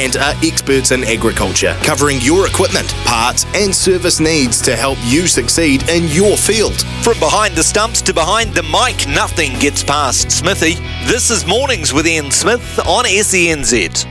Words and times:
Brandt 0.00 0.16
are 0.16 0.34
experts 0.42 0.92
in 0.92 1.04
agriculture, 1.04 1.76
covering 1.82 2.22
your 2.22 2.46
equipment, 2.46 2.88
parts, 3.04 3.44
and 3.54 3.74
service 3.74 4.18
needs 4.18 4.62
to 4.62 4.74
help 4.74 4.96
you 5.04 5.26
succeed 5.26 5.86
in 5.90 6.08
your 6.08 6.38
field. 6.38 6.80
From 7.02 7.18
behind 7.18 7.54
the 7.54 7.62
stumps 7.62 8.00
to 8.02 8.14
behind 8.14 8.54
the 8.54 8.62
mic, 8.62 9.06
nothing 9.06 9.58
gets 9.58 9.84
past 9.84 10.30
Smithy. 10.30 10.76
This 11.04 11.30
is 11.30 11.46
Mornings 11.46 11.92
with 11.92 12.06
Ian 12.06 12.30
Smith 12.30 12.78
on 12.86 13.04
SENZ. 13.04 14.06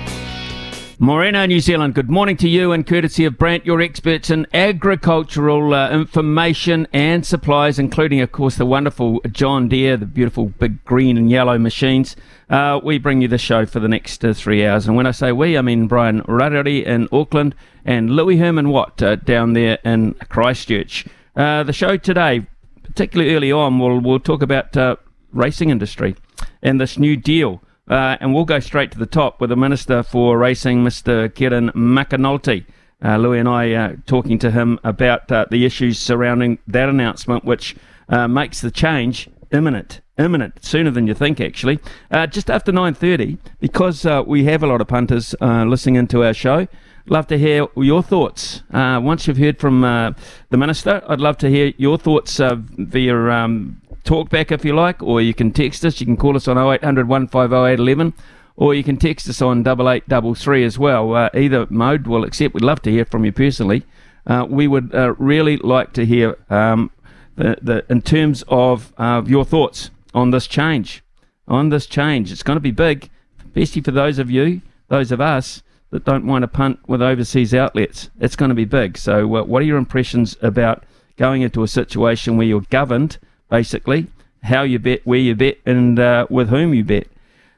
Morena, 1.01 1.47
New 1.47 1.62
Zealand, 1.62 1.95
good 1.95 2.09
morning 2.09 2.36
to 2.36 2.50
you 2.50 2.73
and 2.73 2.86
courtesy 2.86 3.23
of 3.23 3.38
Brandt, 3.38 3.65
your 3.65 3.79
experts 3.79 4.29
in 4.29 4.45
agricultural 4.54 5.73
uh, 5.73 5.89
information 5.91 6.89
and 6.91 7.25
supplies, 7.25 7.79
including, 7.79 8.20
of 8.20 8.33
course, 8.33 8.57
the 8.57 8.65
wonderful 8.65 9.21
John 9.32 9.70
Deere, 9.70 9.96
the 9.96 10.05
beautiful 10.05 10.47
big 10.47 10.83
green 10.83 11.15
and 11.15 11.29
yellow 11.29 11.57
machines. 11.57 12.18
Uh, 12.50 12.82
we 12.83 12.97
bring 12.97 13.21
you 13.21 13.29
the 13.29 13.38
show 13.38 13.65
for 13.65 13.79
the 13.79 13.88
next 13.88 14.25
uh, 14.25 14.33
three 14.33 14.65
hours. 14.65 14.88
And 14.88 14.97
when 14.97 15.07
I 15.07 15.11
say 15.11 15.32
we, 15.32 15.57
I 15.57 15.61
mean 15.61 15.88
Brian 15.88 16.21
Rarere 16.23 16.86
in 16.86 17.07
Auckland 17.13 17.55
and 17.86 18.10
Louis 18.10 18.36
Herman 18.36 18.68
Watt 18.68 19.02
uh, 19.02 19.16
down 19.16 19.54
there 19.54 19.79
in 19.86 20.16
Christchurch. 20.27 21.05
Uh, 21.33 21.63
the 21.63 21.71
show 21.71 21.96
today, 21.96 22.46
particularly 22.83 23.33
early 23.33 23.54
on, 23.54 23.79
we'll, 23.79 24.02
we'll 24.02 24.19
talk 24.19 24.41
about 24.41 24.75
uh, 24.75 24.97
racing 25.32 25.69
industry 25.69 26.18
and 26.61 26.82
this 26.82 26.97
new 26.97 27.16
deal. 27.16 27.61
Uh, 27.89 28.18
and 28.20 28.36
we'll 28.36 28.46
go 28.46 28.60
straight 28.60 28.92
to 28.92 29.00
the 29.00 29.06
top 29.06 29.42
with 29.42 29.50
the 29.50 29.56
Minister 29.56 30.04
for 30.04 30.38
Racing, 30.38 30.84
Mr. 30.84 31.34
Kieran 31.34 31.71
McAnulty. 31.71 32.66
Uh, 33.03 33.17
Louis 33.17 33.39
and 33.39 33.50
I 33.50 33.73
uh, 33.73 33.95
talking 34.06 34.38
to 34.39 34.52
him 34.52 34.80
about 34.84 35.31
uh, 35.31 35.45
the 35.50 35.66
issues 35.66 35.97
surrounding 35.97 36.59
that 36.67 36.89
announcement, 36.89 37.45
which 37.45 37.75
uh, 38.09 38.28
makes 38.28 38.61
the 38.61 38.70
change 38.70 39.30
imminent, 39.52 40.02
imminent, 40.17 40.64
sooner 40.64 40.92
than 40.92 41.08
you 41.08 41.14
think. 41.14 41.39
Actually, 41.39 41.80
uh, 42.11 42.28
just 42.28 42.50
after 42.50 42.72
nine 42.72 42.94
thirty, 42.94 43.38
because 43.59 44.06
we 44.28 44.44
have 44.44 44.61
a 44.61 44.67
lot 44.67 44.81
of 44.81 44.88
punters 44.88 45.33
listening 45.42 45.95
into 45.95 46.23
our 46.23 46.33
show. 46.33 46.67
Love 47.08 47.25
to 47.25 47.39
hear 47.39 47.67
your 47.75 48.03
thoughts. 48.03 48.61
once 48.72 49.28
you've 49.28 49.38
heard 49.38 49.59
from 49.59 49.81
the 49.81 50.58
minister, 50.58 51.02
I'd 51.08 51.22
love 51.22 51.38
to 51.39 51.50
hear 51.50 51.73
your 51.78 51.97
thoughts 51.97 52.39
via 52.39 53.16
um, 53.31 53.81
talk 54.09 54.29
back 54.29 54.52
if 54.52 54.65
you 54.65 54.73
like, 54.73 55.03
or 55.03 55.21
you 55.21 55.35
can 55.35 55.52
text 55.52 55.85
us. 55.85 55.99
You 55.99 56.07
can 56.07 56.17
call 56.17 56.35
us 56.35 56.47
on 56.47 56.57
0800 56.57 57.07
150 57.07 58.13
or 58.55 58.73
you 58.73 58.83
can 58.83 58.97
text 58.97 59.29
us 59.29 59.39
on 59.39 59.59
8833 59.59 60.66
as 60.66 60.79
well. 60.79 61.16
Uh, 61.16 61.29
either 61.35 61.67
mode 61.69 62.07
will 62.07 62.23
accept. 62.23 62.55
We'd 62.55 62.63
love 62.63 62.81
to 62.81 62.91
hear 62.91 63.05
from 63.05 63.23
you 63.23 63.31
personally. 63.31 63.83
Uh, 64.25 64.47
we 64.49 64.67
would 64.67 64.93
uh, 64.95 65.13
really 65.19 65.57
like 65.57 65.93
to 65.93 66.07
hear 66.07 66.38
um, 66.49 66.89
the, 67.35 67.57
the, 67.61 67.85
in 67.88 68.01
terms 68.01 68.43
of 68.47 68.91
your 69.29 69.45
thoughts 69.45 69.91
on 70.13 70.31
this 70.31 70.47
change. 70.47 71.03
On 71.47 71.69
this 71.69 71.85
change, 71.85 72.31
it's 72.31 72.44
going 72.44 72.57
to 72.57 72.61
be 72.61 72.71
big, 72.71 73.09
especially 73.45 73.83
for 73.83 73.91
those 73.91 74.17
of 74.17 74.29
you, 74.31 74.61
those 74.88 75.11
of 75.11 75.21
us 75.21 75.61
that 75.91 76.03
don't 76.03 76.25
want 76.25 76.41
to 76.41 76.47
punt 76.47 76.79
with 76.88 77.01
overseas 77.01 77.53
outlets. 77.53 78.09
It's 78.19 78.35
going 78.35 78.49
to 78.49 78.55
be 78.55 78.66
big. 78.66 78.97
So, 78.97 79.35
uh, 79.35 79.44
what 79.44 79.61
are 79.61 79.66
your 79.66 79.77
impressions 79.77 80.35
about 80.41 80.83
going 81.16 81.44
into 81.44 81.63
a 81.63 81.67
situation 81.67 82.38
where 82.38 82.47
you're 82.47 82.66
governed? 82.69 83.19
Basically, 83.50 84.08
how 84.44 84.64
you 84.64 84.80
bet, 84.80 85.05
where 85.05 85.19
you 85.19 85.36
bet, 85.36 85.58
and 85.66 86.00
uh, 86.00 86.28
with 86.30 86.50
whom 86.50 86.73
you 86.73 86.83
bet. 86.83 87.08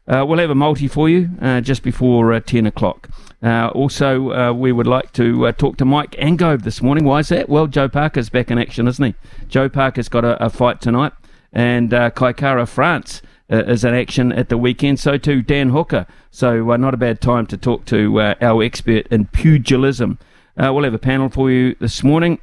Uh, 0.07 0.25
we'll 0.25 0.39
have 0.39 0.49
a 0.49 0.55
multi 0.55 0.87
for 0.87 1.07
you 1.07 1.29
uh, 1.41 1.61
just 1.61 1.83
before 1.83 2.33
uh, 2.33 2.39
10 2.39 2.65
o'clock. 2.65 3.09
Uh, 3.41 3.69
also, 3.69 4.31
uh, 4.31 4.51
we 4.51 4.71
would 4.71 4.87
like 4.87 5.13
to 5.13 5.51
talk 5.53 5.77
to 5.77 5.85
Mike 5.85 6.11
Angove 6.11 6.63
this 6.63 6.81
morning. 6.81 7.05
Why 7.05 7.19
is 7.19 7.29
that? 7.29 7.47
Well, 7.47 7.67
Joe 7.67 7.87
Parker's 7.87 8.29
back 8.29 8.51
in 8.51 8.57
action, 8.57 8.87
isn't 8.87 9.05
he? 9.05 9.15
Joe 9.47 9.69
Parker's 9.69 10.09
got 10.09 10.25
a, 10.25 10.43
a 10.43 10.49
fight 10.49 10.81
tonight, 10.81 11.13
and 11.53 11.93
uh, 11.93 12.09
Kai 12.09 12.33
Kara-France 12.33 13.21
is 13.49 13.83
in 13.83 13.93
action 13.93 14.31
at 14.31 14.49
the 14.49 14.57
weekend. 14.57 14.99
So 14.99 15.17
too 15.17 15.41
Dan 15.41 15.69
Hooker. 15.69 16.07
So 16.29 16.63
not 16.77 16.93
a 16.93 16.97
bad 16.97 17.21
time 17.21 17.45
to 17.47 17.57
talk 17.57 17.85
to 17.85 18.19
our 18.19 18.63
expert 18.63 19.07
in 19.07 19.27
pugilism. 19.27 20.17
we'll 20.57 20.83
have 20.83 20.93
a 20.93 20.99
panel 20.99 21.29
for 21.29 21.51
you 21.51 21.75
this 21.79 22.03
morning. 22.03 22.39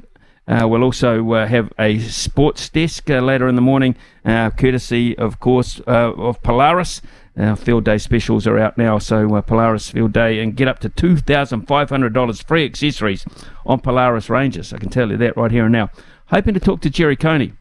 Uh, 0.49 0.67
we'll 0.67 0.83
also 0.83 1.31
uh, 1.35 1.47
have 1.47 1.71
a 1.79 1.99
sports 1.99 2.71
desk 2.71 3.11
uh, 3.11 3.21
later 3.21 3.49
in 3.49 3.55
the 3.55 3.61
morning, 3.61 3.95
uh, 4.25 4.49
courtesy, 4.51 5.17
of 5.19 5.39
course, 5.41 5.79
uh, 5.87 6.13
of 6.15 6.43
Polaris. 6.43 7.03
Our 7.37 7.55
field 7.55 7.85
day 7.85 7.99
specials 7.99 8.47
are 8.47 8.59
out 8.59 8.79
now, 8.79 8.99
so 8.99 9.35
uh, 9.37 9.43
Polaris 9.43 9.91
Field 9.91 10.13
Day 10.13 10.41
and 10.41 10.57
get 10.57 10.67
up 10.67 10.79
to 10.81 10.89
$2,500 10.89 12.45
free 12.45 12.65
accessories 12.65 13.27
on 13.67 13.81
Polaris 13.81 14.31
Rangers. 14.31 14.73
I 14.73 14.79
can 14.79 14.89
tell 14.89 15.11
you 15.11 15.19
that 15.19 15.37
right 15.37 15.51
here 15.51 15.65
and 15.65 15.73
now. 15.73 15.91
Hoping 16.29 16.55
to 16.55 16.61
talk 16.61 16.81
to 16.81 16.91
Jerry 16.91 17.15
Coney. 17.15 17.53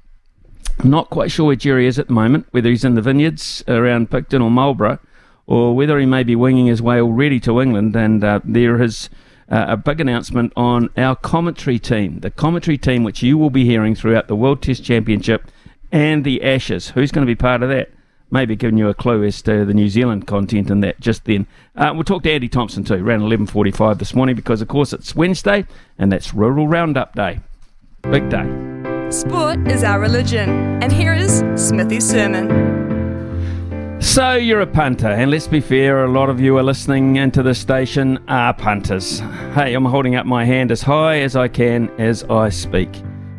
I'm 0.80 0.90
not 0.90 1.10
quite 1.10 1.30
sure 1.30 1.48
where 1.48 1.56
Jerry 1.56 1.88
is 1.88 2.00
at 2.00 2.08
the 2.08 2.14
moment, 2.14 2.48
whether 2.52 2.70
he's 2.70 2.86
in 2.86 2.96
the 2.96 3.02
vineyards 3.02 3.64
around 3.68 4.10
Picton 4.10 4.42
or 4.42 4.50
Marlborough, 4.50 5.00
or 5.46 5.76
whether 5.76 6.00
he 6.00 6.06
may 6.06 6.24
be 6.24 6.36
winging 6.36 6.68
his 6.68 6.82
way 6.82 7.02
already 7.02 7.40
to 7.42 7.62
England. 7.62 7.96
And 7.96 8.22
there 8.22 8.82
is 8.82 9.10
uh, 9.50 9.66
a 9.70 9.78
big 9.78 10.02
announcement 10.02 10.54
on 10.56 10.90
our 10.98 11.16
commentary 11.16 11.80
team, 11.80 12.20
the 12.20 12.32
commentary 12.32 12.78
team 12.78 13.04
which 13.04 13.24
you 13.24 13.38
will 13.38 13.50
be 13.50 13.66
hearing 13.66 13.96
throughout 13.96 14.28
the 14.28 14.36
World 14.36 14.62
Test 14.62 14.84
Championship 14.84 15.50
and 15.92 16.24
the 16.24 16.44
Ashes. 16.44 16.90
Who's 16.90 17.12
going 17.12 17.26
to 17.26 17.32
be 17.32 17.36
part 17.36 17.64
of 17.64 17.70
that? 17.70 17.90
Maybe 18.30 18.58
giving 18.58 18.78
you 18.78 18.90
a 18.90 18.94
clue 18.94 19.24
as 19.24 19.42
to 19.44 19.64
the 19.64 19.74
New 19.74 19.88
Zealand 19.88 20.28
content 20.28 20.70
in 20.70 20.82
that 20.82 21.00
just 21.00 21.24
then. 21.24 21.48
Uh, 21.78 21.92
we'll 21.94 22.04
talk 22.04 22.24
to 22.24 22.32
Andy 22.32 22.50
Thompson 22.50 22.84
too, 22.84 22.96
around 22.96 23.22
11.45 23.22 24.00
this 24.00 24.14
morning 24.14 24.36
because, 24.36 24.62
of 24.62 24.68
course, 24.68 24.92
it's 24.92 25.16
Wednesday 25.16 25.66
and 25.98 26.12
that's 26.12 26.34
Rural 26.34 26.68
Roundup 26.68 27.16
Day. 27.16 27.40
Big 28.04 28.30
day. 28.30 28.46
Sport 29.10 29.66
is 29.68 29.84
our 29.86 30.02
religion. 30.02 30.50
And 30.84 30.92
here 30.92 31.14
is 31.14 31.42
Smithy's 31.56 32.08
sermon. 32.08 32.77
So 34.00 34.36
you're 34.36 34.62
a 34.62 34.68
punter, 34.68 35.08
and 35.08 35.32
let's 35.32 35.48
be 35.48 35.60
fair, 35.60 36.06
a 36.06 36.12
lot 36.12 36.30
of 36.30 36.40
you 36.40 36.58
are 36.58 36.64
listening 36.64 37.16
into 37.16 37.42
the 37.42 37.56
station 37.56 38.20
are 38.28 38.54
punters. 38.54 39.20
Hey, 39.54 39.74
I'm 39.74 39.86
holding 39.86 40.16
up 40.16 40.26
my 40.26 40.46
hand 40.46 40.72
as 40.72 40.84
high 40.84 41.22
as 41.22 41.36
I 41.36 41.48
can 41.48 41.90
as 42.00 42.24
I 42.26 42.50
speak. 42.50 42.90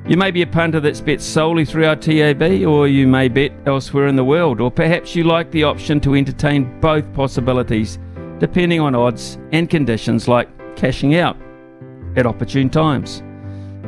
You 0.07 0.17
may 0.17 0.31
be 0.31 0.43
a 0.43 0.47
punter 0.47 0.81
that's 0.81 1.01
bet 1.01 1.21
solely 1.21 1.65
through 1.65 1.87
our 1.87 1.97
TAB, 1.97 2.43
or 2.67 2.89
you 2.89 3.07
may 3.07 3.29
bet 3.29 3.53
elsewhere 3.67 4.09
in 4.09 4.17
the 4.17 4.25
world, 4.25 4.61
or 4.61 4.71
perhaps 4.71 5.15
you 5.15 5.25
like 5.25 5.51
the 5.53 5.65
option 5.65 6.01
to 6.01 6.15
entertain 6.15 6.81
both 6.81 7.13
possibilities, 7.13 7.99
depending 8.39 8.81
on 8.81 8.95
odds 8.95 9.39
and 9.53 9.71
conditions 9.71 10.27
like 10.27 10.49
cashing 10.77 11.15
out 11.17 11.37
at 12.17 12.27
opportune 12.27 12.69
times. 12.69 13.23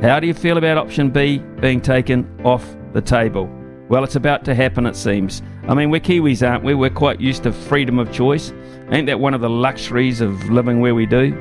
How 0.03 0.21
do 0.21 0.27
you 0.27 0.35
feel 0.35 0.57
about 0.57 0.79
option 0.79 1.11
B 1.11 1.39
being 1.61 1.81
taken 1.81 2.29
off 2.45 2.65
the 2.93 3.03
table? 3.03 3.51
Well, 3.91 4.05
it's 4.05 4.15
about 4.15 4.45
to 4.45 4.55
happen, 4.55 4.87
it 4.87 4.95
seems. 4.95 5.43
I 5.67 5.75
mean, 5.75 5.91
we're 5.91 6.01
Kiwis, 6.01 6.49
aren't 6.49 6.63
we? 6.63 6.75
We're 6.75 6.91
quite 6.91 7.21
used 7.21 7.43
to 7.43 7.53
freedom 7.53 7.99
of 7.99 8.13
choice. 8.13 8.53
Ain't 8.93 9.07
that 9.09 9.19
one 9.19 9.35
of 9.35 9.41
the 9.41 9.51
luxuries 9.51 10.21
of 10.21 10.49
living 10.49 10.81
where 10.81 10.95
we 10.95 11.07
do? 11.07 11.35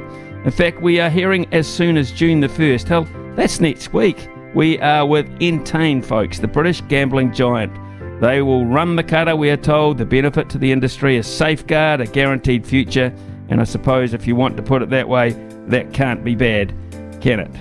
In 0.43 0.49
fact, 0.49 0.81
we 0.81 0.99
are 0.99 1.11
hearing 1.11 1.47
as 1.53 1.67
soon 1.67 1.95
as 1.95 2.11
June 2.11 2.39
the 2.39 2.47
1st. 2.47 2.87
Hell, 2.87 3.07
that's 3.35 3.59
next 3.59 3.93
week. 3.93 4.27
We 4.55 4.79
are 4.79 5.05
with 5.05 5.27
Entain, 5.39 6.03
folks, 6.03 6.39
the 6.39 6.47
British 6.47 6.81
gambling 6.87 7.33
giant. 7.33 7.71
They 8.19 8.41
will 8.41 8.65
run 8.65 8.95
the 8.95 9.03
cutter, 9.03 9.35
we 9.35 9.51
are 9.51 9.57
told. 9.57 9.99
The 9.99 10.05
benefit 10.05 10.49
to 10.49 10.57
the 10.57 10.71
industry 10.71 11.17
is 11.17 11.27
safeguard, 11.27 12.01
a 12.01 12.07
guaranteed 12.07 12.65
future, 12.65 13.13
and 13.49 13.61
I 13.61 13.63
suppose 13.63 14.15
if 14.15 14.25
you 14.25 14.35
want 14.35 14.57
to 14.57 14.63
put 14.63 14.81
it 14.81 14.89
that 14.89 15.07
way, 15.07 15.33
that 15.67 15.93
can't 15.93 16.23
be 16.23 16.33
bad, 16.33 16.73
can 17.21 17.41
it? 17.41 17.51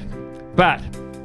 But, 0.56 0.80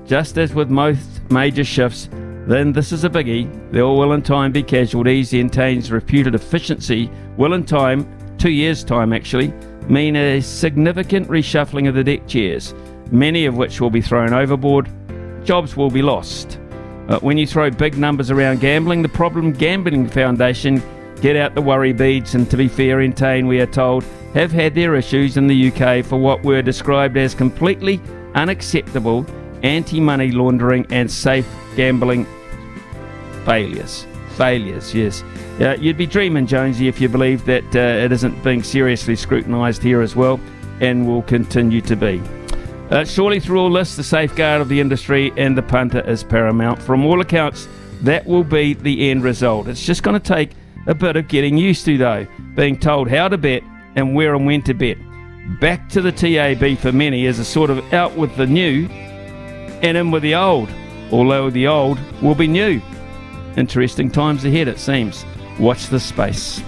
just 0.06 0.38
as 0.38 0.54
with 0.54 0.70
most 0.70 1.22
major 1.32 1.64
shifts, 1.64 2.10
then 2.48 2.74
this 2.74 2.92
is 2.92 3.04
a 3.04 3.10
biggie. 3.10 3.50
There 3.72 3.86
will 3.86 4.14
in 4.14 4.22
time 4.22 4.52
be 4.52 4.64
casualties. 4.64 5.30
The 5.30 5.42
Entain's 5.42 5.92
reputed 5.92 6.36
efficiency 6.36 7.10
will 7.38 7.54
in 7.54 7.66
time, 7.66 8.08
two 8.38 8.52
years' 8.52 8.84
time 8.84 9.14
actually, 9.14 9.54
mean 9.88 10.16
a 10.16 10.42
significant 10.42 11.28
reshuffling 11.30 11.88
of 11.88 11.96
the 11.96 12.04
deck 12.04 12.28
chairs, 12.28 12.74
many 13.12 13.46
of 13.46 13.56
which 13.56 13.80
will 13.80 13.90
be 13.90 14.02
thrown 14.02 14.34
overboard. 14.34 14.90
Jobs 15.46 15.76
will 15.76 15.90
be 15.90 16.02
lost. 16.02 16.60
Uh, 17.08 17.20
when 17.20 17.38
you 17.38 17.46
throw 17.46 17.70
big 17.70 17.98
numbers 17.98 18.32
around 18.32 18.62
gambling, 18.62 19.02
the 19.02 19.10
Problem 19.10 19.52
Gambling 19.52 20.08
Foundation 20.08 20.82
get 21.22 21.36
out 21.36 21.56
the 21.56 21.62
worry 21.62 21.94
beads, 21.94 22.36
and 22.36 22.50
to 22.50 22.58
be 22.58 22.68
fair, 22.68 23.00
Entain, 23.00 23.48
we 23.48 23.60
are 23.60 23.66
told, 23.66 24.04
have 24.34 24.52
had 24.52 24.74
their 24.74 24.96
issues 24.96 25.38
in 25.38 25.48
the 25.48 25.72
UK 25.72 26.04
for 26.04 26.18
what 26.18 26.44
were 26.44 26.62
described 26.62 27.18
as 27.18 27.36
completely 27.36 28.02
unacceptable 28.36 29.26
anti 29.64 30.00
money 30.00 30.32
laundering 30.32 30.86
and 30.90 31.10
safe 31.10 31.48
gambling 31.76 32.26
failures. 33.46 34.06
Failures, 34.36 34.94
yes. 34.94 35.24
Uh, 35.60 35.76
you'd 35.80 35.98
be 35.98 36.08
dreaming, 36.08 36.48
Jonesy, 36.48 36.88
if 36.88 37.00
you 37.00 37.08
believed 37.08 37.46
that 37.46 37.76
uh, 37.76 38.04
it 38.04 38.12
isn't 38.12 38.44
being 38.44 38.64
seriously 38.64 39.16
scrutinised 39.16 39.84
here 39.84 40.02
as 40.02 40.16
well 40.16 40.40
and 40.82 41.08
will 41.08 41.22
continue 41.22 41.82
to 41.82 41.96
be. 41.96 42.22
Uh, 42.90 43.06
surely, 43.06 43.40
through 43.40 43.60
all 43.60 43.72
this, 43.72 43.96
the 43.96 44.04
safeguard 44.04 44.62
of 44.62 44.70
the 44.70 44.80
industry 44.80 45.32
and 45.38 45.58
the 45.58 45.62
punter 45.62 46.02
is 46.10 46.24
paramount. 46.24 46.82
From 46.82 47.06
all 47.06 47.22
accounts, 47.22 47.68
that 48.02 48.26
will 48.26 48.44
be 48.44 48.74
the 48.74 49.10
end 49.10 49.24
result. 49.24 49.68
It's 49.68 49.86
just 49.86 50.04
going 50.04 50.20
to 50.20 50.28
take 50.28 50.52
a 50.88 50.94
bit 50.94 51.16
of 51.16 51.28
getting 51.28 51.58
used 51.58 51.86
to, 51.86 51.98
though, 51.98 52.28
being 52.56 52.78
told 52.78 53.08
how 53.08 53.28
to 53.28 53.38
bet 53.38 53.64
and 53.96 54.16
where 54.16 54.36
and 54.36 54.46
when 54.46 54.62
to 54.64 54.74
bet. 54.74 54.98
Back 55.60 55.90
to 55.90 56.02
the 56.02 56.12
TAB 56.12 56.78
for 56.80 56.92
many 56.92 57.26
is 57.26 57.40
a 57.40 57.46
sort 57.46 57.70
of 57.70 57.94
out 57.94 58.16
with 58.18 58.36
the 58.36 58.48
new 58.48 58.88
and 59.82 59.98
in 59.98 60.12
with 60.12 60.24
the 60.24 60.36
old, 60.36 60.70
although 61.14 61.52
the 61.52 61.68
old 61.68 62.00
will 62.24 62.34
be 62.34 62.48
new. 62.48 62.82
Interesting 63.56 64.10
times 64.10 64.44
ahead, 64.46 64.68
it 64.68 64.80
seems. 64.80 65.26
Watch 65.60 65.88
this 65.88 66.04
space. 66.04 66.60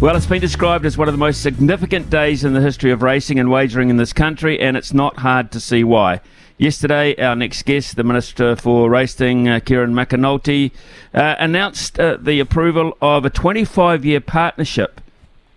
Well, 0.00 0.16
it's 0.16 0.24
been 0.24 0.40
described 0.40 0.86
as 0.86 0.96
one 0.96 1.08
of 1.08 1.12
the 1.12 1.18
most 1.18 1.42
significant 1.42 2.08
days 2.08 2.44
in 2.44 2.54
the 2.54 2.62
history 2.62 2.92
of 2.92 3.02
racing 3.02 3.38
and 3.38 3.50
wagering 3.50 3.90
in 3.90 3.98
this 3.98 4.14
country, 4.14 4.58
and 4.58 4.74
it's 4.74 4.94
not 4.94 5.18
hard 5.18 5.50
to 5.52 5.60
see 5.60 5.84
why. 5.84 6.22
Yesterday, 6.60 7.14
our 7.24 7.36
next 7.36 7.62
guest, 7.66 7.94
the 7.94 8.02
Minister 8.02 8.56
for 8.56 8.90
Racing, 8.90 9.46
uh, 9.46 9.60
Kieran 9.60 9.92
McAnulty, 9.92 10.72
uh, 11.14 11.36
announced 11.38 12.00
uh, 12.00 12.16
the 12.20 12.40
approval 12.40 12.98
of 13.00 13.24
a 13.24 13.30
25 13.30 14.04
year 14.04 14.20
partnership 14.20 15.00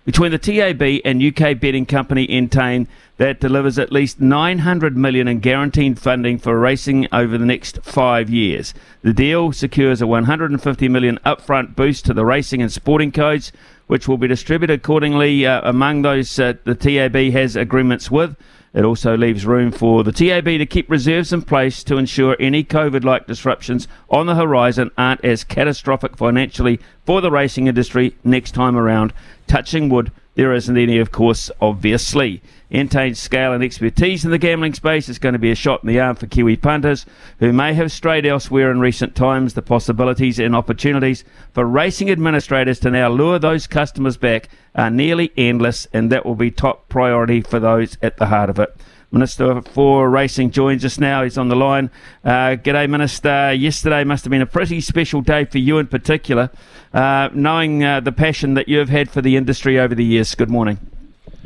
between 0.05 0.31
the 0.31 0.37
TAB 0.37 1.01
and 1.03 1.23
UK 1.23 1.59
betting 1.59 1.87
company 1.87 2.27
Entain 2.27 2.85
that 3.17 3.39
delivers 3.39 3.79
at 3.79 3.91
least 3.91 4.21
900 4.21 4.95
million 4.95 5.27
in 5.27 5.39
guaranteed 5.39 5.97
funding 5.97 6.37
for 6.37 6.59
racing 6.59 7.07
over 7.11 7.35
the 7.35 7.47
next 7.47 7.81
5 7.81 8.29
years. 8.29 8.75
The 9.01 9.11
deal 9.11 9.51
secures 9.53 10.03
a 10.03 10.07
150 10.07 10.87
million 10.87 11.17
upfront 11.25 11.75
boost 11.75 12.05
to 12.05 12.13
the 12.13 12.25
racing 12.25 12.61
and 12.61 12.71
sporting 12.71 13.11
codes 13.11 13.51
which 13.87 14.07
will 14.07 14.17
be 14.17 14.27
distributed 14.27 14.79
accordingly 14.79 15.47
uh, 15.47 15.67
among 15.67 16.03
those 16.03 16.37
uh, 16.37 16.53
the 16.63 16.75
TAB 16.75 17.15
has 17.33 17.55
agreements 17.55 18.11
with. 18.11 18.37
It 18.73 18.85
also 18.85 19.17
leaves 19.17 19.45
room 19.45 19.71
for 19.71 20.03
the 20.03 20.13
TAB 20.13 20.45
to 20.45 20.65
keep 20.65 20.89
reserves 20.89 21.33
in 21.33 21.41
place 21.41 21.83
to 21.83 21.97
ensure 21.97 22.37
any 22.39 22.63
COVID 22.63 23.03
like 23.03 23.27
disruptions 23.27 23.87
on 24.09 24.27
the 24.27 24.35
horizon 24.35 24.91
aren't 24.97 25.25
as 25.25 25.43
catastrophic 25.43 26.15
financially 26.15 26.79
for 27.05 27.19
the 27.19 27.31
racing 27.31 27.67
industry 27.67 28.15
next 28.23 28.51
time 28.51 28.77
around. 28.77 29.11
Touching 29.45 29.89
wood, 29.89 30.13
there 30.35 30.53
isn't 30.53 30.77
any, 30.77 30.97
of 30.99 31.11
course, 31.11 31.51
obviously. 31.59 32.41
Entain's 32.71 33.19
scale 33.19 33.51
and 33.51 33.61
expertise 33.61 34.23
in 34.23 34.31
the 34.31 34.37
gambling 34.37 34.73
space 34.73 35.09
is 35.09 35.19
going 35.19 35.33
to 35.33 35.39
be 35.39 35.51
a 35.51 35.55
shot 35.55 35.83
in 35.83 35.87
the 35.87 35.99
arm 35.99 36.15
for 36.15 36.25
Kiwi 36.25 36.55
punters 36.55 37.05
who 37.39 37.51
may 37.51 37.73
have 37.73 37.91
strayed 37.91 38.25
elsewhere 38.25 38.71
in 38.71 38.79
recent 38.79 39.13
times. 39.13 39.53
The 39.53 39.61
possibilities 39.61 40.39
and 40.39 40.55
opportunities 40.55 41.25
for 41.53 41.65
racing 41.65 42.09
administrators 42.09 42.79
to 42.79 42.91
now 42.91 43.09
lure 43.09 43.39
those 43.39 43.67
customers 43.67 44.15
back 44.15 44.47
are 44.73 44.89
nearly 44.89 45.33
endless, 45.35 45.85
and 45.91 46.09
that 46.11 46.25
will 46.25 46.35
be 46.35 46.49
top 46.49 46.87
priority 46.87 47.41
for 47.41 47.59
those 47.59 47.97
at 48.01 48.15
the 48.15 48.27
heart 48.27 48.49
of 48.49 48.57
it. 48.57 48.73
Minister 49.11 49.61
for 49.61 50.09
Racing 50.09 50.51
joins 50.51 50.85
us 50.85 50.97
now. 50.97 51.23
He's 51.23 51.37
on 51.37 51.49
the 51.49 51.55
line. 51.55 51.91
Uh, 52.23 52.55
g'day, 52.55 52.89
Minister. 52.89 53.51
Yesterday 53.51 54.05
must 54.05 54.23
have 54.23 54.31
been 54.31 54.41
a 54.41 54.45
pretty 54.45 54.79
special 54.79 55.19
day 55.19 55.43
for 55.43 55.57
you 55.57 55.77
in 55.79 55.87
particular, 55.87 56.49
uh, 56.93 57.27
knowing 57.33 57.83
uh, 57.83 57.99
the 57.99 58.13
passion 58.13 58.53
that 58.53 58.69
you've 58.69 58.87
had 58.87 59.09
for 59.09 59.21
the 59.21 59.35
industry 59.35 59.77
over 59.77 59.93
the 59.93 60.05
years. 60.05 60.33
Good 60.33 60.49
morning. 60.49 60.90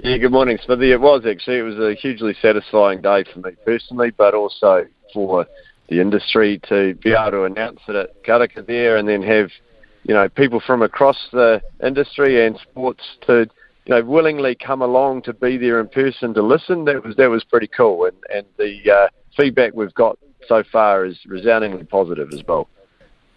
Yeah, 0.06 0.18
good 0.18 0.34
morning, 0.34 0.60
Smithy. 0.64 0.92
It 0.92 1.02
was 1.02 1.26
actually. 1.28 1.58
It 1.58 1.64
was 1.64 1.80
a 1.80 1.96
hugely 1.96 2.36
satisfying 2.40 3.02
day 3.02 3.24
for 3.24 3.40
me 3.40 3.54
personally, 3.66 4.12
but 4.12 4.36
also 4.36 4.86
for 5.12 5.48
the 5.90 6.00
industry 6.00 6.62
to 6.70 6.94
be 7.04 7.14
able 7.14 7.32
to 7.32 7.44
announce 7.46 7.80
it 7.88 7.96
at 7.96 8.24
Karaka 8.24 8.68
there 8.68 8.98
and 8.98 9.10
then 9.10 9.24
have, 9.24 9.50
you 10.04 10.14
know, 10.14 10.30
people 10.30 10.62
from 10.64 10.84
across 10.84 11.18
the 11.32 11.60
industry 11.84 12.46
and 12.46 12.56
sports 12.70 13.02
to 13.26 13.50
you 13.88 13.96
know, 13.96 14.04
willingly 14.04 14.54
come 14.54 14.84
along 14.84 15.24
to 15.24 15.34
be 15.34 15.58
there 15.58 15.80
in 15.80 15.88
person 15.88 16.36
to 16.36 16.44
listen. 16.44 16.86
That 16.86 17.04
was 17.04 17.16
that 17.16 17.32
was 17.32 17.44
pretty 17.44 17.68
cool, 17.76 18.06
and 18.06 18.16
and 18.32 18.46
the 18.58 18.92
uh, 18.92 19.08
feedback 19.36 19.74
we've 19.74 19.96
got 19.96 20.20
so 20.48 20.64
far 20.72 21.06
is 21.06 21.18
resoundingly 21.26 21.84
positive 21.84 22.32
as 22.32 22.44
well. 22.48 22.70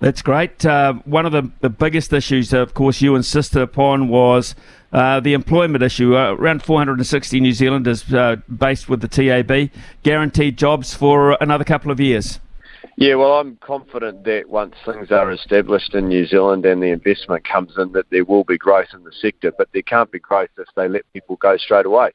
That's 0.00 0.22
great. 0.22 0.64
Uh, 0.64 0.94
one 1.04 1.26
of 1.26 1.32
the, 1.32 1.50
the 1.60 1.68
biggest 1.68 2.12
issues, 2.12 2.52
of 2.52 2.72
course, 2.72 3.00
you 3.00 3.16
insisted 3.16 3.60
upon 3.60 4.08
was 4.08 4.54
uh, 4.92 5.18
the 5.18 5.32
employment 5.32 5.82
issue. 5.82 6.16
Uh, 6.16 6.34
around 6.34 6.62
460 6.62 7.40
New 7.40 7.52
Zealanders 7.52 8.12
uh, 8.14 8.36
based 8.48 8.88
with 8.88 9.00
the 9.00 9.08
TAB, 9.08 9.70
guaranteed 10.04 10.56
jobs 10.56 10.94
for 10.94 11.36
another 11.40 11.64
couple 11.64 11.90
of 11.90 11.98
years. 11.98 12.38
Yeah, 12.96 13.16
well, 13.16 13.34
I'm 13.34 13.56
confident 13.56 14.24
that 14.24 14.48
once 14.48 14.74
things 14.84 15.10
are 15.10 15.32
established 15.32 15.94
in 15.94 16.08
New 16.08 16.26
Zealand 16.26 16.64
and 16.64 16.82
the 16.82 16.88
investment 16.88 17.46
comes 17.46 17.72
in, 17.76 17.92
that 17.92 18.10
there 18.10 18.24
will 18.24 18.44
be 18.44 18.58
growth 18.58 18.88
in 18.92 19.02
the 19.02 19.12
sector. 19.20 19.52
But 19.56 19.68
there 19.72 19.82
can't 19.82 20.10
be 20.12 20.20
growth 20.20 20.50
if 20.58 20.68
they 20.76 20.88
let 20.88 21.12
people 21.12 21.36
go 21.36 21.56
straight 21.56 21.86
away. 21.86 22.10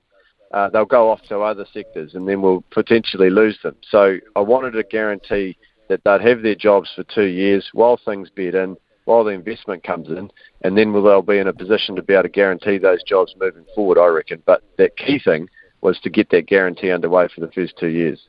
Uh, 0.53 0.69
they'll 0.69 0.85
go 0.85 1.09
off 1.09 1.21
to 1.24 1.39
other 1.39 1.65
sectors, 1.74 2.13
and 2.13 2.27
then 2.27 2.41
we'll 2.41 2.63
potentially 2.71 3.30
lose 3.30 3.57
them. 3.63 3.75
So 3.89 4.19
I 4.35 4.39
wanted 4.39 4.71
to 4.71 4.83
guarantee 4.83 5.57
that 5.89 6.01
they'd 6.03 6.21
have 6.21 6.41
their 6.41 6.56
jobs 6.56 6.89
for 6.95 7.03
two 7.03 7.25
years 7.25 7.69
while 7.74 8.00
things 8.03 8.30
bed 8.30 8.56
in, 8.56 8.77
while 9.06 9.24
the 9.24 9.31
investment 9.31 9.83
comes 9.83 10.09
in, 10.09 10.31
and 10.62 10.77
then 10.77 10.94
will 10.94 11.03
they'll 11.03 11.21
be 11.21 11.38
in 11.38 11.47
a 11.47 11.53
position 11.53 11.95
to 11.95 12.01
be 12.01 12.13
able 12.13 12.24
to 12.24 12.30
guarantee 12.30 12.77
those 12.77 13.03
jobs 13.03 13.35
moving 13.39 13.65
forward. 13.75 13.97
I 13.97 14.07
reckon. 14.07 14.41
But 14.45 14.63
that 14.77 14.95
key 14.97 15.19
thing 15.19 15.50
was 15.81 16.00
to 16.00 16.09
get 16.09 16.30
that 16.30 16.47
guarantee 16.47 16.91
underway 16.91 17.27
for 17.33 17.41
the 17.41 17.51
first 17.51 17.74
two 17.77 17.89
years. 17.89 18.27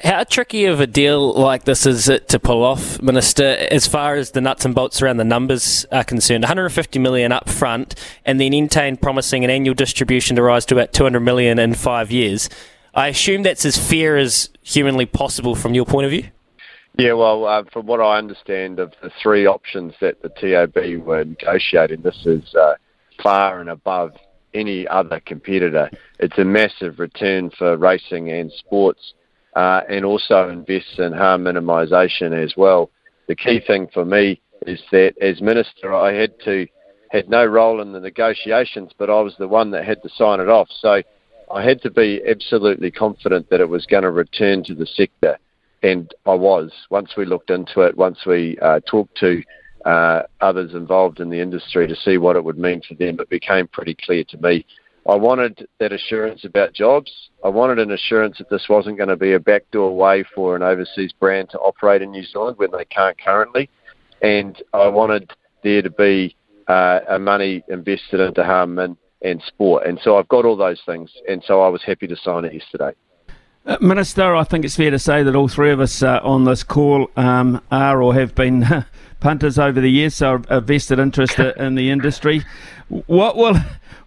How 0.00 0.22
tricky 0.22 0.66
of 0.66 0.78
a 0.78 0.86
deal 0.86 1.32
like 1.32 1.64
this 1.64 1.84
is 1.84 2.08
it 2.08 2.28
to 2.28 2.38
pull 2.38 2.62
off, 2.62 3.02
Minister, 3.02 3.66
as 3.68 3.88
far 3.88 4.14
as 4.14 4.30
the 4.30 4.40
nuts 4.40 4.64
and 4.64 4.72
bolts 4.72 5.02
around 5.02 5.16
the 5.16 5.24
numbers 5.24 5.86
are 5.90 6.04
concerned? 6.04 6.44
150 6.44 7.00
million 7.00 7.32
up 7.32 7.48
front, 7.48 7.96
and 8.24 8.40
then 8.40 8.52
Entain 8.52 9.00
promising 9.00 9.42
an 9.42 9.50
annual 9.50 9.74
distribution 9.74 10.36
to 10.36 10.42
rise 10.42 10.64
to 10.66 10.76
about 10.76 10.92
200 10.92 11.18
million 11.18 11.58
in 11.58 11.74
five 11.74 12.12
years. 12.12 12.48
I 12.94 13.08
assume 13.08 13.42
that's 13.42 13.64
as 13.64 13.76
fair 13.76 14.16
as 14.16 14.50
humanly 14.62 15.04
possible 15.04 15.56
from 15.56 15.74
your 15.74 15.84
point 15.84 16.04
of 16.04 16.12
view? 16.12 16.28
Yeah, 16.98 17.12
well, 17.12 17.44
uh, 17.44 17.62
from 17.72 17.86
what 17.86 18.00
I 18.00 18.18
understand 18.18 18.80
of 18.80 18.92
the 19.00 19.12
three 19.22 19.46
options 19.46 19.94
that 20.00 20.20
the 20.20 20.30
TAB 20.30 21.04
were 21.06 21.24
negotiating, 21.24 22.02
this 22.02 22.26
is 22.26 22.52
uh, 22.56 22.74
far 23.22 23.60
and 23.60 23.70
above 23.70 24.14
any 24.52 24.84
other 24.88 25.20
competitor. 25.20 25.90
It's 26.18 26.38
a 26.38 26.44
massive 26.44 26.98
return 26.98 27.50
for 27.56 27.76
racing 27.76 28.32
and 28.32 28.50
sports 28.50 29.14
uh, 29.54 29.82
and 29.88 30.04
also 30.04 30.48
invests 30.48 30.98
in 30.98 31.12
harm 31.12 31.44
minimisation 31.44 32.32
as 32.32 32.54
well. 32.56 32.90
The 33.28 33.36
key 33.36 33.60
thing 33.64 33.86
for 33.94 34.04
me 34.04 34.40
is 34.66 34.82
that 34.90 35.14
as 35.20 35.40
minister, 35.40 35.94
I 35.94 36.14
had 36.14 36.32
to 36.46 36.66
had 37.10 37.28
no 37.28 37.46
role 37.46 37.80
in 37.80 37.92
the 37.92 38.00
negotiations, 38.00 38.90
but 38.98 39.08
I 39.08 39.20
was 39.20 39.34
the 39.38 39.48
one 39.48 39.70
that 39.70 39.84
had 39.84 40.02
to 40.02 40.08
sign 40.10 40.40
it 40.40 40.48
off. 40.48 40.68
So 40.80 41.02
I 41.50 41.62
had 41.62 41.80
to 41.82 41.90
be 41.90 42.20
absolutely 42.28 42.90
confident 42.90 43.48
that 43.50 43.60
it 43.60 43.68
was 43.68 43.86
going 43.86 44.02
to 44.02 44.10
return 44.10 44.64
to 44.64 44.74
the 44.74 44.84
sector, 44.84 45.38
and 45.82 46.12
I 46.26 46.34
was. 46.34 46.72
Once 46.90 47.12
we 47.16 47.24
looked 47.24 47.50
into 47.50 47.82
it, 47.82 47.96
once 47.96 48.18
we 48.26 48.58
uh, 48.60 48.80
talked 48.86 49.16
to 49.18 49.42
uh, 49.84 50.22
others 50.40 50.74
involved 50.74 51.20
in 51.20 51.30
the 51.30 51.40
industry 51.40 51.86
to 51.86 51.96
see 51.96 52.18
what 52.18 52.36
it 52.36 52.44
would 52.44 52.58
mean 52.58 52.82
for 52.86 52.94
them, 52.94 53.18
it 53.20 53.28
became 53.28 53.68
pretty 53.68 53.96
clear 54.04 54.24
to 54.24 54.38
me 54.38 54.64
I 55.08 55.16
wanted 55.16 55.66
that 55.80 55.92
assurance 55.92 56.44
about 56.44 56.74
jobs. 56.74 57.10
I 57.42 57.48
wanted 57.48 57.78
an 57.78 57.92
assurance 57.92 58.36
that 58.38 58.50
this 58.50 58.66
wasn't 58.68 58.98
going 58.98 59.08
to 59.08 59.16
be 59.16 59.32
a 59.32 59.40
backdoor 59.40 59.96
way 59.96 60.22
for 60.34 60.54
an 60.54 60.62
overseas 60.62 61.12
brand 61.18 61.48
to 61.50 61.58
operate 61.58 62.02
in 62.02 62.10
New 62.10 62.24
Zealand 62.24 62.58
when 62.58 62.70
they 62.72 62.84
can't 62.84 63.18
currently. 63.18 63.70
And 64.20 64.60
I 64.74 64.86
wanted 64.88 65.30
there 65.64 65.80
to 65.80 65.88
be 65.88 66.36
uh, 66.68 67.00
a 67.08 67.18
money 67.18 67.64
invested 67.68 68.20
into 68.20 68.44
harm 68.44 68.78
and, 68.78 68.98
and 69.22 69.42
sport. 69.46 69.86
And 69.86 69.98
so 70.02 70.18
I've 70.18 70.28
got 70.28 70.44
all 70.44 70.56
those 70.56 70.82
things. 70.84 71.10
And 71.26 71.42
so 71.46 71.62
I 71.62 71.68
was 71.68 71.82
happy 71.82 72.06
to 72.06 72.16
sign 72.16 72.44
it 72.44 72.52
yesterday. 72.52 72.92
Uh, 73.68 73.76
Minister, 73.82 74.34
I 74.34 74.44
think 74.44 74.64
it's 74.64 74.76
fair 74.76 74.90
to 74.90 74.98
say 74.98 75.22
that 75.22 75.36
all 75.36 75.46
three 75.46 75.70
of 75.70 75.78
us 75.78 76.02
uh, 76.02 76.20
on 76.22 76.44
this 76.44 76.62
call 76.62 77.10
um, 77.18 77.60
are 77.70 78.02
or 78.02 78.14
have 78.14 78.34
been 78.34 78.64
punters 79.20 79.58
over 79.58 79.78
the 79.78 79.90
years, 79.90 80.14
so 80.14 80.40
a 80.48 80.62
vested 80.62 80.98
interest 80.98 81.38
in 81.38 81.74
the 81.74 81.90
industry. 81.90 82.46
What 82.88 83.36
will 83.36 83.56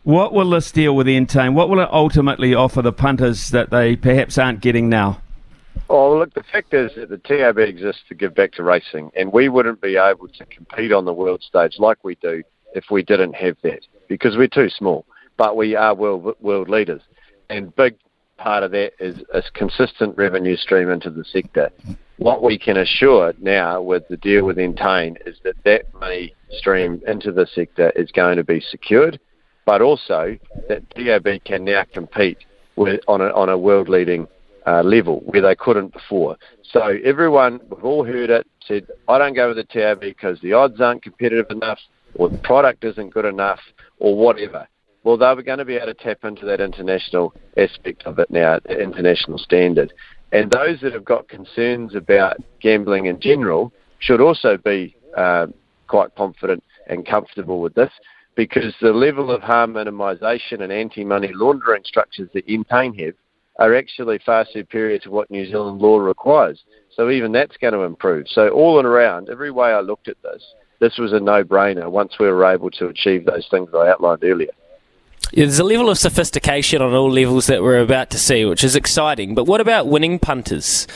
what 0.01 0.33
will 0.33 0.49
this 0.49 0.71
deal 0.71 0.95
with 0.95 1.05
Entain? 1.05 1.53
What 1.53 1.69
will 1.69 1.79
it 1.79 1.89
ultimately 1.91 2.55
offer 2.55 2.81
the 2.81 2.91
punters 2.91 3.49
that 3.49 3.69
they 3.69 3.95
perhaps 3.95 4.39
aren't 4.39 4.61
getting 4.61 4.89
now? 4.89 5.21
Oh, 5.89 6.17
look, 6.17 6.33
the 6.33 6.41
fact 6.41 6.73
is 6.73 6.95
that 6.95 7.09
the 7.09 7.19
TAB 7.19 7.59
exists 7.59 8.01
to 8.09 8.15
give 8.15 8.33
back 8.33 8.53
to 8.53 8.63
racing, 8.63 9.11
and 9.15 9.31
we 9.31 9.47
wouldn't 9.47 9.79
be 9.79 9.95
able 9.95 10.27
to 10.27 10.45
compete 10.47 10.91
on 10.91 11.05
the 11.05 11.13
world 11.13 11.43
stage 11.43 11.75
like 11.77 12.03
we 12.03 12.15
do 12.15 12.41
if 12.73 12.85
we 12.89 13.03
didn't 13.03 13.33
have 13.33 13.57
that, 13.61 13.81
because 14.07 14.35
we're 14.37 14.47
too 14.47 14.71
small. 14.71 15.05
But 15.37 15.55
we 15.55 15.75
are 15.75 15.93
world, 15.93 16.35
world 16.39 16.67
leaders, 16.67 17.03
and 17.47 17.75
big 17.75 17.95
part 18.41 18.63
of 18.63 18.71
that 18.71 18.93
is 18.99 19.17
a 19.33 19.41
consistent 19.53 20.17
revenue 20.17 20.57
stream 20.57 20.89
into 20.89 21.09
the 21.09 21.23
sector. 21.23 21.69
What 22.17 22.43
we 22.43 22.57
can 22.57 22.77
assure 22.77 23.33
now 23.39 23.81
with 23.81 24.07
the 24.09 24.17
deal 24.17 24.45
with 24.45 24.57
Entain 24.57 25.17
is 25.25 25.37
that 25.43 25.55
that 25.63 25.93
money 25.99 26.35
stream 26.51 27.01
into 27.07 27.31
the 27.31 27.47
sector 27.53 27.91
is 27.95 28.11
going 28.11 28.37
to 28.37 28.43
be 28.43 28.59
secured 28.59 29.19
but 29.65 29.81
also 29.81 30.37
that 30.69 30.89
TAB 30.91 31.43
can 31.45 31.63
now 31.63 31.85
compete 31.93 32.39
with, 32.75 33.01
on, 33.07 33.21
a, 33.21 33.27
on 33.27 33.49
a 33.49 33.57
world 33.57 33.89
leading 33.89 34.27
uh, 34.67 34.81
level 34.83 35.21
where 35.25 35.41
they 35.41 35.55
couldn't 35.55 35.93
before. 35.93 36.37
So 36.63 36.97
everyone, 37.03 37.59
we've 37.69 37.83
all 37.83 38.03
heard 38.03 38.29
it, 38.29 38.47
said, 38.65 38.87
I 39.07 39.17
don't 39.17 39.33
go 39.33 39.49
with 39.49 39.57
the 39.57 39.63
TAB 39.63 39.99
because 39.99 40.39
the 40.41 40.53
odds 40.53 40.79
aren't 40.79 41.03
competitive 41.03 41.47
enough 41.49 41.79
or 42.15 42.29
the 42.29 42.37
product 42.39 42.83
isn't 42.83 43.13
good 43.13 43.25
enough 43.25 43.59
or 43.99 44.15
whatever. 44.15 44.67
Well, 45.03 45.17
they 45.17 45.33
were 45.33 45.41
going 45.41 45.57
to 45.57 45.65
be 45.65 45.75
able 45.75 45.87
to 45.87 45.93
tap 45.95 46.23
into 46.23 46.45
that 46.45 46.61
international 46.61 47.33
aspect 47.57 48.03
of 48.05 48.19
it 48.19 48.29
now, 48.29 48.59
the 48.63 48.79
international 48.79 49.37
standard. 49.39 49.93
And 50.31 50.51
those 50.51 50.79
that 50.81 50.93
have 50.93 51.05
got 51.05 51.27
concerns 51.27 51.95
about 51.95 52.37
gambling 52.61 53.07
in 53.07 53.19
general 53.19 53.73
should 53.99 54.21
also 54.21 54.57
be 54.57 54.95
uh, 55.17 55.47
quite 55.87 56.15
confident 56.15 56.63
and 56.87 57.05
comfortable 57.05 57.61
with 57.61 57.73
this 57.73 57.91
because 58.35 58.73
the 58.81 58.93
level 58.93 59.31
of 59.31 59.41
harm 59.41 59.73
minimisation 59.73 60.61
and 60.61 60.71
anti-money 60.71 61.31
laundering 61.33 61.83
structures 61.83 62.29
that 62.33 62.47
Entain 62.47 62.97
have 63.03 63.15
are 63.59 63.75
actually 63.75 64.19
far 64.25 64.45
superior 64.51 64.97
to 64.99 65.11
what 65.11 65.29
New 65.29 65.45
Zealand 65.45 65.81
law 65.81 65.97
requires. 65.97 66.63
So 66.95 67.09
even 67.09 67.31
that's 67.31 67.57
going 67.57 67.73
to 67.73 67.81
improve. 67.81 68.27
So 68.29 68.49
all 68.49 68.79
and 68.79 68.87
around, 68.87 69.29
every 69.29 69.51
way 69.51 69.71
I 69.71 69.81
looked 69.81 70.07
at 70.07 70.21
this, 70.23 70.43
this 70.79 70.97
was 70.97 71.11
a 71.11 71.19
no-brainer 71.19 71.91
once 71.91 72.13
we 72.19 72.27
were 72.27 72.45
able 72.45 72.71
to 72.71 72.87
achieve 72.87 73.25
those 73.25 73.47
things 73.51 73.69
I 73.75 73.89
outlined 73.89 74.23
earlier. 74.23 74.51
There's 75.33 75.59
a 75.59 75.63
level 75.63 75.89
of 75.89 75.97
sophistication 75.97 76.81
on 76.81 76.93
all 76.93 77.09
levels 77.09 77.47
that 77.47 77.63
we're 77.63 77.79
about 77.79 78.09
to 78.09 78.19
see, 78.19 78.43
which 78.43 78.63
is 78.63 78.75
exciting. 78.75 79.33
But 79.33 79.45
what 79.45 79.61
about 79.61 79.87
winning 79.87 80.19
punters? 80.19 80.87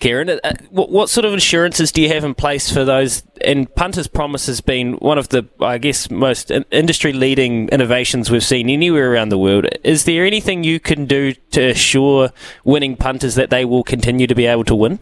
Kieran, 0.00 0.28
uh, 0.28 0.52
what, 0.70 0.90
what, 0.90 1.08
sort 1.08 1.24
of 1.24 1.32
assurances 1.32 1.92
do 1.92 2.02
you 2.02 2.08
have 2.08 2.24
in 2.24 2.34
place 2.34 2.70
for 2.70 2.84
those? 2.84 3.22
And 3.42 3.72
Punters 3.76 4.08
Promise 4.08 4.46
has 4.46 4.60
been 4.60 4.94
one 4.94 5.18
of 5.18 5.28
the, 5.28 5.48
I 5.60 5.78
guess, 5.78 6.10
most 6.10 6.50
industry 6.50 7.12
leading 7.12 7.68
innovations 7.68 8.30
we've 8.30 8.44
seen 8.44 8.68
anywhere 8.68 9.12
around 9.12 9.28
the 9.28 9.38
world. 9.38 9.66
Is 9.84 10.04
there 10.04 10.26
anything 10.26 10.64
you 10.64 10.80
can 10.80 11.06
do 11.06 11.32
to 11.52 11.70
assure 11.70 12.30
winning 12.64 12.96
punters 12.96 13.36
that 13.36 13.50
they 13.50 13.64
will 13.64 13.84
continue 13.84 14.26
to 14.26 14.34
be 14.34 14.46
able 14.46 14.64
to 14.64 14.74
win? 14.74 14.98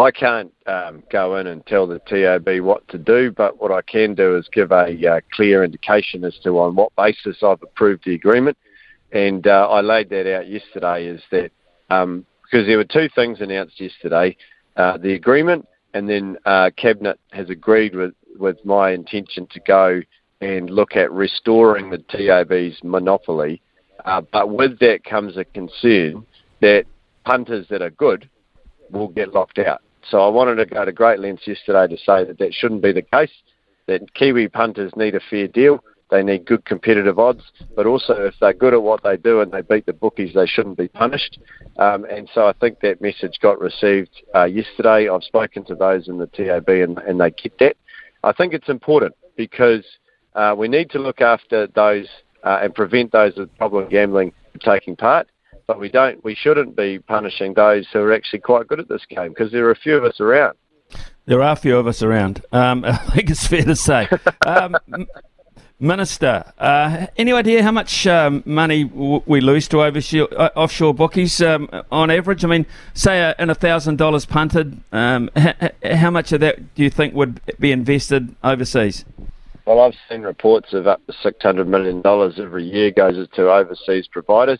I 0.00 0.10
can't 0.10 0.52
um, 0.66 1.02
go 1.10 1.36
in 1.36 1.46
and 1.46 1.64
tell 1.66 1.86
the 1.86 1.98
TAB 2.00 2.60
what 2.60 2.86
to 2.88 2.98
do, 2.98 3.32
but 3.32 3.60
what 3.60 3.72
I 3.72 3.82
can 3.82 4.14
do 4.14 4.36
is 4.36 4.48
give 4.52 4.72
a 4.72 4.86
uh, 5.06 5.20
clear 5.32 5.64
indication 5.64 6.24
as 6.24 6.38
to 6.44 6.58
on 6.58 6.74
what 6.74 6.94
basis 6.96 7.38
I've 7.42 7.62
approved 7.62 8.04
the 8.04 8.14
agreement. 8.14 8.56
And 9.12 9.46
uh, 9.46 9.68
I 9.68 9.80
laid 9.80 10.08
that 10.10 10.32
out 10.32 10.48
yesterday 10.48 11.06
is 11.06 11.20
that 11.32 11.50
um, 11.90 12.24
because 12.42 12.66
there 12.66 12.76
were 12.76 12.84
two 12.84 13.08
things 13.14 13.40
announced 13.40 13.80
yesterday 13.80 14.36
uh, 14.76 14.96
the 14.98 15.14
agreement, 15.14 15.66
and 15.94 16.08
then 16.08 16.36
uh, 16.46 16.70
Cabinet 16.76 17.18
has 17.32 17.50
agreed 17.50 17.94
with, 17.94 18.14
with 18.38 18.64
my 18.64 18.92
intention 18.92 19.46
to 19.52 19.60
go 19.60 20.00
and 20.40 20.70
look 20.70 20.96
at 20.96 21.10
restoring 21.12 21.90
the 21.90 21.98
TAB's 21.98 22.78
monopoly. 22.82 23.60
Uh, 24.04 24.22
but 24.32 24.50
with 24.50 24.78
that 24.78 25.04
comes 25.04 25.36
a 25.36 25.44
concern 25.44 26.24
that 26.60 26.84
punters 27.24 27.66
that 27.68 27.82
are 27.82 27.90
good 27.90 28.28
will 28.90 29.08
get 29.08 29.34
locked 29.34 29.58
out. 29.58 29.82
So 30.08 30.20
I 30.20 30.28
wanted 30.28 30.56
to 30.56 30.66
go 30.66 30.84
to 30.84 30.92
great 30.92 31.18
lengths 31.18 31.46
yesterday 31.46 31.86
to 31.94 32.00
say 32.02 32.24
that 32.24 32.38
that 32.38 32.54
shouldn't 32.54 32.82
be 32.82 32.92
the 32.92 33.02
case, 33.02 33.32
that 33.86 34.14
Kiwi 34.14 34.48
punters 34.48 34.92
need 34.96 35.14
a 35.14 35.20
fair 35.30 35.48
deal. 35.48 35.82
They 36.10 36.24
need 36.24 36.44
good 36.44 36.64
competitive 36.64 37.20
odds, 37.20 37.44
but 37.76 37.86
also 37.86 38.14
if 38.14 38.34
they're 38.40 38.52
good 38.52 38.74
at 38.74 38.82
what 38.82 39.04
they 39.04 39.16
do 39.16 39.42
and 39.42 39.52
they 39.52 39.62
beat 39.62 39.86
the 39.86 39.92
bookies, 39.92 40.34
they 40.34 40.46
shouldn't 40.46 40.76
be 40.76 40.88
punished. 40.88 41.38
Um, 41.78 42.04
and 42.04 42.28
so 42.34 42.46
I 42.46 42.52
think 42.54 42.80
that 42.80 43.00
message 43.00 43.38
got 43.40 43.60
received 43.60 44.10
uh, 44.34 44.44
yesterday. 44.44 45.08
I've 45.08 45.22
spoken 45.22 45.64
to 45.66 45.76
those 45.76 46.08
in 46.08 46.18
the 46.18 46.26
TAB 46.26 46.68
and, 46.68 46.98
and 46.98 47.20
they 47.20 47.30
get 47.30 47.56
that. 47.60 47.76
I 48.24 48.32
think 48.32 48.54
it's 48.54 48.68
important 48.68 49.14
because 49.36 49.84
uh, 50.34 50.54
we 50.58 50.66
need 50.66 50.90
to 50.90 50.98
look 50.98 51.20
after 51.20 51.68
those 51.68 52.08
uh, 52.42 52.58
and 52.62 52.74
prevent 52.74 53.12
those 53.12 53.36
with 53.36 53.56
problem 53.56 53.88
gambling 53.88 54.32
taking 54.60 54.96
part 54.96 55.28
but 55.70 55.78
we 55.78 55.88
don't, 55.88 56.24
we 56.24 56.34
shouldn't 56.34 56.74
be 56.74 56.98
punishing 56.98 57.54
those 57.54 57.86
who 57.92 58.00
are 58.00 58.12
actually 58.12 58.40
quite 58.40 58.66
good 58.66 58.80
at 58.80 58.88
this 58.88 59.06
game 59.08 59.28
because 59.28 59.52
there 59.52 59.64
are 59.66 59.70
a 59.70 59.76
few 59.76 59.96
of 59.96 60.02
us 60.02 60.20
around. 60.20 60.58
There 61.26 61.40
are 61.40 61.52
a 61.52 61.56
few 61.56 61.78
of 61.78 61.86
us 61.86 62.02
around. 62.02 62.42
Um, 62.50 62.84
I 62.88 62.96
think 62.96 63.30
it's 63.30 63.46
fair 63.46 63.62
to 63.62 63.76
say. 63.76 64.08
Um, 64.44 64.76
Minister, 65.78 66.52
uh, 66.58 67.06
any 67.16 67.32
idea 67.32 67.62
how 67.62 67.70
much 67.70 68.04
um, 68.08 68.42
money 68.44 68.82
w- 68.82 69.22
we 69.26 69.40
lose 69.40 69.68
to 69.68 69.76
overshore, 69.76 70.26
uh, 70.36 70.50
offshore 70.56 70.92
bookies 70.92 71.40
um, 71.40 71.70
on 71.92 72.10
average? 72.10 72.44
I 72.44 72.48
mean, 72.48 72.66
say 72.92 73.22
uh, 73.22 73.34
in 73.38 73.48
a 73.48 73.54
thousand 73.54 73.96
dollars 73.96 74.26
punted, 74.26 74.76
um, 74.90 75.30
h- 75.36 75.54
how 75.84 76.10
much 76.10 76.32
of 76.32 76.40
that 76.40 76.74
do 76.74 76.82
you 76.82 76.90
think 76.90 77.14
would 77.14 77.40
be 77.60 77.70
invested 77.70 78.34
overseas? 78.42 79.04
Well, 79.66 79.80
I've 79.80 79.94
seen 80.08 80.22
reports 80.22 80.72
of 80.72 80.88
up 80.88 81.06
to 81.06 81.12
six 81.22 81.40
hundred 81.40 81.68
million 81.68 82.02
dollars 82.02 82.40
every 82.40 82.64
year 82.64 82.90
goes 82.90 83.28
to 83.36 83.50
overseas 83.52 84.08
providers. 84.08 84.58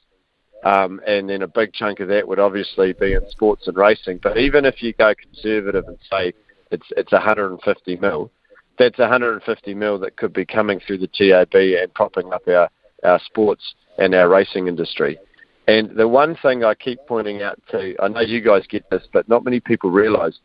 Um, 0.65 1.01
and 1.07 1.29
then 1.31 1.43
a 1.43 1.49
big 1.49 1.73
chunk 1.73 2.01
of 2.01 2.09
that 2.09 2.29
would 2.29 2.39
obviously 2.39 2.93
be 2.93 3.15
in 3.15 3.29
sports 3.31 3.67
and 3.67 3.77
racing. 3.77 4.21
But 4.23 4.37
even 4.37 4.65
if 4.65 4.83
you 4.83 4.93
go 4.93 5.15
conservative 5.15 5.87
and 5.87 5.99
say 6.11 6.35
it's 6.71 6.87
it's 6.97 7.13
150 7.13 7.97
mil, 7.97 8.31
that's 8.79 8.99
150 8.99 9.75
mil 9.75 9.99
that 10.01 10.17
could 10.17 10.33
be 10.33 10.45
coming 10.45 10.81
through 10.81 10.99
the 10.99 11.09
TAB 11.09 11.55
and 11.55 11.93
propping 11.95 12.33
up 12.33 12.47
our, 12.47 12.69
our 13.05 13.21
sports 13.25 13.75
and 13.99 14.15
our 14.15 14.29
racing 14.29 14.69
industry. 14.69 15.19
And 15.67 15.97
the 15.97 16.09
one 16.09 16.37
thing 16.43 16.65
I 16.65 16.75
keep 16.75 16.99
pointing 17.07 17.43
out 17.43 17.59
to, 17.71 17.95
I 18.01 18.09
know 18.09 18.21
you 18.21 18.41
guys 18.41 18.67
get 18.69 18.89
this, 18.91 19.07
but 19.13 19.29
not 19.29 19.45
many 19.45 19.61
people 19.61 19.91
realise 19.91 20.39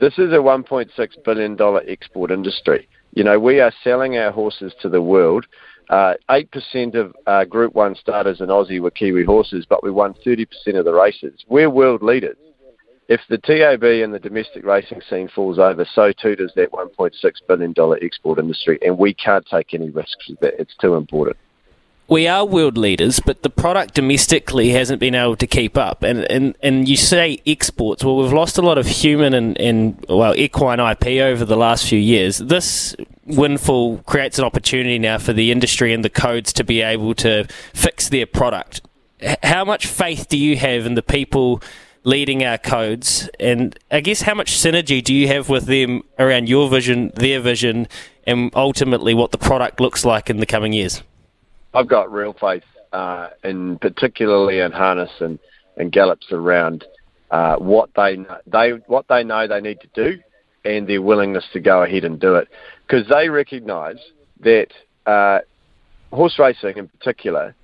this 0.00 0.14
is 0.14 0.32
a 0.32 0.36
1.6 0.36 0.90
billion 1.24 1.56
dollar 1.56 1.82
export 1.88 2.30
industry. 2.30 2.88
You 3.14 3.24
know, 3.24 3.38
we 3.38 3.60
are 3.60 3.72
selling 3.82 4.16
our 4.16 4.30
horses 4.30 4.72
to 4.82 4.88
the 4.88 5.02
world 5.02 5.46
uh, 5.90 6.14
8% 6.30 6.94
of 6.94 7.14
uh, 7.26 7.44
Group 7.44 7.74
1 7.74 7.96
starters 7.96 8.40
in 8.40 8.48
Aussie 8.48 8.80
were 8.80 8.90
Kiwi 8.90 9.24
horses, 9.24 9.66
but 9.68 9.82
we 9.82 9.90
won 9.90 10.14
30% 10.26 10.46
of 10.78 10.84
the 10.84 10.92
races. 10.92 11.44
We're 11.48 11.70
world 11.70 12.02
leaders. 12.02 12.36
If 13.08 13.20
the 13.30 13.38
TAB 13.38 13.82
and 13.84 14.12
the 14.12 14.18
domestic 14.18 14.66
racing 14.66 15.00
scene 15.08 15.28
falls 15.34 15.58
over, 15.58 15.86
so 15.94 16.12
too 16.12 16.36
does 16.36 16.52
that 16.56 16.72
$1.6 16.72 17.12
billion 17.48 17.74
export 18.02 18.38
industry, 18.38 18.78
and 18.82 18.98
we 18.98 19.14
can't 19.14 19.46
take 19.50 19.72
any 19.72 19.88
risks 19.88 20.28
with 20.28 20.40
that. 20.40 20.60
It's 20.60 20.76
too 20.78 20.94
important 20.94 21.38
we 22.08 22.26
are 22.26 22.44
world 22.44 22.78
leaders, 22.78 23.20
but 23.20 23.42
the 23.42 23.50
product 23.50 23.94
domestically 23.94 24.70
hasn't 24.70 24.98
been 24.98 25.14
able 25.14 25.36
to 25.36 25.46
keep 25.46 25.76
up. 25.76 26.02
And 26.02 26.20
and, 26.30 26.56
and 26.62 26.88
you 26.88 26.96
say 26.96 27.40
exports. 27.46 28.02
Well, 28.02 28.16
we've 28.16 28.32
lost 28.32 28.56
a 28.56 28.62
lot 28.62 28.78
of 28.78 28.86
human 28.86 29.34
and, 29.34 29.58
and 29.60 30.04
well 30.08 30.34
equine 30.34 30.80
IP 30.80 31.20
over 31.20 31.44
the 31.44 31.56
last 31.56 31.86
few 31.86 31.98
years. 31.98 32.38
This 32.38 32.96
windfall 33.26 33.98
creates 33.98 34.38
an 34.38 34.44
opportunity 34.46 34.98
now 34.98 35.18
for 35.18 35.34
the 35.34 35.52
industry 35.52 35.92
and 35.92 36.02
the 36.02 36.10
codes 36.10 36.52
to 36.54 36.64
be 36.64 36.80
able 36.80 37.14
to 37.16 37.46
fix 37.74 38.08
their 38.08 38.26
product. 38.26 38.80
How 39.42 39.64
much 39.64 39.86
faith 39.86 40.28
do 40.28 40.38
you 40.38 40.56
have 40.56 40.86
in 40.86 40.94
the 40.94 41.02
people 41.02 41.60
leading 42.04 42.42
our 42.42 42.56
codes? 42.56 43.28
And 43.38 43.78
I 43.90 44.00
guess 44.00 44.22
how 44.22 44.34
much 44.34 44.52
synergy 44.52 45.04
do 45.04 45.14
you 45.14 45.28
have 45.28 45.50
with 45.50 45.66
them 45.66 46.04
around 46.18 46.48
your 46.48 46.70
vision, 46.70 47.12
their 47.16 47.40
vision, 47.40 47.86
and 48.24 48.50
ultimately 48.54 49.12
what 49.12 49.32
the 49.32 49.38
product 49.38 49.80
looks 49.80 50.06
like 50.06 50.30
in 50.30 50.38
the 50.38 50.46
coming 50.46 50.72
years? 50.72 51.02
I've 51.78 51.86
got 51.86 52.10
real 52.10 52.32
faith 52.32 52.64
uh, 52.92 53.28
in 53.44 53.78
particularly 53.78 54.58
in 54.58 54.72
harness 54.72 55.12
and, 55.20 55.38
and 55.76 55.92
gallops 55.92 56.32
around 56.32 56.84
uh, 57.30 57.54
what 57.56 57.90
they 57.94 58.18
they 58.48 58.70
what 58.88 59.06
they 59.08 59.22
know 59.22 59.46
they 59.46 59.60
need 59.60 59.80
to 59.82 59.88
do 59.94 60.20
and 60.64 60.88
their 60.88 61.00
willingness 61.00 61.44
to 61.52 61.60
go 61.60 61.84
ahead 61.84 62.02
and 62.02 62.18
do 62.18 62.34
it 62.34 62.48
because 62.84 63.06
they 63.08 63.28
recognise 63.28 63.98
that 64.40 64.66
uh, 65.06 65.38
horse 66.10 66.36
racing 66.36 66.78
in 66.78 66.88
particular 66.88 67.54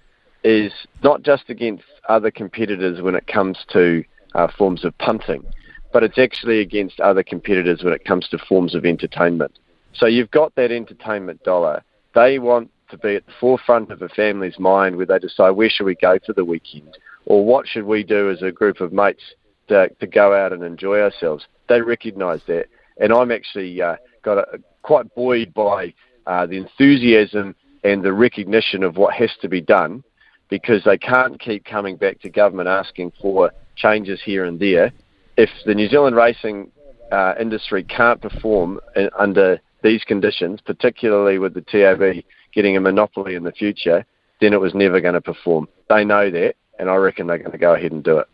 is 0.45 0.73
not 1.03 1.23
just 1.25 1.45
against 1.49 1.83
other 2.09 2.31
competitors 2.31 3.03
when 3.03 3.17
it 3.17 3.27
comes 3.27 3.65
to 3.73 4.05
uh, 4.37 4.47
forms 4.57 4.85
of 4.85 4.97
punting, 4.99 5.43
but 5.93 6.05
it's 6.05 6.19
actually 6.19 6.61
against 6.61 7.01
other 7.01 7.25
competitors 7.25 7.83
when 7.83 7.93
it 7.93 8.05
comes 8.05 8.29
to 8.29 8.39
forms 8.39 8.77
of 8.77 8.85
entertainment. 8.85 9.59
So 9.93 10.07
you've 10.07 10.31
got 10.31 10.55
that 10.55 10.71
entertainment 10.71 11.43
dollar. 11.43 11.83
They 12.15 12.39
want 12.39 12.71
to 12.95 13.07
be 13.07 13.17
at 13.17 13.27
the 13.27 13.33
forefront 13.41 13.91
of 13.91 14.03
a 14.03 14.09
family's 14.09 14.59
mind 14.59 14.97
where 14.97 15.07
they 15.07 15.19
decide 15.19 15.51
where 15.51 15.71
should 15.71 15.85
we 15.85 15.95
go 15.95 16.19
for 16.25 16.33
the 16.33 16.45
weekend 16.45 16.97
or 17.27 17.45
what 17.45 17.67
should 17.67 17.85
we 17.85 18.03
do 18.03 18.31
as 18.31 18.43
a 18.43 18.53
group 18.53 18.81
of 18.81 18.93
mates 18.93 19.23
to, 19.69 19.89
to 20.01 20.07
go 20.07 20.35
out 20.35 20.53
and 20.53 20.63
enjoy 20.63 21.01
ourselves. 21.01 21.47
They 21.69 21.81
recognise 21.81 22.41
that, 22.47 22.67
and 22.99 23.13
I'm 23.13 23.31
actually 23.31 23.81
uh, 23.81 23.97
got 24.23 24.39
a, 24.39 24.59
quite 24.83 25.15
buoyed 25.15 25.55
by 25.55 25.95
uh, 26.27 26.47
the 26.47 26.57
enthusiasm 26.57 27.55
and 27.83 28.03
the 28.03 28.13
recognition 28.13 28.83
of 28.83 28.97
what 28.97 29.15
has 29.15 29.31
to 29.43 29.49
be 29.49 29.61
done 29.61 30.05
because 30.49 30.83
they 30.85 30.99
can't 30.99 31.41
keep 31.41 31.65
coming 31.65 31.97
back 31.97 32.21
to 32.21 32.29
government 32.29 32.69
asking 32.69 33.13
for 33.21 33.51
changes 33.77 34.21
here 34.23 34.45
and 34.45 34.61
there. 34.61 34.93
If 35.37 35.51
the 35.67 35.75
New 35.75 35.89
Zealand 35.89 36.17
racing 36.17 36.71
uh, 37.11 37.35
industry 37.41 37.83
can't 37.83 38.21
perform 38.21 38.81
in, 38.95 39.11
under 39.19 39.61
these 39.83 40.05
conditions, 40.05 40.61
particularly 40.65 41.39
with 41.39 41.55
the 41.55 41.61
TAB 41.61 42.25
getting 42.55 42.77
a 42.77 42.81
monopoly 42.81 43.35
in 43.35 43.43
the 43.43 43.53
future, 43.53 44.05
then 44.41 44.53
it 44.53 44.61
was 44.61 44.75
never 44.75 45.01
going 45.01 45.15
to 45.15 45.21
perform. 45.21 45.69
They 45.89 46.05
know 46.05 46.31
that, 46.31 46.57
and 46.79 46.89
I 46.89 46.97
reckon 46.97 47.27
they're 47.27 47.39
going 47.39 47.53
to 47.53 47.59
go 47.59 47.75
ahead 47.75 47.93
and 47.93 48.03
do 48.03 48.19
it. 48.19 48.29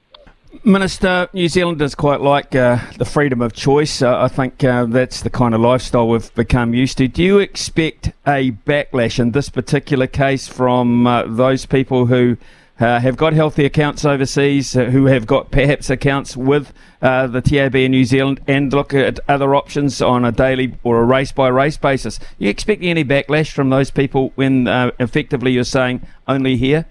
Minister, 0.65 1.29
New 1.33 1.49
Zealanders 1.49 1.95
quite 1.95 2.21
like 2.21 2.57
uh, 2.57 2.79
the 2.99 3.05
freedom 3.05 3.41
of 3.41 3.53
choice. 3.53 4.03
Uh, 4.03 4.21
I 4.21 4.27
think 4.27 4.65
uh, 4.65 4.85
that's 4.87 5.23
the 5.23 5.31
kind 5.31 5.55
of 5.55 5.61
lifestyle 5.61 6.09
we've 6.09 6.35
become 6.35 6.75
used 6.75 6.99
to. 6.99 7.07
Do 7.07 7.23
you 7.23 7.39
expect 7.39 8.09
a 8.27 8.51
backlash 8.51 9.21
in 9.21 9.31
this 9.31 9.49
particular 9.49 10.09
case 10.09 10.49
from 10.49 11.07
uh, 11.07 11.23
those 11.27 11.67
people 11.67 12.07
who 12.07 12.37
uh, 12.81 12.99
have 12.99 13.17
got 13.17 13.35
healthy 13.35 13.67
accounts 13.67 14.05
overseas, 14.05 14.75
uh, 14.75 14.85
who 14.87 15.07
have 15.07 15.27
got 15.27 15.51
perhaps 15.51 15.91
accounts 15.91 16.37
with 16.37 16.73
uh, 17.03 17.27
the 17.27 17.43
TAB 17.43 17.75
in 17.77 17.91
New 17.91 18.05
Zealand, 18.05 18.41
and 18.49 18.73
look 18.73 18.95
at 18.95 19.21
other 19.29 19.55
options 19.55 20.01
on 20.01 20.25
a 20.25 20.33
daily 20.33 20.75
or 20.83 21.01
a 21.01 21.05
race 21.05 21.31
by 21.31 21.49
race 21.49 21.77
basis. 21.77 22.19
You 22.39 22.49
expecting 22.49 22.89
any 22.89 23.05
backlash 23.05 23.53
from 23.53 23.69
those 23.69 23.91
people 23.91 24.33
when 24.35 24.67
uh, 24.67 24.93
effectively 24.99 25.53
you're 25.53 25.65
saying 25.65 26.07
only 26.27 26.57
here? 26.57 26.87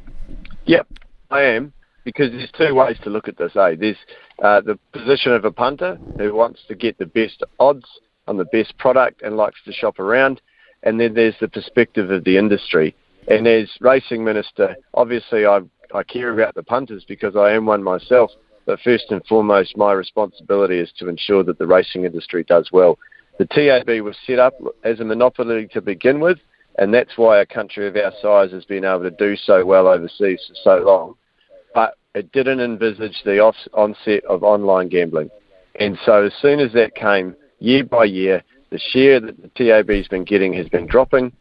Yep, 0.65 0.88
I 1.31 1.41
am, 1.41 1.74
because 2.03 2.31
there's 2.31 2.51
two 2.51 2.75
ways 2.75 2.98
to 3.03 3.10
look 3.10 3.27
at 3.27 3.38
this. 3.38 3.55
Eh? 3.55 3.75
There's 3.79 3.98
uh, 4.43 4.62
the 4.62 4.77
position 4.93 5.31
of 5.31 5.43
a 5.43 5.51
punter 5.51 5.98
who 6.17 6.36
wants 6.36 6.62
to 6.67 6.75
get 6.75 7.00
the 7.00 7.08
best 7.08 7.43
odds 7.60 7.86
on 8.27 8.38
the 8.38 8.46
best 8.46 8.77
product 8.77 9.24
and 9.24 9.36
likes 9.36 9.60
to 9.65 9.74
shop 9.74 10.00
around, 10.00 10.39
and 10.84 11.00
then 11.00 11.15
there's 11.15 11.36
the 11.41 11.48
perspective 11.48 12.12
of 12.12 12.24
the 12.25 12.38
industry. 12.38 12.96
And 13.27 13.48
as 13.48 13.69
racing 13.81 14.24
minister, 14.24 14.75
obviously 14.93 15.46
I've 15.46 15.69
I 15.93 16.03
care 16.03 16.31
about 16.34 16.55
the 16.55 16.63
punters 16.63 17.05
because 17.08 17.36
I 17.36 17.51
am 17.51 17.65
one 17.65 17.84
myself. 17.84 18.31
But 18.65 18.79
first 18.81 19.05
and 19.10 19.25
foremost, 19.25 19.77
my 19.77 19.93
responsibility 19.93 20.79
is 20.79 20.91
to 21.00 21.08
ensure 21.08 21.43
that 21.43 21.58
the 21.58 21.65
racing 21.65 22.05
industry 22.05 22.43
does 22.43 22.69
well. 22.72 23.00
The 23.39 23.46
TAB 23.46 24.03
was 24.03 24.15
set 24.27 24.38
up 24.38 24.53
as 24.84 25.00
a 25.00 25.05
monopoly 25.05 25.67
to 25.74 25.81
begin 25.81 26.19
with, 26.19 26.38
and 26.77 26.93
that's 26.93 27.17
why 27.17 27.39
a 27.39 27.46
country 27.46 27.88
of 27.88 27.96
our 27.96 28.12
size 28.22 28.51
has 28.51 28.65
been 28.65 28.86
able 28.86 29.03
to 29.03 29.12
do 29.12 29.36
so 29.36 29.65
well 29.65 29.88
overseas 29.88 30.41
for 30.48 30.55
so 30.63 30.86
long. 30.86 31.15
But 31.74 31.96
it 32.13 32.31
didn't 32.31 32.60
envisage 32.60 33.22
the 33.24 33.39
off- 33.39 33.67
onset 33.74 34.24
of 34.25 34.43
online 34.43 34.89
gambling. 34.89 35.29
And 35.79 35.98
so 36.05 36.25
as 36.25 36.34
soon 36.41 36.60
as 36.60 36.74
that 36.74 36.96
came, 36.96 37.36
year 37.60 37.84
by 37.84 38.05
year, 38.05 38.43
the 38.69 38.77
share 38.77 39.19
that 39.19 39.41
the 39.41 39.50
TAB 39.50 39.89
has 39.89 40.08
been 40.08 40.25
getting 40.25 40.53
has 40.53 40.67
been 40.69 40.86
dropping. 40.86 41.31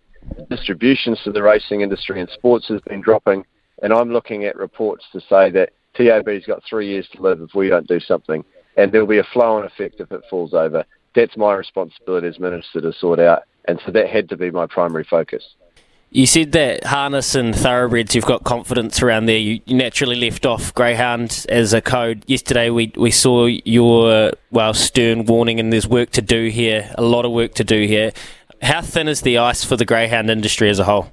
Distributions 0.49 1.21
to 1.25 1.33
the 1.33 1.43
racing 1.43 1.81
industry 1.81 2.21
and 2.21 2.31
sports 2.31 2.69
has 2.69 2.81
been 2.83 3.01
dropping. 3.01 3.45
And 3.83 3.93
I'm 3.93 4.11
looking 4.11 4.45
at 4.45 4.57
reports 4.57 5.05
to 5.13 5.21
say 5.21 5.51
that 5.51 5.73
TAB's 5.95 6.47
got 6.47 6.63
three 6.69 6.89
years 6.89 7.09
to 7.15 7.23
live 7.23 7.41
if 7.41 7.55
we 7.55 7.69
don't 7.69 7.87
do 7.87 8.01
something. 8.01 8.45
And 8.77 8.93
there'll 8.93 9.07
be 9.07 9.19
a 9.19 9.25
flow-on 9.25 9.65
effect 9.65 10.01
if 10.01 10.13
it 10.13 10.23
falls 10.31 10.55
over. 10.55 10.85
That's 11.15 11.37
my 11.37 11.55
responsibility 11.55 12.29
as 12.29 12.39
minister 12.39 12.81
to 12.81 12.93
sort 12.93 13.19
out. 13.19 13.43
And 13.67 13.81
so 13.85 13.93
that 13.93 14.09
had 14.09 14.29
to 14.31 14.37
be 14.37 14.51
my 14.51 14.67
primary 14.67 15.05
focus. 15.05 15.43
You 16.11 16.27
said 16.27 16.53
that 16.53 16.85
harness 16.85 17.35
and 17.35 17.55
thoroughbreds, 17.55 18.15
you've 18.15 18.25
got 18.25 18.43
confidence 18.43 19.03
around 19.03 19.27
there. 19.27 19.37
You, 19.37 19.61
you 19.67 19.77
naturally 19.77 20.17
left 20.17 20.47
off 20.47 20.75
greyhound 20.75 21.45
as 21.51 21.75
a 21.75 21.83
code. 21.83 22.25
Yesterday 22.27 22.71
we, 22.71 22.93
we 22.97 23.11
saw 23.11 23.45
your, 23.45 24.33
well, 24.51 24.73
stern 24.73 25.27
warning, 25.27 25.61
and 25.61 25.71
there's 25.71 25.87
work 25.87 26.11
to 26.13 26.23
do 26.23 26.49
here, 26.49 26.91
a 26.97 27.03
lot 27.03 27.27
of 27.27 27.33
work 27.33 27.53
to 27.55 27.65
do 27.65 27.87
here. 27.87 28.13
How 28.63 28.81
thin 28.81 29.07
is 29.07 29.21
the 29.21 29.37
ice 29.37 29.65
for 29.65 29.77
the 29.77 29.85
greyhound 29.85 30.31
industry 30.31 30.71
as 30.71 30.79
a 30.79 30.85
whole? 30.85 31.13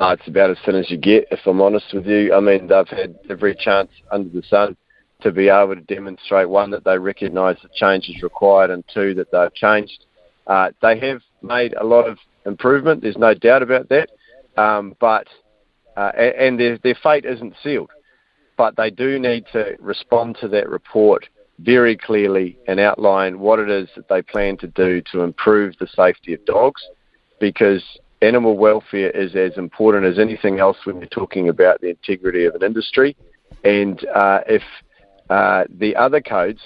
Uh, 0.00 0.16
it's 0.18 0.28
about 0.28 0.50
as 0.50 0.56
thin 0.64 0.76
as 0.76 0.90
you 0.90 0.96
get, 0.96 1.26
if 1.30 1.40
I'm 1.46 1.60
honest 1.60 1.86
with 1.92 2.06
you. 2.06 2.32
I 2.32 2.40
mean, 2.40 2.68
they've 2.68 2.88
had 2.88 3.16
every 3.28 3.54
chance 3.54 3.90
under 4.12 4.28
the 4.28 4.46
sun 4.48 4.76
to 5.22 5.32
be 5.32 5.48
able 5.48 5.74
to 5.74 5.80
demonstrate 5.80 6.48
one 6.48 6.70
that 6.70 6.84
they 6.84 6.96
recognise 6.96 7.56
that 7.62 7.72
change 7.72 8.08
is 8.08 8.22
required, 8.22 8.70
and 8.70 8.84
two 8.94 9.14
that 9.14 9.32
they've 9.32 9.54
changed. 9.54 10.04
Uh, 10.46 10.70
they 10.80 10.98
have 11.00 11.20
made 11.42 11.74
a 11.74 11.84
lot 11.84 12.08
of 12.08 12.18
improvement. 12.46 13.02
There's 13.02 13.16
no 13.16 13.34
doubt 13.34 13.62
about 13.62 13.88
that. 13.88 14.10
Um, 14.56 14.94
but 15.00 15.26
uh, 15.96 16.12
and 16.16 16.58
their, 16.58 16.78
their 16.78 16.96
fate 17.02 17.24
isn't 17.24 17.54
sealed. 17.62 17.90
But 18.56 18.76
they 18.76 18.90
do 18.90 19.18
need 19.18 19.46
to 19.52 19.76
respond 19.80 20.36
to 20.40 20.48
that 20.48 20.68
report 20.68 21.28
very 21.58 21.96
clearly 21.96 22.56
and 22.68 22.78
outline 22.78 23.40
what 23.40 23.58
it 23.58 23.68
is 23.68 23.88
that 23.96 24.08
they 24.08 24.22
plan 24.22 24.56
to 24.58 24.68
do 24.68 25.02
to 25.12 25.22
improve 25.22 25.74
the 25.78 25.88
safety 25.88 26.34
of 26.34 26.44
dogs, 26.44 26.82
because 27.40 27.82
animal 28.22 28.56
welfare 28.56 29.10
is 29.10 29.34
as 29.36 29.56
important 29.56 30.04
as 30.04 30.18
anything 30.18 30.58
else 30.58 30.76
when 30.84 30.98
you're 30.98 31.06
talking 31.06 31.48
about 31.48 31.80
the 31.80 31.88
integrity 31.88 32.44
of 32.44 32.54
an 32.54 32.62
industry. 32.62 33.16
And 33.64 34.04
uh, 34.14 34.40
if 34.46 34.62
uh, 35.30 35.64
the 35.70 35.94
other 35.96 36.20
codes 36.20 36.60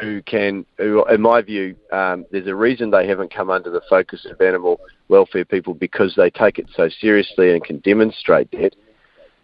who 0.00 0.20
can, 0.22 0.66
who, 0.78 1.04
in 1.06 1.20
my 1.20 1.42
view, 1.42 1.76
um, 1.92 2.24
there's 2.32 2.48
a 2.48 2.54
reason 2.54 2.90
they 2.90 3.06
haven't 3.06 3.32
come 3.32 3.50
under 3.50 3.70
the 3.70 3.82
focus 3.88 4.26
of 4.28 4.40
animal 4.40 4.80
welfare 5.08 5.44
people 5.44 5.74
because 5.74 6.14
they 6.16 6.30
take 6.30 6.58
it 6.58 6.66
so 6.74 6.88
seriously 6.88 7.52
and 7.52 7.62
can 7.62 7.78
demonstrate 7.78 8.50
that. 8.52 8.74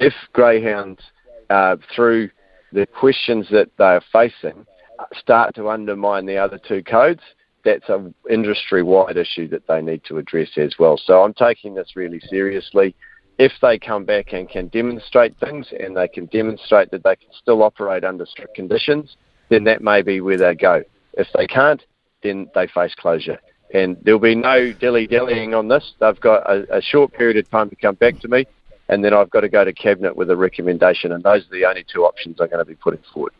If 0.00 0.14
greyhounds, 0.32 1.00
uh, 1.48 1.76
through 1.94 2.30
the 2.72 2.86
questions 2.86 3.46
that 3.50 3.68
they 3.78 3.84
are 3.84 4.02
facing, 4.12 4.66
start 5.14 5.54
to 5.54 5.68
undermine 5.68 6.26
the 6.26 6.38
other 6.38 6.58
two 6.58 6.82
codes, 6.82 7.20
that's 7.64 7.88
an 7.88 8.14
industry-wide 8.28 9.16
issue 9.16 9.48
that 9.48 9.66
they 9.66 9.80
need 9.80 10.02
to 10.04 10.18
address 10.18 10.50
as 10.56 10.74
well. 10.78 10.98
So 10.98 11.22
I'm 11.22 11.34
taking 11.34 11.74
this 11.74 11.94
really 11.94 12.20
seriously. 12.28 12.94
If 13.38 13.52
they 13.62 13.78
come 13.78 14.04
back 14.04 14.32
and 14.32 14.48
can 14.48 14.68
demonstrate 14.68 15.36
things 15.38 15.68
and 15.78 15.96
they 15.96 16.08
can 16.08 16.26
demonstrate 16.26 16.90
that 16.90 17.02
they 17.02 17.16
can 17.16 17.28
still 17.40 17.62
operate 17.62 18.04
under 18.04 18.26
strict 18.26 18.54
conditions, 18.54 19.16
then 19.48 19.64
that 19.64 19.82
may 19.82 20.02
be 20.02 20.20
where 20.20 20.36
they 20.36 20.54
go. 20.54 20.82
If 21.14 21.28
they 21.34 21.46
can't, 21.46 21.82
then 22.22 22.48
they 22.54 22.66
face 22.66 22.94
closure. 22.94 23.38
And 23.74 23.96
there'll 24.02 24.20
be 24.20 24.34
no 24.34 24.72
dilly 24.72 25.06
dallying 25.06 25.54
on 25.54 25.68
this. 25.68 25.92
They've 25.98 26.20
got 26.20 26.48
a, 26.48 26.76
a 26.76 26.82
short 26.82 27.12
period 27.12 27.38
of 27.38 27.50
time 27.50 27.70
to 27.70 27.76
come 27.76 27.94
back 27.94 28.20
to 28.20 28.28
me, 28.28 28.46
and 28.88 29.02
then 29.02 29.14
I've 29.14 29.30
got 29.30 29.40
to 29.40 29.48
go 29.48 29.64
to 29.64 29.72
Cabinet 29.72 30.14
with 30.14 30.30
a 30.30 30.36
recommendation, 30.36 31.12
and 31.12 31.22
those 31.22 31.42
are 31.46 31.50
the 31.50 31.64
only 31.64 31.84
two 31.90 32.04
options 32.04 32.38
I'm 32.40 32.48
going 32.48 32.58
to 32.58 32.64
be 32.64 32.74
putting 32.74 33.02
forward. 33.12 33.32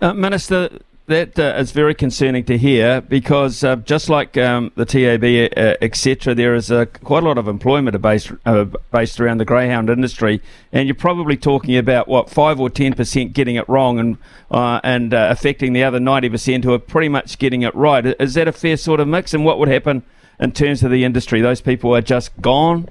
Uh, 0.00 0.12
Minister, 0.14 0.80
that 1.06 1.38
uh, 1.38 1.54
is 1.58 1.72
very 1.72 1.94
concerning 1.94 2.44
to 2.44 2.56
hear 2.56 3.00
because 3.00 3.64
uh, 3.64 3.76
just 3.76 4.08
like 4.08 4.36
um, 4.36 4.72
the 4.76 4.84
TAB, 4.84 5.24
uh, 5.56 5.76
etc., 5.84 6.34
there 6.34 6.54
is 6.54 6.70
uh, 6.70 6.86
quite 7.02 7.22
a 7.22 7.26
lot 7.26 7.38
of 7.38 7.48
employment 7.48 8.00
based 8.00 8.32
uh, 8.46 8.66
based 8.90 9.20
around 9.20 9.38
the 9.38 9.44
greyhound 9.44 9.90
industry, 9.90 10.40
and 10.72 10.86
you're 10.86 10.94
probably 10.94 11.36
talking 11.36 11.76
about 11.76 12.08
what 12.08 12.30
five 12.30 12.60
or 12.60 12.70
ten 12.70 12.94
percent 12.94 13.32
getting 13.32 13.56
it 13.56 13.68
wrong 13.68 13.98
and 13.98 14.18
uh, 14.50 14.80
and 14.84 15.12
affecting 15.12 15.72
the 15.72 15.82
other 15.82 16.00
ninety 16.00 16.28
percent 16.28 16.64
who 16.64 16.72
are 16.72 16.78
pretty 16.78 17.08
much 17.08 17.38
getting 17.38 17.62
it 17.62 17.74
right. 17.74 18.06
Is 18.20 18.34
that 18.34 18.48
a 18.48 18.52
fair 18.52 18.76
sort 18.76 19.00
of 19.00 19.08
mix? 19.08 19.34
And 19.34 19.44
what 19.44 19.58
would 19.58 19.68
happen 19.68 20.02
in 20.38 20.52
terms 20.52 20.82
of 20.82 20.90
the 20.90 21.04
industry? 21.04 21.40
Those 21.40 21.60
people 21.60 21.94
are 21.94 22.02
just 22.02 22.30
gone. 22.40 22.88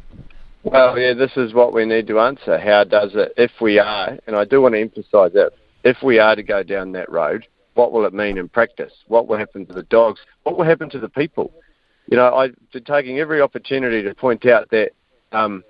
Well, 0.63 0.99
yeah, 0.99 1.13
this 1.13 1.31
is 1.37 1.53
what 1.53 1.73
we 1.73 1.85
need 1.85 2.07
to 2.07 2.19
answer. 2.19 2.59
How 2.59 2.83
does 2.83 3.15
it, 3.15 3.33
if 3.35 3.51
we 3.59 3.79
are, 3.79 4.19
and 4.27 4.35
I 4.35 4.45
do 4.45 4.61
want 4.61 4.75
to 4.75 4.81
emphasise 4.81 5.33
that, 5.33 5.53
if 5.83 6.03
we 6.03 6.19
are 6.19 6.35
to 6.35 6.43
go 6.43 6.61
down 6.61 6.91
that 6.91 7.11
road, 7.11 7.47
what 7.73 7.91
will 7.91 8.05
it 8.05 8.13
mean 8.13 8.37
in 8.37 8.49
practice? 8.49 8.93
What 9.07 9.27
will 9.27 9.37
happen 9.37 9.65
to 9.67 9.73
the 9.73 9.83
dogs? 9.83 10.19
What 10.43 10.57
will 10.57 10.65
happen 10.65 10.89
to 10.91 10.99
the 10.99 11.09
people? 11.09 11.53
You 12.07 12.17
know, 12.17 12.33
I've 12.35 12.55
been 12.73 12.83
taking 12.83 13.19
every 13.19 13.41
opportunity 13.41 14.03
to 14.03 14.13
point 14.13 14.45
out 14.45 14.69
that 14.71 14.91
um, 15.31 15.63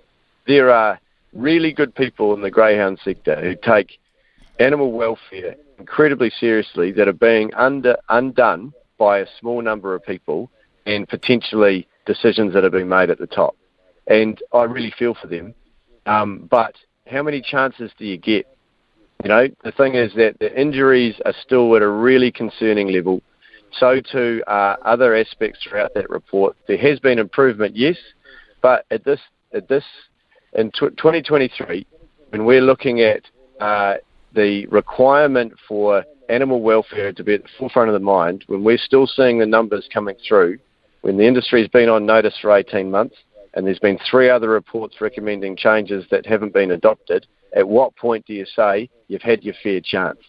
there 0.48 0.72
are 0.72 1.00
really 1.34 1.72
good 1.72 1.94
people 1.94 2.34
in 2.34 2.42
the 2.42 2.52
greyhound 2.52 3.00
sector 3.04 3.40
who 3.40 3.56
take 3.56 4.00
animal 4.60 4.92
welfare 4.92 5.56
incredibly 5.78 6.30
seriously 6.30 6.92
that 6.92 7.08
are 7.08 7.14
being 7.14 7.54
under 7.56 7.98
undone 8.10 8.74
by 8.98 9.20
a 9.20 9.26
small 9.40 9.62
number 9.62 9.96
of 9.96 10.04
people 10.04 10.52
and 10.86 11.08
potentially 11.08 11.88
decisions 12.06 12.54
that 12.54 12.64
are 12.64 12.70
being 12.70 12.90
made 12.90 13.10
at 13.10 13.18
the 13.18 13.28
top. 13.28 13.56
And 14.08 14.40
I 14.54 14.64
really 14.64 14.94
feel 14.98 15.16
for 15.20 15.28
them. 15.28 15.54
Um, 16.06 16.48
but 16.50 16.76
how 17.08 17.24
many 17.24 17.42
chances 17.42 17.92
do 17.98 18.06
you 18.06 18.18
get 18.18 18.46
you 19.24 19.30
know, 19.30 19.48
the 19.64 19.72
thing 19.72 19.96
is 19.96 20.14
that 20.16 20.38
the 20.40 20.60
injuries 20.60 21.16
are 21.26 21.34
still 21.46 21.76
at 21.76 21.82
a 21.82 21.88
really 21.88 22.32
concerning 22.32 22.92
level. 22.92 23.22
So 23.80 24.02
too 24.02 24.44
are 24.48 24.78
other 24.84 25.16
aspects 25.16 25.60
throughout 25.64 25.94
that 25.94 26.10
report. 26.10 26.58
There 26.68 26.78
has 26.78 27.00
been 27.00 27.20
improvement, 27.20 27.76
yes, 27.76 27.98
but 28.62 28.86
at 28.92 29.06
this 29.06 29.20
at 29.54 29.68
this 29.68 29.84
in 30.54 30.72
2023, 30.72 31.86
when 32.30 32.46
we're 32.46 32.62
looking 32.62 33.02
at 33.02 33.22
uh, 33.60 33.96
the 34.34 34.66
requirement 34.68 35.54
for 35.68 36.04
animal 36.30 36.62
welfare 36.62 37.12
to 37.14 37.24
be 37.24 37.34
at 37.36 37.44
the 37.44 37.50
forefront 37.60 37.90
of 37.90 37.94
the 37.94 38.00
mind, 38.00 38.44
when 38.48 38.64
we're 38.64 38.78
still 38.78 39.08
seeing 39.08 39.40
the 39.40 39.46
numbers 39.46 39.88
coming 39.94 40.16
through, 40.28 40.58
when 41.02 41.18
the 41.18 41.26
industry 41.26 41.62
has 41.62 41.70
been 41.70 41.90
on 41.90 42.06
notice 42.06 42.38
for 42.42 42.56
18 42.56 42.90
months, 42.90 43.16
and 43.54 43.66
there's 43.66 43.80
been 43.80 44.00
three 44.10 44.30
other 44.30 44.50
reports 44.50 45.02
recommending 45.02 45.58
changes 45.58 46.06
that 46.12 46.26
haven't 46.26 46.54
been 46.54 46.72
adopted, 46.72 47.28
at 47.56 47.68
what 47.68 47.96
point 47.96 48.26
do 48.26 48.34
you 48.34 48.46
say 48.46 48.90
you've 49.08 49.22
had 49.22 49.44
your 49.44 49.56
fair 49.62 49.82
chance? 49.82 50.20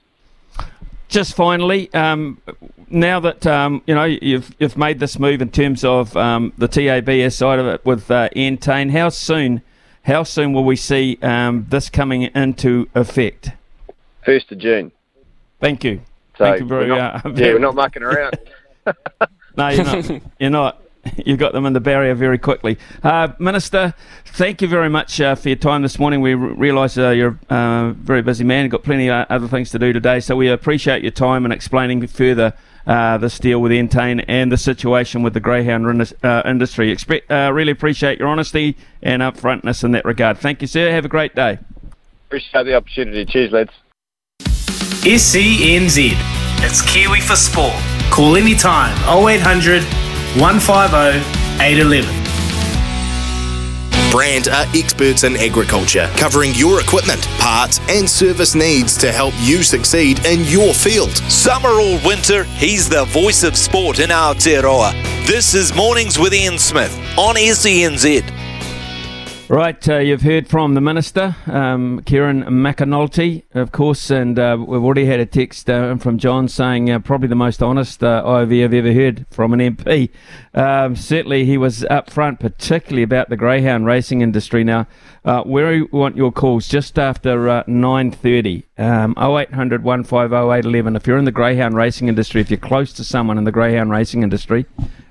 Just 1.09 1.35
finally, 1.35 1.93
um, 1.93 2.41
now 2.89 3.21
that 3.21 3.47
um, 3.47 3.83
you 3.87 3.95
know 3.95 4.05
you've 4.05 4.55
you've 4.59 4.79
made 4.79 4.99
this 4.99 5.19
move 5.19 5.43
in 5.43 5.51
terms 5.51 5.85
of 5.85 6.17
um, 6.17 6.53
the 6.57 6.69
TABS 6.69 7.37
side 7.37 7.59
of 7.59 7.67
it 7.67 7.85
with 7.85 8.11
uh, 8.11 8.29
how 8.91 9.09
soon 9.11 9.63
how 10.05 10.23
soon 10.23 10.53
will 10.53 10.65
we 10.65 10.77
see 10.77 11.19
um, 11.23 11.67
this 11.69 11.89
coming 11.89 12.23
into 12.23 12.89
effect? 12.95 13.51
First 14.25 14.51
of 14.53 14.59
June. 14.59 14.93
Thank 15.61 15.85
you. 15.85 16.01
So 16.39 16.45
Thank 16.45 16.61
you 16.61 16.67
very, 16.67 16.89
much. 16.89 17.25
yeah, 17.25 17.53
we're 17.53 17.59
not 17.59 17.75
mucking 17.75 18.03
around. 18.03 18.39
no, 19.57 19.69
you're 19.69 19.85
not. 19.85 20.23
you're 20.41 20.51
not. 20.51 20.82
you 21.25 21.37
got 21.37 21.53
them 21.53 21.67
in 21.67 21.73
the 21.73 21.81
barrier 21.81 22.15
very 22.15 22.39
quickly. 22.39 22.79
Uh, 23.03 23.29
Minister, 23.39 23.95
thank 24.25 24.63
you 24.63 24.69
very 24.69 24.89
much 24.89 25.21
uh, 25.21 25.35
for 25.35 25.49
your 25.49 25.57
time 25.57 25.83
this 25.83 25.99
morning. 25.99 26.21
We 26.21 26.35
r- 26.35 26.39
realise 26.39 26.97
uh, 26.97 27.11
you're 27.11 27.39
a 27.51 27.55
uh, 27.55 27.93
very 27.93 28.23
busy 28.23 28.45
man, 28.45 28.69
got 28.69 28.83
plenty 28.83 29.11
of 29.11 29.27
other 29.29 29.49
things 29.49 29.71
to 29.71 29.79
do 29.79 29.93
today, 29.93 30.21
so 30.21 30.37
we 30.37 30.49
appreciate 30.49 31.03
your 31.03 31.13
time 31.13 31.45
and 31.45 31.53
explaining 31.53 32.07
further 32.07 32.55
uh, 32.87 33.17
this 33.19 33.39
deal 33.39 33.61
with 33.61 33.73
Entain 33.73 34.25
and 34.27 34.51
the 34.51 34.57
situation 34.57 35.23
with 35.23 35.35
the 35.35 35.41
greyhound 35.41 36.15
uh, 36.23 36.43
industry. 36.45 36.91
Expect, 36.91 37.31
really 37.31 37.73
appreciate 37.73 38.19
your 38.19 38.29
honesty 38.29 38.77
and 39.03 39.23
upfrontness 39.23 39.85
in 39.85 39.93
that 39.93 40.05
regard. 40.05 40.39
Thank 40.39 40.61
you, 40.61 40.67
sir. 40.67 40.91
Have 40.91 41.05
a 41.05 41.09
great 41.09 41.35
day. 41.35 41.59
Appreciate 42.27 42.65
the 42.65 42.75
opportunity. 42.75 43.25
Cheers, 43.25 43.53
lads. 43.53 43.73
SENZ. 45.05 46.13
It's 46.65 46.81
Kiwi 46.83 47.21
for 47.21 47.37
Sport. 47.37 47.75
Call 48.11 48.37
anytime 48.37 48.97
0800 49.09 49.83
150 50.41 51.19
811. 51.63 52.23
Brandt 54.11 54.49
are 54.49 54.67
experts 54.75 55.25
in 55.25 55.37
agriculture, 55.37 56.11
covering 56.17 56.53
your 56.55 56.81
equipment, 56.81 57.23
parts, 57.39 57.81
and 57.89 58.09
service 58.09 58.55
needs 58.55 58.97
to 58.99 59.13
help 59.13 59.35
you 59.39 59.63
succeed 59.63 60.25
in 60.25 60.45
your 60.45 60.73
field. 60.75 61.17
Summer 61.31 61.69
or 61.69 61.99
winter, 62.05 62.45
he's 62.45 62.89
the 62.89 63.05
voice 63.07 63.43
of 63.43 63.57
sport 63.57 63.99
in 63.99 64.11
Aotearoa. 64.11 64.93
This 65.27 65.55
is 65.55 65.75
Mornings 65.75 66.19
with 66.19 66.33
Ian 66.35 66.59
Smith 66.59 66.95
on 67.19 67.37
SENZ. 67.37 68.23
Right, 69.53 69.87
uh, 69.87 69.99
you've 69.99 70.23
heard 70.23 70.49
from 70.49 70.73
the 70.73 70.81
Minister, 70.81 71.37
um, 71.45 72.01
Kieran 72.07 72.45
McAnulty, 72.45 73.43
of 73.53 73.71
course, 73.71 74.11
and 74.11 74.39
uh, 74.39 74.57
we've 74.59 74.83
already 74.83 75.05
had 75.05 75.21
a 75.21 75.27
text 75.27 75.69
uh, 75.69 75.95
from 75.97 76.17
John 76.17 76.49
saying 76.49 76.91
uh, 76.91 77.01
probably 77.01 77.29
the 77.29 77.35
most 77.35 77.63
honest 77.63 78.03
uh, 78.03 78.23
IV 78.25 78.51
I've 78.51 78.73
ever 78.73 78.95
heard 78.95 79.27
from 79.31 79.53
an 79.53 79.61
MP. 79.61 80.09
Um, 80.55 80.97
certainly, 80.97 81.45
he 81.45 81.59
was 81.59 81.83
upfront, 81.91 82.41
particularly 82.41 83.03
about 83.03 83.29
the 83.29 83.37
greyhound 83.37 83.85
racing 83.85 84.23
industry. 84.23 84.65
Now, 84.65 84.87
uh, 85.23 85.43
where 85.43 85.69
we 85.69 85.83
want 85.83 86.17
your 86.17 86.33
calls 86.33 86.67
just 86.67 86.99
after 86.99 87.37
9.30, 87.37 88.63
um, 88.79 89.15
0800 89.19 89.85
150 89.85 90.35
811. 90.35 90.97
If 90.97 91.07
you're 91.07 91.19
in 91.19 91.27
the 91.27 91.31
greyhound 91.31 91.77
racing 91.77 92.09
industry, 92.09 92.41
if 92.41 92.51
you're 92.51 92.57
close 92.57 92.95
to 92.95 93.05
someone 93.05 93.37
in 93.37 93.45
the 93.45 93.53
greyhound 93.53 93.91
racing 93.91 94.23
industry, 94.23 94.65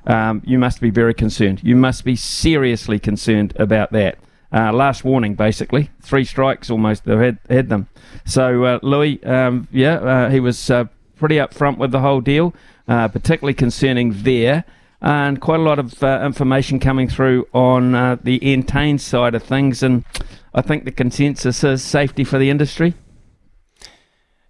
um, 0.07 0.41
you 0.43 0.57
must 0.57 0.81
be 0.81 0.89
very 0.89 1.13
concerned. 1.13 1.61
You 1.63 1.75
must 1.75 2.03
be 2.03 2.15
seriously 2.15 2.97
concerned 2.97 3.53
about 3.57 3.91
that. 3.91 4.17
Uh, 4.53 4.73
last 4.73 5.05
warning, 5.05 5.33
basically. 5.33 5.89
Three 6.01 6.25
strikes 6.25 6.69
almost, 6.69 7.05
they've 7.05 7.17
had, 7.17 7.39
had 7.49 7.69
them. 7.69 7.87
So, 8.25 8.65
uh, 8.65 8.79
Louis, 8.81 9.23
um, 9.23 9.67
yeah, 9.71 9.95
uh, 9.95 10.29
he 10.29 10.41
was 10.41 10.69
uh, 10.69 10.85
pretty 11.15 11.35
upfront 11.35 11.77
with 11.77 11.91
the 11.91 12.01
whole 12.01 12.19
deal, 12.19 12.53
uh, 12.87 13.07
particularly 13.07 13.53
concerning 13.53 14.23
there. 14.23 14.65
And 15.01 15.39
quite 15.39 15.59
a 15.61 15.63
lot 15.63 15.79
of 15.79 16.03
uh, 16.03 16.21
information 16.23 16.79
coming 16.79 17.07
through 17.07 17.47
on 17.53 17.93
the 18.23 18.39
Entain 18.41 18.99
side 18.99 19.35
of 19.35 19.41
things. 19.41 19.81
And 19.81 20.03
I 20.53 20.61
think 20.61 20.83
the 20.83 20.91
consensus 20.91 21.63
is 21.63 21.81
safety 21.81 22.23
for 22.23 22.37
the 22.37 22.49
industry. 22.49 22.93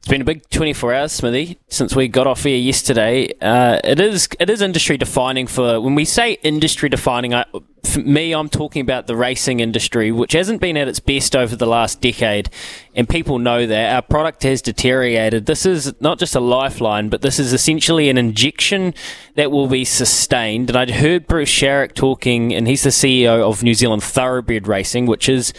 It's 0.02 0.08
been 0.08 0.22
a 0.22 0.26
big 0.26 0.50
24 0.50 0.96
hours, 0.96 1.12
Smithy, 1.12 1.60
since 1.68 1.96
we 1.96 2.08
got 2.08 2.26
off 2.26 2.42
here 2.42 2.58
yesterday. 2.58 3.32
Uh, 3.40 3.80
it 3.84 4.00
is 4.00 4.28
it 4.40 4.50
is 4.50 4.60
industry 4.60 4.98
defining 4.98 5.46
for 5.46 5.80
when 5.80 5.94
we 5.94 6.06
say 6.06 6.40
industry 6.42 6.90
defining. 6.90 7.36
I, 7.36 7.46
for 7.84 8.00
me, 8.00 8.34
I'm 8.34 8.50
talking 8.50 8.82
about 8.82 9.06
the 9.06 9.16
racing 9.16 9.60
industry, 9.60 10.12
which 10.12 10.32
hasn't 10.32 10.60
been 10.60 10.76
at 10.76 10.88
its 10.88 11.00
best 11.00 11.36
over 11.36 11.56
the 11.56 11.68
last 11.68 12.02
decade, 12.02 12.50
and 12.96 13.08
people 13.08 13.38
know 13.38 13.68
that 13.68 13.94
our 13.94 14.02
product 14.02 14.42
has 14.42 14.64
deteriorated. 14.64 15.46
This 15.46 15.68
is 15.68 15.94
not 16.02 16.18
just 16.18 16.34
a 16.34 16.40
lifeline, 16.40 17.10
but 17.10 17.22
this 17.22 17.38
is 17.38 17.54
essentially 17.54 18.10
an 18.10 18.18
injection 18.18 18.96
that 19.36 19.52
will 19.52 19.68
be 19.68 19.86
sustained. 19.86 20.72
And 20.72 20.78
I'd 20.78 20.90
heard 20.90 21.28
Bruce 21.28 21.52
Sharrock 21.52 21.94
talking, 21.94 22.56
and 22.56 22.68
he's 22.68 22.82
the 22.82 22.90
CEO 22.90 23.48
of 23.48 23.62
New 23.62 23.76
Zealand 23.76 24.02
Thoroughbred 24.02 24.68
Racing, 24.68 25.06
which 25.06 25.30
is 25.30 25.54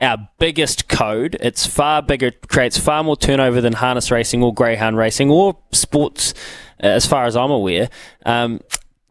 our 0.00 0.28
biggest 0.38 0.88
code. 0.88 1.36
It's 1.40 1.66
far 1.66 2.02
bigger, 2.02 2.32
creates 2.48 2.78
far 2.78 3.02
more 3.02 3.16
turnover 3.16 3.60
than 3.60 3.74
harness 3.74 4.10
racing 4.10 4.42
or 4.42 4.52
greyhound 4.52 4.96
racing 4.96 5.30
or 5.30 5.58
sports, 5.72 6.34
uh, 6.82 6.88
as 6.88 7.06
far 7.06 7.24
as 7.24 7.36
I'm 7.36 7.50
aware. 7.50 7.88
Um, 8.24 8.60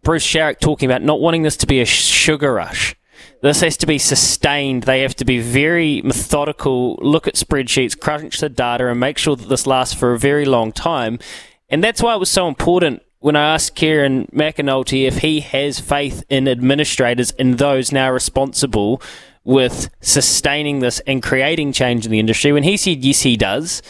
Bruce 0.03 0.25
Sharrock 0.25 0.59
talking 0.59 0.89
about 0.89 1.01
not 1.01 1.19
wanting 1.19 1.41
this 1.41 1.57
to 1.57 1.67
be 1.67 1.81
a 1.81 1.85
sugar 1.85 2.53
rush. 2.53 2.95
This 3.41 3.61
has 3.61 3.77
to 3.77 3.87
be 3.87 3.97
sustained. 3.97 4.83
They 4.83 5.01
have 5.01 5.15
to 5.15 5.25
be 5.25 5.39
very 5.39 6.01
methodical, 6.03 6.95
look 7.01 7.27
at 7.27 7.35
spreadsheets, 7.35 7.99
crunch 7.99 8.39
the 8.39 8.49
data, 8.49 8.87
and 8.87 8.99
make 8.99 9.17
sure 9.17 9.35
that 9.35 9.49
this 9.49 9.67
lasts 9.67 9.93
for 9.93 10.13
a 10.13 10.19
very 10.19 10.45
long 10.45 10.71
time. 10.71 11.19
And 11.69 11.83
that's 11.83 12.01
why 12.01 12.13
it 12.13 12.19
was 12.19 12.29
so 12.29 12.47
important 12.47 13.01
when 13.19 13.35
I 13.35 13.55
asked 13.55 13.75
Kieran 13.75 14.27
McAnulty 14.27 15.07
if 15.07 15.19
he 15.19 15.39
has 15.39 15.79
faith 15.79 16.23
in 16.29 16.47
administrators 16.47 17.31
and 17.31 17.57
those 17.57 17.91
now 17.91 18.11
responsible 18.11 19.01
with 19.45 19.89
sustaining 20.01 20.79
this 20.79 20.99
and 21.01 21.23
creating 21.23 21.71
change 21.71 22.05
in 22.05 22.11
the 22.11 22.19
industry? 22.19 22.51
When 22.51 22.63
he 22.63 22.75
said 22.75 23.05
yes, 23.05 23.21
he 23.21 23.37
does, 23.37 23.81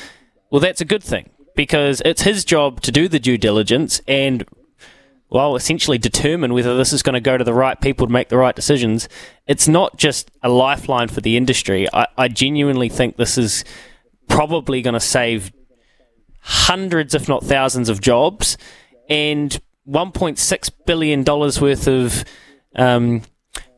well, 0.51 0.61
that's 0.61 0.81
a 0.81 0.85
good 0.85 1.03
thing 1.03 1.31
because 1.55 2.01
it's 2.05 2.21
his 2.21 2.45
job 2.45 2.81
to 2.81 2.91
do 2.91 3.07
the 3.07 3.19
due 3.19 3.37
diligence 3.37 4.01
and 4.07 4.45
well, 5.29 5.55
essentially 5.55 5.97
determine 5.97 6.53
whether 6.53 6.77
this 6.77 6.93
is 6.93 7.01
going 7.01 7.15
to 7.15 7.19
go 7.19 7.37
to 7.37 7.43
the 7.43 7.53
right 7.53 7.81
people 7.81 8.05
to 8.07 8.13
make 8.13 8.29
the 8.29 8.37
right 8.37 8.55
decisions. 8.55 9.09
It's 9.47 9.67
not 9.67 9.97
just 9.97 10.29
a 10.43 10.49
lifeline 10.49 11.07
for 11.07 11.19
the 11.19 11.35
industry. 11.35 11.87
I, 11.91 12.07
I 12.17 12.27
genuinely 12.27 12.89
think 12.89 13.17
this 13.17 13.37
is 13.37 13.65
probably 14.29 14.81
going 14.81 14.93
to 14.93 14.99
save 14.99 15.51
hundreds, 16.39 17.15
if 17.15 17.27
not 17.27 17.43
thousands, 17.43 17.89
of 17.89 18.01
jobs 18.01 18.57
and 19.09 19.59
$1.6 19.89 20.71
billion 20.85 21.23
worth 21.23 21.87
of 21.87 22.25
um, 22.75 23.21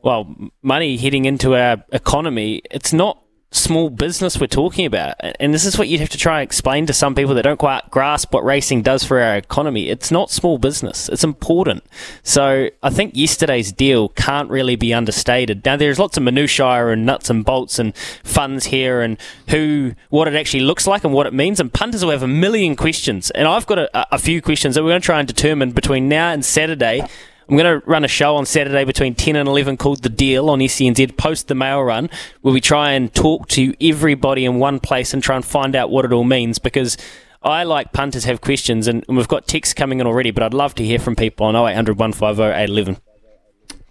well, 0.04 0.34
money 0.62 0.98
heading 0.98 1.26
into 1.26 1.56
our 1.56 1.84
economy, 1.92 2.62
it's 2.72 2.94
not 2.94 3.22
small 3.52 3.90
business 3.90 4.40
we're 4.40 4.48
talking 4.48 4.86
about. 4.86 5.16
And 5.40 5.54
this 5.54 5.66
is 5.66 5.78
what 5.78 5.88
you'd 5.88 6.02
have 6.02 6.10
to 6.10 6.18
try 6.18 6.40
and 6.40 6.48
explain 6.48 6.86
to 6.86 6.94
some 6.94 7.16
people 7.16 7.34
that 7.36 7.44
don't 7.44 7.58
quite 7.58 7.90
grasp 7.90 8.34
what 8.34 8.44
racing 8.44 8.82
does 8.82 9.04
for 9.04 9.22
our 9.22 9.38
economy. 9.38 9.90
It's 9.90 10.12
not 10.12 10.30
small 10.30 10.58
business, 10.58 11.08
it's 11.10 11.24
important. 11.24 11.84
So 12.24 12.70
I 12.84 12.90
think 12.90 13.16
yesterday's 13.16 13.72
deal 13.72 14.10
can't 14.10 14.50
really 14.50 14.76
be 14.76 14.94
understated. 14.94 15.64
Now, 15.66 15.78
there's 15.78 16.00
lots 16.00 16.18
of 16.18 16.24
minutiae 16.24 16.88
and 16.88 17.06
nuts 17.06 17.30
and 17.30 17.46
bolts 17.46 17.80
and 17.80 17.96
funds 17.96 18.66
here 18.66 19.02
and 19.02 19.18
who, 19.50 19.94
what 20.10 20.28
it 20.28 20.36
actually 20.36 20.64
looks 20.64 20.86
like 20.86 21.04
and 21.04 21.14
what 21.14 21.28
it 21.28 21.34
means. 21.34 21.60
And 21.60 21.74
punters 21.74 22.04
will 22.04 22.12
have 22.12 22.24
a 22.24 22.28
million 22.28 22.76
questions. 22.76 23.32
And 23.32 23.48
I've 23.48 23.66
got 23.66 23.80
a, 23.80 24.16
a 24.16 24.20
few 24.20 24.42
questions 24.42 24.76
that 24.76 24.84
we're 24.84 24.92
going 24.92 25.02
to 25.02 25.06
try 25.06 25.20
and 25.20 25.28
determine 25.28 25.72
between 25.72 26.10
now 26.10 26.32
and 26.32 26.44
Saturday 26.44 27.02
I'm 27.50 27.56
going 27.56 27.80
to 27.80 27.88
run 27.88 28.04
a 28.04 28.10
show 28.10 28.36
on 28.36 28.46
Saturday 28.46 28.84
between 28.84 29.16
10 29.16 29.38
and 29.38 29.48
11 29.48 29.78
called 29.78 30.04
The 30.04 30.10
Deal 30.10 30.50
on 30.50 30.60
SENZ 30.60 31.16
post 31.16 31.48
the 31.48 31.56
mail 31.56 31.82
run, 31.82 32.10
where 32.42 32.54
we 32.54 32.60
try 32.60 32.92
and 32.92 33.14
talk 33.14 33.48
to 33.50 33.74
everybody 33.80 34.44
in 34.44 34.60
one 34.60 34.82
place 34.82 35.14
and 35.14 35.24
try 35.24 35.38
and 35.38 35.46
find 35.46 35.74
out 35.74 35.90
what 35.90 36.04
it 36.04 36.12
all 36.12 36.26
means 36.26 36.60
because 36.60 36.98
I, 37.42 37.64
like 37.64 37.94
punters, 37.94 38.26
have 38.26 38.42
questions 38.42 38.88
and 38.88 39.06
we've 39.08 39.30
got 39.30 39.48
texts 39.48 39.74
coming 39.74 40.02
in 40.02 40.08
already, 40.08 40.32
but 40.32 40.44
I'd 40.44 40.54
love 40.54 40.76
to 40.76 40.84
hear 40.84 41.00
from 41.00 41.16
people 41.16 41.46
on 41.46 41.56
0800 41.56 41.98
150 41.98 42.44
811. 42.44 42.98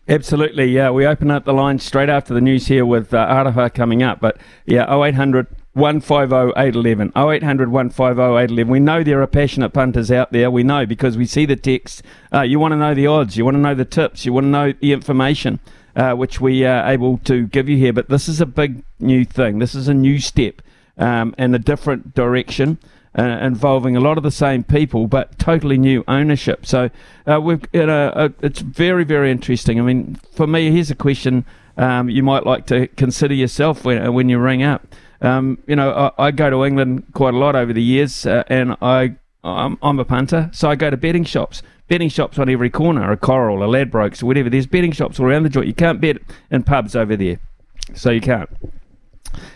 Absolutely, 0.08 0.66
yeah. 0.66 0.90
We 0.90 1.06
open 1.06 1.30
up 1.30 1.46
the 1.46 1.54
line 1.54 1.78
straight 1.78 2.10
after 2.10 2.34
the 2.34 2.42
news 2.42 2.66
here 2.66 2.84
with 2.84 3.14
uh, 3.14 3.26
Aroha 3.26 3.72
coming 3.72 4.02
up, 4.02 4.20
but 4.20 4.36
yeah, 4.66 4.94
0800 4.94 5.46
150 5.76 6.52
811. 6.56 7.12
0800 7.14 7.70
150 7.70 8.22
811. 8.22 8.68
We 8.68 8.80
know 8.80 9.04
there 9.04 9.20
are 9.20 9.26
passionate 9.26 9.74
punters 9.74 10.10
out 10.10 10.32
there. 10.32 10.50
We 10.50 10.62
know 10.62 10.86
because 10.86 11.18
we 11.18 11.26
see 11.26 11.44
the 11.44 11.54
text. 11.54 12.02
Uh, 12.32 12.40
you 12.40 12.58
want 12.58 12.72
to 12.72 12.76
know 12.76 12.94
the 12.94 13.06
odds, 13.06 13.36
you 13.36 13.44
want 13.44 13.56
to 13.56 13.60
know 13.60 13.74
the 13.74 13.84
tips, 13.84 14.24
you 14.24 14.32
want 14.32 14.44
to 14.44 14.48
know 14.48 14.72
the 14.72 14.92
information, 14.92 15.60
uh, 15.94 16.14
which 16.14 16.40
we 16.40 16.64
are 16.64 16.90
able 16.90 17.18
to 17.18 17.46
give 17.48 17.68
you 17.68 17.76
here. 17.76 17.92
But 17.92 18.08
this 18.08 18.26
is 18.26 18.40
a 18.40 18.46
big 18.46 18.84
new 18.98 19.26
thing. 19.26 19.58
This 19.58 19.74
is 19.74 19.86
a 19.86 19.92
new 19.92 20.18
step 20.18 20.62
um, 20.96 21.34
in 21.36 21.54
a 21.54 21.58
different 21.58 22.14
direction. 22.14 22.78
Uh, 23.18 23.38
involving 23.40 23.96
a 23.96 24.00
lot 24.00 24.18
of 24.18 24.22
the 24.22 24.30
same 24.30 24.62
people, 24.62 25.06
but 25.06 25.38
totally 25.38 25.78
new 25.78 26.04
ownership. 26.06 26.66
So 26.66 26.90
uh, 27.26 27.40
we've 27.40 27.64
you 27.72 27.86
know, 27.86 28.30
it's 28.42 28.60
very 28.60 29.04
very 29.04 29.30
interesting. 29.30 29.80
I 29.80 29.82
mean, 29.84 30.16
for 30.32 30.46
me, 30.46 30.70
here's 30.70 30.90
a 30.90 30.94
question 30.94 31.46
um, 31.78 32.10
you 32.10 32.22
might 32.22 32.44
like 32.44 32.66
to 32.66 32.88
consider 32.88 33.32
yourself 33.32 33.86
when 33.86 34.12
when 34.12 34.28
you 34.28 34.38
ring 34.38 34.62
up. 34.62 34.86
Um, 35.20 35.58
you 35.66 35.76
know, 35.76 36.12
I, 36.18 36.26
I, 36.26 36.30
go 36.30 36.50
to 36.50 36.64
England 36.64 37.04
quite 37.14 37.34
a 37.34 37.38
lot 37.38 37.56
over 37.56 37.72
the 37.72 37.82
years, 37.82 38.26
uh, 38.26 38.44
and 38.48 38.76
I 38.82 39.16
I'm, 39.42 39.78
I'm, 39.80 39.98
a 39.98 40.04
punter, 40.04 40.50
so 40.52 40.68
I 40.70 40.74
go 40.74 40.90
to 40.90 40.96
betting 40.96 41.24
shops. 41.24 41.62
Betting 41.88 42.08
shops 42.08 42.38
on 42.38 42.50
every 42.50 42.68
corner, 42.68 43.12
a 43.12 43.16
Coral, 43.16 43.62
a 43.62 43.66
Ladbrokes, 43.66 44.22
or 44.22 44.26
whatever. 44.26 44.50
There's 44.50 44.66
betting 44.66 44.92
shops 44.92 45.20
all 45.20 45.26
around 45.26 45.44
the 45.44 45.48
joint. 45.48 45.68
You 45.68 45.74
can't 45.74 46.00
bet 46.00 46.18
in 46.50 46.64
pubs 46.64 46.96
over 46.96 47.16
there, 47.16 47.38
so 47.94 48.10
you 48.10 48.20
can't. 48.20 48.50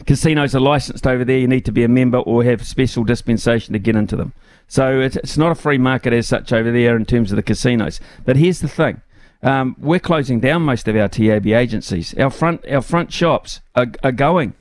Casinos 0.07 0.55
are 0.55 0.61
licensed 0.61 1.07
over 1.07 1.25
there. 1.25 1.39
You 1.39 1.49
need 1.49 1.65
to 1.65 1.73
be 1.73 1.83
a 1.83 1.89
member 1.89 2.19
or 2.19 2.45
have 2.45 2.67
special 2.67 3.05
dispensation 3.05 3.73
to 3.73 3.79
get 3.79 3.97
into 3.97 4.17
them. 4.17 4.33
So 4.69 5.01
it's, 5.01 5.17
it's 5.17 5.37
not 5.37 5.51
a 5.51 5.57
free 5.57 5.79
market 5.79 6.13
as 6.13 6.29
such 6.29 6.53
over 6.53 6.71
there 6.71 6.97
in 6.97 7.05
terms 7.05 7.33
of 7.33 7.37
the 7.37 7.43
casinos. 7.43 7.99
But 8.25 8.37
here's 8.37 8.61
the 8.61 8.69
thing. 8.69 9.03
Um, 9.43 9.75
we're 9.79 9.99
closing 9.99 10.39
down 10.39 10.63
most 10.63 10.87
of 10.87 10.95
our 10.97 11.09
TAB 11.09 11.49
agencies. 11.49 12.15
Our 12.19 12.31
front 12.31 12.65
our 12.71 12.83
front 12.83 13.13
shops 13.13 13.61
are, 13.75 13.87
are 14.05 14.13
going. 14.13 14.55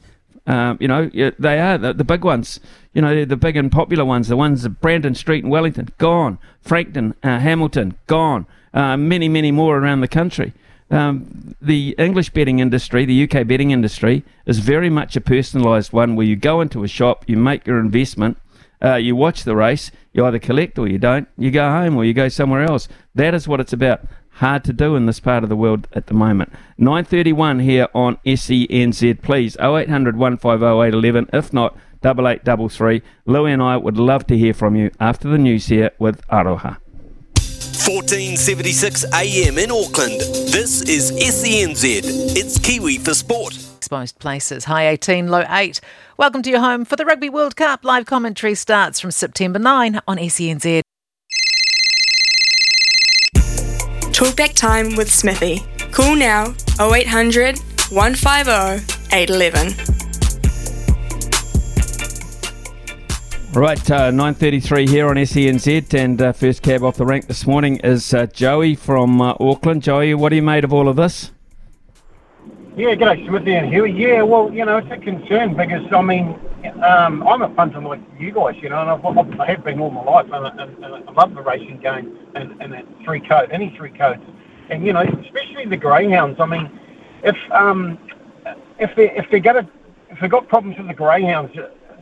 Um, 0.49 0.77
you 0.81 0.87
know, 0.87 1.11
they 1.37 1.59
are 1.59 1.77
the, 1.77 1.93
the, 1.93 2.03
big 2.03 2.23
ones. 2.23 2.59
You 2.93 3.03
know, 3.03 3.23
the 3.23 3.37
big 3.37 3.55
and 3.55 3.71
popular 3.71 4.03
ones. 4.03 4.29
The 4.29 4.35
ones 4.35 4.65
at 4.65 4.81
Brandon 4.81 5.13
Street 5.13 5.43
in 5.43 5.49
Wellington, 5.51 5.89
gone. 5.99 6.39
Frankton, 6.59 7.13
uh, 7.21 7.37
Hamilton, 7.37 7.95
gone. 8.07 8.47
Uh, 8.73 8.97
many, 8.97 9.29
many 9.29 9.51
more 9.51 9.77
around 9.77 10.01
the 10.01 10.07
country. 10.07 10.53
Um, 10.89 11.55
the 11.61 11.93
English 11.99 12.31
betting 12.31 12.57
industry, 12.57 13.05
the 13.05 13.29
UK 13.29 13.45
betting 13.45 13.69
industry, 13.69 14.23
is 14.47 14.57
very 14.57 14.89
much 14.89 15.15
a 15.15 15.21
personalised 15.21 15.93
one 15.93 16.15
where 16.15 16.25
you 16.25 16.35
go 16.35 16.61
into 16.61 16.83
a 16.83 16.87
shop, 16.87 17.25
you 17.27 17.37
make 17.37 17.67
your 17.67 17.79
investment, 17.79 18.39
uh, 18.83 18.95
you 18.95 19.15
watch 19.15 19.43
the 19.43 19.55
race, 19.55 19.91
you 20.13 20.25
either 20.25 20.39
collect 20.39 20.79
or 20.79 20.87
you 20.87 20.97
don't, 20.97 21.27
you 21.37 21.51
go 21.51 21.69
home 21.69 21.95
or 21.95 22.05
you 22.05 22.13
go 22.15 22.27
somewhere 22.27 22.63
else. 22.63 22.87
That 23.13 23.35
is 23.35 23.47
what 23.47 23.59
it's 23.59 23.73
about 23.73 24.01
hard 24.39 24.63
to 24.63 24.73
do 24.73 24.95
in 24.95 25.05
this 25.05 25.19
part 25.19 25.43
of 25.43 25.49
the 25.49 25.55
world 25.55 25.87
at 25.93 26.07
the 26.07 26.13
moment. 26.13 26.51
9.31 26.79 27.61
here 27.61 27.87
on 27.93 28.17
SENZ. 28.25 29.21
Please, 29.21 29.55
0800 29.57 30.17
150 30.17 30.65
811. 30.65 31.29
If 31.33 31.53
not, 31.53 31.77
8833. 32.03 33.01
Louis 33.25 33.51
and 33.51 33.61
I 33.61 33.77
would 33.77 33.97
love 33.97 34.25
to 34.27 34.37
hear 34.37 34.53
from 34.53 34.75
you 34.75 34.91
after 34.99 35.29
the 35.29 35.37
news 35.37 35.67
here 35.67 35.91
with 35.99 36.25
Aroha. 36.27 36.77
1476 37.89 39.05
AM 39.13 39.57
in 39.57 39.71
Auckland. 39.71 40.21
This 40.51 40.81
is 40.83 41.11
SENZ. 41.11 42.01
It's 42.35 42.59
Kiwi 42.59 42.97
for 42.97 43.13
Sport. 43.13 43.55
Exposed 43.77 44.19
places, 44.19 44.65
high 44.65 44.87
18, 44.87 45.29
low 45.29 45.43
8. 45.49 45.81
Welcome 46.17 46.41
to 46.43 46.49
your 46.49 46.59
home 46.59 46.85
for 46.85 46.95
the 46.95 47.05
Rugby 47.05 47.29
World 47.29 47.55
Cup. 47.55 47.83
Live 47.83 48.05
commentary 48.05 48.55
starts 48.55 48.99
from 48.99 49.11
September 49.11 49.59
9 49.59 50.01
on 50.07 50.17
SENZ. 50.17 50.81
Talkback 54.19 54.53
time 54.53 54.97
with 54.97 55.09
Smithy. 55.09 55.63
Call 55.93 56.13
now 56.13 56.53
0800 56.77 57.57
150 57.89 59.15
811. 59.15 59.67
Right, 63.53 63.89
uh, 63.89 64.11
9.33 64.11 64.89
here 64.89 65.07
on 65.07 65.15
SENZ, 65.15 65.93
and 65.93 66.21
uh, 66.21 66.33
first 66.33 66.61
cab 66.61 66.83
off 66.83 66.97
the 66.97 67.05
rank 67.05 67.27
this 67.27 67.47
morning 67.47 67.77
is 67.77 68.13
uh, 68.13 68.25
Joey 68.25 68.75
from 68.75 69.21
uh, 69.21 69.35
Auckland. 69.39 69.83
Joey, 69.83 70.13
what 70.13 70.33
are 70.33 70.35
you 70.35 70.43
made 70.43 70.65
of 70.65 70.73
all 70.73 70.89
of 70.89 70.97
this? 70.97 71.31
Yeah, 72.75 72.95
g'day 72.95 73.27
Smithy 73.27 73.55
and 73.55 73.67
Huey. 73.67 73.91
Yeah, 73.91 74.21
well, 74.21 74.53
you 74.53 74.63
know, 74.63 74.77
it's 74.77 74.91
a 74.91 74.97
concern 74.97 75.55
because, 75.55 75.81
I 75.91 76.01
mean, 76.01 76.39
um, 76.83 77.27
I'm 77.27 77.41
a 77.41 77.49
punter 77.49 77.81
like 77.81 77.99
you 78.17 78.31
guys, 78.31 78.55
you 78.61 78.69
know, 78.69 78.81
and 78.81 78.89
I've, 78.89 79.39
I 79.39 79.45
have 79.47 79.63
been 79.63 79.79
all 79.79 79.89
my 79.89 80.03
life, 80.03 80.27
and, 80.31 80.59
and, 80.59 80.83
and 80.83 80.95
I 80.95 81.11
love 81.11 81.33
the 81.33 81.41
racing 81.41 81.79
game 81.79 82.17
and, 82.35 82.61
and 82.61 82.71
that 82.73 82.85
three 83.03 83.19
code, 83.19 83.49
any 83.51 83.75
three 83.75 83.91
codes. 83.91 84.21
And, 84.69 84.85
you 84.85 84.93
know, 84.93 85.01
especially 85.01 85.65
the 85.65 85.77
greyhounds. 85.77 86.39
I 86.39 86.45
mean, 86.45 86.79
if 87.23 87.35
um, 87.51 87.97
if 88.77 88.95
they 88.95 89.11
if 89.11 89.25
they're 89.31 89.39
gonna 89.39 89.67
if 90.09 90.19
they've 90.21 90.29
got 90.29 90.47
problems 90.47 90.77
with 90.77 90.87
the 90.87 90.93
greyhounds, 90.93 91.51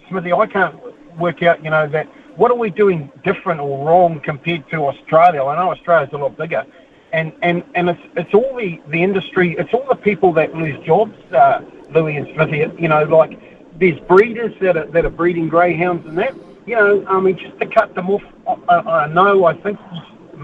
Smithy, 0.09 0.33
I 0.33 0.45
can't 0.47 0.75
work 1.17 1.41
out, 1.43 1.63
you 1.63 1.69
know, 1.69 1.87
that 1.87 2.07
what 2.35 2.51
are 2.51 2.57
we 2.57 2.69
doing 2.69 3.11
different 3.23 3.61
or 3.61 3.85
wrong 3.87 4.19
compared 4.19 4.69
to 4.69 4.85
Australia? 4.85 5.43
I 5.43 5.55
know 5.55 5.71
Australia's 5.71 6.09
a 6.13 6.17
lot 6.17 6.37
bigger, 6.37 6.65
and 7.13 7.31
and 7.41 7.63
and 7.75 7.89
it's 7.89 8.01
it's 8.15 8.33
all 8.33 8.55
the 8.55 8.81
the 8.89 9.01
industry, 9.01 9.55
it's 9.57 9.73
all 9.73 9.85
the 9.89 9.95
people 9.95 10.33
that 10.33 10.55
lose 10.55 10.77
jobs, 10.85 11.15
uh, 11.33 11.61
Louis 11.91 12.17
and 12.17 12.27
Smithy. 12.33 12.65
You 12.79 12.89
know, 12.89 13.03
like 13.03 13.39
there's 13.79 13.99
breeders 14.01 14.53
that 14.61 14.77
are 14.77 14.85
that 14.87 15.05
are 15.05 15.09
breeding 15.09 15.47
greyhounds 15.47 16.05
and 16.07 16.17
that. 16.17 16.35
You 16.65 16.75
know, 16.75 17.05
I 17.07 17.19
mean, 17.21 17.37
just 17.37 17.57
to 17.59 17.65
cut 17.65 17.95
them 17.95 18.09
off. 18.09 18.23
I, 18.67 18.75
I 18.75 19.07
know, 19.07 19.45
I 19.45 19.53
think 19.53 19.79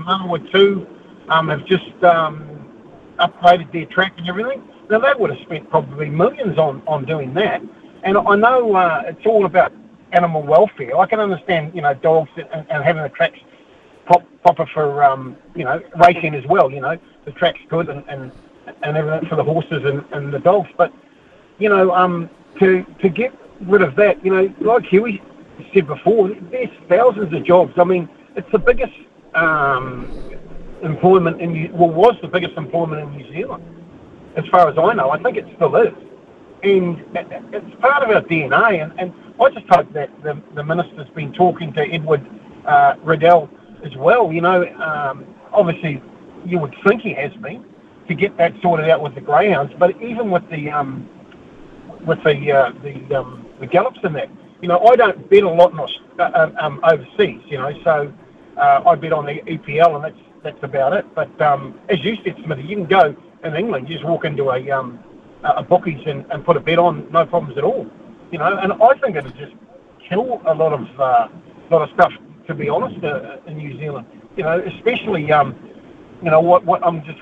one 0.06 0.30
or 0.30 0.40
two 0.40 0.88
um, 1.28 1.50
have 1.50 1.66
just 1.66 2.02
um, 2.04 2.66
upgraded 3.20 3.74
their 3.74 3.86
track 3.86 4.14
and 4.18 4.30
everything. 4.30 4.66
Now 4.90 5.00
they 5.00 5.14
would 5.18 5.32
have 5.32 5.40
spent 5.42 5.70
probably 5.70 6.10
millions 6.10 6.58
on 6.58 6.82
on 6.88 7.06
doing 7.06 7.34
that. 7.34 7.62
And 8.04 8.18
I 8.18 8.36
know 8.36 8.76
uh, 8.76 9.04
it's 9.08 9.26
all 9.26 9.46
about 9.46 9.74
animal 10.14 10.44
welfare. 10.44 10.98
I 10.98 11.06
can 11.08 11.20
understand, 11.20 11.74
you 11.76 11.82
know, 11.82 11.94
dogs 11.94 12.30
and, 12.38 12.66
and 12.70 12.84
having 12.84 13.04
the 13.04 13.10
tracks 13.10 13.40
prop, 14.06 14.24
proper 14.42 14.66
for, 14.74 15.04
um, 15.04 15.38
you 15.56 15.64
know, 15.64 15.82
racing 15.98 16.36
as 16.36 16.46
well. 16.46 16.72
You 16.72 16.82
know, 16.82 16.98
the 17.26 17.32
track's 17.32 17.62
good 17.70 17.90
and, 17.90 18.04
and, 18.08 18.32
and 18.84 18.98
everything 18.98 19.30
for 19.30 19.36
the 19.36 19.44
horses 19.44 19.84
and, 19.86 20.04
and 20.12 20.34
the 20.34 20.40
dogs. 20.40 20.70
But, 20.78 20.94
you 21.58 21.70
know, 21.70 21.92
um, 21.94 22.30
to, 22.60 22.86
to 23.02 23.10
get 23.10 23.34
rid 23.62 23.82
of 23.82 23.96
that, 23.96 24.24
you 24.24 24.32
know, 24.32 24.54
like 24.60 24.86
Huey 24.86 25.22
said 25.74 25.88
before, 25.88 26.30
there's 26.52 26.70
thousands 26.90 27.34
of 27.34 27.44
jobs. 27.44 27.74
I 27.78 27.84
mean, 27.84 28.10
it's 28.36 28.52
the 28.52 28.60
biggest 28.60 28.94
um, 29.36 30.12
employment 30.82 31.42
in, 31.42 31.54
New, 31.54 31.70
well, 31.74 31.90
was 31.90 32.16
the 32.22 32.28
biggest 32.28 32.58
employment 32.58 33.02
in 33.02 33.18
New 33.18 33.32
Zealand, 33.32 33.64
as 34.36 34.46
far 34.48 34.70
as 34.70 34.78
I 34.78 34.94
know. 34.94 35.10
I 35.12 35.22
think 35.22 35.38
it 35.38 35.46
still 35.56 35.76
is. 35.76 35.94
And 36.64 37.04
it's 37.16 37.82
part 37.82 38.04
of 38.04 38.10
our 38.10 38.22
DNA, 38.22 38.82
and, 38.82 38.98
and 38.98 39.14
I 39.42 39.50
just 39.50 39.68
hope 39.68 39.92
that 39.94 40.10
the, 40.24 40.42
the 40.56 40.64
minister's 40.64 41.10
been 41.10 41.34
talking 41.34 41.74
to 41.74 41.82
Edward 41.82 42.26
uh, 42.66 42.96
Rennell 43.04 43.50
as 43.84 43.96
well. 43.96 44.32
You 44.32 44.42
know, 44.42 44.66
um, 44.76 45.26
obviously, 45.52 46.02
you 46.46 46.60
would 46.60 46.76
think 46.86 47.02
he 47.02 47.14
has 47.14 47.34
been 47.36 47.66
to 48.08 48.14
get 48.14 48.38
that 48.38 48.54
sorted 48.62 48.90
out 48.90 49.02
with 49.02 49.16
the 49.16 49.22
greyhounds, 49.22 49.74
but 49.78 50.02
even 50.02 50.30
with 50.32 50.48
the 50.50 50.70
um, 50.70 51.10
with 52.06 52.24
the 52.24 52.52
uh, 52.52 52.72
the 52.84 53.20
um, 53.20 53.46
the 53.60 53.68
gallops 53.68 54.00
in 54.04 54.14
that, 54.14 54.30
you 54.62 54.68
know, 54.68 54.80
I 54.80 54.96
don't 54.96 55.30
bet 55.30 55.44
a 55.44 55.50
lot 55.50 55.72
in, 55.72 55.80
uh, 55.80 56.32
um, 56.34 56.58
um, 56.60 56.80
overseas. 56.84 57.42
You 57.46 57.58
know, 57.60 57.72
so 57.84 58.14
uh, 58.58 58.84
I 58.86 58.96
bet 58.96 59.14
on 59.14 59.26
the 59.26 59.42
EPL, 59.42 59.96
and 59.96 60.04
that's 60.04 60.24
that's 60.44 60.64
about 60.64 60.94
it. 60.94 61.06
But 61.16 61.40
um, 61.42 61.80
as 61.90 62.04
you 62.04 62.16
said, 62.24 62.36
Smithy, 62.44 62.64
you 62.64 62.76
can 62.76 62.86
go 62.86 63.16
in 63.44 63.56
England, 63.56 63.90
you 63.90 63.96
just 63.96 64.08
walk 64.08 64.26
into 64.26 64.52
a 64.52 64.72
um, 64.72 65.04
a 65.44 65.62
bookies 65.64 66.02
and, 66.06 66.26
and 66.32 66.46
put 66.46 66.56
a 66.56 66.60
bet 66.62 66.80
on, 66.80 67.12
no 67.12 67.26
problems 67.26 67.58
at 67.58 67.64
all 67.64 67.90
you 68.34 68.40
know, 68.40 68.58
and 68.58 68.74
I 68.74 68.94
think 68.98 69.16
it'd 69.16 69.38
just 69.38 69.54
kill 70.10 70.42
a 70.48 70.54
lot 70.56 70.74
of 70.74 71.00
uh, 71.00 71.28
lot 71.70 71.88
of 71.88 71.90
stuff. 71.94 72.12
To 72.48 72.54
be 72.54 72.68
honest, 72.68 73.04
uh, 73.04 73.38
in 73.48 73.58
New 73.58 73.78
Zealand, 73.78 74.06
you 74.36 74.44
know, 74.44 74.60
especially 74.60 75.32
um, 75.32 75.56
you 76.22 76.30
know 76.30 76.42
what 76.42 76.66
what 76.66 76.86
I'm 76.86 77.04
just 77.06 77.20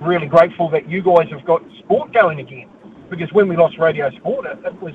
really 0.00 0.26
grateful 0.26 0.68
that 0.70 0.88
you 0.88 1.02
guys 1.02 1.28
have 1.30 1.44
got 1.44 1.62
sport 1.78 2.12
going 2.12 2.40
again, 2.40 2.68
because 3.08 3.32
when 3.32 3.48
we 3.48 3.56
lost 3.56 3.78
radio 3.78 4.10
sport, 4.10 4.46
it, 4.46 4.58
it 4.64 4.80
was 4.82 4.94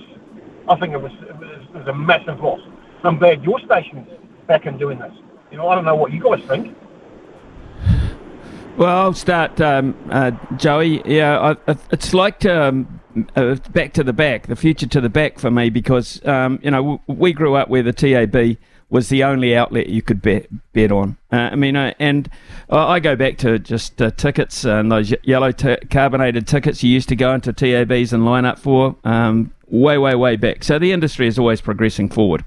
I 0.68 0.76
think 0.80 0.94
it 0.94 1.02
was, 1.02 1.12
it 1.22 1.36
was 1.38 1.68
it 1.74 1.78
was 1.78 1.88
a 1.88 1.94
massive 1.94 2.40
loss. 2.42 2.60
I'm 3.04 3.18
glad 3.18 3.44
your 3.44 3.60
station's 3.62 4.08
back 4.48 4.66
and 4.66 4.78
doing 4.78 5.00
this. 5.00 5.14
You 5.52 5.58
know, 5.58 5.68
I 5.68 5.76
don't 5.76 5.86
know 5.86 5.96
what 5.96 6.12
you 6.12 6.22
guys 6.22 6.44
think. 6.48 6.76
Well, 8.78 8.98
I'll 8.98 9.14
start, 9.14 9.60
um, 9.60 9.96
uh, 10.10 10.32
Joey. 10.56 11.02
Yeah, 11.06 11.56
I, 11.68 11.76
it's 11.92 12.14
like 12.14 12.46
um, 12.46 13.02
uh, 13.36 13.56
back 13.72 13.94
to 13.94 14.04
the 14.04 14.14
back, 14.14 14.48
the 14.48 14.56
future 14.56 14.88
to 14.88 15.02
the 15.02 15.10
back 15.10 15.40
for 15.40 15.52
me 15.52 15.70
because 15.70 16.26
um, 16.26 16.60
you 16.64 16.72
know 16.72 16.78
w- 16.78 17.00
we 17.08 17.34
grew 17.34 17.56
up 17.56 17.70
where 17.70 17.84
the 17.84 17.94
TAB 17.94 18.58
was 18.92 19.10
the 19.10 19.24
only 19.24 19.56
outlet 19.56 19.88
you 19.88 20.02
could 20.02 20.22
bet 20.22 20.48
bet 20.74 20.92
on. 20.92 21.18
Uh, 21.32 21.50
I 21.52 21.56
mean, 21.56 21.76
uh, 21.76 21.94
and 21.98 22.30
I 22.70 23.00
go 23.00 23.16
back 23.16 23.38
to 23.40 23.58
just 23.58 24.02
uh, 24.02 24.12
tickets 24.12 24.64
and 24.66 24.92
those 24.92 25.14
yellow 25.24 25.52
t- 25.52 25.78
carbonated 25.90 26.46
tickets 26.46 26.84
you 26.84 26.92
used 26.92 27.10
to 27.10 27.16
go 27.16 27.34
into 27.34 27.54
TABs 27.54 28.14
and 28.14 28.26
line 28.26 28.46
up 28.46 28.60
for 28.60 28.96
um, 29.04 29.52
way, 29.68 29.98
way, 29.98 30.14
way 30.14 30.36
back. 30.36 30.64
So 30.64 30.78
the 30.78 30.92
industry 30.92 31.26
is 31.26 31.40
always 31.40 31.62
progressing 31.62 32.10
forward. 32.10 32.46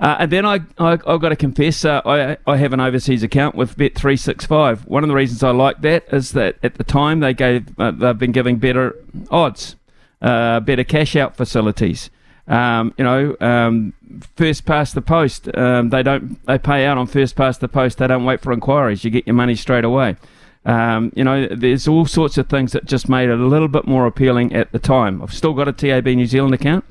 Uh, 0.00 0.16
and 0.20 0.32
then 0.32 0.46
I, 0.46 0.60
I, 0.78 0.90
have 0.90 1.02
got 1.20 1.30
to 1.30 1.36
confess, 1.36 1.84
uh, 1.84 2.00
I, 2.06 2.36
I 2.46 2.56
have 2.56 2.72
an 2.72 2.80
overseas 2.80 3.22
account 3.22 3.56
with 3.56 3.76
Bet365. 3.76 4.86
One 4.86 5.02
of 5.02 5.08
the 5.08 5.14
reasons 5.14 5.42
I 5.42 5.50
like 5.50 5.80
that 5.80 6.04
is 6.12 6.32
that 6.32 6.56
at 6.62 6.76
the 6.76 6.84
time 6.84 7.20
they 7.20 7.34
gave, 7.34 7.78
uh, 7.80 7.90
they've 7.90 8.16
been 8.16 8.32
giving 8.32 8.58
better 8.58 8.94
odds 9.30 9.74
uh, 10.22 10.60
better 10.60 10.84
cash 10.84 11.16
out 11.16 11.36
facilities. 11.36 12.10
Um, 12.48 12.94
you 12.96 13.04
know, 13.04 13.36
um, 13.40 13.92
first 14.36 14.64
past 14.64 14.94
the 14.94 15.02
post. 15.02 15.54
Um, 15.56 15.90
they 15.90 16.02
don't. 16.02 16.44
They 16.46 16.58
pay 16.58 16.86
out 16.86 16.98
on 16.98 17.06
first 17.06 17.36
past 17.36 17.60
the 17.60 17.68
post. 17.68 17.98
They 17.98 18.06
don't 18.06 18.24
wait 18.24 18.40
for 18.40 18.52
inquiries. 18.52 19.04
You 19.04 19.10
get 19.10 19.26
your 19.26 19.34
money 19.34 19.54
straight 19.54 19.84
away. 19.84 20.16
Um, 20.64 21.12
you 21.14 21.24
know, 21.24 21.46
there's 21.46 21.86
all 21.86 22.06
sorts 22.06 22.36
of 22.38 22.48
things 22.48 22.72
that 22.72 22.84
just 22.84 23.08
made 23.08 23.28
it 23.28 23.38
a 23.38 23.46
little 23.46 23.68
bit 23.68 23.86
more 23.86 24.06
appealing 24.06 24.54
at 24.54 24.72
the 24.72 24.78
time. 24.78 25.22
I've 25.22 25.32
still 25.32 25.54
got 25.54 25.68
a 25.68 25.72
TAB 25.72 26.06
New 26.06 26.26
Zealand 26.26 26.54
account, 26.54 26.84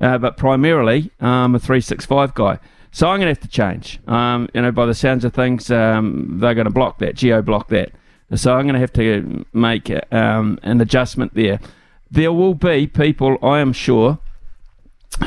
uh, 0.00 0.18
but 0.18 0.36
primarily 0.36 1.10
I'm 1.20 1.54
a 1.54 1.58
365 1.58 2.34
guy. 2.34 2.58
So 2.90 3.08
I'm 3.08 3.18
going 3.18 3.34
to 3.34 3.40
have 3.40 3.40
to 3.40 3.48
change. 3.48 4.00
Um, 4.06 4.48
you 4.54 4.62
know, 4.62 4.72
by 4.72 4.86
the 4.86 4.94
sounds 4.94 5.24
of 5.24 5.32
things, 5.32 5.70
um, 5.70 6.38
they're 6.38 6.54
going 6.54 6.66
to 6.66 6.72
block 6.72 6.98
that, 6.98 7.16
geo 7.16 7.42
block 7.42 7.68
that. 7.68 7.92
So 8.34 8.54
I'm 8.54 8.64
going 8.66 8.74
to 8.74 8.80
have 8.80 8.92
to 8.94 9.44
make 9.52 9.90
um, 10.12 10.58
an 10.62 10.80
adjustment 10.80 11.34
there 11.34 11.60
there 12.10 12.32
will 12.32 12.54
be 12.54 12.86
people, 12.86 13.38
I 13.42 13.60
am 13.60 13.72
sure, 13.72 14.18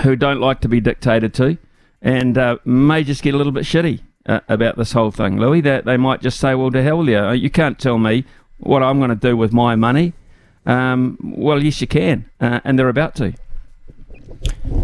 who 0.04 0.16
don't 0.16 0.40
like 0.40 0.62
to 0.62 0.70
be 0.70 0.80
dictated 0.80 1.34
to 1.36 1.58
and 2.02 2.38
uh, 2.38 2.58
may 2.66 3.04
just 3.04 3.22
get 3.22 3.34
a 3.34 3.38
little 3.38 3.52
bit 3.52 3.64
shitty 3.64 4.02
uh, 4.26 4.40
about 4.50 4.78
this 4.78 4.94
whole 4.94 5.12
thing, 5.12 5.40
Louis. 5.40 5.62
That 5.62 5.86
they 5.86 5.98
might 5.98 6.22
just 6.22 6.40
say, 6.40 6.56
well, 6.56 6.72
to 6.72 6.82
hell 6.82 7.08
yeah, 7.08 7.30
uh, 7.30 7.32
you 7.34 7.50
can't 7.50 7.80
tell 7.80 7.98
me 7.98 8.26
what 8.58 8.84
I'm 8.84 9.00
going 9.00 9.10
to 9.10 9.16
do 9.16 9.38
with 9.38 9.54
my 9.54 9.76
money. 9.76 10.14
Um, 10.66 11.18
well, 11.24 11.62
yes, 11.62 11.82
you 11.82 11.88
can, 11.88 12.30
uh, 12.40 12.60
and 12.64 12.78
they're 12.78 12.90
about 12.90 13.16
to. 13.16 13.34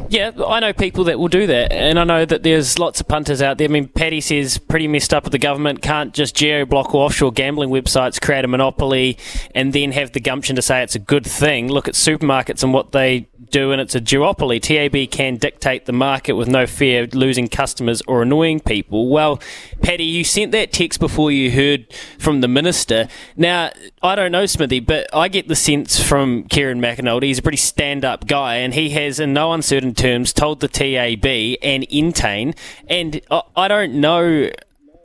Yeah, 0.10 0.32
I 0.48 0.60
know 0.60 0.72
people 0.72 1.06
that 1.06 1.18
will 1.18 1.28
do 1.30 1.48
that, 1.48 1.72
and 1.72 1.98
I 1.98 2.04
know 2.04 2.26
that 2.26 2.44
there's 2.44 2.78
lots 2.78 3.02
of 3.02 3.08
punters 3.08 3.42
out 3.42 3.58
there. 3.58 3.68
I 3.68 3.72
mean, 3.72 3.88
Paddy 3.88 4.22
says 4.22 4.58
pretty 4.58 4.88
messed 4.88 5.14
up 5.14 5.24
with 5.24 5.32
the 5.32 5.40
government 5.40 5.82
can't 5.82 6.14
just 6.14 6.36
geo 6.36 6.66
block 6.66 6.94
offshore 6.94 7.32
gambling 7.32 7.70
websites, 7.70 8.22
create 8.22 8.46
a 8.46 8.48
monopoly, 8.48 9.18
and 9.56 9.74
then 9.74 9.94
have 9.94 10.12
the 10.12 10.20
gumption 10.20 10.56
to 10.58 10.62
say 10.62 10.84
it's 10.84 10.96
a 10.96 11.00
good 11.00 11.26
thing. 11.26 11.70
Look 11.70 11.88
at 11.88 11.96
supermarkets 11.96 12.64
and 12.64 12.74
what 12.74 12.92
they 12.92 13.28
do, 13.50 13.72
and 13.72 13.80
it's 13.80 13.96
a 13.96 14.02
duopoly. 14.02 14.62
TAB 14.62 15.12
can 15.12 15.38
dictate 15.38 15.86
the 15.86 15.94
market 15.94 16.34
with 16.34 16.48
no 16.48 16.66
fear 16.68 17.04
of 17.04 17.14
losing 17.14 17.48
customers 17.48 18.02
or 18.08 18.22
annoying 18.22 18.60
people. 18.60 19.10
Well, 19.10 19.40
Paddy, 19.82 20.04
you 20.04 20.24
sent 20.24 20.52
that 20.52 20.72
text 20.72 21.00
before 21.00 21.32
you 21.32 21.52
heard 21.52 21.88
from 22.20 22.42
the 22.42 22.48
minister. 22.48 23.08
Now, 23.36 23.72
I 24.02 24.16
don't 24.16 24.32
know 24.32 24.46
Smithy, 24.46 24.80
but 24.82 25.08
I 25.14 25.28
get 25.28 25.48
the 25.48 25.56
sense 25.56 26.02
from 26.02 26.44
Kieran 26.46 26.82
McAnulty, 26.82 27.24
he's 27.24 27.40
a 27.40 27.42
pretty 27.42 27.58
stand-up 27.58 28.28
guy, 28.28 28.56
and 28.56 28.74
he 28.74 28.90
has, 28.92 29.20
in 29.20 29.34
no 29.34 29.54
uncertain 29.54 29.94
terms, 29.94 30.34
told 30.34 30.60
the 30.60 30.68
TAB 30.68 31.26
and 31.62 31.86
Entain, 31.90 32.56
and 32.88 33.22
I 33.56 33.68
don't 33.68 33.96
know. 33.96 34.50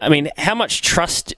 I 0.01 0.09
mean, 0.09 0.31
how 0.37 0.55
much 0.55 0.83
trust 0.83 1.35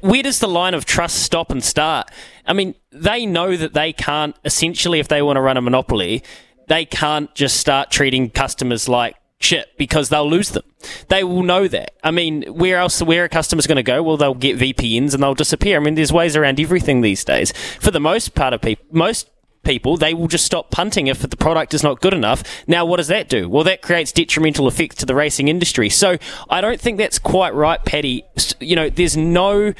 where 0.00 0.22
does 0.22 0.38
the 0.40 0.48
line 0.48 0.74
of 0.74 0.84
trust 0.84 1.22
stop 1.22 1.50
and 1.50 1.62
start? 1.62 2.10
I 2.46 2.52
mean, 2.52 2.74
they 2.90 3.26
know 3.26 3.56
that 3.56 3.74
they 3.74 3.92
can't, 3.92 4.36
essentially, 4.44 4.98
if 4.98 5.08
they 5.08 5.22
want 5.22 5.36
to 5.36 5.40
run 5.40 5.56
a 5.56 5.60
monopoly, 5.60 6.22
they 6.68 6.84
can't 6.84 7.32
just 7.34 7.58
start 7.58 7.90
treating 7.90 8.30
customers 8.30 8.88
like 8.88 9.16
shit 9.38 9.68
because 9.76 10.08
they'll 10.08 10.28
lose 10.28 10.50
them. 10.50 10.64
They 11.08 11.22
will 11.22 11.42
know 11.42 11.68
that. 11.68 11.92
I 12.02 12.10
mean, 12.10 12.42
where 12.44 12.78
else, 12.78 13.02
where 13.02 13.24
are 13.24 13.28
customers 13.28 13.66
going 13.66 13.76
to 13.76 13.82
go? 13.82 14.02
Well, 14.02 14.16
they'll 14.16 14.34
get 14.34 14.58
VPNs 14.58 15.14
and 15.14 15.22
they'll 15.22 15.34
disappear. 15.34 15.76
I 15.76 15.80
mean, 15.80 15.94
there's 15.94 16.12
ways 16.12 16.36
around 16.36 16.58
everything 16.58 17.00
these 17.00 17.24
days. 17.24 17.52
For 17.80 17.90
the 17.90 18.00
most 18.00 18.34
part 18.34 18.54
of 18.54 18.62
people, 18.62 18.86
most 18.90 19.30
people, 19.66 19.96
they 19.96 20.14
will 20.14 20.28
just 20.28 20.46
stop 20.46 20.70
punting 20.70 21.08
if 21.08 21.20
the 21.20 21.36
product 21.36 21.74
is 21.74 21.82
not 21.82 22.00
good 22.00 22.14
enough. 22.14 22.42
Now, 22.66 22.86
what 22.86 22.96
does 22.96 23.08
that 23.08 23.28
do? 23.28 23.48
Well, 23.48 23.64
that 23.64 23.82
creates 23.82 24.12
detrimental 24.12 24.68
effects 24.68 24.94
to 24.96 25.06
the 25.06 25.14
racing 25.14 25.48
industry. 25.48 25.90
So 25.90 26.16
I 26.48 26.60
don't 26.60 26.80
think 26.80 26.98
that's 26.98 27.18
quite 27.18 27.54
right, 27.54 27.84
Paddy. 27.84 28.24
You 28.60 28.76
know, 28.76 28.88
there's 28.88 29.16
no 29.16 29.74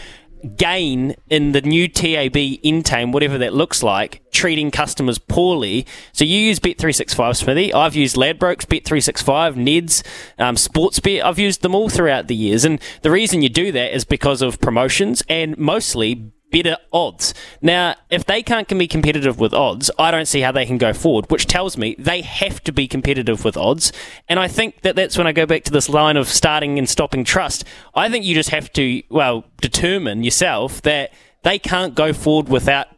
gain 0.56 1.14
in 1.28 1.52
the 1.52 1.60
new 1.60 1.88
TAB 1.88 2.36
Entain, 2.64 3.12
whatever 3.12 3.38
that 3.38 3.52
looks 3.52 3.82
like, 3.82 4.22
treating 4.30 4.70
customers 4.70 5.18
poorly. 5.18 5.86
So 6.12 6.24
you 6.24 6.38
use 6.38 6.60
Bet365, 6.60 7.36
Smithy. 7.36 7.72
I've 7.72 7.96
used 7.96 8.16
Ladbrokes, 8.16 8.66
Bet365, 8.66 9.54
Neds, 9.54 10.06
um, 10.38 10.56
Sportsbet. 10.56 11.22
I've 11.22 11.38
used 11.38 11.62
them 11.62 11.74
all 11.74 11.88
throughout 11.88 12.28
the 12.28 12.36
years. 12.36 12.64
And 12.64 12.80
the 13.02 13.10
reason 13.10 13.42
you 13.42 13.48
do 13.48 13.72
that 13.72 13.94
is 13.94 14.04
because 14.04 14.42
of 14.42 14.60
promotions 14.60 15.22
and 15.28 15.56
mostly 15.58 16.32
better 16.50 16.76
odds. 16.92 17.34
Now, 17.60 17.96
if 18.10 18.24
they 18.24 18.42
can't 18.42 18.68
be 18.68 18.88
competitive 18.88 19.38
with 19.38 19.52
odds, 19.52 19.90
I 19.98 20.10
don't 20.10 20.26
see 20.26 20.40
how 20.40 20.52
they 20.52 20.66
can 20.66 20.78
go 20.78 20.92
forward, 20.92 21.30
which 21.30 21.46
tells 21.46 21.76
me 21.76 21.96
they 21.98 22.22
have 22.22 22.62
to 22.64 22.72
be 22.72 22.88
competitive 22.88 23.44
with 23.44 23.56
odds. 23.56 23.92
And 24.28 24.38
I 24.38 24.48
think 24.48 24.82
that 24.82 24.96
that's 24.96 25.18
when 25.18 25.26
I 25.26 25.32
go 25.32 25.46
back 25.46 25.64
to 25.64 25.72
this 25.72 25.88
line 25.88 26.16
of 26.16 26.28
starting 26.28 26.78
and 26.78 26.88
stopping 26.88 27.24
trust. 27.24 27.64
I 27.94 28.08
think 28.08 28.24
you 28.24 28.34
just 28.34 28.50
have 28.50 28.72
to, 28.74 29.02
well, 29.10 29.44
determine 29.60 30.24
yourself 30.24 30.82
that 30.82 31.12
they 31.42 31.58
can't 31.58 31.94
go 31.94 32.12
forward 32.12 32.48
without 32.48 32.88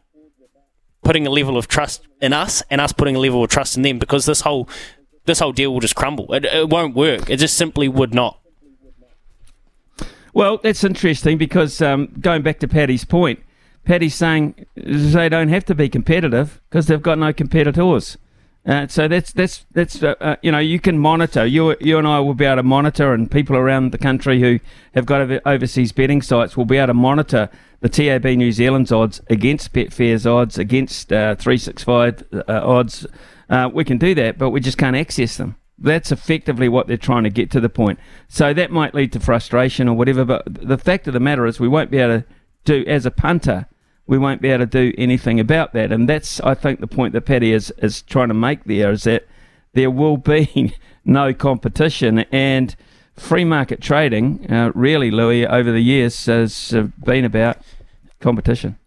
putting 1.03 1.25
a 1.25 1.29
level 1.29 1.57
of 1.57 1.67
trust 1.67 2.07
in 2.21 2.33
us 2.33 2.61
and 2.69 2.81
us 2.81 2.93
putting 2.93 3.15
a 3.15 3.19
level 3.19 3.43
of 3.43 3.49
trust 3.49 3.77
in 3.77 3.83
them 3.83 3.99
because 3.99 4.25
this 4.25 4.41
whole 4.41 4.69
this 5.25 5.39
whole 5.39 5.51
deal 5.51 5.71
will 5.71 5.79
just 5.79 5.95
crumble. 5.95 6.33
It, 6.33 6.45
it 6.45 6.69
won't 6.69 6.95
work. 6.95 7.29
It 7.29 7.37
just 7.37 7.55
simply 7.55 7.87
would 7.87 8.13
not. 8.13 8.38
Well, 10.33 10.57
that's 10.57 10.83
interesting 10.83 11.37
because 11.37 11.81
um, 11.81 12.13
going 12.19 12.41
back 12.41 12.59
to 12.59 12.67
Paddy's 12.67 13.05
point, 13.05 13.39
Paddy's 13.85 14.15
saying 14.15 14.65
they 14.75 15.29
don't 15.29 15.49
have 15.49 15.65
to 15.65 15.75
be 15.75 15.89
competitive 15.89 16.61
because 16.69 16.87
they've 16.87 17.01
got 17.01 17.17
no 17.17 17.33
competitors. 17.33 18.17
Uh, 18.65 18.87
so 18.87 19.07
that's 19.07 19.31
that's 19.31 19.65
that's 19.71 20.03
uh, 20.03 20.13
uh, 20.19 20.35
you 20.41 20.51
know 20.51 20.59
you 20.59 20.79
can 20.79 20.99
monitor 20.99 21.45
you 21.45 21.75
you 21.79 21.97
and 21.97 22.05
I 22.05 22.19
will 22.19 22.33
be 22.33 22.45
able 22.45 22.57
to 22.57 22.63
monitor 22.63 23.13
and 23.13 23.31
people 23.31 23.55
around 23.55 23.91
the 23.91 23.97
country 23.97 24.41
who 24.41 24.59
have 24.93 25.05
got 25.05 25.21
overseas 25.47 25.93
betting 25.93 26.21
sites 26.21 26.57
will 26.57 26.65
be 26.65 26.77
able 26.77 26.87
to 26.87 26.93
monitor 26.93 27.49
the 27.79 27.89
TAB 27.89 28.25
New 28.25 28.51
Zealand's 28.51 28.91
odds 28.91 29.21
against 29.29 29.73
Betfair's 29.73 30.27
odds 30.27 30.57
against 30.57 31.11
uh, 31.13 31.35
365 31.35 32.23
uh, 32.33 32.43
odds. 32.47 33.07
Uh, 33.49 33.69
we 33.73 33.85
can 33.85 33.97
do 33.97 34.13
that, 34.13 34.37
but 34.37 34.49
we 34.49 34.59
just 34.59 34.77
can't 34.77 34.95
access 34.95 35.37
them. 35.37 35.55
That's 35.81 36.11
effectively 36.11 36.69
what 36.69 36.87
they're 36.87 36.97
trying 36.97 37.23
to 37.23 37.29
get 37.29 37.51
to 37.51 37.59
the 37.59 37.69
point. 37.69 37.99
So 38.27 38.53
that 38.53 38.71
might 38.71 38.93
lead 38.93 39.11
to 39.13 39.19
frustration 39.19 39.87
or 39.87 39.95
whatever. 39.95 40.25
But 40.25 40.43
the 40.45 40.77
fact 40.77 41.07
of 41.07 41.13
the 41.13 41.19
matter 41.19 41.45
is, 41.45 41.59
we 41.59 41.67
won't 41.67 41.91
be 41.91 41.99
able 41.99 42.21
to 42.21 42.25
do 42.65 42.83
as 42.85 43.05
a 43.05 43.11
punter 43.11 43.67
we 44.09 44.17
won't 44.17 44.41
be 44.41 44.49
able 44.49 44.65
to 44.65 44.65
do 44.65 44.91
anything 44.97 45.39
about 45.39 45.73
that. 45.73 45.91
And 45.91 46.09
that's, 46.09 46.41
I 46.41 46.55
think, 46.55 46.79
the 46.79 46.87
point 46.87 47.13
that 47.13 47.21
Paddy 47.21 47.53
is, 47.53 47.71
is 47.77 48.01
trying 48.01 48.29
to 48.29 48.33
make 48.33 48.63
there 48.63 48.89
is 48.89 49.03
that 49.03 49.27
there 49.73 49.91
will 49.91 50.17
be 50.17 50.73
no 51.05 51.31
competition. 51.31 52.25
And 52.31 52.75
free 53.15 53.45
market 53.45 53.81
trading, 53.81 54.51
uh, 54.51 54.71
really, 54.73 55.11
Louis, 55.11 55.45
over 55.45 55.71
the 55.71 55.81
years 55.81 56.25
has 56.25 56.73
uh, 56.73 56.87
been 57.05 57.23
about 57.23 57.57
competition. 58.19 58.79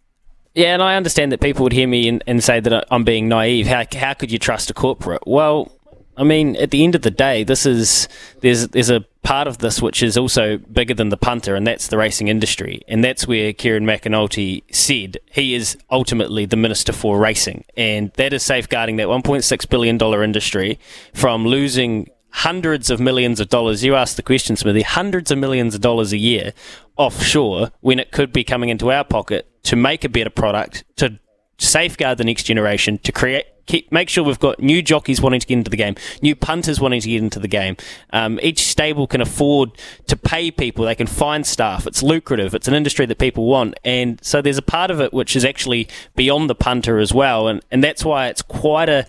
Yeah, 0.55 0.73
and 0.73 0.83
I 0.83 0.97
understand 0.97 1.31
that 1.31 1.39
people 1.39 1.63
would 1.63 1.73
hear 1.73 1.87
me 1.87 2.09
and, 2.09 2.21
and 2.27 2.43
say 2.43 2.59
that 2.59 2.85
I'm 2.91 3.05
being 3.05 3.29
naive. 3.29 3.65
How, 3.65 3.85
how 3.95 4.13
could 4.15 4.29
you 4.29 4.37
trust 4.37 4.69
a 4.71 4.73
corporate? 4.73 5.23
Well, 5.25 5.71
I 6.15 6.23
mean, 6.23 6.55
at 6.57 6.71
the 6.71 6.83
end 6.83 6.95
of 6.95 7.01
the 7.01 7.11
day, 7.11 7.43
this 7.43 7.65
is 7.65 8.07
there's 8.41 8.67
there's 8.69 8.89
a 8.89 9.01
part 9.23 9.47
of 9.47 9.59
this 9.59 9.81
which 9.81 10.03
is 10.03 10.17
also 10.17 10.57
bigger 10.57 10.93
than 10.93 11.09
the 11.09 11.17
punter, 11.17 11.55
and 11.55 11.65
that's 11.65 11.87
the 11.87 11.97
racing 11.97 12.27
industry, 12.27 12.81
and 12.87 13.03
that's 13.03 13.27
where 13.27 13.53
Kieran 13.53 13.85
McAnulty 13.85 14.63
said 14.71 15.17
he 15.31 15.55
is 15.55 15.77
ultimately 15.89 16.45
the 16.45 16.57
minister 16.57 16.93
for 16.93 17.17
racing, 17.17 17.65
and 17.75 18.11
that 18.13 18.33
is 18.33 18.43
safeguarding 18.43 18.97
that 18.97 19.07
1.6 19.07 19.69
billion 19.69 19.97
dollar 19.97 20.23
industry 20.23 20.79
from 21.13 21.45
losing 21.45 22.09
hundreds 22.29 22.89
of 22.89 22.99
millions 22.99 23.39
of 23.39 23.49
dollars. 23.49 23.83
You 23.83 23.95
asked 23.95 24.17
the 24.17 24.23
question, 24.23 24.55
Smithy, 24.55 24.81
hundreds 24.81 25.31
of 25.31 25.37
millions 25.37 25.75
of 25.75 25.81
dollars 25.81 26.13
a 26.13 26.17
year 26.17 26.53
offshore 26.97 27.71
when 27.81 27.99
it 27.99 28.11
could 28.11 28.31
be 28.31 28.43
coming 28.43 28.69
into 28.69 28.91
our 28.91 29.03
pocket 29.03 29.47
to 29.63 29.75
make 29.75 30.03
a 30.03 30.09
better 30.09 30.29
product 30.29 30.83
to 30.97 31.19
safeguard 31.63 32.17
the 32.17 32.23
next 32.23 32.43
generation 32.43 32.97
to 32.99 33.11
create 33.11 33.45
keep, 33.65 33.91
make 33.91 34.09
sure 34.09 34.23
we've 34.23 34.39
got 34.39 34.59
new 34.59 34.81
jockeys 34.81 35.21
wanting 35.21 35.39
to 35.39 35.47
get 35.47 35.57
into 35.57 35.71
the 35.71 35.77
game, 35.77 35.95
new 36.21 36.35
punters 36.35 36.79
wanting 36.79 37.01
to 37.01 37.09
get 37.09 37.21
into 37.21 37.39
the 37.39 37.47
game. 37.47 37.77
Um, 38.11 38.39
each 38.41 38.59
stable 38.59 39.07
can 39.07 39.21
afford 39.21 39.77
to 40.07 40.15
pay 40.15 40.51
people. 40.51 40.85
They 40.85 40.95
can 40.95 41.07
find 41.07 41.45
staff. 41.45 41.87
It's 41.87 42.03
lucrative. 42.03 42.53
It's 42.53 42.67
an 42.67 42.73
industry 42.73 43.05
that 43.05 43.17
people 43.17 43.45
want, 43.45 43.75
and 43.83 44.23
so 44.23 44.41
there's 44.41 44.57
a 44.57 44.63
part 44.63 44.91
of 44.91 45.01
it 45.01 45.13
which 45.13 45.35
is 45.35 45.45
actually 45.45 45.87
beyond 46.15 46.49
the 46.49 46.55
punter 46.55 46.99
as 46.99 47.13
well, 47.13 47.47
and 47.47 47.61
and 47.71 47.83
that's 47.83 48.03
why 48.03 48.27
it's 48.27 48.41
quite 48.41 48.89
a 48.89 49.05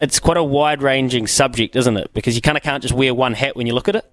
it's 0.00 0.18
quite 0.18 0.36
a 0.36 0.44
wide 0.44 0.82
ranging 0.82 1.26
subject, 1.26 1.76
isn't 1.76 1.96
it? 1.96 2.12
Because 2.12 2.34
you 2.34 2.42
kind 2.42 2.56
of 2.56 2.62
can't 2.62 2.82
just 2.82 2.94
wear 2.94 3.14
one 3.14 3.34
hat 3.34 3.56
when 3.56 3.66
you 3.66 3.74
look 3.74 3.88
at 3.88 3.96
it. 3.96 4.04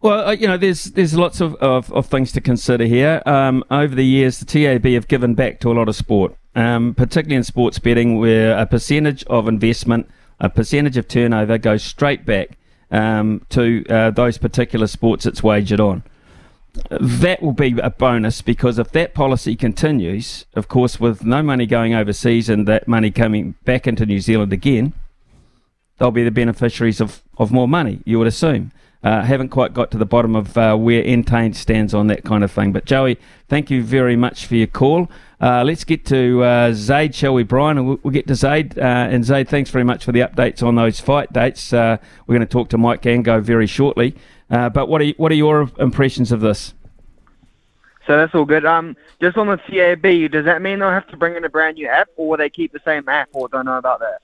Well, 0.00 0.28
uh, 0.28 0.32
you 0.32 0.46
know, 0.46 0.56
there's 0.56 0.84
there's 0.84 1.14
lots 1.14 1.40
of, 1.40 1.54
of, 1.56 1.92
of 1.92 2.06
things 2.06 2.32
to 2.32 2.40
consider 2.40 2.84
here. 2.84 3.22
Um, 3.26 3.64
over 3.70 3.94
the 3.94 4.04
years, 4.04 4.38
the 4.38 4.44
TAB 4.44 4.84
have 4.92 5.08
given 5.08 5.34
back 5.34 5.60
to 5.60 5.72
a 5.72 5.74
lot 5.74 5.88
of 5.88 5.96
sport 5.96 6.36
um, 6.56 6.94
particularly 6.94 7.36
in 7.36 7.44
sports 7.44 7.78
betting, 7.78 8.18
where 8.18 8.58
a 8.58 8.66
percentage 8.66 9.22
of 9.24 9.46
investment, 9.46 10.08
a 10.40 10.48
percentage 10.48 10.96
of 10.96 11.06
turnover 11.06 11.58
goes 11.58 11.84
straight 11.84 12.24
back 12.24 12.56
um, 12.90 13.44
to 13.50 13.84
uh, 13.90 14.10
those 14.10 14.38
particular 14.38 14.86
sports 14.86 15.26
it's 15.26 15.42
wagered 15.42 15.80
on. 15.80 16.02
That 16.90 17.42
will 17.42 17.52
be 17.52 17.78
a 17.78 17.90
bonus 17.90 18.42
because 18.42 18.78
if 18.78 18.90
that 18.92 19.14
policy 19.14 19.54
continues, 19.54 20.46
of 20.54 20.68
course, 20.68 20.98
with 20.98 21.24
no 21.24 21.42
money 21.42 21.66
going 21.66 21.94
overseas 21.94 22.48
and 22.48 22.66
that 22.68 22.88
money 22.88 23.10
coming 23.10 23.54
back 23.64 23.86
into 23.86 24.06
New 24.06 24.20
Zealand 24.20 24.52
again, 24.52 24.94
they'll 25.98 26.10
be 26.10 26.24
the 26.24 26.30
beneficiaries 26.30 27.00
of, 27.00 27.22
of 27.38 27.52
more 27.52 27.68
money, 27.68 28.00
you 28.04 28.18
would 28.18 28.26
assume. 28.26 28.72
Uh, 29.06 29.22
haven't 29.22 29.50
quite 29.50 29.72
got 29.72 29.92
to 29.92 29.96
the 29.96 30.04
bottom 30.04 30.34
of 30.34 30.58
uh, 30.58 30.74
where 30.74 31.00
Entain 31.04 31.54
stands 31.54 31.94
on 31.94 32.08
that 32.08 32.24
kind 32.24 32.42
of 32.42 32.50
thing. 32.50 32.72
But 32.72 32.86
Joey, 32.86 33.20
thank 33.46 33.70
you 33.70 33.80
very 33.84 34.16
much 34.16 34.46
for 34.46 34.56
your 34.56 34.66
call. 34.66 35.08
Uh, 35.40 35.62
let's 35.62 35.84
get 35.84 36.04
to 36.06 36.42
uh, 36.42 36.72
Zaid, 36.72 37.14
shall 37.14 37.32
we, 37.32 37.44
Brian? 37.44 37.86
We'll, 37.86 38.00
we'll 38.02 38.10
get 38.10 38.26
to 38.26 38.34
Zaid. 38.34 38.76
Uh, 38.76 38.82
and 38.82 39.24
Zaid, 39.24 39.48
thanks 39.48 39.70
very 39.70 39.84
much 39.84 40.04
for 40.04 40.10
the 40.10 40.18
updates 40.18 40.60
on 40.60 40.74
those 40.74 40.98
fight 40.98 41.32
dates. 41.32 41.72
Uh, 41.72 41.98
we're 42.26 42.34
going 42.34 42.48
to 42.48 42.52
talk 42.52 42.68
to 42.70 42.78
Mike 42.78 43.02
Angove 43.02 43.44
very 43.44 43.68
shortly. 43.68 44.16
But 44.48 44.88
what 44.88 45.00
are 45.00 45.08
what 45.18 45.30
are 45.30 45.36
your 45.36 45.70
impressions 45.78 46.32
of 46.32 46.40
this? 46.40 46.74
So 48.08 48.16
that's 48.16 48.34
all 48.34 48.44
good. 48.44 48.66
Um, 48.66 48.96
just 49.20 49.36
on 49.36 49.46
the 49.46 49.56
TAB, 49.56 50.32
does 50.32 50.46
that 50.46 50.62
mean 50.62 50.80
they'll 50.80 50.90
have 50.90 51.06
to 51.10 51.16
bring 51.16 51.36
in 51.36 51.44
a 51.44 51.48
brand 51.48 51.76
new 51.76 51.86
app, 51.86 52.08
or 52.16 52.30
will 52.30 52.38
they 52.38 52.50
keep 52.50 52.72
the 52.72 52.80
same 52.84 53.08
app, 53.08 53.28
or 53.34 53.48
don't 53.48 53.66
know 53.66 53.78
about 53.78 54.00
that? 54.00 54.22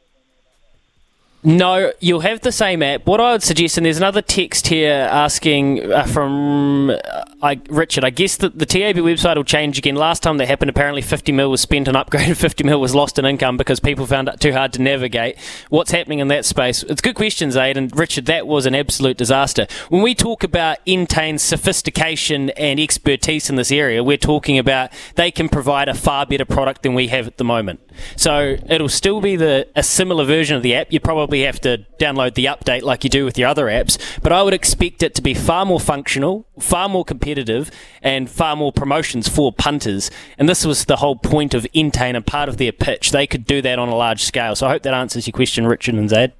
No, 1.45 1.93
you'll 1.99 2.21
have 2.21 2.43
the 2.43 2.53
same 2.53 2.85
app. 2.85 3.05
What 3.05 3.21
I 3.21 3.33
would 3.33 3.43
suggest, 3.43 3.77
and 3.77 3.85
there's 3.85 3.97
another 3.97 4.23
text 4.23 4.69
here 4.69 4.93
asking 4.93 5.91
uh, 5.93 6.05
from 6.05 6.91
uh, 6.91 7.25
I, 7.43 7.61
Richard. 7.69 8.05
I 8.05 8.11
guess 8.11 8.37
that 8.37 8.61
the 8.61 8.67
TAB 8.67 8.95
website 8.97 9.35
will 9.35 9.43
change 9.43 9.77
again. 9.77 9.97
Last 9.97 10.23
time 10.23 10.37
that 10.37 10.47
happened, 10.47 10.71
apparently 10.71 11.03
50 11.03 11.33
mil 11.33 11.51
was 11.51 11.61
spent 11.61 11.89
on 11.89 11.97
upgrade, 11.97 12.39
50 12.39 12.63
mil 12.63 12.81
was 12.81 12.95
lost 12.95 13.19
in 13.19 13.25
income 13.25 13.57
because 13.57 13.81
people 13.81 14.07
found 14.07 14.29
it 14.29 14.39
too 14.39 14.53
hard 14.53 14.73
to 14.75 14.83
navigate. 14.83 15.37
What's 15.69 15.91
happening 15.91 16.21
in 16.21 16.29
that 16.29 16.45
space? 16.45 16.85
It's 16.85 17.01
good 17.01 17.17
questions, 17.17 17.57
Aid 17.57 17.77
and 17.77 17.97
Richard. 17.99 18.27
That 18.27 18.47
was 18.47 18.65
an 18.65 18.77
absolute 18.77 19.17
disaster. 19.17 19.67
When 19.89 20.03
we 20.03 20.15
talk 20.15 20.45
about 20.45 20.79
Entain's 20.87 21.43
sophistication 21.43 22.51
and 22.51 22.79
expertise 22.79 23.51
in 23.51 23.57
this 23.57 23.73
area, 23.73 24.05
we're 24.05 24.17
talking 24.17 24.59
about 24.59 24.91
they 25.17 25.33
can 25.33 25.49
provide 25.49 25.89
a 25.89 25.95
far 25.95 26.25
better 26.25 26.45
product 26.45 26.85
than 26.85 26.95
we 26.95 27.09
have 27.09 27.27
at 27.27 27.39
the 27.39 27.45
moment. 27.45 27.81
So 28.17 28.57
it'll 28.69 28.89
still 28.89 29.21
be 29.21 29.37
the 29.37 29.69
a 29.75 29.83
similar 29.83 30.25
version 30.25 30.57
of 30.57 30.63
the 30.63 30.75
app. 30.75 30.93
You 30.93 31.01
probably 31.01 31.43
have 31.43 31.61
to 31.63 31.87
download 31.99 32.35
the 32.35 32.47
update 32.47 32.83
like 32.83 33.05
you 33.05 33.11
do 33.11 33.25
with 33.25 33.39
your 33.39 33.49
other 33.49 33.67
apps, 33.67 33.99
but 34.23 34.33
I 34.33 34.43
would 34.43 34.55
expect 34.55 35.03
it 35.03 35.15
to 35.15 35.23
be 35.23 35.35
far 35.35 35.65
more 35.65 35.81
functional, 35.81 36.47
far 36.59 36.89
more 36.89 37.05
competitive, 37.05 37.71
and 38.03 38.31
far 38.31 38.57
more 38.57 38.73
promotions 38.73 39.29
for 39.29 39.53
punters. 39.53 40.11
And 40.39 40.49
this 40.49 40.65
was 40.65 40.85
the 40.85 40.97
whole 40.97 41.17
point 41.17 41.55
of 41.55 41.67
Entain 41.75 42.17
and 42.17 42.27
part 42.27 42.49
of 42.49 42.57
their 42.57 42.73
pitch. 42.73 43.13
They 43.13 43.27
could 43.27 43.45
do 43.45 43.63
that 43.63 43.79
on 43.79 43.89
a 43.89 43.95
large 43.95 44.23
scale. 44.23 44.57
So 44.57 44.67
I 44.67 44.71
hope 44.71 44.83
that 44.83 44.95
answers 44.95 45.27
your 45.27 45.33
question, 45.33 45.67
Richard 45.67 45.95
and 45.95 46.09
Zad. 46.09 46.33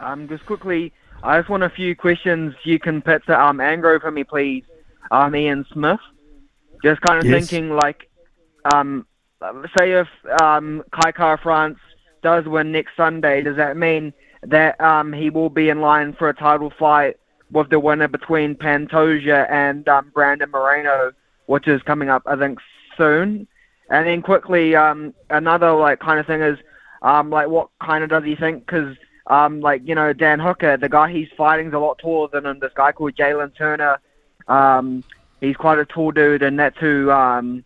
Um, 0.00 0.28
just 0.28 0.46
quickly, 0.46 0.92
I 1.22 1.38
just 1.38 1.48
want 1.48 1.62
a 1.62 1.70
few 1.70 1.96
questions 1.96 2.54
you 2.64 2.78
can 2.78 3.02
put 3.02 3.24
to 3.26 3.40
um, 3.40 3.60
Angro 3.60 4.00
for 4.00 4.10
me, 4.10 4.24
please. 4.24 4.64
Um, 5.10 5.34
Ian 5.34 5.64
Smith. 5.72 6.00
Just 6.82 7.00
kind 7.00 7.18
of 7.18 7.24
yes. 7.24 7.48
thinking 7.48 7.70
like, 7.70 8.08
um, 8.72 9.06
say 9.78 9.92
if 9.92 10.08
um, 10.40 10.82
Kai 10.92 11.12
Kara-France 11.12 11.78
does 12.22 12.44
win 12.46 12.72
next 12.72 12.96
Sunday, 12.96 13.42
does 13.42 13.56
that 13.56 13.76
mean 13.76 14.12
that 14.42 14.80
um, 14.80 15.12
he 15.12 15.30
will 15.30 15.50
be 15.50 15.68
in 15.68 15.80
line 15.80 16.14
for 16.14 16.28
a 16.28 16.34
title 16.34 16.72
fight 16.78 17.16
with 17.50 17.70
the 17.70 17.78
winner 17.78 18.08
between 18.08 18.54
Pantoja 18.54 19.50
and 19.50 19.88
um, 19.88 20.10
Brandon 20.14 20.50
Moreno, 20.50 21.12
which 21.46 21.68
is 21.68 21.82
coming 21.82 22.08
up, 22.08 22.22
I 22.26 22.36
think, 22.36 22.58
soon? 22.96 23.46
And 23.90 24.06
then 24.06 24.22
quickly, 24.22 24.74
um, 24.74 25.14
another 25.30 25.72
like 25.72 26.00
kind 26.00 26.18
of 26.18 26.26
thing 26.26 26.42
is, 26.42 26.58
um, 27.02 27.30
like 27.30 27.48
what 27.48 27.68
kind 27.80 28.02
of 28.02 28.10
does 28.10 28.24
he 28.24 28.34
think? 28.34 28.66
Because 28.66 28.96
um, 29.28 29.60
like 29.60 29.82
you 29.84 29.94
know, 29.94 30.12
Dan 30.12 30.40
Hooker, 30.40 30.76
the 30.76 30.88
guy 30.88 31.12
he's 31.12 31.28
fighting 31.36 31.68
is 31.68 31.72
a 31.72 31.78
lot 31.78 31.98
taller 31.98 32.28
than 32.32 32.46
him. 32.46 32.58
This 32.58 32.72
guy 32.74 32.92
called 32.92 33.14
Jalen 33.14 33.56
Turner, 33.56 34.00
um, 34.48 35.04
he's 35.40 35.56
quite 35.56 35.78
a 35.78 35.84
tall 35.84 36.10
dude, 36.10 36.42
and 36.42 36.58
that's 36.58 36.78
who 36.78 37.10
um, 37.10 37.64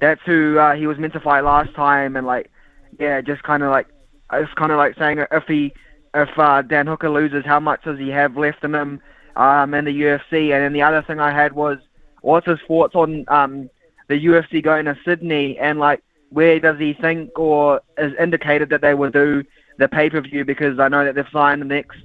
that's 0.00 0.20
who 0.24 0.58
uh, 0.58 0.74
he 0.74 0.86
was 0.86 0.98
meant 0.98 1.12
to 1.14 1.20
fight 1.20 1.40
last 1.40 1.74
time, 1.74 2.16
and 2.16 2.26
like, 2.26 2.50
yeah, 2.98 3.20
just 3.20 3.42
kind 3.42 3.62
of 3.62 3.70
like, 3.70 3.86
it's 4.32 4.52
kind 4.54 4.72
of 4.72 4.78
like 4.78 4.96
saying 4.98 5.24
if 5.30 5.44
he, 5.44 5.72
if 6.14 6.28
uh, 6.38 6.62
Dan 6.62 6.86
Hooker 6.86 7.10
loses, 7.10 7.44
how 7.44 7.60
much 7.60 7.84
does 7.84 7.98
he 7.98 8.08
have 8.08 8.36
left 8.36 8.64
in 8.64 8.74
him 8.74 9.00
um, 9.36 9.74
in 9.74 9.84
the 9.84 10.02
UFC? 10.02 10.52
And 10.52 10.64
then 10.64 10.72
the 10.72 10.82
other 10.82 11.02
thing 11.02 11.20
I 11.20 11.32
had 11.32 11.52
was, 11.52 11.78
what's 12.22 12.46
his 12.46 12.58
thoughts 12.66 12.94
on 12.94 13.24
um, 13.28 13.70
the 14.08 14.24
UFC 14.26 14.62
going 14.62 14.86
to 14.86 14.96
Sydney, 15.04 15.58
and 15.58 15.78
like 15.78 16.02
where 16.30 16.58
does 16.60 16.78
he 16.78 16.92
think 16.94 17.38
or 17.38 17.80
is 17.98 18.12
indicated 18.18 18.68
that 18.70 18.80
they 18.80 18.94
will 18.94 19.10
do 19.10 19.44
the 19.78 19.88
pay 19.88 20.10
per 20.10 20.20
view? 20.20 20.44
Because 20.44 20.78
I 20.78 20.88
know 20.88 21.04
that 21.04 21.14
they've 21.14 21.24
signed 21.32 21.60
the 21.60 21.66
next 21.66 21.98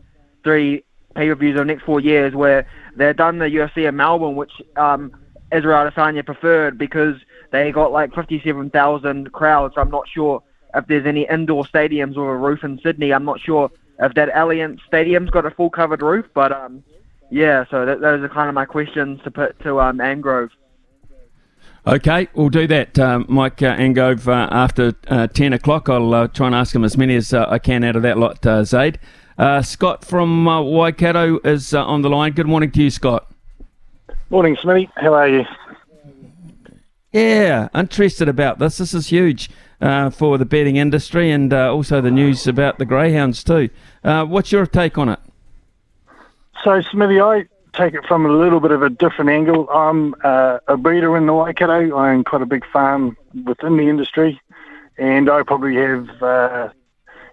three 0.43 0.83
pay 1.15 1.27
per 1.27 1.35
views 1.35 1.51
in 1.51 1.67
the 1.67 1.73
next 1.73 1.83
four 1.83 1.99
years, 1.99 2.33
where 2.33 2.67
they've 2.95 3.15
done 3.15 3.39
the 3.39 3.45
UFC 3.45 3.87
in 3.87 3.95
Melbourne, 3.95 4.35
which 4.35 4.51
um, 4.77 5.11
Israel 5.51 5.89
Adesanya 5.89 6.25
preferred 6.25 6.77
because 6.77 7.15
they 7.51 7.71
got 7.71 7.91
like 7.91 8.13
57,000 8.13 9.31
crowds. 9.31 9.75
I'm 9.77 9.91
not 9.91 10.07
sure 10.07 10.41
if 10.73 10.87
there's 10.87 11.05
any 11.05 11.27
indoor 11.29 11.63
stadiums 11.65 12.17
or 12.17 12.33
a 12.33 12.37
roof 12.37 12.63
in 12.63 12.79
Sydney. 12.81 13.13
I'm 13.13 13.25
not 13.25 13.39
sure 13.39 13.69
if 13.99 14.13
that 14.15 14.29
Allianz 14.29 14.79
Stadium's 14.87 15.29
got 15.29 15.45
a 15.45 15.51
full 15.51 15.69
covered 15.69 16.01
roof, 16.01 16.25
but 16.33 16.51
um, 16.51 16.83
yeah. 17.29 17.65
So 17.69 17.85
that, 17.85 18.01
those 18.01 18.23
are 18.23 18.29
kind 18.29 18.49
of 18.49 18.55
my 18.55 18.65
questions 18.65 19.21
to 19.23 19.31
put 19.31 19.59
to 19.61 19.79
um, 19.79 19.99
Angrove. 19.99 20.49
Okay, 21.85 22.27
we'll 22.35 22.49
do 22.49 22.67
that, 22.67 22.99
uh, 22.99 23.23
Mike 23.27 23.63
uh, 23.63 23.75
Angove, 23.75 24.27
uh, 24.27 24.47
after 24.51 24.93
uh, 25.07 25.25
10 25.25 25.53
o'clock. 25.53 25.89
I'll 25.89 26.13
uh, 26.13 26.27
try 26.27 26.45
and 26.45 26.55
ask 26.55 26.75
him 26.75 26.83
as 26.83 26.95
many 26.95 27.15
as 27.15 27.33
uh, 27.33 27.47
I 27.49 27.57
can 27.57 27.83
out 27.83 27.95
of 27.95 28.03
that 28.03 28.19
lot, 28.19 28.45
uh, 28.45 28.63
Zaid. 28.63 28.99
Scott 29.63 30.05
from 30.05 30.45
Waikato 30.45 31.39
is 31.39 31.73
on 31.73 32.03
the 32.03 32.09
line. 32.09 32.33
Good 32.33 32.45
morning 32.45 32.69
to 32.71 32.83
you, 32.83 32.91
Scott. 32.91 33.31
Morning, 34.29 34.55
Smitty. 34.57 34.91
How 34.95 35.15
are 35.15 35.27
you? 35.27 35.43
Yeah, 37.13 37.67
interested 37.75 38.29
about 38.29 38.59
this. 38.59 38.77
This 38.77 38.93
is 38.93 39.07
huge 39.07 39.49
for 39.79 40.37
the 40.37 40.45
betting 40.45 40.77
industry 40.77 41.31
and 41.31 41.53
also 41.53 42.01
the 42.01 42.11
news 42.11 42.47
about 42.47 42.77
the 42.77 42.85
Greyhounds, 42.85 43.43
too. 43.43 43.69
what's 44.03 44.51
your 44.51 44.65
take 44.65 44.97
on 44.97 45.09
it? 45.09 45.19
So, 46.63 46.81
Smithy, 46.81 47.19
I 47.19 47.45
take 47.73 47.93
it 47.93 48.05
from 48.05 48.25
a 48.25 48.31
little 48.31 48.59
bit 48.59 48.71
of 48.71 48.83
a 48.83 48.89
different 48.89 49.29
angle. 49.29 49.69
I'm 49.69 50.13
uh, 50.23 50.59
a 50.67 50.77
breeder 50.77 51.15
in 51.17 51.25
the 51.25 51.33
Waikato. 51.33 51.95
I 51.95 52.11
own 52.11 52.23
quite 52.23 52.41
a 52.41 52.45
big 52.45 52.65
farm 52.71 53.17
within 53.45 53.77
the 53.77 53.89
industry, 53.89 54.39
and 54.97 55.29
I 55.29 55.43
probably 55.43 55.75
have 55.75 56.07
uh, 56.21 56.69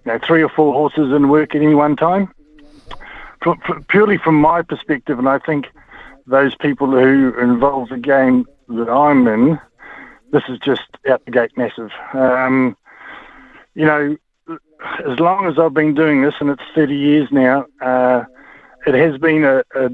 you 0.05 0.13
know 0.13 0.19
three 0.27 0.43
or 0.43 0.49
four 0.49 0.73
horses 0.73 1.13
in 1.15 1.29
work 1.29 1.55
at 1.55 1.63
any 1.63 1.75
one 1.75 1.97
time. 1.97 2.33
From, 3.43 3.61
purely 3.89 4.19
from 4.19 4.35
my 4.41 4.63
perspective, 4.63 5.19
and 5.19 5.29
I 5.29 5.39
think 5.39 5.67
those 6.27 6.55
people 6.57 6.91
who 6.91 7.39
involve 7.39 7.89
the 7.89 7.99
game 7.99 8.47
that 8.69 8.89
I'm 8.89 9.27
in, 9.29 9.61
this 10.31 10.43
is 10.49 10.59
just 10.59 10.83
out 11.09 11.25
the 11.25 11.31
gate 11.31 11.57
massive. 11.57 11.91
Um, 12.13 12.77
you 13.75 13.85
know, 13.87 14.17
as 15.07 15.19
long 15.19 15.47
as 15.47 15.59
I've 15.59 15.75
been 15.75 15.95
doing 15.95 16.23
this, 16.23 16.35
and 16.41 16.51
it's 16.51 16.63
30 16.75 16.97
years 16.97 17.29
now, 17.31 17.67
uh, 17.81 18.25
it 18.87 18.95
has 18.95 19.19
been 19.19 19.45
a, 19.45 19.65
a, 19.75 19.91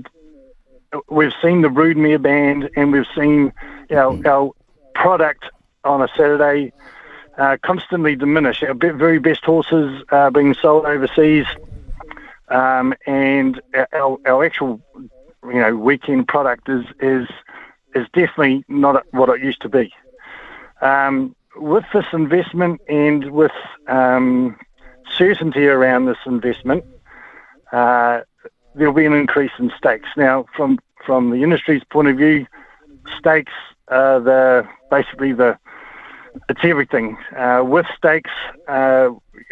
we've 1.08 1.32
seen 1.42 1.62
the 1.62 1.68
broodmare 1.68 2.20
band 2.20 2.70
and 2.76 2.92
we've 2.92 3.06
seen 3.14 3.52
our, 3.90 4.26
our 4.26 4.52
product 4.94 5.44
on 5.84 6.02
a 6.02 6.08
Saturday 6.08 6.72
uh, 7.38 7.56
constantly 7.62 8.16
diminish. 8.16 8.62
Our 8.62 8.74
very 8.74 9.18
best 9.18 9.44
horses 9.44 10.02
are 10.10 10.30
being 10.30 10.54
sold 10.54 10.86
overseas, 10.86 11.46
um, 12.48 12.94
and 13.06 13.60
our, 13.92 14.18
our 14.24 14.44
actual 14.44 14.80
you 15.44 15.60
know 15.60 15.74
weekend 15.76 16.28
product 16.28 16.68
is 16.68 16.84
is 17.00 17.28
is 17.94 18.06
definitely 18.12 18.64
not 18.68 19.04
what 19.12 19.28
it 19.30 19.42
used 19.42 19.62
to 19.62 19.68
be. 19.68 19.92
Um, 20.84 21.34
with 21.56 21.84
this 21.92 22.04
investment 22.12 22.80
and 22.88 23.30
with 23.30 23.52
um, 23.88 24.56
certainty 25.16 25.66
around 25.66 26.06
this 26.06 26.18
investment, 26.26 26.84
uh, 27.72 28.20
there'll 28.74 28.92
be 28.92 29.06
an 29.06 29.14
increase 29.14 29.52
in 29.58 29.72
stakes. 29.76 30.08
Now, 30.16 30.46
from 30.54 30.78
from 31.04 31.30
the 31.30 31.42
industry's 31.42 31.82
point 31.84 32.08
of 32.08 32.16
view, 32.16 32.46
stakes 33.18 33.52
are 33.88 34.20
the 34.20 34.68
basically 34.90 35.32
the 35.32 35.58
it's 36.48 36.60
everything. 36.64 37.16
Uh, 37.36 37.62
with 37.64 37.86
stakes, 37.96 38.30
uh, 38.68 39.08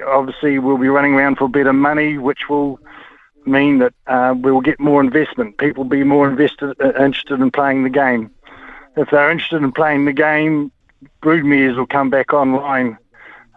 obviously 0.06 0.58
we'll 0.58 0.78
be 0.78 0.88
running 0.88 1.14
around 1.14 1.38
for 1.38 1.48
better 1.48 1.72
money, 1.72 2.18
which 2.18 2.48
will 2.48 2.78
mean 3.46 3.78
that 3.78 3.94
uh, 4.06 4.34
we 4.36 4.52
will 4.52 4.60
get 4.60 4.78
more 4.78 5.00
investment. 5.00 5.58
People 5.58 5.84
will 5.84 5.90
be 5.90 6.04
more 6.04 6.28
invested, 6.28 6.76
uh, 6.80 6.92
interested 7.02 7.40
in 7.40 7.50
playing 7.50 7.84
the 7.84 7.90
game. 7.90 8.30
If 8.96 9.10
they're 9.10 9.30
interested 9.30 9.62
in 9.62 9.72
playing 9.72 10.04
the 10.04 10.12
game, 10.12 10.70
broodmares 11.22 11.76
will 11.76 11.86
come 11.86 12.10
back 12.10 12.32
online. 12.32 12.98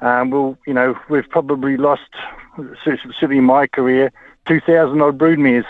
Um, 0.02 0.30
we'll, 0.30 0.58
you 0.68 0.74
know, 0.74 0.98
we've 1.10 1.30
probably 1.30 1.78
lost, 1.78 2.10
certainly 2.84 3.38
in 3.38 3.44
my 3.44 3.68
career, 3.68 4.12
2,000 4.46 5.02
odd 5.02 5.18
broodmares. 5.18 5.66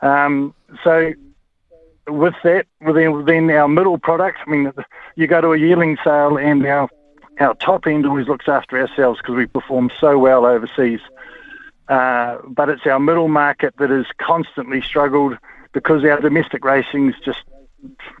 Um, 0.00 0.54
so 0.82 1.12
with 2.08 2.34
that, 2.44 2.66
within, 2.80 3.24
then 3.24 3.50
our 3.50 3.68
middle 3.68 3.98
product, 3.98 4.38
I 4.46 4.50
mean, 4.50 4.72
you 5.16 5.26
go 5.26 5.40
to 5.40 5.52
a 5.52 5.58
yearling 5.58 5.98
sale 6.02 6.38
and 6.38 6.64
our, 6.66 6.88
our 7.40 7.54
top 7.54 7.86
end 7.86 8.06
always 8.06 8.28
looks 8.28 8.48
after 8.48 8.78
ourselves 8.80 9.20
because 9.20 9.36
we 9.36 9.46
perform 9.46 9.90
so 10.00 10.18
well 10.18 10.46
overseas. 10.46 11.00
Uh, 11.88 12.38
but 12.48 12.68
it's 12.68 12.86
our 12.86 12.98
middle 12.98 13.28
market 13.28 13.74
that 13.78 13.90
has 13.90 14.06
constantly 14.18 14.82
struggled 14.82 15.36
because 15.72 16.04
our 16.04 16.20
domestic 16.20 16.64
racing's 16.64 17.14
just, 17.24 17.42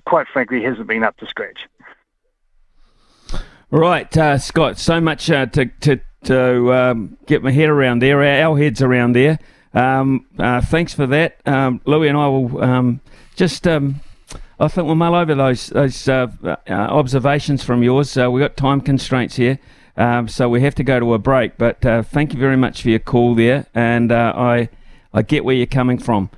quite 0.04 0.28
frankly, 0.28 0.62
hasn't 0.62 0.86
been 0.86 1.02
up 1.02 1.16
to 1.16 1.26
scratch. 1.26 1.66
Right, 3.70 4.16
uh, 4.16 4.38
Scott. 4.38 4.78
So 4.78 5.00
much 5.00 5.28
uh, 5.28 5.46
to 5.46 5.66
to 5.66 6.00
to 6.24 6.72
um, 6.72 7.18
get 7.26 7.42
my 7.42 7.50
head 7.50 7.68
around 7.68 8.00
there. 8.00 8.22
Our, 8.22 8.56
heads 8.56 8.80
around 8.80 9.14
there. 9.14 9.40
Um, 9.74 10.26
uh, 10.38 10.60
thanks 10.60 10.94
for 10.94 11.06
that, 11.08 11.40
um, 11.46 11.80
Louis, 11.84 12.08
and 12.08 12.16
I 12.16 12.28
will 12.28 12.62
um, 12.62 13.00
just. 13.34 13.66
Um, 13.66 14.00
I 14.58 14.68
think 14.68 14.86
we'll 14.86 14.94
mull 14.94 15.16
over 15.16 15.34
those 15.34 15.66
those 15.66 16.08
uh, 16.08 16.28
uh, 16.44 16.56
observations 16.70 17.64
from 17.64 17.82
yours. 17.82 18.16
Uh, 18.16 18.30
we've 18.30 18.40
got 18.42 18.56
time 18.56 18.80
constraints 18.80 19.34
here, 19.34 19.58
um, 19.96 20.28
so 20.28 20.48
we 20.48 20.60
have 20.62 20.76
to 20.76 20.84
go 20.84 21.00
to 21.00 21.14
a 21.14 21.18
break. 21.18 21.58
But 21.58 21.84
uh, 21.84 22.04
thank 22.04 22.32
you 22.32 22.38
very 22.38 22.56
much 22.56 22.82
for 22.82 22.90
your 22.90 23.00
call 23.00 23.34
there, 23.34 23.66
and 23.74 24.12
I 24.12 24.68
I 25.12 25.22
get 25.22 25.44
where 25.44 25.56
you're 25.56 25.66
coming 25.66 25.98
from, 25.98 26.30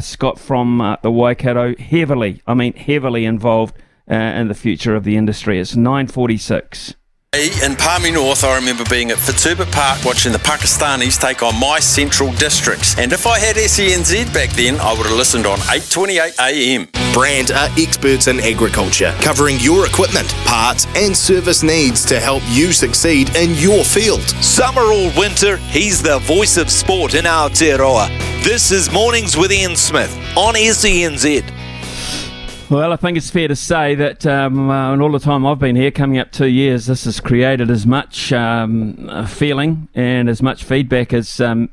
Scott 0.00 0.38
from 0.38 0.96
the 1.02 1.10
Waikato. 1.10 1.76
Heavily, 1.76 2.40
I 2.46 2.54
mean 2.54 2.72
heavily 2.72 3.26
involved 3.26 3.76
Uh, 4.10 4.14
in 4.14 4.48
the 4.48 4.54
future 4.54 4.96
of 4.96 5.04
the 5.04 5.16
industry. 5.16 5.60
It's 5.60 5.76
9:46. 5.76 6.96
In 7.62 7.76
Palmy 7.76 8.10
North, 8.10 8.42
I 8.42 8.56
remember 8.56 8.82
being 8.90 9.12
at 9.12 9.18
Fitzherbert 9.18 9.70
Park 9.70 10.04
watching 10.04 10.32
the 10.32 10.38
Pakistanis 10.38 11.16
take 11.16 11.44
on 11.44 11.60
my 11.60 11.78
central 11.78 12.32
districts. 12.32 12.98
And 12.98 13.12
if 13.12 13.24
I 13.24 13.38
had 13.38 13.54
SENZ 13.54 14.34
back 14.34 14.50
then, 14.56 14.80
I 14.80 14.94
would 14.94 15.06
have 15.06 15.16
listened 15.16 15.46
on 15.46 15.60
828 15.60 16.34
AM. 16.40 16.88
Brandt 17.12 17.52
are 17.52 17.68
experts 17.78 18.26
in 18.26 18.40
agriculture, 18.40 19.14
covering 19.20 19.60
your 19.60 19.86
equipment, 19.86 20.34
parts, 20.44 20.88
and 20.96 21.16
service 21.16 21.62
needs 21.62 22.04
to 22.06 22.18
help 22.18 22.42
you 22.48 22.72
succeed 22.72 23.36
in 23.36 23.54
your 23.54 23.84
field. 23.84 24.22
Summer 24.42 24.82
or 24.82 25.12
winter, 25.16 25.58
he's 25.70 26.02
the 26.02 26.18
voice 26.18 26.56
of 26.56 26.68
sport 26.68 27.14
in 27.14 27.26
our 27.26 27.48
Aotearoa. 27.48 28.08
This 28.42 28.72
is 28.72 28.90
Mornings 28.90 29.36
with 29.36 29.52
Ian 29.52 29.76
Smith 29.76 30.12
on 30.36 30.54
SENZ. 30.54 31.59
Well, 32.70 32.92
I 32.92 32.96
think 32.96 33.16
it's 33.16 33.30
fair 33.30 33.48
to 33.48 33.56
say 33.56 33.96
that 33.96 34.24
um, 34.24 34.70
uh, 34.70 34.94
in 34.94 35.00
all 35.00 35.10
the 35.10 35.18
time 35.18 35.44
I've 35.44 35.58
been 35.58 35.74
here, 35.74 35.90
coming 35.90 36.18
up 36.18 36.30
two 36.30 36.46
years, 36.46 36.86
this 36.86 37.04
has 37.04 37.18
created 37.18 37.68
as 37.68 37.84
much 37.84 38.32
um, 38.32 39.26
feeling 39.26 39.88
and 39.92 40.28
as 40.28 40.40
much 40.40 40.62
feedback 40.62 41.12
as 41.12 41.40
um, 41.40 41.68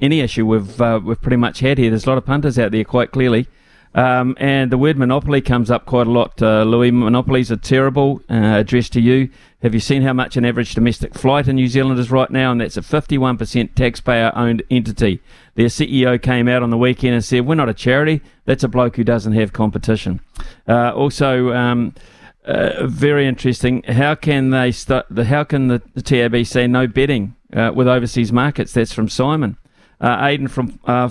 any 0.00 0.18
issue 0.18 0.44
we've 0.44 0.80
uh, 0.80 0.98
we've 1.04 1.20
pretty 1.20 1.36
much 1.36 1.60
had 1.60 1.78
here. 1.78 1.90
There's 1.90 2.04
a 2.04 2.08
lot 2.08 2.18
of 2.18 2.26
punters 2.26 2.58
out 2.58 2.72
there, 2.72 2.82
quite 2.82 3.12
clearly. 3.12 3.46
Um, 3.94 4.36
and 4.38 4.70
the 4.70 4.78
word 4.78 4.96
monopoly 4.96 5.40
comes 5.40 5.70
up 5.70 5.84
quite 5.84 6.06
a 6.06 6.10
lot, 6.10 6.40
uh, 6.40 6.62
Louis. 6.62 6.90
Monopolies 6.92 7.50
are 7.50 7.56
terrible. 7.56 8.22
Uh, 8.30 8.58
addressed 8.58 8.92
to 8.92 9.00
you. 9.00 9.30
Have 9.62 9.74
you 9.74 9.80
seen 9.80 10.02
how 10.02 10.12
much 10.12 10.36
an 10.36 10.44
average 10.44 10.74
domestic 10.74 11.14
flight 11.14 11.48
in 11.48 11.56
New 11.56 11.66
Zealand 11.66 11.98
is 11.98 12.10
right 12.10 12.30
now? 12.30 12.52
And 12.52 12.60
that's 12.60 12.76
a 12.76 12.82
51% 12.82 13.74
taxpayer 13.74 14.32
owned 14.34 14.62
entity. 14.70 15.20
Their 15.56 15.66
CEO 15.66 16.22
came 16.22 16.48
out 16.48 16.62
on 16.62 16.70
the 16.70 16.78
weekend 16.78 17.14
and 17.14 17.24
said, 17.24 17.46
We're 17.46 17.56
not 17.56 17.68
a 17.68 17.74
charity. 17.74 18.22
That's 18.44 18.64
a 18.64 18.68
bloke 18.68 18.96
who 18.96 19.04
doesn't 19.04 19.32
have 19.32 19.52
competition. 19.52 20.20
Uh, 20.68 20.92
also, 20.94 21.52
um, 21.52 21.94
uh, 22.44 22.86
very 22.86 23.26
interesting. 23.26 23.82
How 23.82 24.14
can 24.14 24.50
they 24.50 24.72
start? 24.72 25.06
The, 25.10 25.24
how 25.24 25.44
can 25.44 25.68
the, 25.68 25.82
the 25.94 26.02
TAB 26.02 26.46
say 26.46 26.66
no 26.66 26.86
betting 26.86 27.34
uh, 27.52 27.72
with 27.74 27.88
overseas 27.88 28.32
markets? 28.32 28.72
That's 28.72 28.92
from 28.92 29.08
Simon. 29.08 29.58
Uh, 30.00 30.16
Aidan 30.22 30.48
from 30.48 30.78
uh, 30.86 31.08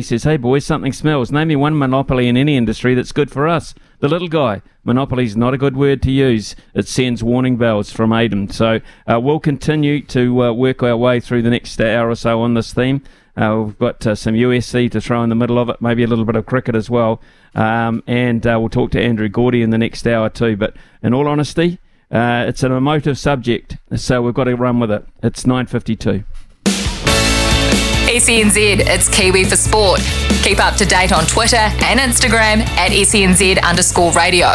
says, 0.00 0.24
Hey 0.24 0.38
boys, 0.38 0.64
something 0.64 0.92
smells. 0.92 1.30
Name 1.30 1.48
me 1.48 1.56
one 1.56 1.78
monopoly 1.78 2.28
in 2.28 2.36
any 2.36 2.56
industry 2.56 2.94
that's 2.94 3.12
good 3.12 3.30
for 3.30 3.46
us. 3.46 3.74
The 4.00 4.08
little 4.08 4.28
guy. 4.28 4.62
Monopoly's 4.84 5.36
not 5.36 5.54
a 5.54 5.58
good 5.58 5.76
word 5.76 6.02
to 6.02 6.10
use. 6.10 6.56
It 6.74 6.88
sends 6.88 7.22
warning 7.22 7.56
bells 7.56 7.92
from 7.92 8.12
Aidan. 8.12 8.50
So 8.50 8.80
uh, 9.06 9.20
we'll 9.20 9.38
continue 9.38 10.02
to 10.06 10.44
uh, 10.44 10.52
work 10.52 10.82
our 10.82 10.96
way 10.96 11.20
through 11.20 11.42
the 11.42 11.50
next 11.50 11.80
hour 11.80 12.08
or 12.08 12.14
so 12.14 12.40
on 12.40 12.54
this 12.54 12.72
theme. 12.72 13.02
Uh, 13.36 13.62
we've 13.66 13.78
got 13.78 14.06
uh, 14.06 14.14
some 14.14 14.34
UFC 14.34 14.90
to 14.90 15.00
throw 15.00 15.22
in 15.22 15.28
the 15.28 15.34
middle 15.34 15.58
of 15.58 15.68
it, 15.68 15.80
maybe 15.80 16.02
a 16.02 16.06
little 16.06 16.24
bit 16.24 16.34
of 16.36 16.46
cricket 16.46 16.74
as 16.74 16.88
well. 16.88 17.20
Um, 17.54 18.02
and 18.06 18.46
uh, 18.46 18.56
we'll 18.58 18.70
talk 18.70 18.90
to 18.92 19.00
Andrew 19.00 19.28
Gourdie 19.28 19.62
in 19.62 19.70
the 19.70 19.78
next 19.78 20.06
hour 20.06 20.30
too. 20.30 20.56
But 20.56 20.74
in 21.02 21.12
all 21.14 21.28
honesty, 21.28 21.78
it's 22.10 22.62
an 22.62 22.72
emotive 22.72 23.18
subject, 23.18 23.76
so 23.94 24.20
we've 24.22 24.34
got 24.34 24.44
to 24.44 24.54
run 24.54 24.80
with 24.80 24.90
it. 24.90 25.06
It's 25.22 25.44
9.52. 25.44 26.24
SENZ, 28.12 28.80
it's 28.80 29.08
Kiwi 29.08 29.44
for 29.44 29.56
Sport. 29.56 30.00
Keep 30.42 30.62
up 30.62 30.76
to 30.76 30.84
date 30.84 31.12
on 31.12 31.24
Twitter 31.24 31.56
and 31.56 31.98
Instagram 31.98 32.60
at 32.76 32.90
SENZ 32.90 33.62
underscore 33.62 34.12
radio. 34.12 34.48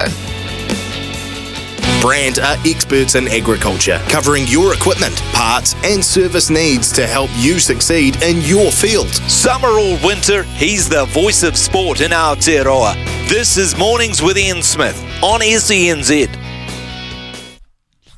Brandt 2.00 2.38
are 2.38 2.56
experts 2.64 3.16
in 3.16 3.28
agriculture, 3.28 4.00
covering 4.10 4.46
your 4.46 4.76
equipment, 4.76 5.16
parts, 5.34 5.74
and 5.84 6.06
service 6.06 6.52
needs 6.52 6.92
to 6.92 7.08
help 7.08 7.32
you 7.38 7.60
succeed 7.60 8.22
in 8.22 8.42
your 8.42 8.72
field. 8.72 9.10
Summer 9.28 9.70
or 9.70 9.98
winter, 10.06 10.44
he's 10.44 10.88
the 10.88 11.06
voice 11.06 11.42
of 11.42 11.58
sport 11.58 12.02
in 12.02 12.14
our 12.14 12.36
Aotearoa. 12.36 12.94
This 13.28 13.58
is 13.58 13.76
Mornings 13.76 14.22
with 14.22 14.38
Ian 14.38 14.62
Smith 14.62 15.02
on 15.24 15.40
SENZ. 15.42 16.28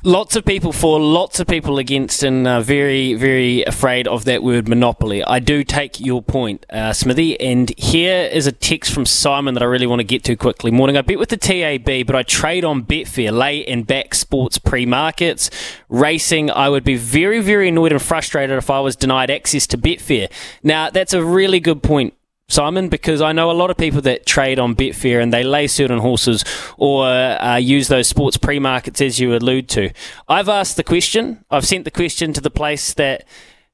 Lots 0.02 0.34
of 0.34 0.46
people 0.46 0.72
for, 0.72 0.98
lots 0.98 1.40
of 1.40 1.46
people 1.46 1.76
against, 1.76 2.22
and 2.22 2.48
uh, 2.48 2.62
very, 2.62 3.12
very 3.12 3.62
afraid 3.64 4.08
of 4.08 4.24
that 4.24 4.42
word 4.42 4.66
monopoly. 4.66 5.22
I 5.22 5.40
do 5.40 5.62
take 5.62 6.00
your 6.00 6.22
point, 6.22 6.64
uh, 6.70 6.94
Smithy. 6.94 7.38
And 7.38 7.70
here 7.76 8.22
is 8.32 8.46
a 8.46 8.52
text 8.52 8.94
from 8.94 9.04
Simon 9.04 9.52
that 9.52 9.62
I 9.62 9.66
really 9.66 9.86
want 9.86 10.00
to 10.00 10.04
get 10.04 10.24
to 10.24 10.36
quickly. 10.36 10.70
Morning, 10.70 10.96
I 10.96 11.02
bet 11.02 11.18
with 11.18 11.28
the 11.28 11.36
TAB, 11.36 12.06
but 12.06 12.16
I 12.16 12.22
trade 12.22 12.64
on 12.64 12.82
Betfair, 12.82 13.30
lay 13.30 13.62
and 13.66 13.86
back 13.86 14.14
sports 14.14 14.56
pre 14.56 14.86
markets, 14.86 15.50
racing. 15.90 16.50
I 16.50 16.70
would 16.70 16.84
be 16.84 16.96
very, 16.96 17.40
very 17.40 17.68
annoyed 17.68 17.92
and 17.92 18.00
frustrated 18.00 18.56
if 18.56 18.70
I 18.70 18.80
was 18.80 18.96
denied 18.96 19.30
access 19.30 19.66
to 19.66 19.76
Betfair. 19.76 20.32
Now, 20.62 20.88
that's 20.88 21.12
a 21.12 21.22
really 21.22 21.60
good 21.60 21.82
point, 21.82 22.14
Simon, 22.50 22.88
because 22.88 23.22
I 23.22 23.32
know 23.32 23.50
a 23.50 23.52
lot 23.52 23.70
of 23.70 23.76
people 23.76 24.00
that 24.02 24.26
trade 24.26 24.58
on 24.58 24.74
Betfair 24.74 25.22
and 25.22 25.32
they 25.32 25.44
lay 25.44 25.68
certain 25.68 26.00
horses 26.00 26.44
or 26.76 27.06
uh, 27.06 27.56
use 27.56 27.88
those 27.88 28.08
sports 28.08 28.36
pre 28.36 28.58
markets 28.58 29.00
as 29.00 29.20
you 29.20 29.34
allude 29.34 29.68
to. 29.70 29.90
I've 30.28 30.48
asked 30.48 30.76
the 30.76 30.84
question, 30.84 31.44
I've 31.50 31.66
sent 31.66 31.84
the 31.84 31.90
question 31.90 32.32
to 32.32 32.40
the 32.40 32.50
place 32.50 32.92
that 32.94 33.24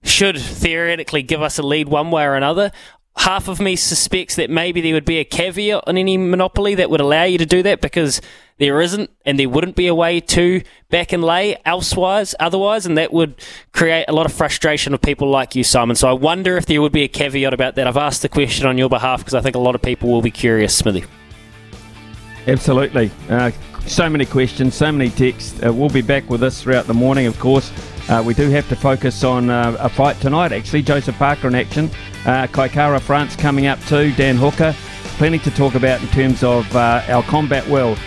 should 0.02 0.38
theoretically 0.38 1.22
give 1.22 1.42
us 1.42 1.58
a 1.58 1.62
lead 1.62 1.88
one 1.88 2.10
way 2.10 2.24
or 2.24 2.34
another. 2.34 2.70
Half 3.16 3.48
of 3.48 3.60
me 3.60 3.76
suspects 3.76 4.36
that 4.36 4.50
maybe 4.50 4.82
there 4.82 4.92
would 4.92 5.06
be 5.06 5.18
a 5.18 5.24
caveat 5.24 5.84
on 5.86 5.96
any 5.96 6.18
monopoly 6.18 6.74
that 6.74 6.90
would 6.90 7.00
allow 7.00 7.24
you 7.24 7.38
to 7.38 7.46
do 7.46 7.62
that 7.62 7.80
because 7.80 8.20
there 8.58 8.80
isn't, 8.80 9.10
and 9.24 9.38
there 9.38 9.48
wouldn't 9.48 9.76
be 9.76 9.86
a 9.86 9.94
way 9.94 10.20
to 10.20 10.62
back 10.88 11.12
and 11.12 11.22
lay 11.22 11.58
elsewise, 11.64 12.34
otherwise, 12.40 12.86
and 12.86 12.96
that 12.96 13.12
would 13.12 13.34
create 13.72 14.06
a 14.08 14.12
lot 14.12 14.24
of 14.24 14.32
frustration 14.32 14.94
of 14.94 15.02
people 15.02 15.28
like 15.28 15.54
you, 15.54 15.62
Simon. 15.62 15.96
So 15.96 16.08
I 16.08 16.12
wonder 16.12 16.56
if 16.56 16.66
there 16.66 16.80
would 16.80 16.92
be 16.92 17.02
a 17.02 17.08
caveat 17.08 17.52
about 17.52 17.74
that. 17.74 17.86
I've 17.86 17.96
asked 17.96 18.22
the 18.22 18.28
question 18.28 18.66
on 18.66 18.78
your 18.78 18.88
behalf 18.88 19.20
because 19.20 19.34
I 19.34 19.40
think 19.40 19.56
a 19.56 19.60
lot 19.60 19.74
of 19.74 19.82
people 19.82 20.10
will 20.10 20.22
be 20.22 20.30
curious, 20.30 20.74
Smithy. 20.74 21.04
Absolutely. 22.46 23.10
Uh, 23.28 23.50
so 23.86 24.08
many 24.08 24.24
questions, 24.24 24.74
so 24.74 24.90
many 24.90 25.10
texts. 25.10 25.62
Uh, 25.62 25.72
we'll 25.72 25.88
be 25.88 26.02
back 26.02 26.28
with 26.30 26.40
this 26.40 26.62
throughout 26.62 26.86
the 26.86 26.94
morning, 26.94 27.26
of 27.26 27.38
course. 27.38 27.70
Uh, 28.08 28.22
we 28.24 28.34
do 28.34 28.48
have 28.50 28.68
to 28.68 28.76
focus 28.76 29.24
on 29.24 29.50
uh, 29.50 29.76
a 29.80 29.88
fight 29.88 30.20
tonight, 30.20 30.52
actually. 30.52 30.82
Joseph 30.82 31.16
Parker 31.16 31.48
in 31.48 31.54
action. 31.54 31.90
Uh, 32.24 32.46
Kai 32.46 32.68
France 33.00 33.36
coming 33.36 33.66
up 33.66 33.80
too. 33.84 34.12
Dan 34.12 34.36
Hooker. 34.36 34.74
Plenty 35.18 35.38
to 35.40 35.50
talk 35.50 35.74
about 35.74 36.00
in 36.00 36.08
terms 36.08 36.42
of 36.42 36.74
uh, 36.76 37.02
our 37.08 37.22
combat 37.24 37.66
world. 37.68 37.98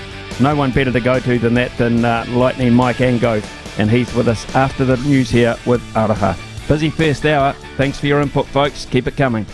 No 0.41 0.55
one 0.55 0.71
better 0.71 0.91
to 0.91 1.01
go 1.01 1.19
to 1.19 1.37
than 1.37 1.53
that 1.55 1.77
than 1.77 2.05
uh, 2.05 2.25
Lightning 2.29 2.73
Mike 2.73 2.97
Angove. 2.97 3.45
And 3.77 3.91
he's 3.91 4.13
with 4.13 4.27
us 4.29 4.45
after 4.55 4.85
the 4.85 4.95
news 4.97 5.29
here 5.29 5.57
with 5.65 5.81
Araha. 5.93 6.37
Busy 6.67 6.89
first 6.89 7.25
hour. 7.25 7.53
Thanks 7.75 7.99
for 7.99 8.07
your 8.07 8.21
input, 8.21 8.45
folks. 8.47 8.85
Keep 8.85 9.07
it 9.07 9.17
coming. 9.17 9.45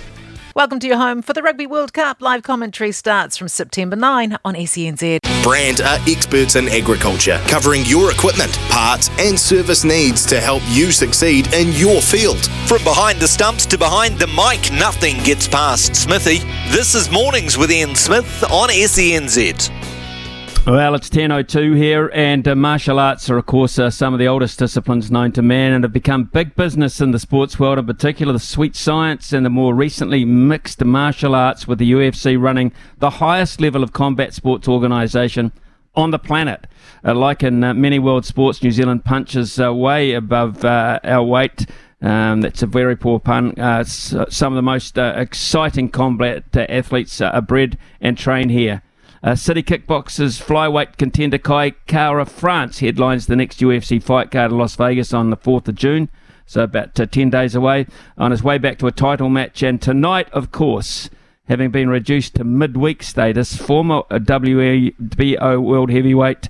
Welcome 0.56 0.80
to 0.80 0.88
your 0.88 0.98
home 0.98 1.22
for 1.22 1.34
the 1.34 1.42
Rugby 1.42 1.66
World 1.66 1.92
Cup. 1.92 2.22
Live 2.22 2.44
commentary 2.44 2.92
starts 2.92 3.36
from 3.36 3.48
September 3.48 3.96
9 3.96 4.38
on 4.46 4.54
SENZ. 4.56 5.20
Brandt 5.44 5.82
are 5.82 5.98
experts 6.08 6.56
in 6.56 6.70
agriculture, 6.70 7.42
covering 7.48 7.84
your 7.86 8.10
equipment, 8.12 8.54
parts, 8.70 9.10
and 9.20 9.40
service 9.40 9.84
needs 9.84 10.26
to 10.26 10.40
help 10.40 10.64
you 10.70 10.92
succeed 10.92 11.54
in 11.54 11.72
your 11.74 12.02
field. 12.02 12.46
From 12.68 12.84
behind 12.84 13.20
the 13.20 13.28
stumps 13.28 13.66
to 13.68 13.78
behind 13.78 14.18
the 14.18 14.28
mic, 14.28 14.72
nothing 14.72 15.22
gets 15.24 15.48
past 15.48 15.96
Smithy. 15.96 16.40
This 16.70 16.96
is 16.96 17.12
Mornings 17.12 17.58
with 17.58 17.72
Ian 17.72 17.94
Smith 17.96 18.44
on 18.50 18.70
SENZ. 18.70 19.95
Well, 20.68 20.95
it's 20.95 21.09
10.02 21.09 21.78
here, 21.78 22.09
and 22.11 22.47
uh, 22.47 22.55
martial 22.55 22.97
arts 22.97 23.30
are, 23.30 23.38
of 23.38 23.45
course, 23.45 23.78
uh, 23.78 23.91
some 23.91 24.16
of 24.16 24.20
the 24.20 24.28
oldest 24.28 24.57
disciplines 24.57 25.11
known 25.11 25.32
to 25.34 25.43
man 25.43 25.74
and 25.74 25.84
have 25.84 25.93
become 25.93 26.24
big 26.24 26.55
business 26.55 26.99
in 26.99 27.11
the 27.11 27.20
sports 27.20 27.59
world, 27.59 27.78
in 27.78 27.86
particular 27.86 28.34
the 28.34 28.39
sweet 28.39 28.76
science 28.76 29.32
and 29.32 29.45
the 29.45 29.51
more 29.51 29.76
recently 29.76 30.26
mixed 30.26 30.84
martial 30.84 31.36
arts, 31.36 31.68
with 31.68 31.78
the 31.78 31.91
UFC 31.91 32.41
running 32.41 32.72
the 32.97 33.11
highest 33.11 33.61
level 33.61 33.84
of 33.84 33.93
combat 33.93 34.34
sports 34.34 34.68
organisation 34.68 35.51
on 35.93 36.09
the 36.09 36.18
planet. 36.18 36.66
Uh, 37.03 37.13
like 37.13 37.43
in 37.43 37.63
uh, 37.63 37.72
many 37.76 37.99
world 37.99 38.26
sports, 38.26 38.63
New 38.63 38.72
Zealand 38.72 39.05
punches 39.05 39.59
uh, 39.59 39.72
way 39.72 40.13
above 40.13 40.66
uh, 40.66 40.99
our 41.03 41.24
weight. 41.24 41.68
Um, 42.01 42.41
that's 42.41 42.63
a 42.63 42.68
very 42.68 42.95
poor 42.95 43.20
pun. 43.20 43.53
some 43.86 44.51
of 44.51 44.55
the 44.55 44.63
most 44.63 44.97
exciting 44.97 45.89
combat 45.89 46.43
athletes 46.55 47.22
are 47.22 47.41
bred 47.43 47.78
and 48.01 48.18
trained 48.18 48.49
here. 48.49 48.82
Uh, 49.26 49.34
City 49.34 49.64
Kickboxers 49.64 50.40
flyweight 50.40 50.98
contender 50.98 51.40
Kai 51.40 51.72
Kara 51.88 52.28
France 52.28 52.78
headlines 52.78 53.26
the 53.26 53.36
next 53.36 53.60
UFC 53.60 54.02
fight 54.02 54.30
card 54.30 54.52
in 54.52 54.60
Las 54.60 54.76
Vegas 54.76 55.16
on 55.16 55.32
the 55.32 55.38
4th 55.38 55.68
of 55.68 55.74
June. 55.74 56.10
So 56.46 56.62
about 56.62 57.00
uh, 57.00 57.08
10 57.08 57.32
days 57.32 57.56
away 57.56 57.88
on 58.20 58.30
his 58.30 58.44
way 58.44 58.60
back 58.60 58.78
to 58.78 58.88
a 58.88 58.92
title 58.92 59.30
match. 59.30 59.64
And 59.64 59.82
tonight, 59.82 60.30
of 60.32 60.52
course, 60.52 61.10
having 61.50 61.72
been 61.72 61.90
reduced 61.90 62.36
to 62.36 62.44
midweek 62.44 63.02
status, 63.02 63.58
former 63.58 64.04
WBO 64.12 65.60
World 65.60 65.90
Heavyweight 65.90 66.50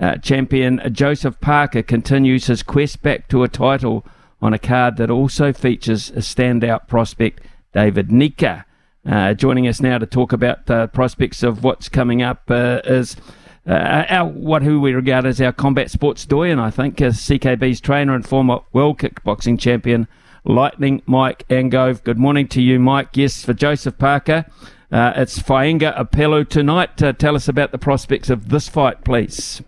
uh, 0.00 0.16
champion 0.16 0.82
Joseph 0.92 1.40
Parker 1.40 1.84
continues 1.84 2.48
his 2.48 2.64
quest 2.64 3.00
back 3.00 3.28
to 3.28 3.44
a 3.44 3.48
title 3.48 4.04
on 4.42 4.52
a 4.52 4.58
card 4.58 4.96
that 4.96 5.08
also 5.08 5.52
features 5.52 6.10
a 6.10 6.14
standout 6.14 6.88
prospect, 6.88 7.42
David 7.72 8.08
Nyika. 8.08 8.64
Uh, 9.08 9.32
joining 9.32 9.66
us 9.66 9.80
now 9.80 9.96
to 9.96 10.04
talk 10.04 10.34
about 10.34 10.66
the 10.66 10.86
prospects 10.88 11.42
of 11.42 11.64
what's 11.64 11.88
coming 11.88 12.20
up 12.20 12.42
uh, 12.50 12.82
is 12.84 13.16
uh, 13.66 14.04
our 14.10 14.28
what 14.28 14.62
who 14.62 14.82
we 14.82 14.92
regard 14.92 15.24
as 15.24 15.40
our 15.40 15.52
combat 15.52 15.90
sports 15.90 16.26
doyen, 16.26 16.58
I 16.58 16.70
think, 16.70 17.00
as 17.00 17.16
CKB's 17.16 17.80
trainer 17.80 18.14
and 18.14 18.26
former 18.26 18.58
world 18.74 18.98
kickboxing 18.98 19.58
champion, 19.58 20.08
Lightning 20.44 21.00
Mike 21.06 21.48
Angove. 21.48 22.04
Good 22.04 22.18
morning 22.18 22.48
to 22.48 22.60
you, 22.60 22.78
Mike. 22.78 23.16
Yes, 23.16 23.42
for 23.42 23.54
Joseph 23.54 23.96
Parker, 23.96 24.44
uh, 24.92 25.14
it's 25.16 25.38
Faiga 25.38 25.96
Opelu 25.98 26.46
tonight. 26.46 27.02
Uh, 27.02 27.14
tell 27.14 27.34
us 27.34 27.48
about 27.48 27.72
the 27.72 27.78
prospects 27.78 28.28
of 28.28 28.50
this 28.50 28.68
fight, 28.68 29.04
please. 29.04 29.62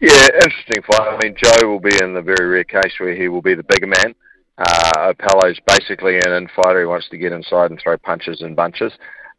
Yeah, 0.00 0.26
interesting 0.42 0.82
fight. 0.82 1.00
I 1.00 1.18
mean, 1.22 1.36
Joe 1.36 1.68
will 1.68 1.78
be 1.78 1.96
in 2.02 2.14
the 2.14 2.22
very 2.22 2.48
rare 2.48 2.64
case 2.64 2.98
where 2.98 3.14
he 3.14 3.28
will 3.28 3.42
be 3.42 3.54
the 3.54 3.62
bigger 3.62 3.86
man. 3.86 4.16
Uh, 4.56 5.12
Opelu's 5.12 5.58
basically 5.66 6.16
an 6.16 6.32
infighter. 6.32 6.80
He 6.80 6.86
wants 6.86 7.08
to 7.10 7.18
get 7.18 7.32
inside 7.32 7.70
and 7.70 7.80
throw 7.80 7.96
punches 7.98 8.40
and 8.40 8.54
bunches. 8.54 8.92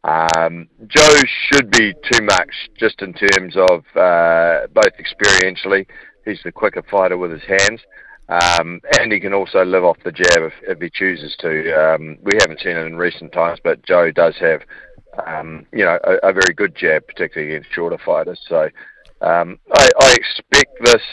Um, 0.04 0.68
Joe 0.88 1.20
should 1.50 1.72
be 1.72 1.94
too 2.12 2.24
much 2.24 2.70
just 2.78 3.02
in 3.02 3.14
terms 3.14 3.56
of 3.56 3.84
uh, 3.96 4.68
both 4.74 4.94
experientially. 5.00 5.88
He's 6.26 6.42
the 6.44 6.52
quicker 6.52 6.84
fighter 6.90 7.18
with 7.18 7.32
his 7.32 7.44
hands. 7.44 7.82
Um, 8.28 8.82
and 9.00 9.12
he 9.12 9.20
can 9.20 9.34
also 9.34 9.64
live 9.64 9.84
off 9.84 9.98
the 10.04 10.12
jab 10.12 10.40
if, 10.40 10.54
if 10.64 10.80
he 10.80 10.90
chooses 10.90 11.36
to. 11.40 11.74
Um, 11.74 12.18
we 12.24 12.34
haven't 12.40 12.60
seen 12.60 12.76
it 12.76 12.88
in 12.88 12.98
recent 12.98 13.32
times, 13.32 13.60
but 13.64 13.84
Joe 13.84 14.12
does 14.12 14.36
have, 14.40 14.62
um, 15.28 15.66
you 15.72 15.86
know, 15.86 16.00
a, 16.04 16.30
a, 16.30 16.34
very 16.34 16.54
good 16.56 16.76
jab, 16.76 17.06
particularly 17.06 17.54
against 17.54 17.74
shorter 17.74 18.00
fighters. 18.04 18.40
So 18.50 18.64
um, 19.22 19.60
I, 19.74 19.90
I, 20.02 20.14
expect 20.14 20.72
this 20.84 21.04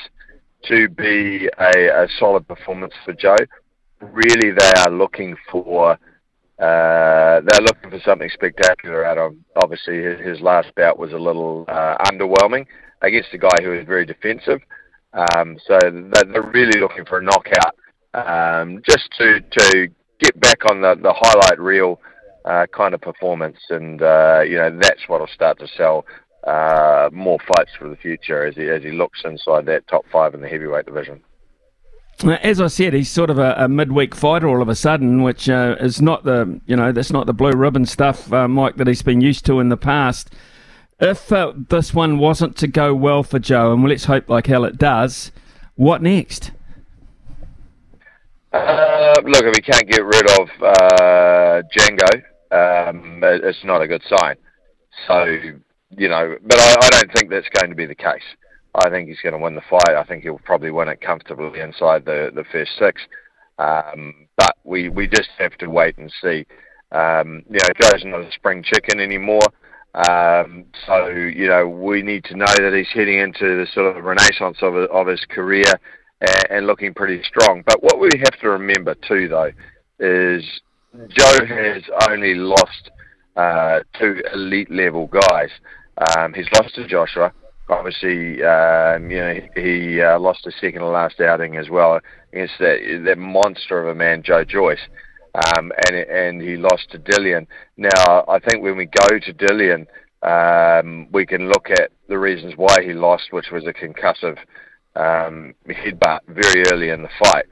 to 0.65 0.89
be 0.89 1.51
a, 1.59 2.05
a 2.05 2.09
solid 2.19 2.49
performance 2.49 2.95
for 3.05 3.13
Joe 3.13 3.37
really 4.13 4.51
they 4.51 4.73
are 4.79 4.91
looking 4.91 5.37
for 5.51 5.99
uh, 6.59 7.41
they're 7.41 7.63
looking 7.63 7.91
for 7.91 7.99
something 8.05 8.29
spectacular 8.33 9.05
out 9.05 9.19
of. 9.19 9.35
Obviously, 9.57 10.03
his, 10.03 10.21
his 10.21 10.41
last 10.41 10.73
bout 10.77 10.99
was 10.99 11.13
a 11.13 11.19
little 11.19 11.65
uh, 11.67 11.97
underwhelming 12.07 12.67
against 13.01 13.31
a 13.33 13.39
guy 13.39 13.57
who 13.63 13.73
is 13.73 13.87
very 13.87 14.07
defensive. 14.07 14.61
Um, 15.13 15.59
so 15.67 15.79
they're 15.83 16.51
really 16.55 16.81
looking 16.81 17.05
for 17.05 17.19
a 17.19 17.23
knockout, 17.23 17.75
um, 18.15 18.81
just 18.89 19.11
to 19.19 19.41
to 19.41 19.89
get 20.21 20.41
back 20.41 20.65
on 20.71 20.81
the 20.81 20.95
the 21.03 21.13
highlight 21.13 21.59
reel 21.59 22.01
uh, 22.45 22.67
kind 22.75 22.95
of 22.95 23.01
performance, 23.01 23.59
and 23.71 24.01
uh, 24.01 24.43
you 24.47 24.57
know 24.57 24.79
that's 24.81 25.09
what'll 25.09 25.27
start 25.27 25.59
to 25.59 25.67
sell 25.77 26.07
uh, 26.47 27.11
more 27.13 27.39
fights 27.47 27.73
for 27.79 27.89
the 27.89 27.97
future 27.97 28.47
as 28.47 28.55
he 28.55 28.69
as 28.69 28.83
he 28.83 28.93
looks 28.93 29.23
inside 29.25 29.67
that 29.67 29.87
top 29.89 30.05
five 30.13 30.35
in 30.35 30.41
the 30.41 30.49
heavyweight 30.49 30.87
division. 30.87 31.23
As 32.25 32.61
I 32.61 32.69
said, 32.69 32.95
he's 32.95 33.11
sort 33.11 33.31
of 33.31 33.39
a, 33.39 33.55
a 33.59 33.69
midweek 33.69 34.15
fighter 34.15 34.49
all 34.49 34.63
of 34.63 34.69
a 34.69 34.77
sudden, 34.77 35.23
which 35.23 35.49
uh, 35.49 35.77
is 35.81 36.01
not 36.01 36.25
the 36.25 36.61
you 36.67 36.77
know 36.77 36.93
that's 36.93 37.11
not 37.11 37.27
the 37.27 37.33
blue 37.33 37.53
ribbon 37.53 37.85
stuff, 37.85 38.33
uh, 38.33 38.47
Mike, 38.47 38.77
that 38.77 38.87
he's 38.87 39.03
been 39.03 39.21
used 39.21 39.45
to 39.47 39.59
in 39.59 39.71
the 39.71 39.77
past. 39.77 40.31
If 41.01 41.33
uh, 41.33 41.53
this 41.57 41.93
one 41.93 42.19
wasn't 42.19 42.57
to 42.59 42.69
go 42.69 42.95
well 42.95 43.25
for 43.25 43.41
Joe, 43.41 43.73
and 43.73 43.83
let's 43.83 44.05
hope 44.05 44.29
like 44.29 44.47
hell 44.47 44.65
it 44.65 44.79
does, 44.79 45.33
what 45.75 46.01
next? 46.01 46.53
Uh, 48.53 49.15
look, 49.25 49.45
if 49.45 49.57
we 49.57 49.63
can't 49.63 49.89
get 49.89 50.05
rid 50.05 50.31
of 50.41 50.49
uh, 50.63 51.63
Django, 51.77 52.23
um, 52.53 53.21
it's 53.25 53.65
not 53.65 53.83
a 53.83 53.89
good 53.89 54.03
sign. 54.09 54.37
So 55.09 55.25
you 55.97 56.09
know, 56.09 56.37
but 56.43 56.59
I, 56.59 56.77
I 56.83 56.89
don't 56.91 57.13
think 57.15 57.31
that's 57.31 57.49
going 57.49 57.71
to 57.71 57.77
be 57.77 57.87
the 57.87 57.95
case. 57.95 58.23
I 58.75 58.89
think 58.89 59.09
he's 59.09 59.21
going 59.21 59.35
to 59.35 59.39
win 59.39 59.55
the 59.55 59.63
fight. 59.69 59.97
I 59.97 60.05
think 60.05 60.23
he'll 60.23 60.39
probably 60.39 60.71
win 60.71 60.89
it 60.89 61.01
comfortably 61.01 61.61
inside 61.61 62.05
the, 62.05 62.31
the 62.35 62.45
first 62.51 62.73
six. 62.79 63.03
Um, 63.59 64.27
but 64.37 64.57
we 64.65 64.89
we 64.89 65.07
just 65.07 65.29
have 65.39 65.57
to 65.59 65.69
wait 65.69 65.99
and 65.99 66.13
see. 66.23 66.47
Um, 66.91 67.43
you 67.51 67.59
know, 67.59 67.69
Joe's 67.81 68.05
not 68.05 68.23
a 68.23 68.33
spring 68.33 68.63
chicken 68.63 68.99
anymore. 68.99 69.47
Um, 69.95 70.65
so 70.87 71.09
you 71.09 71.49
know, 71.49 71.69
we 71.69 72.03
need 72.03 72.25
to 72.25 72.37
know 72.37 72.47
that 72.47 72.73
he's 72.75 72.89
heading 72.95 73.19
into 73.19 73.59
the 73.59 73.67
sort 73.75 73.95
of 73.95 74.03
renaissance 74.03 74.59
of 74.63 74.75
of 74.75 75.07
his 75.07 75.25
career 75.29 75.71
and, 76.21 76.47
and 76.51 76.67
looking 76.67 76.95
pretty 76.95 77.23
strong. 77.25 77.63
But 77.67 77.83
what 77.83 78.01
we 78.01 78.09
have 78.19 78.41
to 78.41 78.51
remember 78.51 78.95
too, 79.07 79.29
though, 79.29 79.53
is 79.99 80.45
Joe 81.09 81.47
has 81.47 81.83
only 82.09 82.35
lost 82.35 82.91
uh, 83.37 83.81
two 83.99 84.23
elite 84.33 84.71
level 84.71 85.09
guys. 85.09 85.51
Um, 86.17 86.33
he's 86.33 86.49
lost 86.55 86.75
to 86.77 86.87
Joshua. 86.87 87.33
Obviously, 87.73 88.43
um, 88.43 89.11
you 89.11 89.19
know 89.19 89.35
he 89.55 90.01
uh, 90.01 90.19
lost 90.19 90.45
his 90.45 90.55
second 90.61 90.81
to 90.81 90.87
last 90.87 91.21
outing 91.21 91.57
as 91.57 91.69
well 91.69 92.01
against 92.33 92.55
that 92.61 93.03
that 93.05 93.19
monster 93.19 93.81
of 93.81 93.89
a 93.89 93.95
man, 93.95 94.23
Joe 94.23 94.45
Joyce 94.45 94.89
um, 95.35 95.73
and 95.87 95.97
and 95.97 96.43
he 96.43 96.57
lost 96.57 96.91
to 96.91 96.99
Dillian. 96.99 97.47
Now, 97.77 98.25
I 98.29 98.39
think 98.39 98.63
when 98.63 98.77
we 98.77 98.87
go 98.87 99.19
to 99.19 99.35
Dillian, 99.35 99.87
um, 100.23 101.09
we 101.13 101.27
can 101.27 101.49
look 101.49 101.71
at 101.71 101.91
the 102.09 102.19
reasons 102.19 102.55
why 102.57 102.83
he 102.83 102.93
lost, 102.93 103.33
which 103.33 103.51
was 103.51 103.65
a 103.67 103.73
concussive 103.73 104.39
um, 104.95 105.55
headbutt 105.69 106.21
very 106.29 106.65
early 106.73 106.91
in 106.91 107.03
the 107.03 107.09
fight. 107.23 107.47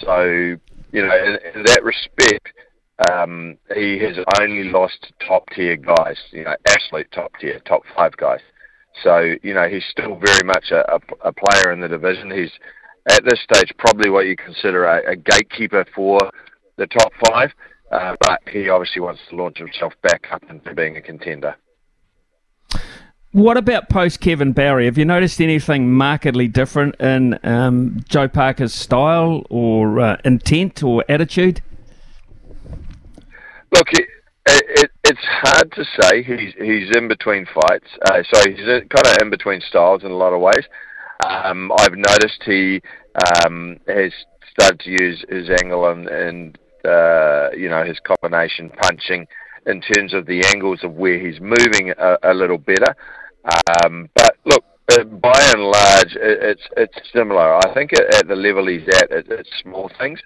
So, 0.00 0.22
you 0.92 1.06
know, 1.06 1.16
in, 1.16 1.38
in 1.54 1.62
that 1.64 1.82
respect, 1.82 2.48
um, 3.10 3.56
he 3.74 3.98
has 4.00 4.16
only 4.40 4.64
lost 4.64 5.12
top 5.26 5.48
tier 5.54 5.76
guys, 5.76 6.18
you 6.30 6.44
know, 6.44 6.54
absolute 6.68 7.10
top 7.12 7.32
tier, 7.40 7.60
top 7.60 7.82
five 7.96 8.16
guys. 8.16 8.40
So, 9.02 9.34
you 9.42 9.54
know, 9.54 9.68
he's 9.68 9.84
still 9.90 10.16
very 10.16 10.44
much 10.44 10.70
a, 10.70 10.94
a, 10.94 11.00
a 11.28 11.32
player 11.32 11.72
in 11.72 11.80
the 11.80 11.88
division. 11.88 12.30
He's 12.30 12.52
at 13.10 13.24
this 13.24 13.40
stage 13.42 13.72
probably 13.78 14.10
what 14.10 14.26
you 14.26 14.36
consider 14.36 14.84
a, 14.84 15.12
a 15.12 15.16
gatekeeper 15.16 15.84
for 15.94 16.18
the 16.76 16.86
top 16.86 17.12
five, 17.28 17.50
uh, 17.90 18.16
but 18.20 18.40
he 18.50 18.68
obviously 18.68 19.00
wants 19.00 19.20
to 19.30 19.36
launch 19.36 19.58
himself 19.58 19.92
back 20.02 20.26
up 20.30 20.42
into 20.48 20.74
being 20.74 20.96
a 20.96 21.00
contender. 21.00 21.56
What 23.32 23.56
about 23.56 23.88
post 23.88 24.20
Kevin 24.20 24.52
Barry? 24.52 24.84
Have 24.84 24.98
you 24.98 25.06
noticed 25.06 25.40
anything 25.40 25.90
markedly 25.90 26.48
different 26.48 26.96
in 27.00 27.38
um, 27.42 28.04
Joe 28.06 28.28
Parker's 28.28 28.74
style 28.74 29.46
or 29.48 30.00
uh, 30.00 30.16
intent 30.22 30.82
or 30.82 31.02
attitude? 31.08 31.62
Look, 33.74 33.88
it, 34.46 34.64
it, 34.68 34.90
it's 35.04 35.20
hard 35.24 35.72
to 35.72 35.84
say. 36.00 36.22
He's 36.22 36.54
he's 36.58 36.96
in 36.96 37.08
between 37.08 37.46
fights, 37.46 37.88
uh, 38.06 38.22
so 38.32 38.50
he's 38.50 38.66
kind 38.66 39.06
of 39.06 39.18
in 39.22 39.30
between 39.30 39.60
styles 39.60 40.04
in 40.04 40.10
a 40.10 40.16
lot 40.16 40.32
of 40.32 40.40
ways. 40.40 40.64
Um, 41.26 41.70
I've 41.78 41.96
noticed 41.96 42.42
he 42.44 42.82
um, 43.44 43.78
has 43.86 44.12
started 44.50 44.80
to 44.80 44.90
use 44.90 45.24
his 45.28 45.48
angle 45.62 45.88
and, 45.88 46.08
and 46.08 46.58
uh, 46.84 47.50
you 47.56 47.68
know, 47.68 47.84
his 47.84 47.98
combination 48.00 48.70
punching 48.70 49.26
in 49.66 49.80
terms 49.80 50.12
of 50.14 50.26
the 50.26 50.44
angles 50.54 50.80
of 50.82 50.92
where 50.94 51.18
he's 51.18 51.40
moving 51.40 51.92
a, 51.96 52.16
a 52.24 52.34
little 52.34 52.58
better. 52.58 52.96
Um, 53.84 54.08
but 54.14 54.36
look, 54.44 54.64
uh, 54.90 55.04
by 55.04 55.40
and 55.54 55.62
large, 55.62 56.16
it, 56.16 56.38
it's 56.42 56.62
it's 56.76 57.10
similar. 57.12 57.54
I 57.54 57.72
think 57.74 57.92
at, 57.92 58.26
the 58.26 58.34
level 58.34 58.66
he's 58.66 58.86
at, 58.88 59.10
it, 59.10 59.26
it's 59.30 59.50
small 59.62 59.90
things, 59.98 60.20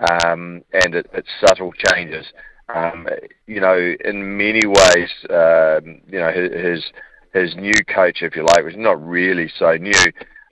um, 0.00 0.62
and 0.72 0.94
it, 0.94 1.10
it's 1.12 1.28
subtle 1.44 1.72
changes. 1.72 2.26
Um, 2.74 3.06
you 3.46 3.60
know, 3.60 3.94
in 4.04 4.36
many 4.36 4.66
ways, 4.66 5.10
um, 5.30 6.00
you 6.08 6.18
know, 6.18 6.32
his 6.32 6.84
his 7.32 7.54
new 7.56 7.74
coach, 7.88 8.22
if 8.22 8.34
you 8.34 8.44
like, 8.44 8.64
was 8.64 8.76
not 8.76 9.04
really 9.06 9.50
so 9.58 9.74
new 9.74 9.92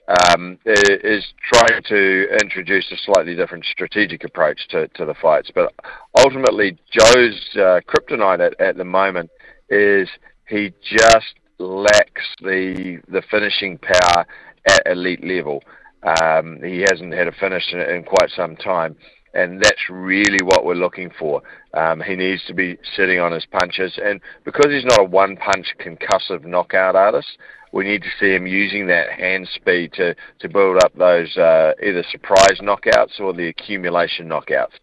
um, 0.07 0.57
is 0.65 1.25
trying 1.51 1.81
to 1.83 2.27
introduce 2.41 2.85
a 2.91 2.97
slightly 3.05 3.35
different 3.35 3.65
strategic 3.65 4.23
approach 4.23 4.67
to, 4.69 4.87
to 4.89 5.05
the 5.05 5.15
fights. 5.15 5.51
But 5.53 5.73
ultimately, 6.17 6.77
Joe's 6.91 7.49
uh, 7.55 7.81
kryptonite 7.87 8.39
at, 8.39 8.59
at 8.59 8.77
the 8.77 8.83
moment 8.83 9.31
is 9.69 10.07
he 10.47 10.73
just 10.83 11.33
lacks 11.57 12.35
the 12.41 12.99
the 13.07 13.23
finishing 13.31 13.79
power 13.79 14.25
at 14.67 14.83
elite 14.85 15.23
level. 15.23 15.63
Um, 16.03 16.59
he 16.63 16.81
hasn't 16.81 17.13
had 17.13 17.27
a 17.27 17.31
finish 17.31 17.63
in, 17.73 17.79
in, 17.79 18.03
quite 18.03 18.29
some 18.35 18.55
time, 18.57 18.95
and 19.35 19.61
that's 19.61 19.89
really 19.89 20.43
what 20.43 20.65
we're 20.65 20.73
looking 20.73 21.11
for. 21.19 21.41
Um, 21.73 22.01
he 22.01 22.15
needs 22.15 22.43
to 22.47 22.53
be 22.53 22.77
sitting 22.95 23.19
on 23.19 23.33
his 23.33 23.45
punches, 23.45 23.99
and 24.03 24.21
because 24.45 24.71
he's 24.71 24.85
not 24.85 25.01
a 25.01 25.03
one-punch 25.03 25.75
concussive 25.79 26.45
knockout 26.45 26.95
artist, 26.95 27.37
we 27.73 27.83
need 27.83 28.01
to 28.03 28.09
see 28.19 28.33
him 28.33 28.47
using 28.47 28.87
that 28.87 29.11
hand 29.11 29.49
speed 29.53 29.91
to, 29.93 30.15
to 30.39 30.47
build 30.47 30.81
up 30.81 30.95
those 30.95 31.35
uh, 31.35 31.73
either 31.85 32.03
surprise 32.09 32.59
knockouts 32.61 33.19
or 33.19 33.33
the 33.33 33.49
accumulation 33.49 34.29
knockouts. 34.29 34.79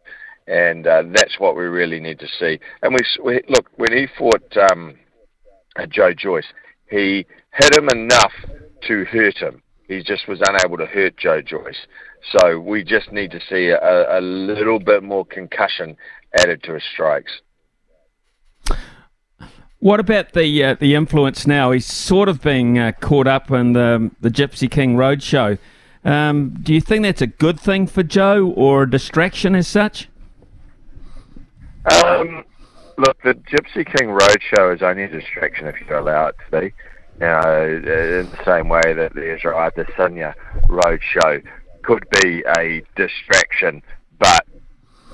And 0.46 0.86
uh, 0.86 1.04
that's 1.14 1.38
what 1.38 1.56
we 1.56 1.62
really 1.64 2.00
need 2.00 2.18
to 2.18 2.28
see. 2.38 2.60
And 2.82 2.92
we, 2.92 3.00
we 3.24 3.40
look 3.48 3.70
when 3.76 3.92
he 3.92 4.06
fought 4.18 4.56
um, 4.70 4.96
Joe 5.88 6.12
Joyce, 6.12 6.44
he 6.90 7.24
hit 7.54 7.78
him 7.78 7.88
enough 7.88 8.32
to 8.88 9.04
hurt 9.06 9.38
him. 9.38 9.61
He 9.88 10.02
just 10.02 10.28
was 10.28 10.40
unable 10.46 10.78
to 10.78 10.86
hurt 10.86 11.16
Joe 11.16 11.40
Joyce. 11.42 11.86
So 12.30 12.60
we 12.60 12.84
just 12.84 13.12
need 13.12 13.30
to 13.32 13.40
see 13.48 13.68
a, 13.68 14.18
a 14.18 14.20
little 14.20 14.78
bit 14.78 15.02
more 15.02 15.24
concussion 15.24 15.96
added 16.38 16.62
to 16.64 16.74
his 16.74 16.84
strikes. 16.92 17.40
What 19.80 19.98
about 19.98 20.32
the 20.32 20.64
uh, 20.64 20.74
the 20.78 20.94
influence 20.94 21.44
now? 21.44 21.72
He's 21.72 21.86
sort 21.86 22.28
of 22.28 22.40
being 22.40 22.78
uh, 22.78 22.92
caught 23.00 23.26
up 23.26 23.50
in 23.50 23.72
the 23.72 24.12
the 24.20 24.30
Gypsy 24.30 24.70
King 24.70 24.94
Roadshow. 24.94 25.58
Um, 26.04 26.50
do 26.62 26.72
you 26.72 26.80
think 26.80 27.02
that's 27.02 27.22
a 27.22 27.26
good 27.26 27.58
thing 27.58 27.88
for 27.88 28.04
Joe 28.04 28.52
or 28.56 28.84
a 28.84 28.90
distraction 28.90 29.56
as 29.56 29.66
such? 29.66 30.08
Um, 31.84 32.44
look, 32.96 33.20
the 33.22 33.34
Gypsy 33.34 33.84
King 33.84 34.08
Roadshow 34.08 34.74
is 34.74 34.82
only 34.82 35.02
a 35.02 35.08
distraction 35.08 35.66
if 35.66 35.74
you 35.80 35.98
allow 35.98 36.28
it 36.28 36.36
to 36.44 36.60
be. 36.60 36.72
You 37.20 37.26
know, 37.26 37.66
in 37.66 38.30
the 38.30 38.44
same 38.44 38.68
way 38.68 38.92
that 38.94 39.14
the 39.14 39.34
Israel 39.34 39.58
Adesanya 39.58 40.34
Roadshow 40.68 41.42
could 41.82 42.04
be 42.22 42.42
a 42.58 42.82
distraction, 42.96 43.82
but 44.18 44.46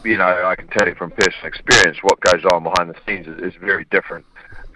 you 0.04 0.16
know, 0.16 0.44
I 0.44 0.54
can 0.54 0.68
tell 0.68 0.86
you 0.86 0.94
from 0.94 1.10
personal 1.10 1.46
experience, 1.46 1.98
what 2.02 2.20
goes 2.20 2.44
on 2.44 2.62
behind 2.62 2.90
the 2.90 2.96
scenes 3.06 3.26
is, 3.26 3.52
is 3.52 3.60
very 3.60 3.84
different 3.90 4.24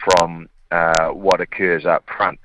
from 0.05 0.49
uh, 0.71 1.09
what 1.09 1.41
occurs 1.41 1.87
up 1.87 2.05
front. 2.17 2.39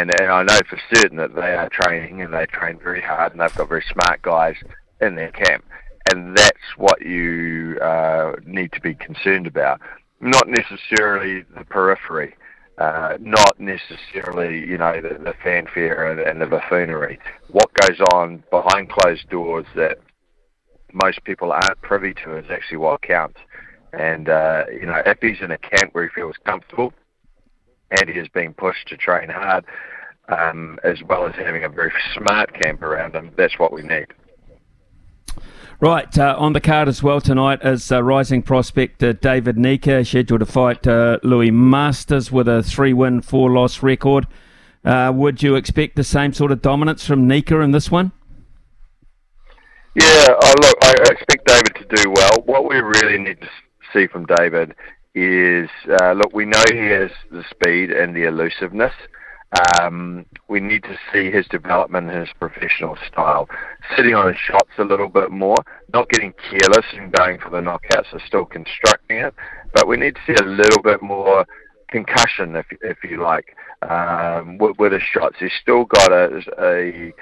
And, 0.00 0.10
and 0.20 0.30
I 0.30 0.42
know 0.42 0.58
for 0.68 0.80
certain 0.94 1.18
that 1.18 1.34
they 1.34 1.54
are 1.54 1.68
training 1.68 2.22
and 2.22 2.32
they 2.32 2.46
train 2.46 2.78
very 2.78 3.02
hard 3.02 3.32
and 3.32 3.40
they've 3.40 3.54
got 3.54 3.68
very 3.68 3.84
smart 3.92 4.22
guys 4.22 4.56
in 5.00 5.16
their 5.16 5.32
camp. 5.32 5.64
And 6.10 6.36
that's 6.36 6.76
what 6.76 7.02
you 7.02 7.78
uh, 7.80 8.36
need 8.44 8.72
to 8.72 8.80
be 8.80 8.94
concerned 8.94 9.46
about. 9.46 9.80
Not 10.20 10.48
necessarily 10.48 11.44
the 11.56 11.64
periphery, 11.64 12.34
uh, 12.78 13.16
not 13.20 13.58
necessarily, 13.60 14.58
you 14.58 14.76
know, 14.78 15.00
the, 15.00 15.22
the 15.22 15.34
fanfare 15.42 16.10
and, 16.10 16.20
and 16.20 16.40
the 16.40 16.46
buffoonery. 16.46 17.18
What 17.50 17.72
goes 17.74 18.00
on 18.12 18.42
behind 18.50 18.90
closed 18.90 19.28
doors 19.30 19.66
that 19.76 19.98
most 20.92 21.22
people 21.24 21.52
aren't 21.52 21.80
privy 21.82 22.14
to 22.24 22.36
is 22.36 22.46
actually 22.50 22.78
what 22.78 23.02
counts. 23.02 23.38
And, 23.92 24.28
uh, 24.28 24.64
you 24.72 24.86
know, 24.86 25.02
if 25.06 25.18
he's 25.20 25.40
in 25.40 25.52
a 25.52 25.58
camp 25.58 25.94
where 25.94 26.04
he 26.04 26.10
feels 26.14 26.36
comfortable 26.44 26.92
and 27.90 28.08
he 28.08 28.18
is 28.18 28.28
being 28.28 28.54
pushed 28.54 28.88
to 28.88 28.96
train 28.96 29.28
hard, 29.28 29.64
um, 30.28 30.78
as 30.82 31.02
well 31.08 31.26
as 31.26 31.34
having 31.36 31.64
a 31.64 31.68
very 31.68 31.92
smart 32.14 32.52
camp 32.60 32.82
around 32.82 33.14
him, 33.14 33.30
that's 33.36 33.58
what 33.58 33.72
we 33.72 33.82
need. 33.82 34.06
Right, 35.80 36.16
uh, 36.18 36.36
on 36.38 36.52
the 36.52 36.60
card 36.60 36.88
as 36.88 37.02
well 37.02 37.20
tonight 37.20 37.58
is 37.64 37.90
uh, 37.90 38.00
rising 38.02 38.42
prospect 38.42 39.02
uh, 39.02 39.12
David 39.12 39.56
Nyika, 39.56 40.06
scheduled 40.06 40.40
to 40.40 40.46
fight 40.46 40.86
uh, 40.86 41.18
Louis 41.24 41.50
Masters 41.50 42.30
with 42.30 42.46
a 42.46 42.62
three 42.62 42.92
win, 42.92 43.20
four 43.20 43.50
loss 43.50 43.82
record. 43.82 44.28
Uh, 44.84 45.10
would 45.14 45.42
you 45.42 45.56
expect 45.56 45.96
the 45.96 46.04
same 46.04 46.32
sort 46.32 46.52
of 46.52 46.62
dominance 46.62 47.04
from 47.04 47.28
Nyika 47.28 47.62
in 47.62 47.72
this 47.72 47.90
one? 47.90 48.12
Yeah, 49.96 50.28
oh, 50.28 50.54
look, 50.60 50.78
I 50.82 50.94
expect 51.10 51.46
David 51.46 51.74
to 51.76 52.02
do 52.02 52.10
well. 52.10 52.42
What 52.44 52.68
we 52.68 52.76
really 52.76 53.18
need 53.18 53.40
to 53.40 53.48
see 53.92 54.06
from 54.06 54.26
David 54.26 54.74
is 55.14 55.68
uh, 56.00 56.12
look, 56.12 56.32
we 56.32 56.44
know 56.44 56.62
he 56.70 56.86
has 56.86 57.10
the 57.30 57.44
speed 57.50 57.90
and 57.90 58.14
the 58.14 58.24
elusiveness. 58.24 58.92
Um, 59.78 60.26
we 60.48 60.60
need 60.60 60.82
to 60.84 60.98
see 61.12 61.30
his 61.30 61.46
development 61.46 62.10
in 62.10 62.20
his 62.20 62.30
professional 62.38 62.96
style, 63.06 63.48
sitting 63.96 64.14
on 64.14 64.28
his 64.28 64.36
shots 64.36 64.70
a 64.78 64.84
little 64.84 65.08
bit 65.08 65.30
more, 65.30 65.56
not 65.92 66.08
getting 66.08 66.32
careless 66.32 66.86
and 66.94 67.12
going 67.12 67.38
for 67.38 67.50
the 67.50 67.60
knockouts, 67.60 68.10
so 68.10 68.18
still 68.26 68.44
constructing 68.44 69.18
it. 69.18 69.34
But 69.74 69.86
we 69.86 69.96
need 69.96 70.16
to 70.16 70.20
see 70.26 70.42
a 70.42 70.46
little 70.46 70.82
bit 70.82 71.02
more 71.02 71.46
concussion, 71.88 72.56
if 72.56 72.66
if 72.80 72.98
you 73.04 73.22
like, 73.22 73.56
um, 73.88 74.58
with, 74.58 74.76
with 74.78 74.92
his 74.92 75.02
shots. 75.02 75.36
He's 75.38 75.52
still 75.60 75.84
got 75.84 76.10
a, 76.10 76.42
a 76.58 77.12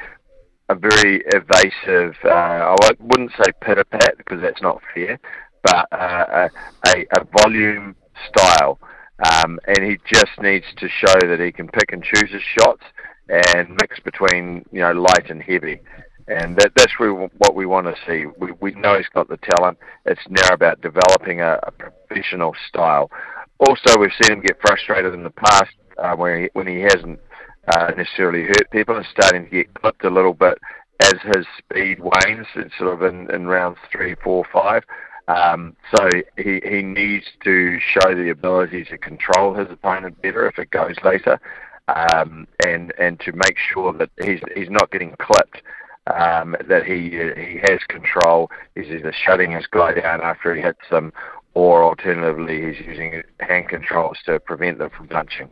a 0.69 0.75
very 0.75 1.23
evasive. 1.35 2.15
Uh, 2.25 2.75
I 2.75 2.91
wouldn't 2.99 3.33
say 3.33 3.53
pitter 3.61 3.85
pat 3.85 4.17
because 4.17 4.41
that's 4.41 4.63
not 4.63 4.81
fair, 4.95 5.19
but 5.63 5.87
uh, 5.93 6.49
a, 6.89 7.07
a 7.17 7.25
volume 7.39 7.95
style. 8.29 8.79
Um, 9.25 9.59
and 9.67 9.85
he 9.85 9.99
just 10.13 10.41
needs 10.41 10.67
to 10.79 10.89
show 10.89 11.15
that 11.29 11.41
he 11.41 11.53
can 11.53 11.69
pick 11.69 11.93
and 11.93 12.03
choose 12.03 12.31
his 12.33 12.43
shots 12.59 12.83
and 13.29 13.71
mix 13.81 14.01
between 14.01 14.65
you 14.73 14.81
know 14.81 14.93
light 14.93 15.31
and 15.31 15.43
heavy. 15.43 15.81
and 16.29 16.57
that, 16.57 16.73
that's 16.77 16.99
really 17.01 17.29
what 17.39 17.55
we 17.55 17.67
want 17.67 17.87
to 17.87 17.95
see. 18.07 18.27
We, 18.39 18.53
we 18.61 18.73
know 18.73 18.97
he's 18.97 19.09
got 19.09 19.29
the 19.29 19.39
talent. 19.39 19.79
It's 20.07 20.21
now 20.29 20.49
about 20.53 20.81
developing 20.81 21.41
a, 21.41 21.59
a 21.63 21.71
professional 21.73 22.55
style. 22.69 23.11
Also, 23.59 23.99
we've 23.99 24.11
seen 24.23 24.39
him 24.39 24.43
get 24.43 24.61
frustrated 24.61 25.15
in 25.15 25.25
the 25.25 25.31
past 25.31 25.75
uh, 25.99 26.17
when 26.17 26.43
he 26.43 26.51
when 26.53 26.67
he 26.67 26.81
hasn't 26.81 27.21
uh, 27.69 27.93
necessarily 27.97 28.43
hurt 28.45 28.71
people 28.71 28.97
and 28.97 29.07
starting 29.17 29.45
to 29.45 29.51
get 29.51 29.75
clipped 29.75 30.05
a 30.05 30.11
little 30.11 30.35
bit 30.35 30.59
as 31.03 31.15
his 31.35 31.47
speed 31.59 31.99
wanes, 32.01 32.47
it's 32.55 32.77
sort 32.79 32.95
of 32.95 33.03
in, 33.03 33.31
in 33.35 33.47
rounds 33.47 33.79
three, 33.91 34.15
four, 34.23 34.45
five. 34.53 34.83
Um, 35.29 35.77
so 35.95 36.09
he, 36.37 36.61
he 36.65 36.83
needs 36.83 37.27
to 37.45 37.79
show 37.81 38.15
the 38.15 38.31
ability 38.31 38.85
to 38.87 38.99
control 38.99 39.55
his 39.55 39.69
opponent 39.71 40.21
better 40.21 40.47
if 40.47 40.59
it 40.59 40.71
goes 40.71 40.97
later, 41.05 41.41
um, 41.89 42.47
and 42.67 42.93
and 42.99 43.21
to 43.21 43.33
make 43.33 43.57
sure 43.57 43.93
that 43.93 44.11
he's 44.23 44.41
he's 44.55 44.71
not 44.71 44.91
getting 44.91 45.15
clipped. 45.19 45.63
Um, 46.09 46.57
that 46.67 46.85
he 46.85 47.11
he 47.11 47.61
has 47.63 47.79
control. 47.89 48.51
He's 48.75 48.87
either 48.87 49.13
shutting 49.13 49.53
his 49.53 49.67
guy 49.69 49.95
down 49.95 50.21
after 50.21 50.53
he 50.55 50.61
hits 50.61 50.81
them, 50.91 51.13
or 51.55 51.85
alternatively 51.85 52.73
he's 52.73 52.85
using 52.85 53.23
hand 53.39 53.69
controls 53.69 54.19
to 54.27 54.41
prevent 54.41 54.79
them 54.79 54.91
from 54.91 55.07
punching. 55.07 55.51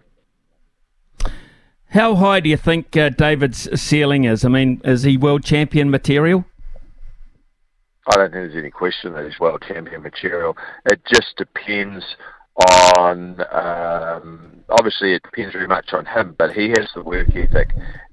How 1.91 2.15
high 2.15 2.41
do 2.41 2.49
you 2.49 2.57
think 2.57 2.97
uh, 2.97 3.09
David's 3.11 3.81
ceiling 3.81 4.25
is? 4.25 4.45
I 4.45 4.49
mean, 4.49 4.81
is 4.85 5.03
he 5.03 5.17
world 5.17 5.45
champion 5.45 5.91
material? 5.91 6.45
I 8.11 8.17
don't 8.17 8.33
think 8.33 8.51
there's 8.51 8.57
any 8.57 8.71
question 8.71 9.13
that 9.15 9.25
he's 9.25 9.39
world 9.39 9.63
champion 9.67 10.03
material. 10.03 10.57
It 10.87 11.01
just 11.07 11.37
depends 11.37 12.05
on, 12.97 13.41
um, 13.53 14.65
obviously, 14.69 15.15
it 15.15 15.23
depends 15.23 15.53
very 15.53 15.69
much 15.69 15.93
on 15.93 16.07
him, 16.07 16.35
but 16.37 16.53
he 16.53 16.71
has 16.71 16.89
the 16.95 17.03
work 17.03 17.29
ethic 17.35 17.71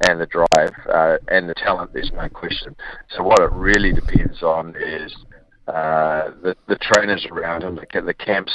and 0.07 0.21
the 0.21 0.27
drive 0.27 0.73
uh, 0.93 1.17
and 1.29 1.49
the 1.49 1.55
talent, 1.55 1.93
there's 1.93 2.11
no 2.13 2.29
question. 2.29 2.75
So, 3.09 3.23
what 3.23 3.39
it 3.39 3.51
really 3.51 3.91
depends 3.91 4.43
on 4.43 4.75
is 4.79 5.15
uh, 5.67 6.31
the, 6.43 6.55
the 6.67 6.77
trainers 6.77 7.25
around 7.31 7.63
him, 7.63 7.75
the, 7.75 8.01
the 8.01 8.13
camps 8.13 8.53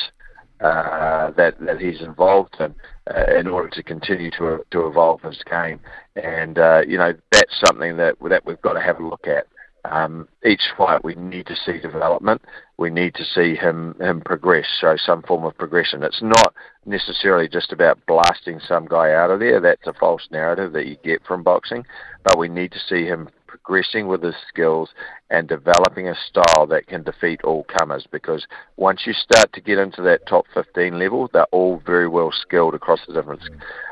uh, 0.62 1.32
that 1.32 1.58
that 1.58 1.80
he's 1.80 2.00
involved 2.02 2.54
in 2.60 2.72
uh, 3.12 3.36
in 3.36 3.48
order 3.48 3.68
to 3.68 3.82
continue 3.82 4.30
to 4.30 4.64
to 4.70 4.86
evolve 4.86 5.20
his 5.22 5.42
game. 5.50 5.80
And 6.14 6.56
uh, 6.56 6.82
you 6.86 6.98
know 6.98 7.12
that's 7.32 7.60
something 7.66 7.96
that 7.96 8.14
that 8.28 8.46
we've 8.46 8.62
got 8.62 8.74
to 8.74 8.80
have 8.80 9.00
a 9.00 9.06
look 9.06 9.26
at. 9.26 9.48
Um, 9.84 10.28
each 10.44 10.62
fight 10.78 11.02
we 11.02 11.16
need 11.16 11.46
to 11.46 11.56
see 11.56 11.80
development. 11.80 12.42
We 12.76 12.88
need 12.88 13.14
to 13.14 13.24
see 13.24 13.56
him 13.56 13.96
him 14.00 14.20
progress, 14.20 14.66
show 14.80 14.96
some 14.96 15.22
form 15.22 15.44
of 15.44 15.58
progression. 15.58 16.04
It's 16.04 16.22
not 16.22 16.54
necessarily 16.86 17.48
just 17.48 17.72
about 17.72 17.98
blasting 18.06 18.60
some 18.60 18.86
guy 18.86 19.12
out 19.12 19.30
of 19.30 19.40
there. 19.40 19.60
That's 19.60 19.86
a 19.86 19.92
false 19.92 20.28
narrative 20.30 20.72
that 20.72 20.86
you 20.86 20.96
get 21.02 21.24
from 21.24 21.42
boxing. 21.42 21.84
But 22.22 22.38
we 22.38 22.48
need 22.48 22.70
to 22.72 22.78
see 22.78 23.04
him 23.04 23.28
progressing 23.52 24.08
with 24.08 24.22
his 24.22 24.34
skills 24.48 24.90
and 25.30 25.46
developing 25.46 26.08
a 26.08 26.14
style 26.28 26.66
that 26.66 26.86
can 26.86 27.02
defeat 27.02 27.42
all 27.44 27.64
comers 27.64 28.06
because 28.10 28.46
once 28.76 29.02
you 29.04 29.12
start 29.12 29.52
to 29.52 29.60
get 29.60 29.78
into 29.78 30.00
that 30.00 30.26
top 30.26 30.46
15 30.54 30.98
level 30.98 31.28
they're 31.32 31.44
all 31.52 31.80
very 31.84 32.08
well 32.08 32.32
skilled 32.32 32.74
across 32.74 33.00
the 33.06 33.12
different 33.12 33.42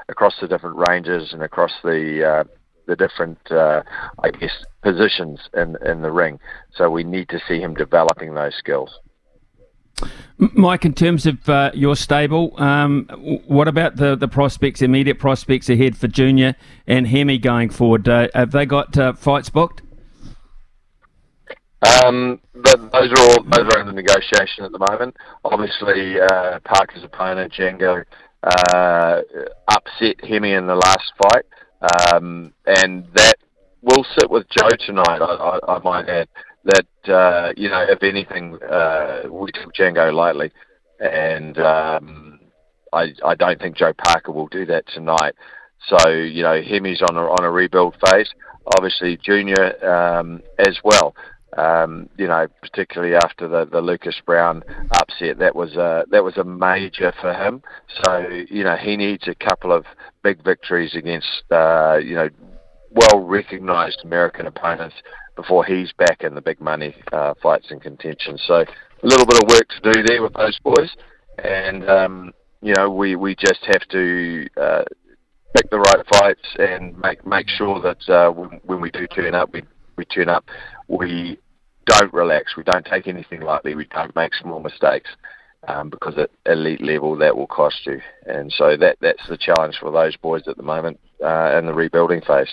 across 0.08 0.34
the 0.40 0.48
different 0.48 0.76
ranges 0.76 1.34
and 1.34 1.42
across 1.42 1.72
the 1.84 2.24
uh, 2.26 2.44
the 2.86 2.96
different 2.96 3.38
uh, 3.50 3.82
I 4.22 4.30
guess 4.30 4.52
positions 4.82 5.40
in 5.54 5.76
in 5.84 6.02
the 6.02 6.10
ring 6.10 6.38
so 6.74 6.90
we 6.90 7.04
need 7.04 7.28
to 7.30 7.40
see 7.46 7.60
him 7.60 7.74
developing 7.74 8.34
those 8.34 8.54
skills 8.56 8.98
Mike, 10.38 10.86
in 10.86 10.94
terms 10.94 11.26
of 11.26 11.46
uh, 11.50 11.70
your 11.74 11.94
stable, 11.94 12.54
um, 12.56 13.04
what 13.46 13.68
about 13.68 13.96
the, 13.96 14.16
the 14.16 14.28
prospects, 14.28 14.80
immediate 14.80 15.18
prospects 15.18 15.68
ahead 15.68 15.98
for 15.98 16.08
Junior 16.08 16.56
and 16.86 17.06
Hemi 17.06 17.36
going 17.36 17.68
forward? 17.68 18.08
Uh, 18.08 18.28
have 18.34 18.50
they 18.52 18.64
got 18.64 18.96
uh, 18.96 19.12
fights 19.12 19.50
booked? 19.50 19.82
Um, 21.82 22.40
those 22.54 23.10
are 23.10 23.20
all 23.20 23.42
those 23.42 23.74
are 23.74 23.78
under 23.78 23.92
negotiation 23.92 24.64
at 24.64 24.72
the 24.72 24.78
moment. 24.90 25.16
Obviously, 25.44 26.20
uh, 26.20 26.58
Parker's 26.60 27.04
opponent 27.04 27.52
Django 27.52 28.04
uh, 28.42 29.20
upset 29.68 30.24
Hemi 30.24 30.52
in 30.52 30.66
the 30.66 30.74
last 30.74 31.12
fight, 31.22 31.44
um, 31.80 32.52
and 32.66 33.06
that 33.14 33.36
will 33.82 34.04
sit 34.18 34.30
with 34.30 34.46
Joe 34.50 34.68
tonight. 34.86 35.20
I, 35.20 35.58
I, 35.66 35.76
I 35.76 35.78
might 35.82 36.08
add 36.08 36.28
that 36.64 37.12
uh, 37.12 37.52
you 37.56 37.68
know, 37.68 37.84
if 37.88 38.02
anything, 38.02 38.58
uh, 38.62 39.22
we 39.30 39.50
took 39.52 39.74
Django 39.74 40.12
lightly, 40.12 40.50
and 40.98 41.58
um, 41.58 42.40
I, 42.92 43.14
I 43.24 43.34
don't 43.34 43.58
think 43.58 43.76
Joe 43.76 43.92
Parker 43.96 44.32
will 44.32 44.48
do 44.48 44.66
that 44.66 44.84
tonight. 44.94 45.34
So 45.88 46.10
you 46.10 46.42
know, 46.42 46.60
Hemi's 46.60 47.02
on 47.02 47.16
a 47.16 47.20
on 47.20 47.44
a 47.44 47.50
rebuild 47.50 47.96
phase. 48.04 48.28
Obviously, 48.76 49.16
Junior 49.16 49.84
um, 49.84 50.42
as 50.58 50.78
well. 50.84 51.14
Um, 51.60 52.08
you 52.16 52.26
know, 52.26 52.46
particularly 52.62 53.14
after 53.14 53.46
the, 53.46 53.66
the 53.66 53.80
Lucas 53.82 54.18
Browne 54.24 54.62
upset, 54.94 55.38
that 55.38 55.54
was 55.54 55.74
a 55.76 56.04
that 56.10 56.24
was 56.24 56.36
a 56.38 56.44
major 56.44 57.12
for 57.20 57.34
him. 57.34 57.62
So 58.02 58.28
you 58.48 58.64
know, 58.64 58.76
he 58.76 58.96
needs 58.96 59.28
a 59.28 59.34
couple 59.34 59.70
of 59.70 59.84
big 60.22 60.42
victories 60.42 60.94
against 60.94 61.42
uh, 61.50 61.98
you 62.02 62.14
know 62.14 62.28
well 62.90 63.20
recognised 63.20 64.00
American 64.04 64.46
opponents 64.46 64.96
before 65.36 65.64
he's 65.64 65.92
back 65.92 66.22
in 66.22 66.34
the 66.34 66.40
big 66.40 66.60
money 66.60 66.94
uh, 67.12 67.34
fights 67.42 67.66
and 67.70 67.82
contention. 67.82 68.38
So 68.46 68.54
a 68.54 69.06
little 69.06 69.26
bit 69.26 69.42
of 69.42 69.48
work 69.48 69.68
to 69.68 69.92
do 69.92 70.02
there 70.02 70.22
with 70.22 70.32
those 70.32 70.58
boys, 70.60 70.90
and 71.44 71.88
um, 71.90 72.32
you 72.62 72.74
know 72.74 72.90
we 72.90 73.16
we 73.16 73.34
just 73.34 73.64
have 73.66 73.86
to. 73.90 74.46
Uh, 74.56 74.84
pick 75.56 75.68
the 75.70 75.80
right 75.80 76.06
fights 76.12 76.46
and 76.60 76.96
make 77.00 77.26
make 77.26 77.48
sure 77.48 77.82
that 77.82 78.08
uh, 78.08 78.30
when, 78.30 78.60
when 78.66 78.80
we 78.80 78.88
do 78.92 79.04
turn 79.08 79.34
up, 79.34 79.52
we 79.52 79.64
we 79.96 80.04
turn 80.04 80.28
up. 80.28 80.44
We 80.88 81.38
don't 81.90 82.12
relax. 82.12 82.56
We 82.56 82.62
don't 82.62 82.86
take 82.86 83.08
anything 83.08 83.40
lightly. 83.40 83.74
We 83.74 83.86
don't 83.86 84.14
make 84.14 84.34
small 84.34 84.60
mistakes 84.60 85.10
um, 85.68 85.90
because 85.90 86.16
at 86.18 86.30
elite 86.46 86.80
level 86.80 87.16
that 87.16 87.36
will 87.36 87.46
cost 87.46 87.86
you. 87.86 88.00
And 88.26 88.52
so 88.52 88.76
that 88.76 88.98
that's 89.00 89.26
the 89.28 89.36
challenge 89.36 89.76
for 89.80 89.90
those 89.90 90.16
boys 90.16 90.42
at 90.46 90.56
the 90.56 90.62
moment 90.62 91.00
uh, 91.22 91.58
in 91.58 91.66
the 91.66 91.74
rebuilding 91.74 92.22
phase. 92.22 92.48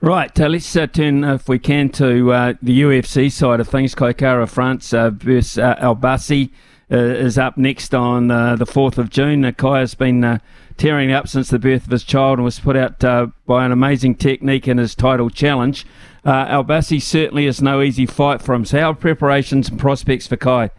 Right, 0.00 0.38
uh, 0.38 0.48
let's 0.48 0.76
uh, 0.76 0.86
turn, 0.86 1.24
uh, 1.24 1.34
if 1.34 1.48
we 1.48 1.58
can, 1.58 1.88
to 1.90 2.32
uh, 2.32 2.54
the 2.62 2.82
UFC 2.82 3.30
side 3.32 3.58
of 3.58 3.68
things. 3.68 3.94
Kai 3.94 4.12
Kara-France 4.12 4.94
uh, 4.94 5.10
versus 5.10 5.58
uh, 5.58 5.74
Albazi 5.76 6.50
uh, 6.50 6.52
is 6.90 7.38
up 7.38 7.56
next 7.56 7.94
on 7.94 8.28
the 8.28 8.66
4th 8.66 8.98
of 8.98 9.10
June. 9.10 9.52
Kai 9.54 9.80
has 9.80 9.94
been 9.94 10.40
tearing 10.76 11.12
up 11.12 11.28
since 11.28 11.48
the 11.50 11.58
birth 11.58 11.84
of 11.84 11.90
his 11.90 12.04
child 12.04 12.38
and 12.38 12.44
was 12.44 12.58
put 12.60 12.76
out 12.76 12.98
by 13.46 13.64
an 13.64 13.72
amazing 13.72 14.14
technique 14.16 14.68
in 14.68 14.78
his 14.78 14.94
title 14.94 15.30
challenge. 15.30 15.86
Uh, 16.24 16.46
Albazi 16.46 17.02
certainly 17.02 17.46
is 17.46 17.60
no 17.60 17.82
easy 17.82 18.06
fight 18.06 18.40
for 18.40 18.54
him. 18.54 18.64
So, 18.64 18.80
how 18.80 18.94
preparations 18.94 19.68
and 19.68 19.78
prospects 19.78 20.26
for 20.26 20.36
Kai? 20.36 20.70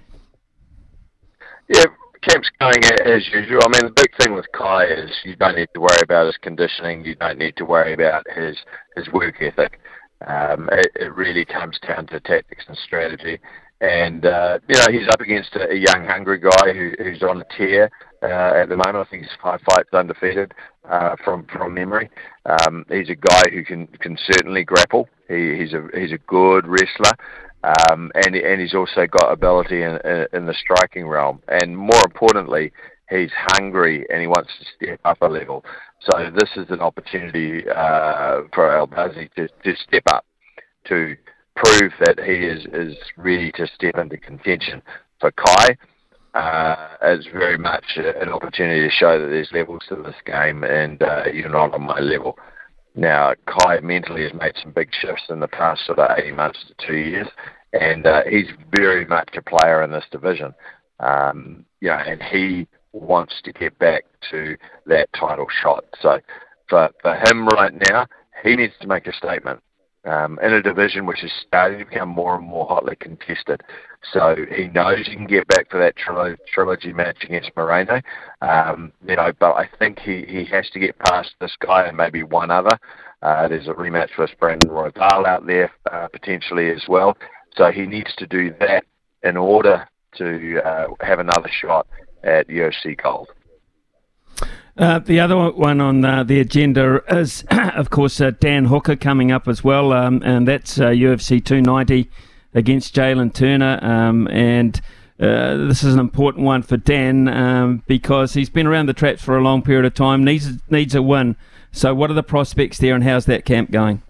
Yeah, 1.70 1.86
camp's 2.28 2.50
going 2.60 2.84
as 3.06 3.28
usual. 3.32 3.62
I 3.64 3.70
mean, 3.70 3.94
the 3.94 3.94
big 3.96 4.16
thing 4.20 4.34
with 4.34 4.52
Kai 4.54 4.86
is 4.86 5.12
you 5.24 5.36
don't 5.36 5.56
need 5.56 5.70
to 5.76 5.82
worry 5.82 6.00
about 6.02 6.26
his 6.26 6.38
conditioning. 6.38 7.06
You 7.06 7.16
don't 7.16 7.38
need 7.38 7.56
to 7.58 7.66
worry 7.66 7.94
about 7.94 8.26
his 8.36 8.58
his 8.96 9.08
work 9.10 9.36
ethic. 9.40 9.80
Um, 10.26 10.70
it, 10.72 10.92
it 10.96 11.14
really 11.14 11.46
comes 11.46 11.78
down 11.80 12.08
to 12.08 12.20
tactics 12.20 12.66
and 12.68 12.78
strategy. 12.78 13.40
And 13.82 14.26
uh, 14.26 14.60
you 14.68 14.76
know, 14.76 14.88
he's 14.92 15.08
up 15.10 15.22
against 15.22 15.56
a, 15.56 15.70
a 15.70 15.76
young, 15.76 16.06
hungry 16.08 16.40
guy 16.40 16.74
who, 16.74 16.92
who's 16.98 17.22
on 17.24 17.42
a 17.42 17.58
tear 17.58 17.92
uh, 18.24 18.62
at 18.62 18.70
the 18.70 18.78
moment. 18.78 19.08
I 19.08 19.10
think 19.10 19.24
he's 19.24 19.38
five 19.42 19.60
fights 19.70 19.90
undefeated 19.94 20.54
uh, 20.90 21.16
from 21.24 21.46
from 21.52 21.74
memory. 21.74 22.10
Um, 22.46 22.86
he's 22.90 23.10
a 23.10 23.16
guy 23.16 23.42
who 23.52 23.64
can 23.64 23.88
can 24.00 24.18
certainly 24.26 24.64
grapple. 24.64 25.10
He, 25.28 25.58
he's 25.58 25.74
a 25.74 25.88
he's 25.94 26.14
a 26.14 26.20
good 26.20 26.66
wrestler. 26.68 27.12
Um, 27.64 28.12
and 28.14 28.36
and 28.36 28.62
he's 28.62 28.76
also 28.76 29.08
got 29.08 29.32
ability 29.32 29.82
in, 29.82 29.98
in, 30.06 30.28
in 30.34 30.46
the 30.46 30.54
striking 30.54 31.08
realm, 31.08 31.42
and 31.48 31.76
more 31.76 32.02
importantly, 32.06 32.72
he's 33.10 33.32
hungry 33.34 34.06
and 34.10 34.22
he 34.22 34.28
wants 34.28 34.52
to 34.60 34.66
step 34.76 35.00
up 35.06 35.22
a 35.22 35.26
level. 35.26 35.64
So 36.02 36.30
this 36.32 36.50
is 36.56 36.70
an 36.70 36.82
opportunity 36.82 37.68
uh, 37.70 38.42
for 38.54 38.70
Albazi 38.70 39.32
to, 39.36 39.48
to 39.48 39.76
step 39.88 40.04
up, 40.08 40.26
to 40.88 41.16
prove 41.56 41.94
that 42.06 42.20
he 42.20 42.34
is, 42.34 42.66
is 42.74 42.98
ready 43.18 43.52
to 43.54 43.68
step 43.68 43.98
into 43.98 44.18
contention. 44.18 44.82
For 45.20 45.32
Kai, 45.32 45.78
uh, 46.34 46.88
it's 47.02 47.28
very 47.28 47.58
much 47.58 47.86
an 47.96 48.30
opportunity 48.30 48.82
to 48.82 48.90
show 48.90 49.20
that 49.20 49.28
there's 49.28 49.52
levels 49.54 49.84
to 49.90 49.96
this 49.96 50.16
game 50.26 50.64
and 50.64 51.02
uh, 51.02 51.24
you're 51.34 51.50
not 51.50 51.74
on 51.74 51.84
my 51.84 52.00
level. 52.00 52.38
Now, 52.96 53.34
Kai 53.46 53.80
mentally 53.82 54.24
has 54.24 54.34
made 54.34 54.54
some 54.62 54.72
big 54.72 54.90
shifts 54.92 55.24
in 55.30 55.40
the 55.40 55.48
past 55.48 55.86
sort 55.86 56.00
of 56.00 56.18
80 56.18 56.32
months 56.32 56.60
to 56.68 56.88
two 56.88 56.98
years, 56.98 57.28
and 57.74 58.06
uh, 58.06 58.24
he's 58.30 58.48
very 58.74 59.06
much 59.06 59.30
a 59.36 59.42
player 59.42 59.84
in 59.84 59.92
this 59.92 60.06
division. 60.12 60.54
Um, 61.00 61.66
you 61.82 61.90
know, 61.90 61.96
and 61.96 62.22
he 62.24 62.68
wants 62.94 63.36
to 63.44 63.52
get 63.52 63.78
back 63.80 64.06
to 64.32 64.56
that 64.86 65.12
title 65.14 65.48
shot. 65.62 65.84
So 66.02 66.20
for, 66.70 66.90
for 67.02 67.16
him 67.28 67.48
right 67.48 67.74
now, 67.92 68.08
he 68.44 68.56
needs 68.56 68.74
to 68.80 68.88
make 68.88 69.08
a 69.08 69.14
statement 69.14 69.62
um, 70.06 70.40
in 70.42 70.54
a 70.54 70.62
division 70.62 71.06
which 71.06 71.24
is 71.24 71.32
starting 71.48 71.80
to 71.80 71.86
become 71.86 72.10
more 72.10 72.36
and 72.36 72.46
more 72.46 72.66
hotly 72.66 72.96
contested. 72.96 73.62
So 74.14 74.36
he 74.56 74.68
knows 74.68 75.08
he 75.08 75.16
can 75.16 75.28
get 75.28 75.48
back 75.48 75.70
for 75.70 75.80
that 75.80 75.96
trilogy, 75.98 76.94
match 76.94 77.24
against 77.24 77.52
Moreno. 77.56 78.02
Um, 78.42 78.92
you 79.08 79.16
know, 79.16 79.32
but 79.40 79.54
I 79.54 79.68
think 79.80 80.00
he, 80.00 80.26
he 80.28 80.46
has 80.46 80.70
to 80.72 80.80
get 80.80 80.98
past 81.00 81.32
this 81.42 81.56
guy 81.60 81.88
and 81.88 81.98
maybe 81.98 82.24
one 82.24 82.52
other 82.52 82.78
Uh, 83.22 83.48
there's 83.48 83.68
a 83.68 83.74
rematch 83.74 84.10
versus 84.16 84.36
Brandon 84.40 84.70
Royval 84.70 85.26
out 85.26 85.48
there 85.48 85.72
uh, 85.92 86.08
potentially 86.08 86.70
as 86.70 86.84
well. 86.88 87.18
So 87.58 87.72
he 87.72 87.88
needs 87.88 88.14
to 88.18 88.28
do 88.28 88.54
that 88.60 88.84
in 89.24 89.38
order 89.38 89.88
to 90.18 90.62
uh, 90.64 90.88
have 91.02 91.20
another 91.20 91.50
shot 91.50 91.88
at 92.24 92.48
UFC 92.48 93.02
Gold. 93.02 93.30
Uh, 94.78 95.00
the 95.00 95.20
other 95.22 95.52
one 95.52 95.80
on 95.80 96.04
uh, 96.04 96.24
the 96.24 96.40
agenda 96.40 97.02
is, 97.08 97.46
of 97.52 97.90
course, 97.90 98.20
uh, 98.20 98.32
Dan 98.32 98.66
Hooker 98.66 98.96
coming 98.96 99.32
up 99.32 99.48
as 99.48 99.64
well, 99.64 99.94
um, 99.94 100.22
and 100.26 100.48
that's 100.48 100.78
UFC 100.78 101.38
uh, 101.38 101.46
290 101.46 102.10
against 102.54 102.94
Jalen 102.94 103.34
Turner. 103.34 103.80
Um, 103.82 104.28
and 104.28 104.82
uh, 105.18 105.56
this 105.68 105.82
is 105.82 105.94
an 105.94 106.00
important 106.00 106.44
one 106.44 106.62
for 106.62 106.76
Dan 106.76 107.30
um, 107.30 107.84
because 107.88 108.34
he's 108.34 108.50
been 108.50 108.68
around 108.68 108.88
the 108.88 108.94
traps 108.94 109.24
for 109.24 109.38
a 109.38 109.42
long 109.42 109.62
period 109.62 109.86
of 109.86 109.94
time, 109.94 110.26
needs 110.26 110.50
needs 110.70 110.94
a 110.94 111.02
win. 111.02 111.38
So, 111.72 111.96
what 111.96 112.12
are 112.12 112.16
the 112.16 112.24
prospects 112.24 112.78
there, 112.78 112.96
and 112.96 113.04
how's 113.04 113.26
that 113.26 113.46
camp 113.46 113.72
going? 113.72 114.02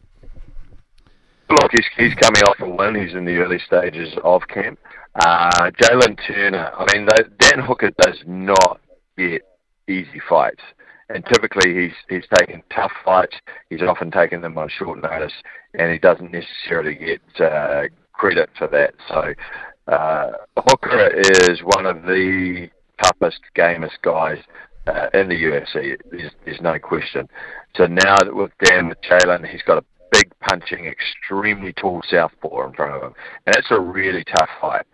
Look, 1.50 1.72
he's, 1.74 1.86
he's 1.96 2.16
coming 2.16 2.42
off 2.44 2.60
a 2.60 2.68
win. 2.68 2.96
He's 2.96 3.14
in 3.16 3.26
the 3.26 3.38
early 3.38 3.60
stages 3.60 4.16
of 4.24 4.48
camp. 4.48 4.80
Uh, 5.14 5.70
Jalen 5.80 6.20
Turner, 6.26 6.72
I 6.76 6.92
mean, 6.94 7.08
Dan 7.40 7.60
Hooker 7.60 7.92
does 8.02 8.18
not 8.26 8.82
get 9.16 9.44
easy 9.88 10.22
fights. 10.28 10.62
And 11.10 11.24
typically, 11.26 11.74
he's 11.74 11.94
he's 12.10 12.28
taken 12.40 12.64
tough 12.74 12.92
fights. 13.04 13.36
He's 13.70 13.84
often 13.84 14.10
taken 14.10 14.42
them 14.42 14.58
on 14.58 14.70
short 14.70 15.02
notice, 15.02 15.34
and 15.76 15.92
he 15.92 16.00
doesn't 16.00 16.32
necessarily 16.32 16.96
get 16.96 17.22
uh, 17.40 17.84
credit 18.14 18.50
for 18.58 18.68
that. 18.68 18.96
So, 19.08 19.94
uh, 19.94 20.32
Hooker 20.58 21.10
is 21.10 21.62
one 21.62 21.86
of 21.86 22.04
the 22.04 22.70
toughest, 23.04 23.42
gamest 23.56 24.02
guys 24.02 24.40
uh, 24.88 25.08
in 25.14 25.30
the 25.30 25.36
UFC. 25.36 25.96
There's, 26.10 26.32
there's 26.44 26.62
no 26.62 26.80
question. 26.80 27.28
So 27.76 27.86
now 27.86 28.16
that 28.24 28.36
with 28.36 28.52
Dan 28.64 28.90
with 28.90 29.02
Jalen, 29.02 29.48
he's 29.48 29.62
got 29.62 29.78
a 29.78 29.86
big 30.12 30.32
punching, 30.40 30.86
extremely 30.86 31.74
tall 31.74 32.02
southpaw 32.10 32.68
in 32.68 32.74
front 32.74 32.94
of 32.94 33.04
him, 33.04 33.14
and 33.46 33.56
it's 33.56 33.72
a 33.72 33.80
really 33.80 34.24
tough 34.24 34.50
fight. 34.62 34.86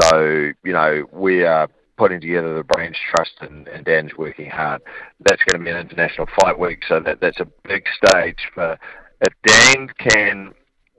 So 0.00 0.52
you 0.62 0.72
know 0.72 1.04
we 1.12 1.42
are 1.42 1.68
putting 2.00 2.18
together 2.18 2.56
the 2.56 2.64
brains 2.64 2.96
trust 3.10 3.32
and, 3.42 3.68
and 3.68 3.84
Dan's 3.84 4.16
working 4.16 4.48
hard. 4.48 4.80
That's 5.20 5.42
going 5.44 5.62
to 5.62 5.64
be 5.64 5.70
an 5.70 5.86
international 5.86 6.26
fight 6.40 6.58
week, 6.58 6.80
so 6.88 6.98
that 6.98 7.20
that's 7.20 7.40
a 7.40 7.46
big 7.68 7.84
stage 8.02 8.38
for. 8.54 8.78
If 9.20 9.34
Dan 9.46 9.86
can 9.98 10.54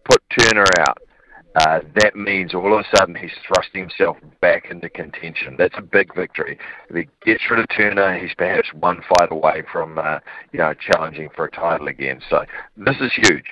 put 0.05 0.21
Turner 0.29 0.67
out, 0.79 0.99
uh, 1.55 1.79
that 1.95 2.15
means 2.15 2.53
all 2.53 2.77
of 2.77 2.85
a 2.85 2.97
sudden 2.97 3.15
he's 3.15 3.31
thrusting 3.47 3.81
himself 3.81 4.15
back 4.41 4.69
into 4.69 4.89
contention. 4.89 5.55
That's 5.57 5.73
a 5.75 5.81
big 5.81 6.13
victory. 6.13 6.59
If 6.87 6.95
he 6.95 7.07
gets 7.25 7.41
rid 7.49 7.61
of 7.61 7.65
Turner, 7.75 8.19
he's 8.19 8.35
perhaps 8.37 8.69
one 8.79 9.01
fight 9.09 9.31
away 9.31 9.63
from 9.73 9.97
uh, 9.97 10.19
you 10.53 10.59
know 10.59 10.75
challenging 10.75 11.29
for 11.35 11.45
a 11.45 11.51
title 11.51 11.87
again. 11.87 12.21
So 12.29 12.45
this 12.77 12.97
is 13.01 13.11
huge, 13.15 13.45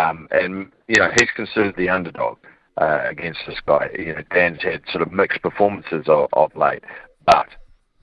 um, 0.00 0.28
and 0.30 0.70
you 0.86 1.02
know 1.02 1.10
he's 1.18 1.30
considered 1.34 1.74
the 1.76 1.88
underdog 1.88 2.38
uh, 2.80 3.00
against 3.08 3.40
this 3.46 3.60
guy. 3.66 3.90
You 3.98 4.14
know, 4.14 4.22
Dan's 4.32 4.62
had 4.62 4.82
sort 4.90 5.02
of 5.02 5.12
mixed 5.12 5.42
performances 5.42 6.04
of, 6.06 6.28
of 6.32 6.54
late, 6.56 6.84
but 7.26 7.48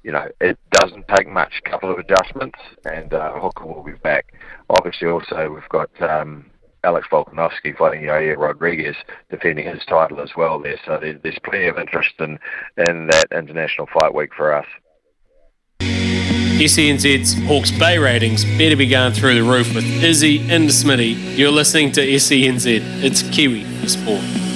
you 0.04 0.12
know, 0.12 0.28
it 0.40 0.58
doesn't 0.72 1.06
take 1.16 1.28
much. 1.28 1.54
A 1.66 1.70
couple 1.70 1.92
of 1.92 2.00
adjustments, 2.00 2.60
and 2.86 3.14
uh, 3.14 3.40
Hooker 3.40 3.66
will 3.66 3.84
be 3.84 3.94
back. 4.04 4.34
Obviously, 4.70 5.08
also 5.08 5.52
we've 5.54 5.70
got 5.70 5.90
um, 6.02 6.46
Alex 6.84 7.08
Volkanovski 7.12 7.78
fighting 7.78 8.04
Yair 8.04 8.38
Rodriguez, 8.38 8.96
defending 9.30 9.68
his 9.68 9.84
title 9.86 10.22
as 10.22 10.32
well 10.38 10.60
there. 10.60 10.80
So 10.86 10.98
there's, 11.02 11.22
there's 11.22 11.40
plenty 11.44 11.68
of 11.68 11.78
interest 11.78 12.14
in 12.20 12.40
in 12.78 13.08
that 13.08 13.26
international 13.32 13.88
fight 13.94 14.14
week 14.14 14.34
for 14.36 14.54
us. 14.54 14.66
SENZ's 16.60 17.36
Hawke's 17.46 17.72
Bay 17.72 17.98
ratings 17.98 18.44
better 18.58 18.76
be 18.76 18.88
going 18.88 19.14
through 19.14 19.36
the 19.36 19.50
roof 19.50 19.74
with 19.74 19.86
Izzy 20.04 20.40
and 20.52 20.70
Smitty. 20.70 21.38
You're 21.38 21.52
listening 21.52 21.94
to 21.94 22.02
SENZ. 22.02 23.02
It's 23.02 23.24
Kiwi 23.24 23.64
Sport. 23.88 24.49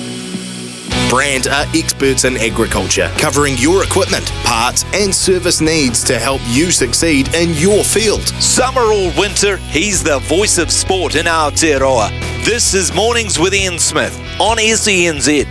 Brandt 1.14 1.46
are 1.46 1.68
experts 1.76 2.24
in 2.26 2.38
agriculture, 2.38 3.08
covering 3.20 3.54
your 3.60 3.84
equipment, 3.84 4.26
parts, 4.44 4.84
and 4.96 5.14
service 5.14 5.62
needs 5.62 6.04
to 6.06 6.18
help 6.18 6.42
you 6.48 6.72
succeed 6.72 7.36
in 7.36 7.54
your 7.54 7.84
field. 7.84 8.28
Summer 8.42 8.82
or 8.82 9.14
winter, 9.16 9.58
he's 9.58 10.02
the 10.02 10.18
voice 10.22 10.58
of 10.58 10.72
sport 10.72 11.14
in 11.14 11.28
Aotearoa. 11.28 12.10
This 12.44 12.74
is 12.74 12.92
Mornings 12.96 13.38
with 13.38 13.54
Ian 13.54 13.78
Smith 13.78 14.20
on 14.40 14.58
SENZ. 14.58 15.46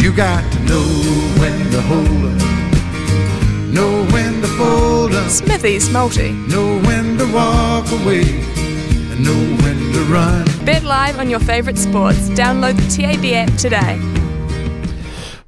You 0.00 0.10
got 0.10 0.50
to 0.50 0.58
know 0.60 0.88
when 1.38 1.70
to 1.72 1.82
hold 1.82 2.06
up, 2.08 3.74
know 3.74 4.06
when 4.06 4.40
to 4.40 4.48
fold 4.56 5.12
up, 5.16 5.28
Smithy's 5.28 5.90
multi. 5.90 6.32
know 6.32 6.80
when 6.86 7.18
to 7.18 7.30
walk 7.30 7.92
away, 7.92 8.22
and 8.22 9.22
know 9.22 9.64
when 9.64 9.92
to 9.92 10.00
run. 10.10 10.46
Bet 10.64 10.82
live 10.84 11.18
on 11.18 11.28
your 11.28 11.40
favourite 11.40 11.76
sports. 11.76 12.30
Download 12.30 12.74
the 12.74 12.88
TAB 12.88 13.26
app 13.34 13.54
today. 13.58 14.00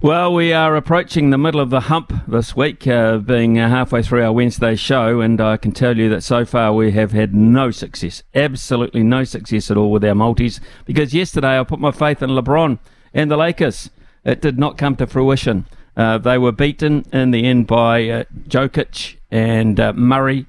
Well, 0.03 0.35
we 0.35 0.53
are 0.53 0.75
approaching 0.75 1.31
the 1.31 1.39
middle 1.39 1.61
of 1.61 1.71
the 1.71 1.83
hump 1.83 2.13
this 2.27 2.57
week, 2.57 2.89
uh, 2.89 3.19
being 3.19 3.61
uh, 3.61 3.69
halfway 3.69 4.03
through 4.03 4.25
our 4.25 4.33
Wednesday 4.33 4.75
show, 4.75 5.21
and 5.21 5.41
I 5.41 5.57
can 5.57 5.71
tell 5.71 5.97
you 5.97 6.09
that 6.09 6.25
so 6.25 6.45
far 6.45 6.73
we 6.73 6.91
have 6.91 7.13
had 7.13 7.37
no 7.37 7.71
success, 7.71 8.25
absolutely 8.35 9.05
no 9.05 9.23
success 9.23 9.71
at 9.71 9.77
all 9.77 9.93
with 9.93 10.05
our 10.05 10.17
multis, 10.17 10.59
because 10.87 11.15
yesterday 11.15 11.57
I 11.57 11.63
put 11.63 11.79
my 11.79 11.93
faith 11.93 12.21
in 12.21 12.31
LeBron 12.31 12.81
and 13.15 13.31
the 13.31 13.37
Lakers. 13.37 13.91
It 14.25 14.41
did 14.41 14.59
not 14.59 14.77
come 14.77 14.97
to 14.97 15.07
fruition. 15.07 15.67
Uh, 15.97 16.19
they 16.19 16.37
were 16.37 16.51
beaten 16.51 17.07
in 17.13 17.31
the 17.31 17.45
end 17.45 17.69
by 17.69 18.09
uh, 18.09 18.25
Jokic 18.49 19.19
and 19.31 19.79
uh, 19.79 19.93
Murray 19.93 20.47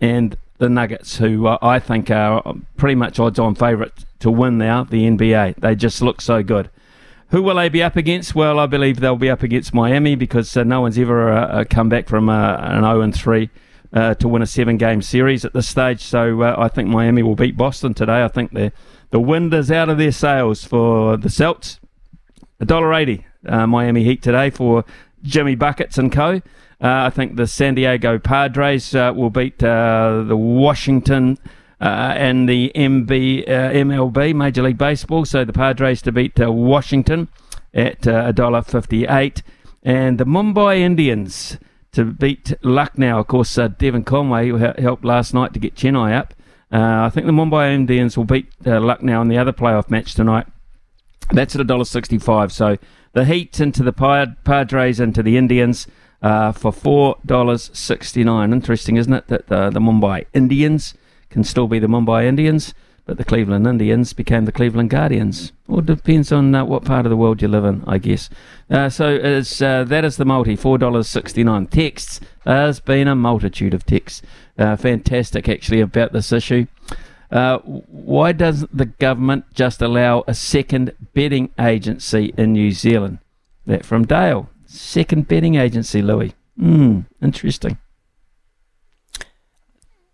and 0.00 0.38
the 0.56 0.70
Nuggets, 0.70 1.18
who 1.18 1.48
uh, 1.48 1.58
I 1.60 1.80
think 1.80 2.10
are 2.10 2.42
pretty 2.78 2.94
much 2.94 3.20
odds 3.20 3.38
on 3.38 3.56
favourite 3.56 3.92
to 4.20 4.30
win 4.30 4.56
now 4.56 4.84
the 4.84 5.02
NBA. 5.02 5.56
They 5.56 5.74
just 5.74 6.00
look 6.00 6.22
so 6.22 6.42
good. 6.42 6.70
Who 7.30 7.42
will 7.42 7.56
they 7.56 7.68
be 7.68 7.82
up 7.82 7.96
against? 7.96 8.34
Well, 8.34 8.60
I 8.60 8.66
believe 8.66 9.00
they'll 9.00 9.16
be 9.16 9.30
up 9.30 9.42
against 9.42 9.74
Miami 9.74 10.14
because 10.14 10.56
uh, 10.56 10.62
no 10.62 10.82
one's 10.82 10.98
ever 10.98 11.32
uh, 11.32 11.46
uh 11.46 11.64
come 11.64 11.88
back 11.88 12.08
from 12.08 12.28
uh, 12.28 12.56
an 12.58 12.82
0 12.82 13.00
and 13.00 13.14
3 13.14 13.50
uh, 13.92 14.14
to 14.14 14.28
win 14.28 14.42
a 14.42 14.46
seven 14.46 14.76
game 14.76 15.02
series 15.02 15.44
at 15.44 15.52
this 15.52 15.68
stage. 15.68 16.00
So 16.00 16.42
uh, 16.42 16.54
I 16.56 16.68
think 16.68 16.88
Miami 16.88 17.24
will 17.24 17.34
beat 17.34 17.56
Boston 17.56 17.94
today. 17.94 18.22
I 18.22 18.28
think 18.28 18.52
the 18.52 18.72
the 19.10 19.18
wind 19.20 19.52
is 19.54 19.70
out 19.70 19.88
of 19.88 19.98
their 19.98 20.12
sails 20.12 20.64
for 20.64 21.16
the 21.16 21.30
Celts. 21.30 21.80
$1.80 22.60 23.68
Miami 23.68 24.02
Heat 24.02 24.22
today 24.22 24.48
for 24.50 24.84
Jimmy 25.22 25.54
Buckets 25.54 25.98
and 25.98 26.10
co. 26.10 26.40
I 26.80 27.10
think 27.10 27.36
the 27.36 27.46
San 27.46 27.74
Diego 27.74 28.18
Padres 28.18 28.92
will 28.94 29.30
beat 29.30 29.58
the 29.58 30.26
Washington 30.30 31.38
uh, 31.80 32.14
and 32.16 32.48
the 32.48 32.72
MB, 32.74 33.48
uh, 33.48 33.52
MLB, 33.72 34.34
Major 34.34 34.62
League 34.62 34.78
Baseball. 34.78 35.24
So 35.24 35.44
the 35.44 35.52
Padres 35.52 36.02
to 36.02 36.12
beat 36.12 36.40
uh, 36.40 36.50
Washington 36.50 37.28
at 37.74 38.06
uh, 38.06 38.32
$1.58. 38.32 39.42
And 39.82 40.18
the 40.18 40.24
Mumbai 40.24 40.78
Indians 40.78 41.58
to 41.92 42.04
beat 42.04 42.54
Lucknow. 42.62 43.20
Of 43.20 43.26
course, 43.26 43.56
uh, 43.58 43.68
Devon 43.68 44.04
Conway 44.04 44.50
helped 44.80 45.04
last 45.04 45.34
night 45.34 45.52
to 45.54 45.60
get 45.60 45.74
Chennai 45.74 46.16
up. 46.16 46.34
Uh, 46.72 47.04
I 47.06 47.10
think 47.10 47.26
the 47.26 47.32
Mumbai 47.32 47.72
Indians 47.72 48.16
will 48.16 48.24
beat 48.24 48.48
uh, 48.66 48.80
Lucknow 48.80 49.22
in 49.22 49.28
the 49.28 49.38
other 49.38 49.52
playoff 49.52 49.88
match 49.90 50.14
tonight. 50.14 50.46
That's 51.30 51.54
at 51.54 51.66
$1.65. 51.66 52.52
So 52.52 52.78
the 53.12 53.24
Heat 53.24 53.60
into 53.60 53.82
the 53.82 53.92
Padres 54.44 55.00
into 55.00 55.22
the 55.22 55.36
Indians 55.36 55.86
uh, 56.22 56.52
for 56.52 56.72
$4.69. 56.72 58.52
Interesting, 58.52 58.96
isn't 58.96 59.12
it? 59.12 59.28
That 59.28 59.46
the, 59.46 59.70
the 59.70 59.80
Mumbai 59.80 60.26
Indians 60.34 60.94
can 61.30 61.44
still 61.44 61.66
be 61.66 61.78
the 61.78 61.86
Mumbai 61.86 62.24
Indians, 62.24 62.74
but 63.06 63.18
the 63.18 63.24
Cleveland 63.24 63.66
Indians 63.66 64.12
became 64.12 64.44
the 64.44 64.52
Cleveland 64.52 64.90
Guardians. 64.90 65.52
It 65.68 65.86
depends 65.86 66.32
on 66.32 66.54
uh, 66.54 66.64
what 66.64 66.84
part 66.84 67.06
of 67.06 67.10
the 67.10 67.16
world 67.16 67.40
you 67.40 67.48
live 67.48 67.64
in, 67.64 67.84
I 67.86 67.98
guess. 67.98 68.28
Uh, 68.68 68.88
so 68.88 69.16
uh, 69.16 69.84
that 69.84 70.04
is 70.04 70.16
the 70.16 70.24
multi, 70.24 70.56
$4.69. 70.56 71.70
Texts, 71.70 72.20
there's 72.44 72.80
been 72.80 73.06
a 73.06 73.14
multitude 73.14 73.74
of 73.74 73.86
texts. 73.86 74.22
Uh, 74.58 74.74
fantastic, 74.74 75.48
actually, 75.48 75.80
about 75.80 76.12
this 76.12 76.32
issue. 76.32 76.66
Uh, 77.30 77.58
why 77.58 78.32
does 78.32 78.66
the 78.72 78.86
government 78.86 79.44
just 79.54 79.82
allow 79.82 80.24
a 80.26 80.34
second 80.34 80.92
betting 81.14 81.50
agency 81.58 82.34
in 82.36 82.52
New 82.52 82.72
Zealand? 82.72 83.18
That 83.66 83.84
from 83.84 84.04
Dale. 84.06 84.48
Second 84.66 85.28
betting 85.28 85.56
agency, 85.56 86.02
Louis. 86.02 86.34
Hmm, 86.56 87.00
interesting. 87.22 87.78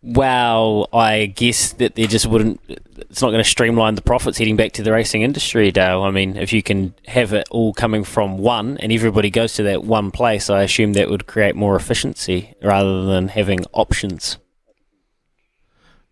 Well, 0.05 0.89
I 0.93 1.27
guess 1.27 1.75
that 1.75 1.95
they 1.95 2.09
just 2.09 2.27
wouldn't. 2.27 2.61
It's 2.69 3.23
not 3.23 3.31
going 3.31 3.43
to 3.43 3.49
streamline 3.49 3.95
the 3.95 4.03
profits 4.03 4.39
heading 4.39 4.57
back 4.57 4.73
to 4.73 4.83
the 4.83 4.91
racing 4.91 5.23
industry, 5.23 5.71
Dale. 5.71 6.03
I 6.03 6.11
mean, 6.11 6.37
if 6.37 6.53
you 6.53 6.61
can 6.61 6.95
have 7.07 7.33
it 7.33 7.47
all 7.53 7.73
coming 7.73 8.03
from 8.03 8.39
one 8.39 8.79
and 8.79 8.91
everybody 8.91 9.31
goes 9.31 9.55
to 9.55 9.63
that 9.63 9.85
one 9.85 10.11
place, 10.11 10.51
I 10.51 10.63
assume 10.63 10.95
that 10.95 11.09
would 11.09 11.29
create 11.29 11.55
more 11.55 11.77
efficiency 11.77 12.55
rather 12.63 13.05
than 13.05 13.29
having 13.29 13.61
options. 13.73 14.39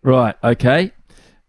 Right. 0.01 0.35
Okay. 0.41 0.93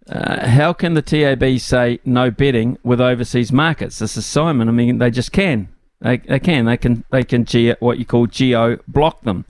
Uh, 0.08 0.48
how 0.48 0.72
can 0.72 0.94
the 0.94 1.02
TAB 1.02 1.60
say 1.60 2.00
no 2.04 2.32
betting 2.32 2.76
with 2.82 3.00
overseas 3.00 3.52
markets? 3.52 4.00
This 4.00 4.16
is 4.16 4.26
Simon. 4.26 4.68
I 4.68 4.72
mean, 4.72 4.98
they 4.98 5.12
just 5.12 5.30
can. 5.30 5.68
They, 6.00 6.16
they 6.16 6.40
can. 6.40 6.64
They 6.64 6.76
can. 6.76 7.04
They 7.12 7.22
can 7.22 7.44
geo, 7.44 7.76
what 7.78 7.98
you 7.98 8.04
call 8.04 8.26
geo 8.26 8.78
block 8.88 9.22
them. 9.22 9.44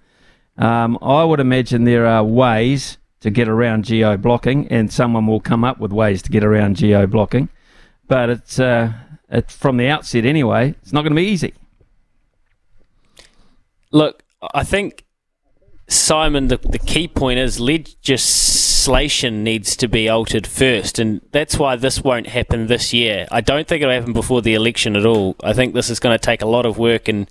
Um, 0.59 0.99
I 1.01 1.25
would 1.25 1.41
imagine 1.41 1.85
there 1.85 2.07
are 2.07 2.23
ways 2.23 2.99
to 3.21 3.31
get 3.31 3.49
around 3.49 3.85
geo 3.85 4.17
blocking, 4.17 4.67
and 4.69 4.93
someone 4.93 5.27
will 5.27 5.41
come 5.41 5.65
up 5.65 5.79
with 5.79 5.93
ways 5.93 6.23
to 6.23 6.31
get 6.31 6.45
around 6.45 6.77
geo 6.77 7.07
blocking. 7.07 7.49
But 8.09 8.31
it's, 8.31 8.59
uh, 8.59 8.93
it's 9.29 9.55
from 9.55 9.77
the 9.77 9.89
outset 9.89 10.27
anyway, 10.27 10.75
it's 10.83 10.93
not 10.93 11.03
going 11.03 11.13
to 11.13 11.17
be 11.17 11.27
easy. 11.27 11.55
Look, 13.93 14.23
I 14.55 14.65
think 14.65 15.05
Simon, 15.89 16.49
the, 16.49 16.57
the 16.57 16.79
key 16.79 17.07
point 17.07 17.39
is 17.39 17.61
legislation 17.61 19.45
needs 19.45 19.77
to 19.77 19.89
be 19.89 20.09
altered 20.09 20.47
first, 20.47 20.99
and 20.99 21.21
that's 21.31 21.59
why 21.59 21.77
this 21.77 22.03
won't 22.03 22.27
happen 22.27 22.67
this 22.67 22.93
year. 22.93 23.27
I 23.31 23.41
don't 23.41 23.69
think 23.69 23.83
it'll 23.83 23.95
happen 23.95 24.13
before 24.13 24.43
the 24.43 24.55
election 24.55 24.97
at 24.97 25.07
all. 25.07 25.37
I 25.43 25.53
think 25.53 25.75
this 25.75 25.91
is 25.91 26.01
going 26.01 26.19
to 26.19 26.25
take 26.25 26.43
a 26.43 26.47
lot 26.47 26.67
of 26.67 26.79
work, 26.79 27.09
and 27.09 27.29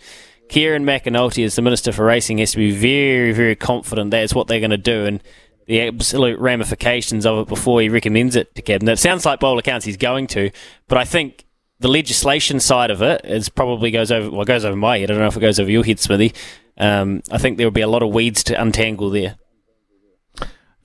Kieran 0.51 0.83
McAnulty, 0.83 1.45
as 1.45 1.55
the 1.55 1.61
Minister 1.61 1.93
for 1.93 2.03
Racing, 2.03 2.39
has 2.39 2.51
to 2.51 2.57
be 2.57 2.71
very, 2.71 3.31
very 3.31 3.55
confident 3.55 4.11
that's 4.11 4.35
what 4.35 4.47
they're 4.47 4.59
going 4.59 4.71
to 4.71 4.77
do, 4.77 5.05
and 5.05 5.23
the 5.65 5.79
absolute 5.79 6.37
ramifications 6.39 7.25
of 7.25 7.39
it 7.39 7.47
before 7.47 7.79
he 7.79 7.87
recommends 7.87 8.35
it 8.35 8.53
to 8.55 8.61
cabinet. 8.61 8.91
It 8.91 8.99
sounds 8.99 9.25
like 9.25 9.39
by 9.39 9.47
all 9.47 9.57
accounts 9.57 9.85
he's 9.85 9.95
going 9.95 10.27
to, 10.27 10.51
but 10.89 10.97
I 10.97 11.05
think 11.05 11.45
the 11.79 11.87
legislation 11.87 12.59
side 12.59 12.91
of 12.91 13.01
it 13.01 13.21
is 13.23 13.47
probably 13.47 13.91
goes 13.91 14.11
over 14.11 14.29
well 14.29 14.43
goes 14.43 14.65
over 14.65 14.75
my 14.75 14.97
head. 14.97 15.09
I 15.09 15.13
don't 15.13 15.21
know 15.21 15.27
if 15.27 15.37
it 15.37 15.39
goes 15.39 15.57
over 15.57 15.71
your 15.71 15.85
head, 15.85 15.99
Smithy. 15.99 16.33
Um, 16.77 17.21
I 17.31 17.37
think 17.37 17.55
there 17.55 17.65
will 17.65 17.71
be 17.71 17.79
a 17.79 17.87
lot 17.87 18.03
of 18.03 18.13
weeds 18.13 18.43
to 18.43 18.61
untangle 18.61 19.09
there. 19.09 19.37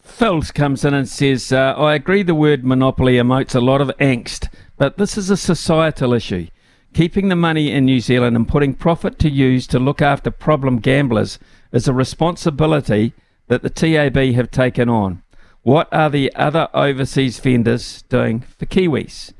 Phils 0.06 0.54
comes 0.54 0.84
in 0.84 0.94
and 0.94 1.08
says, 1.08 1.50
uh, 1.50 1.74
I 1.76 1.96
agree 1.96 2.22
the 2.22 2.36
word 2.36 2.64
monopoly 2.64 3.14
emotes 3.14 3.56
a 3.56 3.60
lot 3.60 3.80
of 3.80 3.88
angst, 3.98 4.46
but 4.76 4.96
this 4.96 5.18
is 5.18 5.28
a 5.28 5.36
societal 5.36 6.12
issue. 6.12 6.46
Keeping 6.96 7.28
the 7.28 7.36
money 7.36 7.70
in 7.70 7.84
New 7.84 8.00
Zealand 8.00 8.36
and 8.36 8.48
putting 8.48 8.72
profit 8.72 9.18
to 9.18 9.28
use 9.28 9.66
to 9.66 9.78
look 9.78 10.00
after 10.00 10.30
problem 10.30 10.78
gamblers 10.78 11.38
is 11.70 11.86
a 11.86 11.92
responsibility 11.92 13.12
that 13.48 13.60
the 13.60 13.68
TAB 13.68 14.16
have 14.16 14.50
taken 14.50 14.88
on. 14.88 15.22
What 15.60 15.92
are 15.92 16.08
the 16.08 16.34
other 16.34 16.70
overseas 16.72 17.38
vendors 17.38 18.00
doing 18.08 18.40
for 18.40 18.64
Kiwis? 18.64 19.34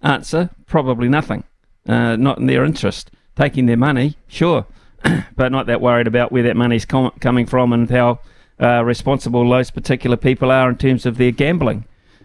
Answer 0.00 0.48
probably 0.64 1.10
nothing. 1.10 1.44
Uh, 1.86 2.16
not 2.16 2.38
in 2.38 2.46
their 2.46 2.64
interest. 2.64 3.10
Taking 3.36 3.66
their 3.66 3.76
money, 3.76 4.16
sure, 4.26 4.64
but 5.36 5.52
not 5.52 5.66
that 5.66 5.82
worried 5.82 6.06
about 6.06 6.32
where 6.32 6.44
that 6.44 6.56
money's 6.56 6.86
com- 6.86 7.12
coming 7.20 7.44
from 7.44 7.74
and 7.74 7.90
how 7.90 8.20
uh, 8.58 8.82
responsible 8.86 9.46
those 9.50 9.70
particular 9.70 10.16
people 10.16 10.50
are 10.50 10.70
in 10.70 10.78
terms 10.78 11.04
of 11.04 11.18
their 11.18 11.30
gambling. 11.30 11.84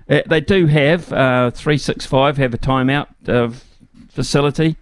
Uh, 0.09 0.21
they 0.27 0.39
do 0.39 0.67
have 0.67 1.11
uh, 1.11 1.51
365 1.51 2.37
have 2.37 2.53
a 2.53 2.57
timeout 2.57 3.07
uh, 3.27 3.51
facility. 4.17 4.75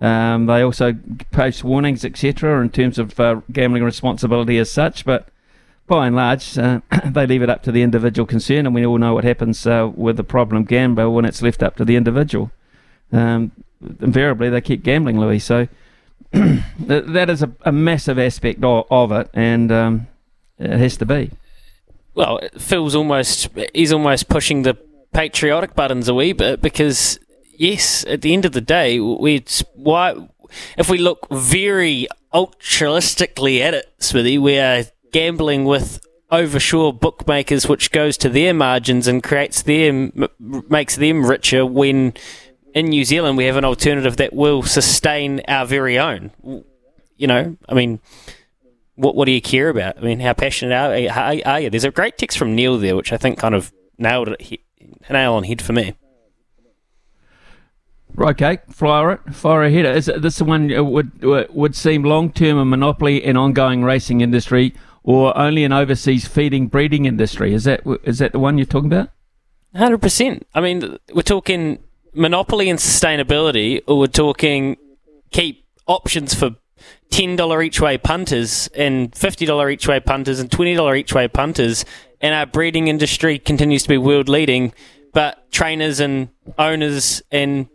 Um, 0.00 0.46
they 0.46 0.62
also 0.62 0.96
post 1.30 1.62
warnings, 1.62 2.04
etc., 2.04 2.60
in 2.60 2.70
terms 2.70 2.98
of 2.98 3.20
uh, 3.20 3.40
gambling 3.52 3.84
responsibility 3.84 4.58
as 4.58 4.70
such. 4.70 5.04
But 5.04 5.28
by 5.86 6.08
and 6.08 6.16
large, 6.16 6.58
uh, 6.58 6.80
they 7.06 7.26
leave 7.26 7.42
it 7.42 7.48
up 7.48 7.62
to 7.62 7.72
the 7.72 7.82
individual 7.82 8.26
concerned, 8.26 8.66
and 8.66 8.74
we 8.74 8.84
all 8.84 8.98
know 8.98 9.14
what 9.14 9.22
happens 9.22 9.64
uh, 9.64 9.88
with 9.94 10.16
the 10.16 10.24
problem 10.24 10.64
gambler 10.64 11.08
when 11.08 11.24
it's 11.24 11.40
left 11.40 11.62
up 11.62 11.76
to 11.76 11.84
the 11.84 11.94
individual. 11.94 12.50
Um, 13.12 13.52
invariably, 14.00 14.50
they 14.50 14.60
keep 14.60 14.82
gambling, 14.82 15.20
Louis. 15.20 15.38
So 15.38 15.68
that 16.32 17.30
is 17.30 17.42
a, 17.42 17.52
a, 17.62 17.70
massive 17.72 18.18
aspect 18.18 18.64
of, 18.64 18.86
of 18.90 19.12
it, 19.12 19.30
and 19.32 19.70
um, 19.70 20.08
it 20.58 20.78
has 20.78 20.96
to 20.96 21.06
be. 21.06 21.30
Well, 22.14 22.40
Phil's 22.58 22.96
almost 22.96 23.48
he's 23.72 23.92
almost 23.92 24.28
pushing 24.28 24.62
the 24.62 24.76
patriotic 25.12 25.74
buttons 25.76 26.08
a 26.08 26.14
wee 26.14 26.32
bit 26.32 26.60
because 26.60 27.20
yes, 27.60 28.04
at 28.06 28.22
the 28.22 28.32
end 28.32 28.44
of 28.44 28.52
the 28.52 28.60
day, 28.60 28.98
we 28.98 29.44
why 29.74 30.28
if 30.76 30.88
we 30.90 30.98
look 30.98 31.28
very 31.30 32.08
altruistically 32.34 33.60
at 33.60 33.74
it, 33.74 33.92
Smithy, 33.98 34.38
we 34.38 34.58
are 34.58 34.84
gambling 35.12 35.64
with 35.64 36.00
overshore 36.32 36.98
bookmakers, 36.98 37.68
which 37.68 37.92
goes 37.92 38.16
to 38.16 38.28
their 38.28 38.54
margins 38.54 39.06
and 39.06 39.22
creates 39.22 39.62
them 39.62 40.28
makes 40.38 40.96
them 40.96 41.26
richer. 41.26 41.66
When 41.66 42.14
in 42.74 42.86
New 42.86 43.04
Zealand 43.04 43.36
we 43.36 43.44
have 43.44 43.56
an 43.56 43.64
alternative 43.64 44.16
that 44.16 44.32
will 44.32 44.62
sustain 44.62 45.42
our 45.46 45.66
very 45.66 45.98
own. 45.98 46.30
You 47.16 47.26
know, 47.26 47.56
I 47.68 47.74
mean, 47.74 48.00
what 48.94 49.14
what 49.14 49.26
do 49.26 49.32
you 49.32 49.42
care 49.42 49.68
about? 49.68 49.98
I 49.98 50.00
mean, 50.00 50.20
how 50.20 50.32
passionate 50.32 50.74
are, 50.74 51.12
are, 51.12 51.36
are 51.44 51.60
you? 51.60 51.70
There's 51.70 51.84
a 51.84 51.90
great 51.90 52.16
text 52.16 52.38
from 52.38 52.54
Neil 52.54 52.78
there, 52.78 52.96
which 52.96 53.12
I 53.12 53.18
think 53.18 53.38
kind 53.38 53.54
of 53.54 53.72
nailed 53.98 54.28
it, 54.28 54.60
nail 55.10 55.34
on 55.34 55.44
head 55.44 55.60
for 55.60 55.74
me. 55.74 55.94
Right, 58.14 58.30
okay, 58.30 58.58
fire 58.70 59.12
it, 59.12 59.34
fire 59.34 59.62
ahead. 59.62 59.86
Is 59.86 60.06
this 60.06 60.38
the 60.38 60.44
one 60.44 60.72
uh, 60.72 60.82
would 60.82 61.24
uh, 61.24 61.44
would 61.50 61.74
seem 61.74 62.02
long 62.02 62.32
term 62.32 62.58
a 62.58 62.64
monopoly 62.64 63.24
in 63.24 63.36
ongoing 63.36 63.82
racing 63.82 64.20
industry? 64.20 64.74
or 65.02 65.36
only 65.36 65.64
an 65.64 65.72
overseas 65.72 66.26
feeding 66.26 66.66
breeding 66.66 67.04
industry? 67.04 67.54
Is 67.54 67.64
that 67.64 67.80
is 68.04 68.18
that 68.18 68.32
the 68.32 68.38
one 68.38 68.58
you're 68.58 68.66
talking 68.66 68.92
about? 68.92 69.10
Hundred 69.74 70.02
percent. 70.02 70.46
I 70.54 70.60
mean, 70.60 70.98
we're 71.12 71.22
talking 71.22 71.78
monopoly 72.14 72.68
and 72.68 72.78
sustainability, 72.78 73.82
or 73.86 73.98
we're 73.98 74.06
talking 74.06 74.76
keep 75.30 75.64
options 75.86 76.34
for 76.34 76.56
ten 77.10 77.36
dollar 77.36 77.62
each 77.62 77.80
way 77.80 77.98
punters 77.98 78.68
and 78.74 79.14
fifty 79.14 79.46
dollar 79.46 79.70
each 79.70 79.86
way 79.86 80.00
punters 80.00 80.40
and 80.40 80.50
twenty 80.50 80.74
dollar 80.74 80.96
each 80.96 81.14
way 81.14 81.28
punters, 81.28 81.84
and 82.20 82.34
our 82.34 82.46
breeding 82.46 82.88
industry 82.88 83.38
continues 83.38 83.84
to 83.84 83.88
be 83.88 83.98
world 83.98 84.28
leading, 84.28 84.72
but 85.12 85.50
trainers 85.50 86.00
and 86.00 86.28
owners 86.58 87.22
and 87.30 87.68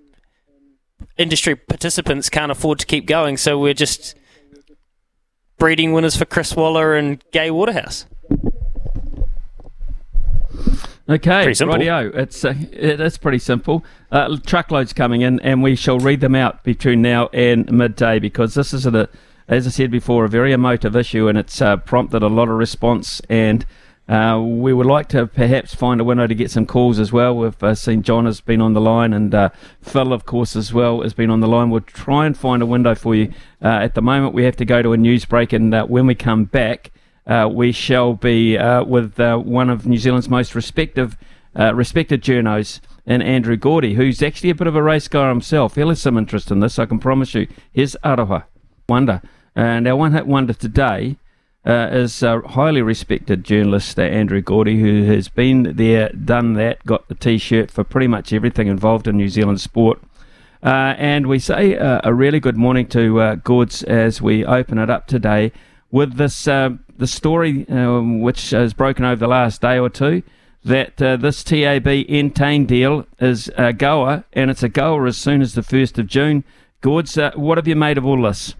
industry 1.18 1.56
participants 1.56 2.30
can't 2.30 2.52
afford 2.52 2.80
to 2.80 2.86
keep 2.86 3.06
going, 3.06 3.38
so 3.38 3.58
we're 3.58 3.74
just 3.74 4.16
breeding 5.58 5.94
winners 5.94 6.16
for 6.16 6.26
Chris 6.26 6.56
Waller 6.56 6.96
and 6.96 7.24
Gay 7.32 7.50
Waterhouse. 7.52 8.06
Okay, 11.08 11.46
rightio. 11.46 12.16
It's 12.16 12.44
uh, 12.44 12.56
it's 12.72 13.20
pretty 13.20 13.38
simple. 13.38 13.86
Uh, 14.12 14.38
truckloads 14.44 14.92
coming 14.92 15.22
in, 15.22 15.40
and 15.42 15.62
we 15.62 15.76
shall 15.76 16.00
read 16.00 16.20
them 16.20 16.34
out 16.34 16.64
between 16.64 17.04
now 17.04 17.30
and 17.32 17.72
midday 17.72 18.18
because 18.18 18.56
this 18.56 18.74
is 18.74 18.88
a, 18.88 19.08
as 19.48 19.68
I 19.68 19.70
said 19.70 19.92
before, 19.92 20.26
a 20.26 20.30
very 20.30 20.52
emotive 20.52 20.96
issue, 20.96 21.28
and 21.28 21.38
it's 21.38 21.62
uh, 21.62 21.78
prompted 21.78 22.24
a 22.24 22.28
lot 22.28 22.50
of 22.50 22.56
response 22.56 23.22
and 23.30 23.68
uh, 24.08 24.40
we 24.40 24.72
would 24.72 24.86
like 24.86 25.08
to 25.10 25.26
perhaps 25.26 25.74
find 25.74 26.00
a 26.00 26.04
window 26.04 26.28
to 26.28 26.36
get 26.36 26.52
some 26.52 26.66
calls 26.66 27.00
as 27.00 27.12
well. 27.12 27.36
We've 27.36 27.64
uh, 27.64 27.74
seen 27.74 28.04
John 28.04 28.26
has 28.26 28.40
been 28.40 28.62
on 28.62 28.74
the 28.74 28.82
line, 28.82 29.14
and 29.14 29.34
uh, 29.34 29.50
Phil, 29.82 30.14
of 30.14 30.26
course, 30.26 30.56
as 30.56 30.72
well 30.72 31.02
has 31.02 31.14
been 31.14 31.32
on 31.32 31.40
the 31.40 31.48
line. 31.48 31.72
We'll 31.72 31.82
try 31.82 32.28
and 32.28 32.38
find 32.38 32.62
a 32.62 32.68
window 32.68 32.94
for 32.94 33.16
you. 33.16 33.34
Uh, 33.64 33.68
at 33.68 33.96
the 33.96 34.04
moment, 34.04 34.36
we 34.36 34.44
have 34.44 34.56
to 34.58 34.66
go 34.66 34.84
to 34.84 34.94
a 34.94 34.98
news 34.98 35.26
break, 35.26 35.54
and 35.54 35.74
uh, 35.74 35.86
when 35.86 36.06
we 36.06 36.14
come 36.14 36.46
back, 36.46 36.92
uh, 37.26 37.50
we 37.52 37.72
shall 37.72 38.14
be 38.14 38.56
with 38.86 39.18
one 39.18 39.72
of 39.72 39.88
New 39.88 39.98
Zealand's 39.98 40.30
most 40.30 40.54
respective, 40.54 41.18
respected 41.56 42.22
journos, 42.22 42.82
and 43.08 43.24
Andrew 43.24 43.56
Gourdie, 43.58 43.96
who's 43.96 44.22
actually 44.22 44.52
a 44.52 44.56
bit 44.56 44.68
of 44.68 44.76
a 44.76 44.84
race 44.84 45.08
guy 45.08 45.30
himself. 45.30 45.74
He'll 45.74 45.90
have 45.90 45.98
some 45.98 46.18
interest 46.18 46.52
in 46.52 46.60
this, 46.60 46.78
I 46.78 46.86
can 46.86 47.00
promise 47.00 47.34
you. 47.34 47.48
Here's 47.72 47.96
Aroha 48.04 48.44
Wonder. 48.88 49.24
And 49.56 49.88
our 49.88 49.96
one 49.96 50.14
hit 50.14 50.28
wonder 50.28 50.54
today 50.54 51.18
uh, 51.66 51.90
is 51.92 52.22
a 52.22 52.42
highly 52.42 52.82
respected 52.82 53.44
journalist, 53.44 53.98
uh, 53.98 54.04
Andrew 54.04 54.42
Gourdie, 54.42 54.80
who 54.80 55.04
has 55.06 55.30
been 55.30 55.76
there, 55.76 56.10
done 56.10 56.54
that, 56.54 56.86
got 56.86 57.08
the 57.08 57.16
t 57.16 57.38
shirt 57.38 57.72
for 57.72 57.84
pretty 57.84 58.08
much 58.08 58.32
everything 58.32 58.68
involved 58.68 59.08
in 59.08 59.18
New 59.18 59.30
Zealand 59.30 59.60
sport. 59.60 60.00
Uh, 60.62 60.96
and 60.98 61.28
we 61.28 61.40
say 61.40 61.78
uh, 61.78 62.02
a 62.04 62.14
really 62.14 62.40
good 62.40 62.58
morning 62.58 62.88
to 62.88 63.20
uh, 63.20 63.36
Gourds 63.36 63.84
as 63.84 64.22
we 64.22 64.46
open 64.46 64.78
it 64.78 64.90
up 64.90 65.08
today 65.08 65.52
with 65.92 66.18
this 66.18 66.48
uh, 66.48 66.72
the 66.98 67.08
story 67.08 67.68
um, 67.70 68.22
which 68.22 68.52
has 68.52 68.74
broken 68.74 69.06
over 69.06 69.18
the 69.18 69.28
last 69.28 69.62
day 69.62 69.78
or 69.78 69.90
two 69.90 70.24
that 70.64 71.00
uh, 71.02 71.18
this 71.18 71.44
TAB 71.44 71.86
Entain 71.86 72.66
deal 72.66 73.06
is 73.20 73.52
a 73.56 73.72
goer, 73.72 74.24
and 74.34 74.50
it's 74.50 74.64
a 74.64 74.70
goer 74.70 75.06
as 75.06 75.16
soon 75.16 75.44
as 75.44 75.54
the 75.54 75.62
1st 75.62 76.00
of 76.00 76.08
June. 76.08 76.44
Gourds, 76.82 77.16
what 77.36 77.60
have 77.60 77.68
you 77.68 77.76
made 77.76 78.00
of 78.00 78.06
all 78.06 78.24
this? 78.24 78.56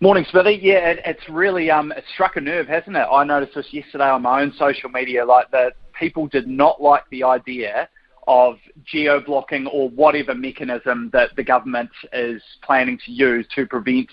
Morning, 0.00 0.24
Smithy. 0.30 0.58
Yeah, 0.62 0.90
it, 0.90 1.00
it's 1.04 1.28
really 1.28 1.70
um, 1.70 1.92
struck 2.14 2.36
a 2.36 2.40
nerve, 2.40 2.66
hasn't 2.66 2.96
it? 2.96 3.06
I 3.10 3.24
noticed 3.24 3.54
this 3.54 3.66
yesterday 3.70 4.08
on 4.08 4.22
my 4.22 4.42
own 4.42 4.52
social 4.58 4.88
media. 4.90 5.24
Like 5.24 5.50
that, 5.50 5.74
people 5.98 6.26
did 6.26 6.46
not 6.46 6.80
like 6.80 7.02
the 7.10 7.22
idea 7.22 7.88
of 8.26 8.56
geo 8.84 9.20
blocking 9.20 9.66
or 9.66 9.88
whatever 9.90 10.34
mechanism 10.34 11.10
that 11.12 11.30
the 11.36 11.42
government 11.42 11.90
is 12.12 12.42
planning 12.62 12.98
to 13.04 13.12
use 13.12 13.46
to 13.54 13.66
prevent 13.66 14.08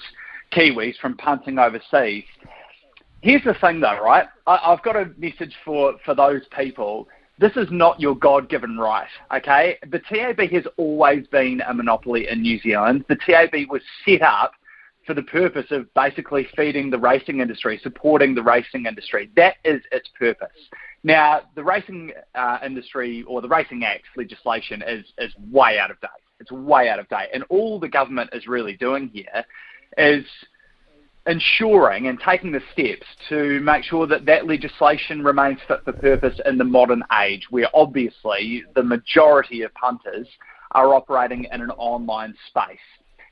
Kiwis 0.51 0.97
from 0.99 1.16
punting 1.18 1.60
overseas. 1.60 2.24
Here's 3.22 3.43
the 3.43 3.55
thing, 3.55 3.80
though, 3.80 4.01
right? 4.03 4.28
I, 4.45 4.60
I've 4.66 4.84
got 4.84 4.95
a 4.95 5.12
message 5.18 5.55
for 5.64 5.95
for 6.05 6.16
those 6.16 6.41
people. 6.58 7.08
This 7.39 7.55
is 7.55 7.68
not 7.70 7.99
your 7.99 8.16
God-given 8.16 8.78
right, 8.78 9.08
okay? 9.32 9.78
The 9.91 9.99
TAB 9.99 10.39
has 10.51 10.64
always 10.78 11.28
been 11.28 11.62
a 11.68 11.74
monopoly 11.74 12.28
in 12.30 12.41
New 12.41 12.60
Zealand. 12.60 13.05
The 13.10 13.16
TAB 13.16 13.70
was 13.70 13.84
set 14.05 14.24
up 14.24 14.53
for 15.08 15.14
the 15.14 15.24
purpose 15.24 15.66
of 15.72 15.91
basically 15.93 16.47
feeding 16.55 16.91
the 16.91 16.99
racing 16.99 17.39
industry, 17.39 17.80
supporting 17.82 18.36
the 18.36 18.43
racing 18.43 18.86
industry. 18.86 19.32
That 19.36 19.55
is 19.64 19.82
its 19.91 20.10
purpose. 20.20 20.49
Now, 21.03 21.41
the 21.55 21.64
racing 21.64 22.12
uh, 22.36 22.60
industry 22.64 23.24
or 23.28 23.41
the 23.41 23.47
Racing 23.47 23.86
Act 23.86 24.03
legislation 24.18 24.84
is, 24.86 25.05
is 25.18 25.32
way 25.49 25.80
out 25.80 25.89
of 25.89 25.99
date. 26.01 26.10
It's 26.39 26.51
way 26.51 26.89
out 26.89 26.99
of 26.99 27.08
date. 27.08 27.30
And 27.34 27.43
all 27.49 27.80
the 27.80 27.88
government 27.88 28.32
is 28.34 28.45
really 28.45 28.76
doing 28.76 29.10
here 29.14 29.45
is 29.97 30.26
ensuring 31.26 32.08
and 32.08 32.20
taking 32.20 32.51
the 32.51 32.62
steps 32.74 33.05
to 33.30 33.60
make 33.62 33.84
sure 33.84 34.08
that 34.08 34.26
that 34.26 34.47
legislation 34.47 35.24
remains 35.24 35.60
fit 35.68 35.80
for 35.84 35.93
purpose 35.93 36.39
in 36.45 36.58
the 36.58 36.64
modern 36.64 37.03
age, 37.22 37.47
where 37.49 37.68
obviously 37.74 38.64
the 38.76 38.84
majority 38.84 39.62
of 39.62 39.74
punters 39.74 40.28
are 40.72 40.93
operating 40.93 41.45
in 41.51 41.62
an 41.62 41.72
online 41.72 42.34
space. 42.47 42.78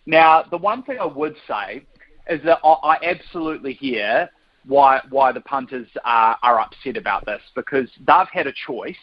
Now, 0.05 0.43
the 0.49 0.57
one 0.57 0.83
thing 0.83 0.99
I 0.99 1.05
would 1.05 1.35
say 1.47 1.85
is 2.29 2.41
that 2.43 2.59
I 2.63 2.97
absolutely 3.03 3.73
hear 3.73 4.29
why 4.65 4.99
why 5.09 5.31
the 5.31 5.41
punters 5.41 5.87
are, 6.03 6.37
are 6.41 6.59
upset 6.59 6.97
about 6.97 7.25
this 7.25 7.41
because 7.55 7.87
they've 7.99 8.27
had 8.31 8.47
a 8.47 8.53
choice 8.65 8.95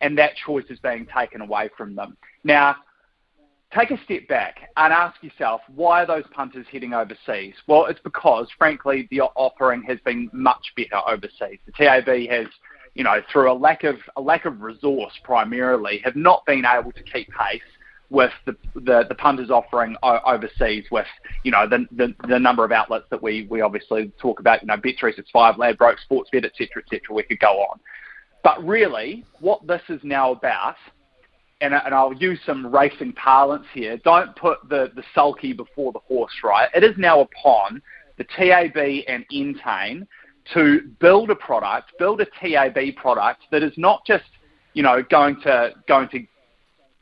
and 0.00 0.16
that 0.18 0.32
choice 0.46 0.64
is 0.70 0.78
being 0.78 1.06
taken 1.16 1.40
away 1.40 1.68
from 1.76 1.94
them. 1.94 2.16
Now, 2.44 2.76
take 3.74 3.90
a 3.90 4.02
step 4.04 4.28
back 4.28 4.70
and 4.76 4.92
ask 4.92 5.22
yourself 5.22 5.60
why 5.74 6.02
are 6.02 6.06
those 6.06 6.24
punters 6.32 6.66
heading 6.70 6.94
overseas? 6.94 7.54
Well, 7.66 7.86
it's 7.86 8.00
because, 8.00 8.48
frankly, 8.56 9.08
the 9.10 9.22
offering 9.22 9.82
has 9.82 9.98
been 10.04 10.30
much 10.32 10.72
better 10.76 11.00
overseas. 11.06 11.58
The 11.66 11.72
TAB 11.72 12.06
has, 12.30 12.46
you 12.94 13.04
know, 13.04 13.20
through 13.32 13.50
a 13.50 13.54
lack 13.54 13.84
of 13.84 13.96
a 14.16 14.20
lack 14.20 14.44
of 14.44 14.60
resource 14.60 15.12
primarily, 15.24 16.00
have 16.04 16.16
not 16.16 16.44
been 16.46 16.64
able 16.64 16.92
to 16.92 17.02
keep 17.02 17.28
pace 17.28 17.60
with 18.10 18.32
the, 18.46 18.56
the, 18.74 19.04
the 19.08 19.14
punters 19.14 19.50
offering 19.50 19.96
overseas 20.02 20.84
with, 20.90 21.06
you 21.44 21.50
know, 21.50 21.68
the, 21.68 21.86
the, 21.92 22.14
the, 22.26 22.38
number 22.38 22.64
of 22.64 22.72
outlets 22.72 23.04
that 23.10 23.22
we, 23.22 23.46
we 23.50 23.60
obviously 23.60 24.10
talk 24.18 24.40
about, 24.40 24.62
you 24.62 24.66
know, 24.66 24.76
Bet365, 24.76 25.58
Ladbroke, 25.58 25.98
Sportsbet, 26.10 26.44
etc., 26.44 26.82
etc. 26.82 27.00
We 27.14 27.22
could 27.24 27.38
go 27.38 27.60
on. 27.60 27.78
But 28.42 28.64
really, 28.66 29.24
what 29.40 29.66
this 29.66 29.82
is 29.90 30.00
now 30.02 30.32
about, 30.32 30.76
and, 31.60 31.74
and 31.74 31.94
I'll 31.94 32.14
use 32.14 32.38
some 32.46 32.74
racing 32.74 33.12
parlance 33.12 33.66
here, 33.74 33.98
don't 33.98 34.34
put 34.36 34.58
the, 34.70 34.90
the 34.94 35.02
sulky 35.14 35.52
before 35.52 35.92
the 35.92 35.98
horse, 36.00 36.32
right? 36.42 36.68
It 36.74 36.84
is 36.84 36.96
now 36.96 37.20
upon 37.20 37.82
the 38.16 38.24
TAB 38.24 38.76
and 39.06 39.24
Entain 39.32 40.06
to 40.54 40.90
build 40.98 41.30
a 41.30 41.34
product, 41.34 41.92
build 41.98 42.22
a 42.22 42.26
TAB 42.40 42.96
product 42.96 43.42
that 43.50 43.62
is 43.62 43.72
not 43.76 44.04
just, 44.06 44.24
you 44.72 44.82
know, 44.82 45.02
going 45.10 45.38
to 45.42 45.72
going 45.86 46.08
to 46.08 46.20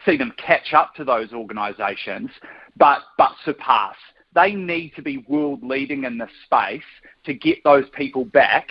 see 0.06 0.16
them 0.16 0.32
catch 0.38 0.72
up 0.72 0.94
to 0.94 1.04
those 1.04 1.32
organisations, 1.32 2.30
but 2.76 3.00
but 3.18 3.32
surpass. 3.44 3.96
They 4.34 4.52
need 4.52 4.92
to 4.96 5.02
be 5.02 5.24
world 5.28 5.62
leading 5.62 6.04
in 6.04 6.18
this 6.18 6.30
space 6.44 6.82
to 7.24 7.34
get 7.34 7.64
those 7.64 7.88
people 7.90 8.24
back 8.24 8.68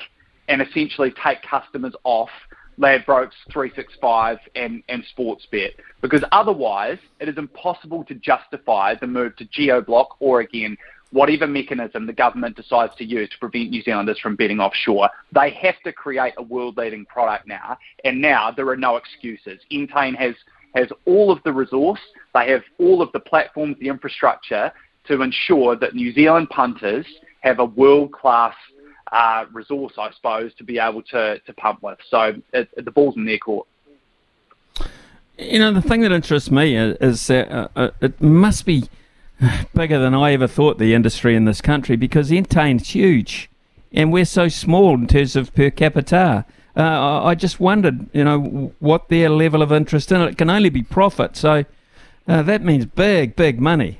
and 0.47 0.61
essentially 0.61 1.13
take 1.23 1.41
customers 1.41 1.95
off 2.03 2.29
Ladbrokes, 2.77 3.33
365 3.51 4.37
and, 4.55 4.83
and 4.89 5.03
Sportsbet. 5.17 5.71
Because 6.01 6.23
otherwise, 6.31 6.97
it 7.19 7.29
is 7.29 7.37
impossible 7.37 8.03
to 8.05 8.15
justify 8.15 8.95
the 8.95 9.07
move 9.07 9.35
to 9.37 9.45
GeoBlock 9.45 10.07
or 10.19 10.41
again, 10.41 10.77
whatever 11.11 11.47
mechanism 11.47 12.05
the 12.05 12.13
government 12.13 12.55
decides 12.55 12.93
to 12.97 13.05
use 13.05 13.29
to 13.29 13.37
prevent 13.39 13.69
New 13.69 13.81
Zealanders 13.81 14.19
from 14.19 14.35
betting 14.35 14.59
offshore. 14.59 15.09
They 15.33 15.51
have 15.51 15.75
to 15.85 15.93
create 15.93 16.33
a 16.37 16.43
world 16.43 16.77
leading 16.77 17.05
product 17.05 17.47
now. 17.47 17.77
And 18.03 18.21
now 18.21 18.51
there 18.51 18.67
are 18.69 18.77
no 18.77 18.97
excuses. 18.97 19.61
Entain 19.71 20.15
has 20.15 20.35
has 20.75 20.89
all 21.05 21.31
of 21.31 21.41
the 21.43 21.53
resource, 21.53 21.99
they 22.33 22.49
have 22.51 22.63
all 22.79 23.01
of 23.01 23.11
the 23.13 23.19
platforms, 23.19 23.77
the 23.79 23.87
infrastructure 23.87 24.71
to 25.05 25.21
ensure 25.21 25.75
that 25.75 25.95
New 25.95 26.13
Zealand 26.13 26.49
punters 26.49 27.05
have 27.41 27.59
a 27.59 27.65
world 27.65 28.11
class 28.11 28.55
uh, 29.11 29.45
resource, 29.53 29.93
I 29.97 30.11
suppose, 30.11 30.53
to 30.55 30.63
be 30.63 30.79
able 30.79 31.03
to, 31.03 31.39
to 31.39 31.53
pump 31.53 31.81
with. 31.81 31.99
So 32.09 32.33
it, 32.53 32.69
the 32.83 32.91
ball's 32.91 33.15
in 33.15 33.25
their 33.25 33.37
court. 33.37 33.67
You 35.37 35.59
know, 35.59 35.71
the 35.71 35.81
thing 35.81 36.01
that 36.01 36.11
interests 36.11 36.49
me 36.49 36.75
is, 36.75 37.27
that 37.27 37.51
uh, 37.51 37.67
uh, 37.75 37.91
it 38.01 38.21
must 38.21 38.65
be 38.65 38.89
bigger 39.73 39.99
than 39.99 40.13
I 40.13 40.31
ever 40.31 40.47
thought 40.47 40.79
the 40.79 40.93
industry 40.93 41.35
in 41.35 41.45
this 41.45 41.61
country 41.61 41.95
because 41.95 42.31
Entain's 42.31 42.89
huge 42.89 43.49
and 43.91 44.11
we're 44.11 44.25
so 44.25 44.47
small 44.47 44.93
in 44.93 45.07
terms 45.07 45.35
of 45.35 45.53
per 45.53 45.69
capita 45.69 46.45
uh, 46.77 47.23
I 47.23 47.35
just 47.35 47.59
wondered, 47.59 48.09
you 48.13 48.23
know, 48.23 48.73
what 48.79 49.09
their 49.09 49.29
level 49.29 49.61
of 49.61 49.71
interest 49.71 50.11
in 50.11 50.21
it. 50.21 50.37
Can 50.37 50.49
only 50.49 50.69
be 50.69 50.83
profit, 50.83 51.37
so 51.37 51.63
uh, 52.27 52.41
that 52.43 52.63
means 52.63 52.85
big, 52.85 53.35
big 53.35 53.59
money. 53.59 53.99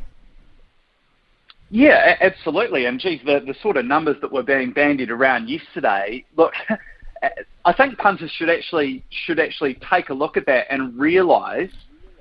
Yeah, 1.70 2.16
absolutely. 2.22 2.86
And 2.86 3.00
geez, 3.00 3.22
the, 3.26 3.42
the 3.46 3.56
sort 3.62 3.78
of 3.78 3.86
numbers 3.86 4.18
that 4.22 4.32
were 4.32 4.44
being 4.44 4.72
bandied 4.72 5.10
around 5.10 5.50
yesterday. 5.50 6.24
Look, 6.38 6.54
I 7.66 7.74
think 7.74 7.98
punters 7.98 8.32
should 8.32 8.50
actually 8.50 9.04
should 9.10 9.40
actually 9.40 9.78
take 9.90 10.10
a 10.10 10.14
look 10.14 10.38
at 10.38 10.46
that 10.46 10.68
and 10.70 10.98
realise 10.98 11.72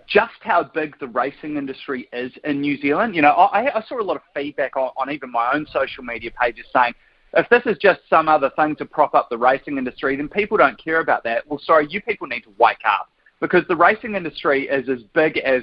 just 0.06 0.34
how 0.40 0.62
big 0.62 0.98
the 0.98 1.08
racing 1.08 1.56
industry 1.56 2.08
is 2.12 2.32
in 2.44 2.60
New 2.60 2.80
Zealand. 2.80 3.14
You 3.14 3.22
know, 3.22 3.30
I, 3.30 3.78
I 3.78 3.82
saw 3.88 4.00
a 4.00 4.02
lot 4.02 4.16
of 4.16 4.22
feedback 4.34 4.76
on, 4.76 4.90
on 4.96 5.10
even 5.10 5.30
my 5.30 5.52
own 5.52 5.66
social 5.72 6.04
media 6.04 6.30
pages 6.40 6.66
saying 6.72 6.94
if 7.36 7.48
this 7.48 7.62
is 7.66 7.76
just 7.78 8.00
some 8.08 8.28
other 8.28 8.50
thing 8.56 8.76
to 8.76 8.84
prop 8.84 9.14
up 9.14 9.28
the 9.30 9.38
racing 9.38 9.78
industry, 9.78 10.16
then 10.16 10.28
people 10.28 10.56
don't 10.56 10.82
care 10.82 11.00
about 11.00 11.24
that. 11.24 11.46
Well, 11.48 11.60
sorry, 11.64 11.86
you 11.90 12.00
people 12.00 12.26
need 12.26 12.42
to 12.42 12.52
wake 12.58 12.78
up 12.84 13.10
because 13.40 13.62
the 13.68 13.76
racing 13.76 14.14
industry 14.14 14.68
is 14.68 14.88
as 14.88 15.02
big 15.14 15.38
as 15.38 15.62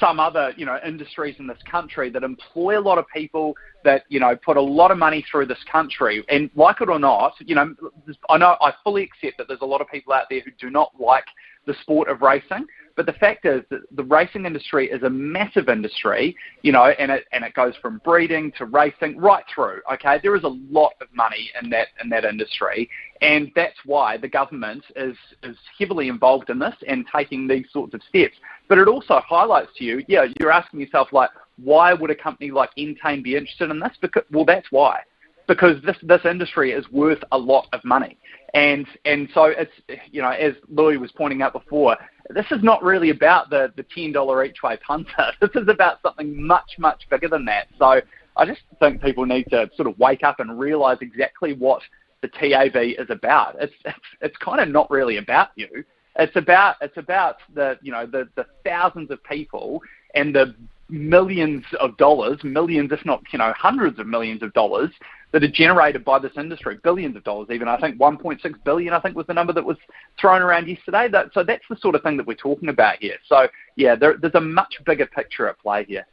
some 0.00 0.18
other, 0.18 0.52
you 0.56 0.66
know, 0.66 0.78
industries 0.84 1.36
in 1.38 1.46
this 1.46 1.58
country 1.70 2.10
that 2.10 2.22
employ 2.22 2.78
a 2.78 2.82
lot 2.82 2.98
of 2.98 3.04
people 3.14 3.54
that, 3.84 4.04
you 4.08 4.18
know, 4.18 4.36
put 4.44 4.56
a 4.56 4.60
lot 4.60 4.90
of 4.90 4.98
money 4.98 5.24
through 5.30 5.46
this 5.46 5.62
country. 5.70 6.24
And 6.28 6.50
like 6.56 6.80
it 6.80 6.88
or 6.88 6.98
not, 6.98 7.34
you 7.38 7.54
know, 7.54 7.74
I 8.28 8.38
know 8.38 8.56
I 8.60 8.72
fully 8.82 9.04
accept 9.04 9.38
that 9.38 9.48
there's 9.48 9.60
a 9.62 9.66
lot 9.66 9.80
of 9.80 9.88
people 9.88 10.12
out 10.12 10.24
there 10.30 10.40
who 10.40 10.50
do 10.58 10.70
not 10.70 10.92
like 10.98 11.24
the 11.66 11.74
sport 11.82 12.08
of 12.08 12.22
racing. 12.22 12.66
But 12.96 13.06
the 13.06 13.12
fact 13.14 13.44
is 13.44 13.62
that 13.70 13.80
the 13.96 14.04
racing 14.04 14.46
industry 14.46 14.88
is 14.88 15.02
a 15.02 15.10
massive 15.10 15.68
industry, 15.68 16.36
you 16.62 16.70
know, 16.70 16.84
and 16.98 17.10
it 17.10 17.24
and 17.32 17.44
it 17.44 17.52
goes 17.54 17.74
from 17.82 18.00
breeding 18.04 18.52
to 18.58 18.66
racing 18.66 19.18
right 19.18 19.44
through. 19.52 19.80
Okay, 19.92 20.20
there 20.22 20.36
is 20.36 20.44
a 20.44 20.56
lot 20.70 20.92
of 21.00 21.08
money 21.12 21.50
in 21.60 21.70
that 21.70 21.88
in 22.02 22.08
that 22.10 22.24
industry, 22.24 22.88
and 23.20 23.50
that's 23.56 23.76
why 23.84 24.16
the 24.16 24.28
government 24.28 24.84
is 24.94 25.16
is 25.42 25.56
heavily 25.76 26.08
involved 26.08 26.50
in 26.50 26.58
this 26.58 26.74
and 26.86 27.04
taking 27.12 27.48
these 27.48 27.66
sorts 27.72 27.94
of 27.94 28.02
steps. 28.08 28.36
But 28.68 28.78
it 28.78 28.86
also 28.86 29.20
highlights 29.26 29.70
to 29.78 29.84
you, 29.84 30.04
yeah, 30.06 30.26
you're 30.38 30.52
asking 30.52 30.80
yourself 30.80 31.08
like, 31.12 31.30
why 31.62 31.94
would 31.94 32.10
a 32.10 32.14
company 32.14 32.52
like 32.52 32.70
Entain 32.78 33.24
be 33.24 33.34
interested 33.36 33.70
in 33.70 33.80
this? 33.80 33.92
Because 34.00 34.22
well, 34.30 34.44
that's 34.44 34.70
why 34.70 35.00
because 35.46 35.82
this 35.82 35.96
this 36.02 36.24
industry 36.24 36.72
is 36.72 36.88
worth 36.90 37.22
a 37.32 37.38
lot 37.38 37.66
of 37.72 37.84
money. 37.84 38.18
And 38.54 38.86
and 39.04 39.28
so 39.34 39.46
it's 39.46 39.72
you 40.10 40.22
know 40.22 40.30
as 40.30 40.54
Louis 40.68 40.96
was 40.96 41.10
pointing 41.12 41.42
out 41.42 41.52
before, 41.52 41.96
this 42.30 42.46
is 42.52 42.62
not 42.62 42.82
really 42.82 43.10
about 43.10 43.50
the 43.50 43.72
the 43.76 43.84
ten 43.94 44.12
dollar 44.12 44.44
each 44.44 44.62
way 44.62 44.78
punter. 44.86 45.32
This 45.40 45.50
is 45.54 45.68
about 45.68 45.98
something 46.02 46.40
much 46.40 46.76
much 46.78 47.04
bigger 47.10 47.28
than 47.28 47.44
that. 47.46 47.66
So 47.78 48.00
I 48.36 48.46
just 48.46 48.60
think 48.78 49.02
people 49.02 49.26
need 49.26 49.46
to 49.50 49.68
sort 49.76 49.88
of 49.88 49.98
wake 49.98 50.22
up 50.22 50.40
and 50.40 50.58
realise 50.58 50.98
exactly 51.00 51.54
what 51.54 51.82
the 52.22 52.28
TAB 52.28 52.76
is 52.76 53.10
about. 53.10 53.56
It's 53.60 53.74
it's, 53.84 53.98
it's 54.20 54.36
kind 54.38 54.60
of 54.60 54.68
not 54.68 54.88
really 54.90 55.16
about 55.16 55.48
you. 55.56 55.84
It's 56.16 56.36
about 56.36 56.76
it's 56.80 56.96
about 56.96 57.36
the 57.54 57.76
you 57.82 57.90
know 57.90 58.06
the 58.06 58.28
the 58.36 58.46
thousands 58.64 59.10
of 59.10 59.22
people 59.24 59.82
and 60.14 60.32
the 60.32 60.54
millions 60.88 61.64
of 61.80 61.96
dollars, 61.96 62.42
millions 62.44 62.92
if 62.92 63.04
not 63.04 63.22
you 63.32 63.38
know 63.38 63.52
hundreds 63.56 63.98
of 63.98 64.06
millions 64.06 64.42
of 64.42 64.52
dollars 64.52 64.90
that 65.34 65.42
are 65.42 65.48
generated 65.48 66.04
by 66.04 66.16
this 66.16 66.30
industry, 66.36 66.78
billions 66.84 67.16
of 67.16 67.24
dollars 67.24 67.48
even. 67.50 67.66
I 67.66 67.76
think 67.80 67.98
1.6 67.98 68.64
billion, 68.64 68.94
I 68.94 69.00
think, 69.00 69.16
was 69.16 69.26
the 69.26 69.34
number 69.34 69.52
that 69.52 69.64
was 69.64 69.76
thrown 70.16 70.42
around 70.42 70.68
yesterday. 70.68 71.08
That, 71.08 71.34
so 71.34 71.42
that's 71.42 71.64
the 71.68 71.76
sort 71.76 71.96
of 71.96 72.04
thing 72.04 72.16
that 72.18 72.26
we're 72.26 72.34
talking 72.34 72.68
about 72.68 72.98
here. 73.00 73.16
So 73.28 73.48
yeah, 73.74 73.96
there, 73.96 74.16
there's 74.16 74.36
a 74.36 74.40
much 74.40 74.76
bigger 74.86 75.06
picture 75.06 75.48
at 75.48 75.58
play 75.58 75.86
here. 75.86 76.06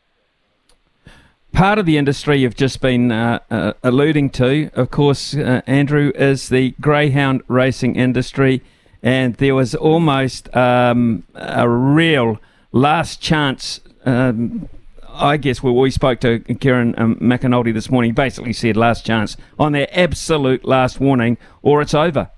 Part 1.53 1.77
of 1.77 1.85
the 1.85 1.97
industry 1.97 2.39
you've 2.39 2.55
just 2.55 2.81
been 2.81 3.11
uh, 3.11 3.39
uh, 3.51 3.73
alluding 3.83 4.31
to, 4.31 4.71
of 4.73 4.89
course, 4.89 5.35
uh, 5.35 5.61
Andrew, 5.67 6.11
is 6.15 6.49
the 6.49 6.73
greyhound 6.81 7.43
racing 7.47 7.97
industry, 7.97 8.63
and 9.03 9.35
there 9.35 9.53
was 9.53 9.75
almost 9.75 10.53
um, 10.55 11.25
a 11.35 11.69
real 11.69 12.39
last 12.71 13.21
chance 13.21 13.81
um, 14.05 14.69
I 15.07 15.37
guess 15.37 15.61
we 15.61 15.91
spoke 15.91 16.19
to 16.21 16.39
Kieran 16.39 16.95
um, 16.97 17.15
McAnulty 17.17 17.73
this 17.73 17.89
morning. 17.89 18.13
Basically, 18.13 18.53
said 18.53 18.77
last 18.77 19.05
chance 19.05 19.37
on 19.59 19.71
their 19.71 19.87
absolute 19.91 20.65
last 20.65 20.99
warning, 20.99 21.37
or 21.61 21.81
it's 21.81 21.93
over. 21.93 22.31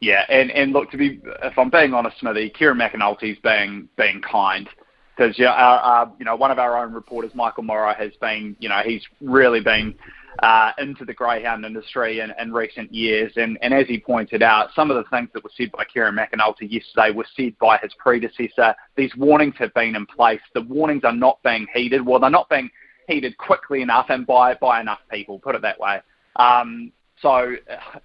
Yeah, 0.00 0.24
and, 0.28 0.50
and 0.50 0.72
look 0.72 0.90
to 0.90 0.96
be 0.96 1.20
if 1.42 1.58
I'm 1.58 1.70
being 1.70 1.94
honest, 1.94 2.18
Smithy, 2.20 2.50
Kieran 2.50 2.78
McAnulty's 2.78 3.38
being 3.38 3.88
being 3.96 4.20
kind 4.20 4.68
because 5.16 5.38
yeah, 5.38 5.52
our, 5.52 5.78
our, 5.78 6.12
you 6.18 6.24
know 6.24 6.36
one 6.36 6.50
of 6.50 6.58
our 6.58 6.84
own 6.84 6.92
reporters, 6.92 7.34
Michael 7.34 7.64
Morrah, 7.64 7.96
has 7.96 8.12
been 8.20 8.56
you 8.58 8.68
know 8.68 8.82
he's 8.84 9.02
really 9.20 9.60
been 9.60 9.94
uh, 10.40 10.72
into 10.78 11.04
the 11.04 11.14
greyhound 11.14 11.64
industry 11.64 12.20
in, 12.20 12.32
in 12.40 12.52
recent 12.52 12.92
years. 12.92 13.32
And, 13.36 13.58
and 13.62 13.72
as 13.72 13.86
he 13.86 13.98
pointed 13.98 14.42
out, 14.42 14.70
some 14.74 14.90
of 14.90 14.96
the 14.96 15.08
things 15.10 15.28
that 15.34 15.44
were 15.44 15.50
said 15.56 15.70
by 15.72 15.84
Kieran 15.84 16.16
McAnulty 16.16 16.70
yesterday 16.70 17.10
were 17.10 17.26
said 17.36 17.56
by 17.58 17.78
his 17.78 17.92
predecessor. 17.98 18.74
These 18.96 19.14
warnings 19.16 19.54
have 19.58 19.72
been 19.74 19.96
in 19.96 20.06
place. 20.06 20.40
The 20.54 20.62
warnings 20.62 21.04
are 21.04 21.12
not 21.12 21.42
being 21.42 21.66
heeded. 21.72 22.04
Well, 22.04 22.20
they're 22.20 22.30
not 22.30 22.48
being 22.48 22.70
heeded 23.08 23.36
quickly 23.38 23.82
enough 23.82 24.06
and 24.08 24.26
by, 24.26 24.54
by 24.54 24.80
enough 24.80 25.00
people, 25.10 25.38
put 25.38 25.54
it 25.54 25.62
that 25.62 25.78
way. 25.78 26.00
Um, 26.36 26.92
so 27.22 27.54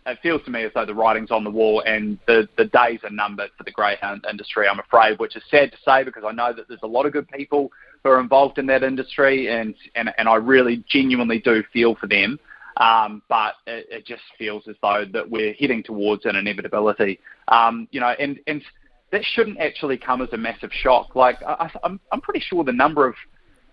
it 0.06 0.20
feels 0.22 0.42
to 0.46 0.52
me 0.52 0.64
as 0.64 0.72
though 0.74 0.86
the 0.86 0.94
writing's 0.94 1.32
on 1.32 1.44
the 1.44 1.50
wall 1.50 1.82
and 1.86 2.20
the, 2.28 2.48
the 2.58 2.66
days 2.66 3.00
are 3.04 3.10
numbered 3.10 3.50
for 3.58 3.64
the 3.64 3.72
greyhound 3.72 4.24
industry, 4.30 4.68
I'm 4.68 4.80
afraid, 4.80 5.20
which 5.20 5.36
is 5.36 5.44
sad 5.50 5.72
to 5.72 5.78
say 5.84 6.04
because 6.04 6.24
I 6.26 6.32
know 6.32 6.54
that 6.54 6.68
there's 6.68 6.80
a 6.84 6.88
lot 6.88 7.06
of 7.06 7.14
good 7.14 7.28
people 7.28 7.72
who 8.04 8.10
are 8.10 8.20
involved 8.20 8.58
in 8.58 8.66
that 8.68 8.84
industry, 8.84 9.48
and 9.50 9.76
and, 9.96 10.14
and 10.18 10.28
I 10.28 10.36
really 10.36 10.84
genuinely 10.90 11.40
do 11.40 11.64
feel 11.74 11.96
for 11.96 12.08
them. 12.08 12.40
Um, 12.78 13.22
but 13.28 13.56
it, 13.68 13.88
it, 13.92 14.06
just 14.06 14.22
feels 14.38 14.64
as 14.70 14.76
though 14.82 15.04
that 15.12 15.30
we're 15.30 15.54
heading 15.54 15.84
towards 15.84 16.26
an 16.26 16.38
inevitability. 16.38 17.20
Um, 17.50 17.90
you 17.92 18.00
know, 18.00 18.14
and 18.20 18.40
and 18.48 18.62
that 19.12 19.22
shouldn't 19.34 19.60
actually 19.60 19.98
come 19.98 20.22
as 20.22 20.30
a 20.32 20.38
massive 20.38 20.72
shock. 20.72 21.16
Like 21.16 21.42
I, 21.46 21.70
I'm 21.84 22.00
I'm 22.12 22.22
pretty 22.22 22.40
sure 22.40 22.64
the 22.64 22.72
number 22.72 23.06
of 23.06 23.16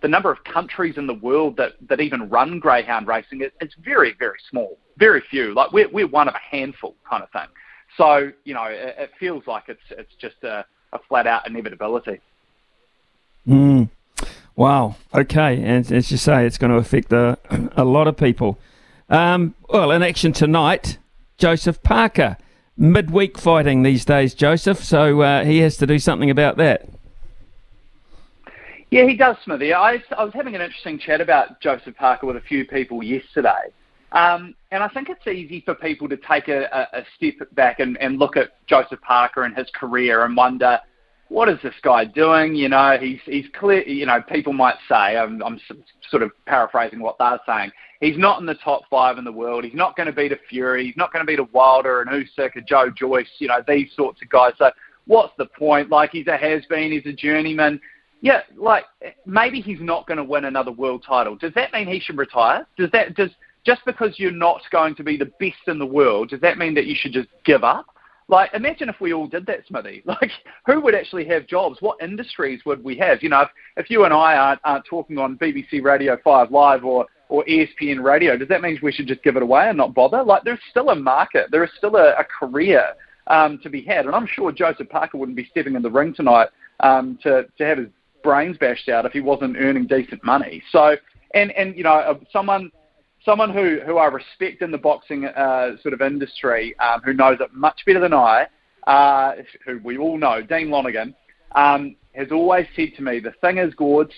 the 0.01 0.07
number 0.07 0.31
of 0.31 0.43
countries 0.43 0.95
in 0.97 1.07
the 1.07 1.13
world 1.13 1.57
that, 1.57 1.73
that 1.89 1.99
even 1.99 2.29
run 2.29 2.59
greyhound 2.59 3.07
racing 3.07 3.41
is 3.41 3.51
it's 3.61 3.75
very 3.83 4.13
very 4.19 4.37
small, 4.49 4.77
very 4.97 5.21
few. 5.29 5.53
Like 5.53 5.71
we're 5.71 5.89
we're 5.89 6.07
one 6.07 6.27
of 6.27 6.35
a 6.35 6.55
handful 6.55 6.95
kind 7.09 7.23
of 7.23 7.31
thing. 7.31 7.47
So 7.95 8.31
you 8.43 8.53
know, 8.53 8.65
it, 8.65 8.95
it 8.97 9.11
feels 9.19 9.43
like 9.47 9.65
it's 9.67 9.81
it's 9.91 10.13
just 10.19 10.43
a, 10.43 10.65
a 10.93 10.99
flat 11.07 11.27
out 11.27 11.47
inevitability. 11.47 12.19
Mm. 13.47 13.89
Wow. 14.57 14.95
Okay. 15.13 15.61
And 15.61 15.89
as 15.89 16.11
you 16.11 16.17
say, 16.17 16.45
it's 16.45 16.57
going 16.57 16.71
to 16.71 16.77
affect 16.77 17.13
a, 17.13 17.37
a 17.77 17.85
lot 17.85 18.07
of 18.07 18.17
people. 18.17 18.59
Um, 19.07 19.55
well, 19.69 19.91
in 19.91 20.03
action 20.03 20.33
tonight, 20.33 20.97
Joseph 21.37 21.81
Parker. 21.83 22.35
Midweek 22.79 23.39
fighting 23.39 23.81
these 23.81 24.05
days, 24.05 24.35
Joseph. 24.35 24.83
So 24.83 25.21
uh, 25.21 25.45
he 25.45 25.59
has 25.59 25.77
to 25.77 25.87
do 25.87 25.97
something 25.97 26.29
about 26.29 26.57
that. 26.57 26.89
Yeah, 28.91 29.05
he 29.05 29.15
does, 29.15 29.35
Smithy. 29.43 29.73
I, 29.73 30.01
I 30.17 30.23
was 30.23 30.33
having 30.33 30.55
an 30.55 30.61
interesting 30.61 30.99
chat 30.99 31.21
about 31.21 31.59
Joseph 31.59 31.95
Parker 31.95 32.25
with 32.25 32.37
a 32.37 32.41
few 32.41 32.65
people 32.65 33.03
yesterday. 33.03 33.71
Um, 34.11 34.55
and 34.71 34.81
I 34.81 34.87
think 34.87 35.09
it's 35.09 35.27
easy 35.27 35.61
for 35.61 35.75
people 35.75 36.07
to 36.09 36.17
take 36.17 36.47
a, 36.47 36.87
a, 36.93 37.03
step 37.15 37.47
back 37.53 37.79
and, 37.79 37.97
and 37.97 38.17
look 38.17 38.37
at 38.37 38.65
Joseph 38.65 39.01
Parker 39.01 39.43
and 39.43 39.55
his 39.55 39.67
career 39.71 40.23
and 40.23 40.35
wonder, 40.37 40.79
what 41.29 41.49
is 41.49 41.57
this 41.61 41.73
guy 41.81 42.05
doing? 42.05 42.55
You 42.55 42.69
know, 42.69 42.97
he's 42.99 43.19
he's 43.25 43.45
clear. 43.57 43.81
You 43.87 44.05
know, 44.05 44.21
people 44.21 44.53
might 44.53 44.75
say, 44.87 45.17
I'm, 45.17 45.41
I'm 45.43 45.59
sort 46.09 46.23
of 46.23 46.31
paraphrasing 46.45 46.99
what 46.99 47.17
they're 47.17 47.39
saying. 47.45 47.71
He's 47.99 48.17
not 48.17 48.39
in 48.39 48.45
the 48.45 48.55
top 48.55 48.83
five 48.89 49.17
in 49.17 49.23
the 49.23 49.31
world. 49.31 49.63
He's 49.63 49.73
not 49.73 49.95
going 49.95 50.07
to 50.07 50.13
beat 50.13 50.31
a 50.31 50.37
Fury. 50.49 50.85
He's 50.85 50.97
not 50.97 51.11
going 51.11 51.25
to 51.25 51.27
beat 51.27 51.39
a 51.39 51.47
Wilder 51.51 52.01
and 52.01 52.09
Usyk, 52.09 52.55
a 52.55 52.61
Joe 52.61 52.89
Joyce. 52.89 53.29
You 53.39 53.47
know, 53.49 53.61
these 53.67 53.89
sorts 53.95 54.21
of 54.21 54.29
guys. 54.29 54.53
So 54.57 54.71
what's 55.05 55.33
the 55.37 55.47
point? 55.47 55.89
Like 55.89 56.11
he's 56.11 56.27
a 56.27 56.37
has 56.37 56.65
been. 56.65 56.91
He's 56.91 57.05
a 57.05 57.13
journeyman. 57.13 57.79
Yeah, 58.21 58.41
like 58.55 58.85
maybe 59.25 59.61
he's 59.61 59.81
not 59.81 60.07
going 60.07 60.17
to 60.17 60.23
win 60.23 60.45
another 60.45 60.71
world 60.71 61.03
title. 61.07 61.35
Does 61.35 61.53
that 61.53 61.73
mean 61.73 61.87
he 61.87 61.99
should 61.99 62.17
retire? 62.17 62.65
Does 62.77 62.89
that 62.91 63.15
does 63.15 63.29
just 63.67 63.81
because 63.85 64.17
you're 64.17 64.31
not 64.31 64.61
going 64.71 64.95
to 64.95 65.03
be 65.03 65.17
the 65.17 65.31
best 65.39 65.67
in 65.67 65.77
the 65.77 65.85
world, 65.85 66.29
does 66.29 66.39
that 66.39 66.57
mean 66.57 66.73
that 66.73 66.85
you 66.85 66.95
should 66.97 67.11
just 67.11 67.27
give 67.43 67.65
up? 67.65 67.85
Like, 68.29 68.53
imagine 68.53 68.89
if 68.89 68.99
we 68.99 69.13
all 69.13 69.27
did 69.27 69.45
that, 69.45 69.65
Smithy. 69.67 70.03
Like, 70.05 70.31
who 70.65 70.81
would 70.81 70.95
actually 70.95 71.25
have 71.25 71.47
jobs? 71.47 71.77
What 71.81 72.01
industries 72.01 72.61
would 72.65 72.83
we 72.83 72.97
have? 72.97 73.23
You 73.23 73.29
know, 73.29 73.41
if, 73.41 73.49
if 73.77 73.89
you 73.89 74.05
and 74.05 74.13
I 74.13 74.35
aren't, 74.35 74.61
aren't 74.63 74.85
talking 74.85 75.17
on 75.17 75.37
BBC 75.37 75.83
Radio 75.83 76.17
5 76.23 76.51
Live 76.51 76.83
or, 76.83 77.05
or 77.29 77.45
ESPN 77.45 78.03
Radio, 78.03 78.37
does 78.37 78.47
that 78.49 78.61
mean 78.61 78.77
we 78.81 78.91
should 78.91 79.07
just 79.07 79.23
give 79.23 79.37
it 79.37 79.43
away 79.43 79.67
and 79.69 79.77
not 79.77 79.93
bother? 79.93 80.23
Like, 80.23 80.43
there's 80.43 80.59
still 80.69 80.89
a 80.89 80.95
market. 80.95 81.47
There 81.51 81.63
is 81.63 81.69
still 81.77 81.95
a, 81.95 82.15
a 82.19 82.23
career 82.23 82.83
um, 83.27 83.59
to 83.63 83.69
be 83.69 83.81
had. 83.81 84.05
And 84.05 84.15
I'm 84.15 84.27
sure 84.27 84.51
Joseph 84.51 84.89
Parker 84.89 85.17
wouldn't 85.17 85.37
be 85.37 85.47
stepping 85.51 85.75
in 85.75 85.81
the 85.81 85.91
ring 85.91 86.13
tonight 86.13 86.49
um, 86.81 87.17
to, 87.23 87.45
to 87.57 87.65
have 87.65 87.77
his 87.77 87.87
brains 88.23 88.57
bashed 88.57 88.89
out 88.89 89.05
if 89.05 89.13
he 89.13 89.21
wasn't 89.21 89.57
earning 89.57 89.87
decent 89.87 90.23
money. 90.23 90.61
So, 90.71 90.95
and, 91.33 91.51
and 91.51 91.75
you 91.75 91.83
know, 91.83 91.93
uh, 91.93 92.15
someone 92.31 92.71
someone 93.27 93.51
who, 93.51 93.79
who 93.85 93.97
I 93.97 94.05
respect 94.05 94.61
in 94.61 94.71
the 94.71 94.77
boxing 94.77 95.25
uh, 95.25 95.75
sort 95.81 95.93
of 95.93 96.01
industry, 96.01 96.73
um, 96.79 97.01
who 97.03 97.13
knows 97.13 97.37
it 97.41 97.53
much 97.53 97.81
better 97.85 97.99
than 97.99 98.13
I, 98.13 98.47
uh, 98.87 99.33
who 99.65 99.79
we 99.83 99.97
all 99.97 100.17
know, 100.17 100.41
Dean 100.41 100.69
Lonergan, 100.69 101.13
um, 101.53 101.97
has 102.15 102.29
always 102.31 102.65
said 102.75 102.93
to 102.95 103.03
me, 103.03 103.19
the 103.19 103.33
thing 103.41 103.57
is, 103.57 103.73
Gords, 103.75 104.13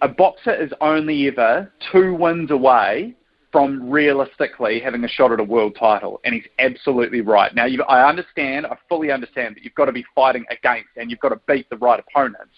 a 0.00 0.08
boxer 0.08 0.54
is 0.54 0.70
only 0.80 1.26
ever 1.26 1.72
two 1.90 2.14
wins 2.14 2.52
away 2.52 3.16
from 3.50 3.90
realistically 3.90 4.78
having 4.78 5.02
a 5.02 5.08
shot 5.08 5.32
at 5.32 5.40
a 5.40 5.44
world 5.44 5.76
title, 5.78 6.20
and 6.24 6.34
he's 6.34 6.44
absolutely 6.60 7.22
right. 7.22 7.52
Now, 7.54 7.66
I 7.88 8.08
understand, 8.08 8.66
I 8.66 8.76
fully 8.88 9.10
understand 9.10 9.56
that 9.56 9.64
you've 9.64 9.74
got 9.74 9.86
to 9.86 9.92
be 9.92 10.04
fighting 10.14 10.44
against 10.50 10.90
and 10.96 11.10
you've 11.10 11.20
got 11.20 11.30
to 11.30 11.40
beat 11.48 11.68
the 11.68 11.78
right 11.78 11.98
opponents, 11.98 12.54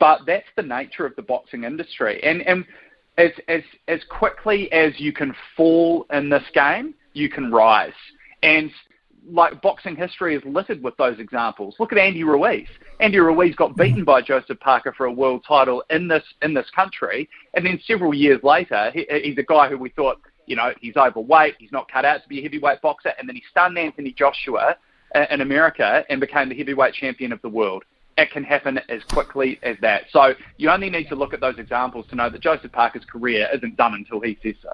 but 0.00 0.20
that's 0.26 0.46
the 0.56 0.62
nature 0.62 1.04
of 1.04 1.14
the 1.16 1.22
boxing 1.22 1.64
industry. 1.64 2.22
And 2.22 2.42
and 2.42 2.64
as, 3.18 3.30
as, 3.48 3.62
as 3.88 4.00
quickly 4.08 4.70
as 4.72 4.92
you 4.98 5.12
can 5.12 5.34
fall 5.56 6.06
in 6.12 6.28
this 6.28 6.44
game, 6.54 6.94
you 7.12 7.28
can 7.28 7.50
rise. 7.50 7.92
And 8.42 8.70
like 9.28 9.60
boxing 9.62 9.96
history 9.96 10.36
is 10.36 10.42
littered 10.44 10.82
with 10.82 10.96
those 10.96 11.18
examples. 11.18 11.74
Look 11.78 11.92
at 11.92 11.98
Andy 11.98 12.22
Ruiz. 12.24 12.68
Andy 13.00 13.18
Ruiz 13.18 13.54
got 13.56 13.76
beaten 13.76 14.04
by 14.04 14.22
Joseph 14.22 14.60
Parker 14.60 14.92
for 14.96 15.06
a 15.06 15.12
world 15.12 15.44
title 15.46 15.82
in 15.90 16.08
this 16.08 16.22
in 16.42 16.54
this 16.54 16.70
country, 16.74 17.28
and 17.54 17.66
then 17.66 17.80
several 17.86 18.14
years 18.14 18.40
later, 18.42 18.90
he, 18.94 19.06
he's 19.24 19.38
a 19.38 19.42
guy 19.42 19.68
who 19.68 19.78
we 19.78 19.90
thought, 19.90 20.20
you 20.46 20.54
know, 20.54 20.72
he's 20.80 20.96
overweight, 20.96 21.56
he's 21.58 21.72
not 21.72 21.90
cut 21.90 22.04
out 22.04 22.22
to 22.22 22.28
be 22.28 22.38
a 22.38 22.42
heavyweight 22.42 22.80
boxer, 22.82 23.12
and 23.18 23.28
then 23.28 23.34
he 23.34 23.42
stunned 23.50 23.76
Anthony 23.76 24.12
Joshua 24.12 24.76
uh, 25.14 25.24
in 25.30 25.40
America 25.40 26.04
and 26.08 26.20
became 26.20 26.48
the 26.48 26.56
heavyweight 26.56 26.94
champion 26.94 27.32
of 27.32 27.42
the 27.42 27.48
world 27.48 27.84
it 28.16 28.30
can 28.30 28.44
happen 28.44 28.80
as 28.88 29.02
quickly 29.04 29.58
as 29.62 29.76
that. 29.80 30.04
So 30.10 30.34
you 30.56 30.70
only 30.70 30.90
need 30.90 31.08
to 31.08 31.14
look 31.14 31.34
at 31.34 31.40
those 31.40 31.58
examples 31.58 32.06
to 32.08 32.16
know 32.16 32.30
that 32.30 32.40
Joseph 32.40 32.72
Parker's 32.72 33.04
career 33.04 33.48
isn't 33.52 33.76
done 33.76 33.94
until 33.94 34.20
he 34.20 34.38
says 34.42 34.54
so. 34.62 34.72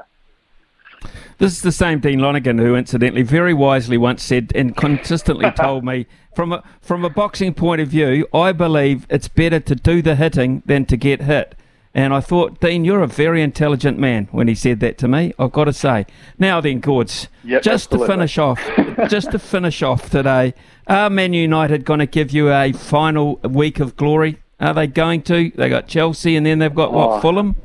This 1.38 1.52
is 1.52 1.62
the 1.62 1.72
same 1.72 1.98
Dean 1.98 2.20
Lonergan 2.20 2.58
who, 2.58 2.76
incidentally, 2.76 3.22
very 3.22 3.52
wisely 3.52 3.98
once 3.98 4.22
said 4.22 4.52
and 4.54 4.76
consistently 4.76 5.50
told 5.56 5.84
me, 5.84 6.06
from 6.36 6.52
a 6.52 6.62
from 6.80 7.04
a 7.04 7.10
boxing 7.10 7.52
point 7.54 7.80
of 7.80 7.88
view, 7.88 8.26
I 8.32 8.52
believe 8.52 9.06
it's 9.10 9.28
better 9.28 9.58
to 9.58 9.74
do 9.74 10.00
the 10.00 10.14
hitting 10.14 10.62
than 10.64 10.86
to 10.86 10.96
get 10.96 11.22
hit. 11.22 11.56
And 11.94 12.14
I 12.14 12.20
thought, 12.20 12.58
Dean, 12.60 12.84
you're 12.86 13.02
a 13.02 13.06
very 13.06 13.42
intelligent 13.42 13.98
man 13.98 14.28
when 14.30 14.48
he 14.48 14.54
said 14.54 14.80
that 14.80 14.96
to 14.98 15.08
me, 15.08 15.34
I've 15.38 15.52
got 15.52 15.64
to 15.64 15.74
say. 15.74 16.06
Now 16.38 16.60
then, 16.60 16.80
Gords, 16.80 17.28
yep, 17.44 17.62
just 17.62 17.92
absolutely. 17.92 18.06
to 18.06 18.12
finish 18.12 18.38
off, 18.38 18.60
just 19.10 19.30
to 19.32 19.38
finish 19.38 19.82
off 19.82 20.08
today, 20.08 20.54
are 20.86 21.10
Man 21.10 21.34
United 21.34 21.84
going 21.84 22.00
to 22.00 22.06
give 22.06 22.30
you 22.30 22.50
a 22.50 22.72
final 22.72 23.36
week 23.42 23.78
of 23.78 23.94
glory? 23.96 24.38
Are 24.58 24.72
they 24.72 24.86
going 24.86 25.22
to? 25.22 25.50
They 25.54 25.68
got 25.68 25.86
Chelsea 25.86 26.34
and 26.34 26.46
then 26.46 26.60
they've 26.60 26.74
got, 26.74 26.92
what, 26.92 27.10
Oh. 27.10 27.20
Fulham? 27.20 27.56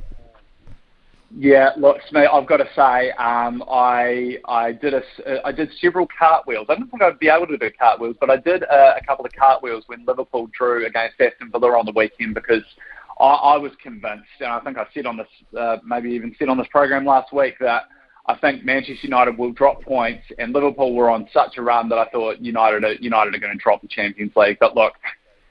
Yeah, 1.39 1.71
look, 1.77 1.99
Smee, 2.09 2.25
I've 2.25 2.47
got 2.47 2.57
to 2.57 2.69
say, 2.75 3.11
um, 3.11 3.63
I 3.69 4.39
I 4.45 4.71
did 4.71 4.93
a 4.93 5.03
uh, 5.45 5.51
did 5.51 5.69
several 5.79 6.07
cartwheels. 6.17 6.65
I 6.69 6.75
didn't 6.75 6.89
think 6.89 7.03
I'd 7.03 7.19
be 7.19 7.27
able 7.27 7.47
to 7.47 7.57
do 7.57 7.69
cartwheels, 7.77 8.15
but 8.19 8.29
I 8.31 8.37
did 8.37 8.63
uh, 8.63 8.95
a 8.97 9.05
couple 9.05 9.25
of 9.25 9.33
cartwheels 9.33 9.83
when 9.87 10.03
Liverpool 10.05 10.49
drew 10.57 10.85
against 10.87 11.19
Aston 11.21 11.51
Villa 11.51 11.77
on 11.77 11.85
the 11.85 11.91
weekend 11.91 12.33
because 12.33 12.63
I, 13.19 13.25
I 13.25 13.57
was 13.57 13.71
convinced, 13.81 14.27
and 14.39 14.49
I 14.49 14.59
think 14.59 14.77
I 14.77 14.85
said 14.93 15.05
on 15.05 15.17
this, 15.17 15.27
uh, 15.57 15.77
maybe 15.83 16.11
even 16.11 16.35
said 16.37 16.49
on 16.49 16.57
this 16.57 16.67
program 16.69 17.05
last 17.05 17.33
week 17.33 17.55
that 17.59 17.83
I 18.27 18.35
think 18.35 18.65
Manchester 18.65 19.07
United 19.07 19.37
will 19.37 19.51
drop 19.53 19.81
points, 19.81 20.23
and 20.37 20.53
Liverpool 20.53 20.93
were 20.93 21.09
on 21.09 21.27
such 21.33 21.57
a 21.57 21.61
run 21.61 21.89
that 21.89 21.97
I 21.97 22.09
thought 22.09 22.41
United 22.41 22.83
are, 22.83 22.93
United 22.93 23.33
are 23.35 23.39
going 23.39 23.57
to 23.57 23.63
drop 23.63 23.81
the 23.81 23.87
Champions 23.87 24.33
League. 24.35 24.57
But 24.59 24.75
look, 24.75 24.93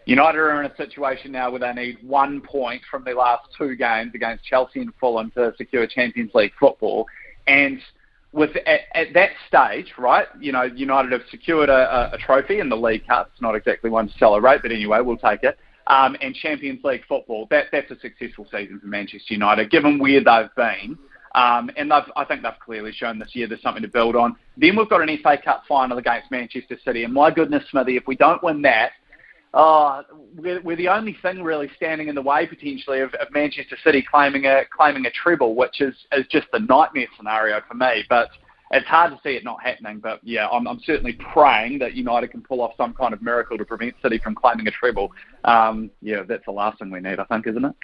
United 0.04 0.38
are 0.38 0.62
in 0.62 0.70
a 0.70 0.76
situation 0.76 1.32
now 1.32 1.50
where 1.50 1.60
they 1.60 1.72
need 1.72 1.98
one 2.02 2.40
point 2.40 2.82
from 2.90 3.02
their 3.02 3.16
last 3.16 3.48
two 3.56 3.74
games 3.76 4.12
against 4.14 4.44
Chelsea 4.44 4.80
and 4.80 4.92
Fulham 5.00 5.32
to 5.32 5.52
secure 5.56 5.86
Champions 5.86 6.32
League 6.34 6.52
football. 6.60 7.06
And 7.46 7.80
with 8.32 8.50
at, 8.66 8.80
at 8.94 9.14
that 9.14 9.30
stage, 9.48 9.92
right, 9.98 10.26
you 10.38 10.52
know, 10.52 10.64
United 10.64 11.12
have 11.12 11.22
secured 11.30 11.70
a, 11.70 12.12
a, 12.12 12.16
a 12.16 12.18
trophy 12.18 12.60
in 12.60 12.68
the 12.68 12.76
League 12.76 13.06
Cup. 13.06 13.30
It's 13.32 13.42
not 13.42 13.56
exactly 13.56 13.90
one 13.90 14.08
to 14.08 14.18
celebrate, 14.18 14.62
but 14.62 14.70
anyway, 14.70 15.00
we'll 15.00 15.16
take 15.16 15.42
it. 15.42 15.58
Um, 15.88 16.16
and 16.20 16.34
Champions 16.34 16.82
League 16.82 17.02
football, 17.08 17.46
that, 17.50 17.66
that's 17.70 17.90
a 17.90 17.98
successful 18.00 18.46
season 18.50 18.80
for 18.80 18.86
Manchester 18.86 19.34
United, 19.34 19.70
given 19.70 19.98
where 19.98 20.22
they've 20.22 20.54
been. 20.56 20.98
Um, 21.36 21.70
and 21.76 21.92
I 21.92 22.24
think 22.26 22.42
they've 22.42 22.52
clearly 22.64 22.92
shown 22.92 23.18
this 23.18 23.34
year 23.34 23.46
there's 23.46 23.60
something 23.60 23.82
to 23.82 23.88
build 23.88 24.16
on. 24.16 24.36
Then 24.56 24.74
we've 24.74 24.88
got 24.88 25.06
an 25.06 25.18
FA 25.22 25.36
Cup 25.42 25.64
final 25.68 25.98
against 25.98 26.30
Manchester 26.30 26.78
City. 26.82 27.04
And 27.04 27.12
my 27.12 27.30
goodness, 27.30 27.62
Smithy, 27.70 27.96
if 27.96 28.04
we 28.06 28.16
don't 28.16 28.42
win 28.42 28.62
that, 28.62 28.92
oh, 29.52 30.02
we're, 30.34 30.62
we're 30.62 30.76
the 30.76 30.88
only 30.88 31.16
thing 31.20 31.42
really 31.42 31.68
standing 31.76 32.08
in 32.08 32.14
the 32.14 32.22
way 32.22 32.46
potentially 32.46 33.00
of, 33.00 33.12
of 33.14 33.28
Manchester 33.32 33.76
City 33.84 34.04
claiming 34.10 34.46
a 34.46 34.62
claiming 34.74 35.04
a 35.04 35.10
treble, 35.10 35.54
which 35.54 35.82
is, 35.82 35.94
is 36.12 36.24
just 36.30 36.46
a 36.54 36.58
nightmare 36.58 37.06
scenario 37.18 37.60
for 37.68 37.74
me. 37.74 38.04
But 38.08 38.30
it's 38.70 38.86
hard 38.86 39.12
to 39.12 39.20
see 39.22 39.36
it 39.36 39.44
not 39.44 39.62
happening. 39.62 39.98
But 40.00 40.20
yeah, 40.22 40.48
I'm, 40.48 40.66
I'm 40.66 40.80
certainly 40.80 41.12
praying 41.14 41.78
that 41.80 41.94
United 41.94 42.30
can 42.30 42.42
pull 42.42 42.60
off 42.60 42.72
some 42.76 42.94
kind 42.94 43.12
of 43.14 43.22
miracle 43.22 43.58
to 43.58 43.64
prevent 43.64 43.94
City 44.02 44.18
from 44.18 44.34
claiming 44.34 44.66
a 44.66 44.70
treble. 44.70 45.12
Um, 45.44 45.90
yeah, 46.02 46.22
that's 46.22 46.44
the 46.44 46.52
last 46.52 46.78
thing 46.78 46.90
we 46.90 47.00
need, 47.00 47.18
I 47.18 47.24
think, 47.24 47.46
isn't 47.46 47.64
it? 47.64 47.74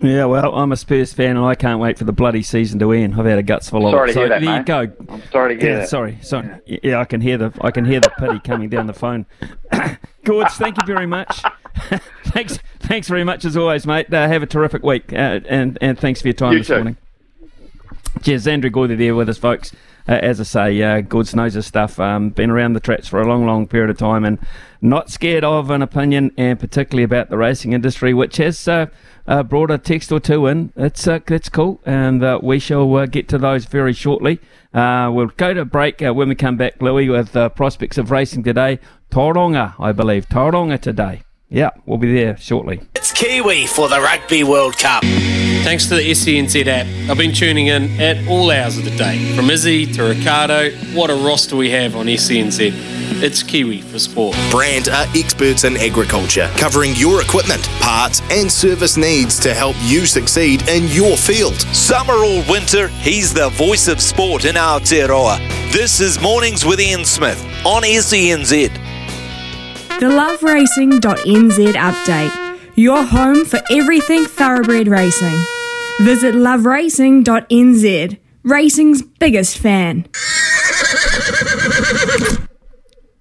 Yeah, 0.00 0.24
well, 0.24 0.52
I'm 0.56 0.72
a 0.72 0.76
Spurs 0.76 1.12
fan 1.12 1.36
and 1.36 1.46
I 1.46 1.54
can't 1.54 1.78
wait 1.78 1.96
for 1.96 2.02
the 2.02 2.12
bloody 2.12 2.42
season 2.42 2.80
to 2.80 2.90
end. 2.90 3.14
I've 3.14 3.24
had 3.24 3.38
a 3.38 3.42
guts 3.42 3.70
full 3.70 3.86
of 3.86 3.92
Sorry 3.92 4.10
it. 4.10 4.14
to 4.14 4.18
hear 4.18 4.26
so 4.26 4.28
that, 4.30 4.40
there 4.42 4.56
you 4.58 4.64
go. 4.64 5.12
I'm 5.12 5.22
sorry 5.30 5.54
to 5.54 5.60
hear 5.60 5.70
yeah, 5.70 5.78
that. 5.80 5.88
Sorry, 5.88 6.18
sorry. 6.22 6.48
Yeah. 6.66 6.98
I 6.98 7.04
can 7.04 7.20
hear 7.20 7.38
the 7.38 7.52
I 7.60 7.70
can 7.70 7.84
hear 7.84 8.00
the 8.00 8.10
pity 8.18 8.40
coming 8.40 8.68
down 8.68 8.88
the 8.88 8.94
phone. 8.94 9.26
Gorge, 10.24 10.50
thank 10.52 10.76
you 10.78 10.86
very 10.86 11.06
much. 11.06 11.42
thanks, 12.24 12.58
thanks 12.80 13.06
very 13.06 13.22
much 13.22 13.44
as 13.44 13.56
always, 13.56 13.86
mate. 13.86 14.12
Uh, 14.12 14.26
have 14.26 14.42
a 14.42 14.46
terrific 14.46 14.82
week, 14.82 15.12
uh, 15.12 15.40
and 15.48 15.78
and 15.80 15.96
thanks 15.98 16.20
for 16.20 16.28
your 16.28 16.34
time 16.34 16.52
You 16.52 16.58
this 16.58 16.66
too. 16.66 16.74
morning. 16.74 16.96
Cheers, 18.22 18.46
Andrew 18.46 18.70
Gourdie 18.70 18.94
there 18.94 19.14
with 19.14 19.28
us, 19.28 19.38
folks. 19.38 19.72
Uh, 20.08 20.12
as 20.12 20.40
I 20.40 20.44
say, 20.44 20.82
uh, 20.82 21.00
Goods 21.00 21.34
knows 21.34 21.54
his 21.54 21.66
stuff. 21.66 22.00
Um, 22.00 22.30
been 22.30 22.50
around 22.50 22.72
the 22.72 22.80
tracks 22.80 23.06
for 23.08 23.20
a 23.20 23.26
long, 23.26 23.46
long 23.46 23.66
period 23.68 23.90
of 23.90 23.98
time, 23.98 24.24
and 24.24 24.38
not 24.80 25.10
scared 25.10 25.44
of 25.44 25.70
an 25.70 25.80
opinion, 25.80 26.32
and 26.36 26.58
particularly 26.58 27.04
about 27.04 27.30
the 27.30 27.36
racing 27.38 27.72
industry, 27.72 28.12
which 28.12 28.38
has 28.38 28.66
uh, 28.66 28.86
uh, 29.26 29.42
brought 29.44 29.70
a 29.70 29.78
text 29.78 30.10
or 30.10 30.18
two 30.18 30.46
in. 30.46 30.72
It's 30.76 31.06
uh, 31.06 31.20
that's 31.24 31.48
cool, 31.48 31.80
and 31.86 32.22
uh, 32.22 32.40
we 32.42 32.58
shall 32.58 32.94
uh, 32.96 33.06
get 33.06 33.28
to 33.28 33.38
those 33.38 33.64
very 33.64 33.92
shortly. 33.92 34.40
Uh, 34.74 35.10
we'll 35.12 35.28
go 35.28 35.54
to 35.54 35.64
break 35.64 36.02
uh, 36.02 36.12
when 36.12 36.28
we 36.28 36.34
come 36.34 36.56
back, 36.56 36.82
Louis, 36.82 37.08
with 37.08 37.36
uh, 37.36 37.48
prospects 37.50 37.96
of 37.98 38.10
racing 38.10 38.42
today. 38.42 38.80
Tauranga, 39.10 39.74
I 39.78 39.92
believe. 39.92 40.28
Tauranga 40.28 40.80
today. 40.80 41.22
Yeah, 41.48 41.70
we'll 41.86 41.98
be 41.98 42.12
there 42.12 42.36
shortly. 42.38 42.80
It's 42.96 43.12
Kiwi 43.12 43.66
for 43.66 43.88
the 43.88 44.00
Rugby 44.00 44.42
World 44.42 44.78
Cup. 44.78 45.04
Thanks 45.62 45.86
to 45.86 45.94
the 45.94 46.10
SENZ 46.10 46.66
app, 46.66 46.86
I've 47.08 47.16
been 47.16 47.32
tuning 47.32 47.68
in 47.68 47.98
at 48.00 48.26
all 48.26 48.50
hours 48.50 48.76
of 48.76 48.84
the 48.84 48.90
day. 48.90 49.34
From 49.36 49.48
Izzy 49.48 49.86
to 49.92 50.02
Ricardo, 50.02 50.70
what 50.92 51.08
a 51.08 51.14
roster 51.14 51.54
we 51.54 51.70
have 51.70 51.94
on 51.94 52.06
SENZ. 52.06 52.72
It's 53.22 53.44
Kiwi 53.44 53.80
for 53.80 54.00
sport. 54.00 54.36
Brandt 54.50 54.88
are 54.88 55.06
experts 55.14 55.62
in 55.62 55.76
agriculture, 55.76 56.50
covering 56.56 56.92
your 56.96 57.22
equipment, 57.22 57.62
parts, 57.80 58.20
and 58.30 58.50
service 58.50 58.96
needs 58.96 59.38
to 59.38 59.54
help 59.54 59.76
you 59.82 60.04
succeed 60.04 60.68
in 60.68 60.88
your 60.88 61.16
field. 61.16 61.60
Summer 61.74 62.14
or 62.14 62.42
winter, 62.50 62.88
he's 62.88 63.32
the 63.32 63.50
voice 63.50 63.86
of 63.86 64.00
sport 64.00 64.44
in 64.44 64.56
Aotearoa. 64.56 65.38
This 65.72 66.00
is 66.00 66.20
Mornings 66.20 66.66
with 66.66 66.80
Ian 66.80 67.04
Smith 67.04 67.40
on 67.64 67.82
SENZ. 67.84 68.68
The 70.00 70.06
loveracing.nz 70.06 71.72
update, 71.74 72.58
your 72.74 73.04
home 73.04 73.44
for 73.44 73.60
everything 73.70 74.24
thoroughbred 74.24 74.88
racing. 74.88 75.38
Visit 76.02 76.34
loveracing.nz, 76.34 78.18
racing's 78.42 79.02
biggest 79.02 79.56
fan. 79.56 80.08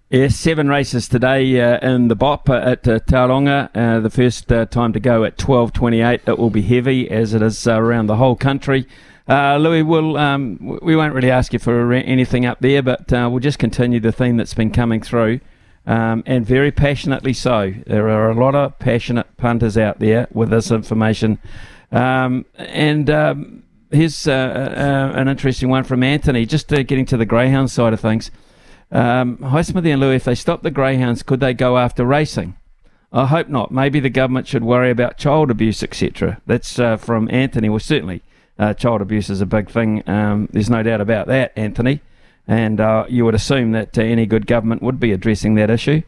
Yes, 0.09 0.35
seven 0.35 0.67
races 0.67 1.07
today 1.07 1.61
uh, 1.61 1.77
in 1.87 2.07
the 2.07 2.15
BOP 2.15 2.49
at 2.49 2.87
uh, 2.87 2.99
Tauranga. 3.01 3.69
Uh, 3.75 3.99
the 3.99 4.09
first 4.09 4.51
uh, 4.51 4.65
time 4.65 4.93
to 4.93 4.99
go 4.99 5.23
at 5.23 5.37
12.28. 5.37 6.27
It 6.27 6.39
will 6.39 6.49
be 6.49 6.63
heavy 6.63 7.07
as 7.07 7.35
it 7.35 7.43
is 7.43 7.67
uh, 7.67 7.79
around 7.79 8.07
the 8.07 8.15
whole 8.15 8.35
country. 8.35 8.87
Uh, 9.29 9.57
Louis, 9.57 9.83
we'll, 9.83 10.17
um, 10.17 10.79
we 10.81 10.95
won't 10.95 11.13
really 11.13 11.29
ask 11.29 11.53
you 11.53 11.59
for 11.59 11.93
anything 11.93 12.47
up 12.47 12.61
there, 12.61 12.81
but 12.81 13.13
uh, 13.13 13.29
we'll 13.31 13.39
just 13.41 13.59
continue 13.59 13.99
the 13.99 14.11
theme 14.11 14.37
that's 14.37 14.55
been 14.55 14.71
coming 14.71 15.01
through, 15.01 15.39
um, 15.85 16.23
and 16.25 16.47
very 16.47 16.71
passionately 16.71 17.31
so. 17.31 17.75
There 17.85 18.09
are 18.09 18.31
a 18.31 18.35
lot 18.35 18.55
of 18.55 18.79
passionate 18.79 19.37
punters 19.37 19.77
out 19.77 19.99
there 19.99 20.27
with 20.33 20.49
this 20.49 20.71
information. 20.71 21.37
Um, 21.91 22.45
and 22.55 23.09
um, 23.09 23.63
here's 23.91 24.27
uh, 24.27 24.31
uh, 24.31 25.19
an 25.19 25.27
interesting 25.27 25.69
one 25.69 25.83
from 25.83 26.03
Anthony, 26.03 26.45
just 26.45 26.71
uh, 26.71 26.83
getting 26.83 27.05
to 27.07 27.17
the 27.17 27.25
greyhound 27.25 27.69
side 27.69 27.93
of 27.93 27.99
things. 27.99 28.31
Um, 28.91 29.41
hi, 29.41 29.61
Smithy 29.61 29.91
and 29.91 30.01
Louis. 30.01 30.15
If 30.15 30.25
they 30.25 30.35
stop 30.35 30.63
the 30.63 30.71
greyhounds, 30.71 31.23
could 31.23 31.39
they 31.39 31.53
go 31.53 31.77
after 31.77 32.05
racing? 32.05 32.55
I 33.13 33.25
hope 33.25 33.49
not. 33.49 33.71
Maybe 33.71 33.99
the 33.99 34.09
government 34.09 34.47
should 34.47 34.63
worry 34.63 34.89
about 34.89 35.17
child 35.17 35.51
abuse, 35.51 35.83
etc. 35.83 36.41
That's 36.45 36.79
uh, 36.79 36.97
from 36.97 37.29
Anthony. 37.31 37.67
Well, 37.67 37.79
certainly, 37.79 38.21
uh, 38.57 38.73
child 38.73 39.01
abuse 39.01 39.29
is 39.29 39.41
a 39.41 39.45
big 39.45 39.69
thing. 39.69 40.07
Um, 40.07 40.47
there's 40.51 40.69
no 40.69 40.81
doubt 40.83 41.01
about 41.01 41.27
that, 41.27 41.51
Anthony. 41.57 42.01
And 42.47 42.79
uh, 42.79 43.05
you 43.09 43.25
would 43.25 43.35
assume 43.35 43.71
that 43.73 43.97
uh, 43.97 44.01
any 44.01 44.25
good 44.25 44.47
government 44.47 44.81
would 44.81 44.99
be 44.99 45.11
addressing 45.11 45.55
that 45.55 45.69
issue. 45.69 46.01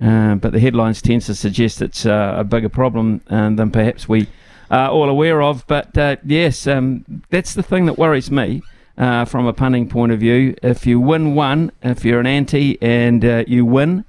Uh, 0.00 0.34
but 0.34 0.52
the 0.52 0.60
headlines 0.60 1.00
tend 1.00 1.22
to 1.22 1.34
suggest 1.34 1.80
it's 1.80 2.04
uh, 2.04 2.34
a 2.36 2.44
bigger 2.44 2.68
problem 2.68 3.22
than 3.28 3.70
perhaps 3.70 4.08
we 4.08 4.26
are 4.70 4.90
all 4.90 5.08
aware 5.08 5.42
of. 5.42 5.66
But 5.66 5.96
yes, 6.24 6.66
um, 6.66 7.04
that's 7.30 7.54
the 7.54 7.62
thing 7.62 7.86
that 7.86 7.98
worries 7.98 8.30
me 8.30 8.62
uh, 8.98 9.24
from 9.24 9.46
a 9.46 9.52
punting 9.52 9.88
point 9.88 10.12
of 10.12 10.20
view. 10.20 10.54
If 10.62 10.86
you 10.86 11.00
win 11.00 11.34
one, 11.34 11.72
if 11.82 12.04
you're 12.04 12.20
an 12.20 12.26
anti 12.26 12.80
and 12.80 13.24
uh, 13.24 13.44
you 13.46 13.64
win, 13.64 14.04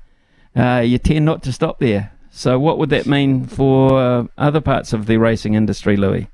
uh, 0.56 0.84
you 0.86 0.98
tend 0.98 1.26
not 1.26 1.44
to 1.44 1.54
stop 1.54 1.80
there. 1.80 2.12
So, 2.32 2.60
what 2.60 2.78
would 2.78 2.90
that 2.92 3.08
mean 3.08 3.46
for 3.46 4.00
uh, 4.00 4.28
other 4.38 4.62
parts 4.62 4.94
of 4.94 5.08
the 5.08 5.18
racing 5.18 5.56
industry, 5.56 5.98
Louis? 5.98 6.28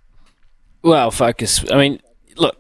Well, 0.82 1.12
focus. 1.12 1.64
I 1.72 1.78
mean, 1.78 2.02
look, 2.36 2.58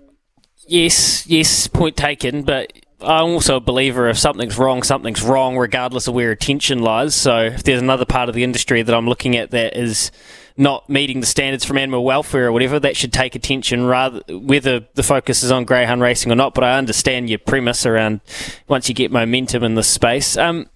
yes, 0.65 1.27
yes, 1.27 1.67
point 1.67 1.97
taken, 1.97 2.43
but 2.43 2.71
I'm 3.01 3.31
also 3.31 3.57
a 3.57 3.59
believer 3.59 4.07
if 4.07 4.17
something's 4.17 4.57
wrong, 4.57 4.81
something's 4.81 5.21
wrong, 5.21 5.57
regardless 5.57 6.07
of 6.07 6.13
where 6.13 6.31
attention 6.31 6.79
lies. 6.79 7.15
So, 7.15 7.37
if 7.39 7.63
there's 7.63 7.81
another 7.81 8.05
part 8.05 8.29
of 8.29 8.35
the 8.35 8.45
industry 8.45 8.81
that 8.81 8.95
I'm 8.95 9.07
looking 9.09 9.35
at 9.35 9.51
that 9.51 9.75
is 9.75 10.09
not 10.57 10.89
meeting 10.89 11.19
the 11.19 11.25
standards 11.25 11.65
from 11.65 11.77
animal 11.77 12.03
welfare 12.03 12.47
or 12.47 12.51
whatever, 12.51 12.79
that 12.79 12.95
should 12.95 13.13
take 13.13 13.35
attention 13.35 13.85
rather 13.85 14.21
whether 14.29 14.81
the 14.93 15.03
focus 15.03 15.43
is 15.43 15.51
on 15.51 15.65
greyhound 15.65 16.01
racing 16.01 16.31
or 16.31 16.35
not. 16.35 16.53
But 16.53 16.63
I 16.63 16.77
understand 16.77 17.29
your 17.29 17.39
premise 17.39 17.85
around 17.85 18.21
once 18.67 18.87
you 18.87 18.95
get 18.95 19.11
momentum 19.11 19.63
in 19.63 19.75
this 19.75 19.87
space. 19.87 20.37
Um, 20.37 20.69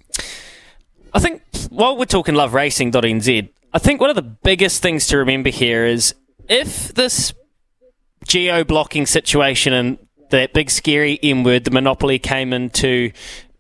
I 1.14 1.20
think 1.20 1.42
while 1.70 1.98
we're 1.98 2.06
talking 2.06 2.36
loveracing.nz, 2.36 3.50
I 3.74 3.80
think 3.80 4.02
one 4.02 4.10
of 4.10 4.16
the 4.16 4.22
biggest 4.22 4.82
things 4.82 5.08
to 5.08 5.18
remember 5.18 5.50
here 5.50 5.86
is 5.86 6.16
if 6.48 6.94
this 6.94 7.34
geo 8.26 8.64
blocking 8.64 9.06
situation 9.06 9.74
and 9.74 9.98
that 10.30 10.54
big 10.54 10.70
scary 10.70 11.20
M 11.24 11.44
word, 11.44 11.64
the 11.64 11.72
monopoly 11.72 12.20
came 12.20 12.52
into 12.52 13.12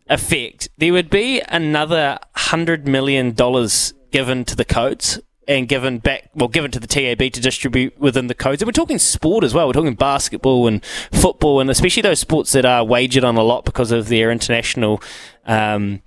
effect, 0.10 0.70
there 0.78 0.94
would 0.94 1.10
be 1.10 1.42
another 1.48 2.20
hundred 2.36 2.88
million 2.88 3.34
dollars 3.34 3.94
given 4.12 4.46
to 4.46 4.56
the 4.56 4.66
codes 4.66 5.20
and 5.48 5.68
given 5.68 6.00
back, 6.00 6.30
well, 6.36 6.50
given 6.50 6.72
to 6.72 6.80
the 6.80 6.88
TAB 6.88 7.20
to 7.20 7.42
distribute 7.42 7.98
within 8.00 8.28
the 8.28 8.34
codes. 8.34 8.62
And 8.62 8.68
we're 8.68 8.74
talking 8.74 9.00
sport 9.00 9.44
as 9.44 9.54
well. 9.54 9.68
We're 9.68 9.74
talking 9.74 9.96
basketball 9.96 10.68
and 10.68 10.84
football, 11.12 11.60
and 11.60 11.70
especially 11.70 12.02
those 12.02 12.20
sports 12.20 12.52
that 12.52 12.66
are 12.66 12.84
wagered 12.84 13.24
on 13.24 13.38
a 13.38 13.44
lot 13.44 13.66
because 13.66 13.92
of 13.92 14.10
their 14.10 14.32
international, 14.32 15.02
um, 15.46 16.02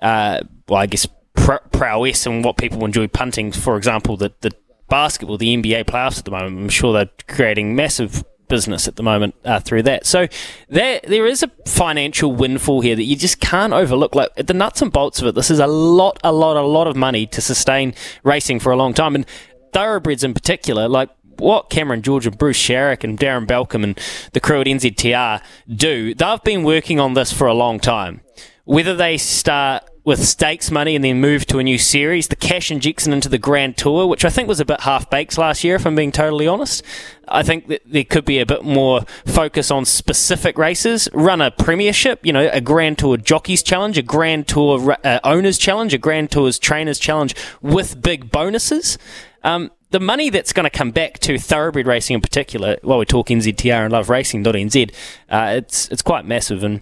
uh, 0.00 0.40
well, 0.68 0.80
I 0.80 0.86
guess 0.86 1.06
pr- 1.34 1.66
prowess 1.70 2.26
and 2.26 2.44
what 2.44 2.56
people 2.56 2.84
enjoy 2.84 3.08
punting. 3.08 3.52
For 3.52 3.76
example, 3.76 4.16
the 4.16 4.32
the 4.40 4.52
basketball, 4.88 5.38
the 5.38 5.56
NBA 5.56 5.84
playoffs 5.84 6.18
at 6.18 6.26
the 6.26 6.30
moment. 6.30 6.58
I'm 6.58 6.68
sure 6.68 6.92
they're 6.92 7.10
creating 7.26 7.74
massive 7.74 8.24
business 8.52 8.86
at 8.86 8.96
the 8.96 9.02
moment 9.02 9.34
uh, 9.46 9.58
through 9.60 9.82
that. 9.82 10.04
So 10.04 10.28
there 10.68 11.00
there 11.04 11.26
is 11.26 11.42
a 11.42 11.50
financial 11.66 12.30
windfall 12.30 12.82
here 12.82 12.94
that 12.94 13.04
you 13.04 13.16
just 13.16 13.40
can't 13.40 13.72
overlook. 13.72 14.14
Like 14.14 14.34
the 14.36 14.52
nuts 14.52 14.82
and 14.82 14.92
bolts 14.92 15.22
of 15.22 15.28
it, 15.28 15.34
this 15.34 15.50
is 15.50 15.58
a 15.58 15.66
lot, 15.66 16.20
a 16.22 16.30
lot, 16.30 16.58
a 16.58 16.60
lot 16.60 16.86
of 16.86 16.94
money 16.94 17.26
to 17.28 17.40
sustain 17.40 17.94
racing 18.24 18.60
for 18.60 18.70
a 18.70 18.76
long 18.76 18.92
time, 18.92 19.14
and 19.14 19.24
thoroughbreds 19.72 20.22
in 20.22 20.34
particular, 20.34 20.86
like. 20.86 21.08
What 21.38 21.70
Cameron 21.70 22.02
George 22.02 22.26
and 22.26 22.38
Bruce 22.38 22.58
Sharrock 22.58 23.02
and 23.02 23.18
Darren 23.18 23.48
Balcom 23.48 23.82
and 23.82 23.98
the 24.32 24.38
crew 24.38 24.60
at 24.60 24.66
NZTR 24.68 25.42
do, 25.66 26.14
they've 26.14 26.44
been 26.44 26.62
working 26.62 27.00
on 27.00 27.14
this 27.14 27.32
for 27.32 27.48
a 27.48 27.54
long 27.54 27.80
time. 27.80 28.20
Whether 28.64 28.94
they 28.94 29.16
start 29.16 29.82
with 30.04 30.24
stakes 30.24 30.70
money 30.70 30.96
and 30.96 31.04
then 31.04 31.20
move 31.20 31.46
to 31.46 31.58
a 31.58 31.62
new 31.62 31.78
series. 31.78 32.28
The 32.28 32.36
cash 32.36 32.70
injection 32.70 33.12
into 33.12 33.28
the 33.28 33.38
Grand 33.38 33.76
Tour, 33.76 34.06
which 34.06 34.24
I 34.24 34.30
think 34.30 34.48
was 34.48 34.60
a 34.60 34.64
bit 34.64 34.80
half 34.80 35.08
baked 35.08 35.38
last 35.38 35.62
year, 35.62 35.76
if 35.76 35.86
I'm 35.86 35.94
being 35.94 36.12
totally 36.12 36.46
honest. 36.46 36.82
I 37.28 37.42
think 37.42 37.68
that 37.68 37.82
there 37.86 38.04
could 38.04 38.24
be 38.24 38.40
a 38.40 38.46
bit 38.46 38.64
more 38.64 39.02
focus 39.26 39.70
on 39.70 39.84
specific 39.84 40.58
races. 40.58 41.08
Run 41.12 41.40
a 41.40 41.50
Premiership, 41.50 42.26
you 42.26 42.32
know, 42.32 42.50
a 42.52 42.60
Grand 42.60 42.98
Tour 42.98 43.16
Jockeys 43.16 43.62
Challenge, 43.62 43.96
a 43.96 44.02
Grand 44.02 44.48
Tour 44.48 44.96
uh, 45.04 45.20
Owners 45.22 45.56
Challenge, 45.56 45.94
a 45.94 45.98
Grand 45.98 46.30
Tour's 46.30 46.58
Trainers 46.58 46.98
Challenge 46.98 47.34
with 47.60 48.02
big 48.02 48.30
bonuses. 48.30 48.98
Um, 49.44 49.70
the 49.92 50.00
money 50.00 50.30
that's 50.30 50.52
going 50.52 50.64
to 50.64 50.70
come 50.70 50.90
back 50.90 51.18
to 51.20 51.38
thoroughbred 51.38 51.86
racing 51.86 52.14
in 52.14 52.20
particular, 52.20 52.78
while 52.82 52.98
we're 52.98 53.04
talking 53.04 53.38
ZTR 53.38 53.84
and 53.84 53.92
Love 53.92 54.08
Racing.nz, 54.08 54.94
uh, 55.30 55.54
it's 55.56 55.88
it's 55.88 56.02
quite 56.02 56.24
massive, 56.24 56.64
and 56.64 56.80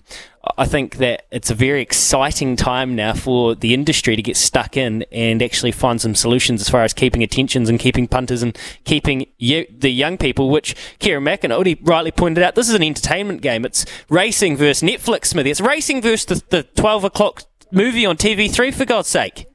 I 0.57 0.65
think 0.65 0.97
that 0.97 1.27
it's 1.31 1.51
a 1.51 1.55
very 1.55 1.83
exciting 1.83 2.57
time 2.57 2.97
now 2.97 3.13
for 3.13 3.55
the 3.55 3.75
industry 3.75 4.17
to 4.17 4.23
get 4.23 4.39
stuck 4.39 4.75
in 4.75 5.05
and 5.13 5.43
actually 5.43 5.73
find 5.73 6.01
some 6.01 6.15
solutions 6.15 6.63
as 6.63 6.71
far 6.71 6.83
as 6.83 6.95
keeping 6.95 7.23
attentions 7.23 7.69
and 7.69 7.79
keeping 7.79 8.09
punters 8.09 8.43
and 8.43 8.57
keeping 8.85 9.27
you, 9.37 9.67
the 9.71 9.91
young 9.91 10.17
people, 10.17 10.49
which 10.49 10.75
Kieran 10.99 11.25
McAnulty 11.25 11.79
rightly 11.83 12.11
pointed 12.11 12.43
out, 12.43 12.55
this 12.55 12.71
is 12.71 12.75
an 12.75 12.83
entertainment 12.83 13.43
game. 13.43 13.67
It's 13.67 13.85
racing 14.09 14.57
versus 14.57 14.89
Netflix, 14.89 15.27
Smithy. 15.27 15.51
It's 15.51 15.61
racing 15.61 16.01
versus 16.01 16.25
the, 16.25 16.57
the 16.57 16.63
12 16.63 17.05
o'clock 17.05 17.43
movie 17.71 18.07
on 18.07 18.17
TV3, 18.17 18.73
for 18.73 18.87
God's 18.87 19.09
sake. 19.09 19.47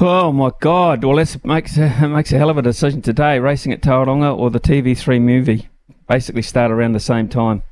Oh 0.00 0.32
my 0.32 0.50
God! 0.58 1.04
Well, 1.04 1.16
that 1.16 1.44
makes 1.44 1.76
a, 1.76 2.08
makes 2.08 2.32
a 2.32 2.38
hell 2.38 2.50
of 2.50 2.58
a 2.58 2.62
decision 2.62 3.02
today. 3.02 3.38
Racing 3.38 3.72
at 3.72 3.82
Tauranga 3.82 4.36
or 4.36 4.50
the 4.50 4.58
TV3 4.58 5.20
movie, 5.20 5.68
basically 6.08 6.42
start 6.42 6.72
around 6.72 6.92
the 6.92 7.00
same 7.00 7.28
time. 7.28 7.62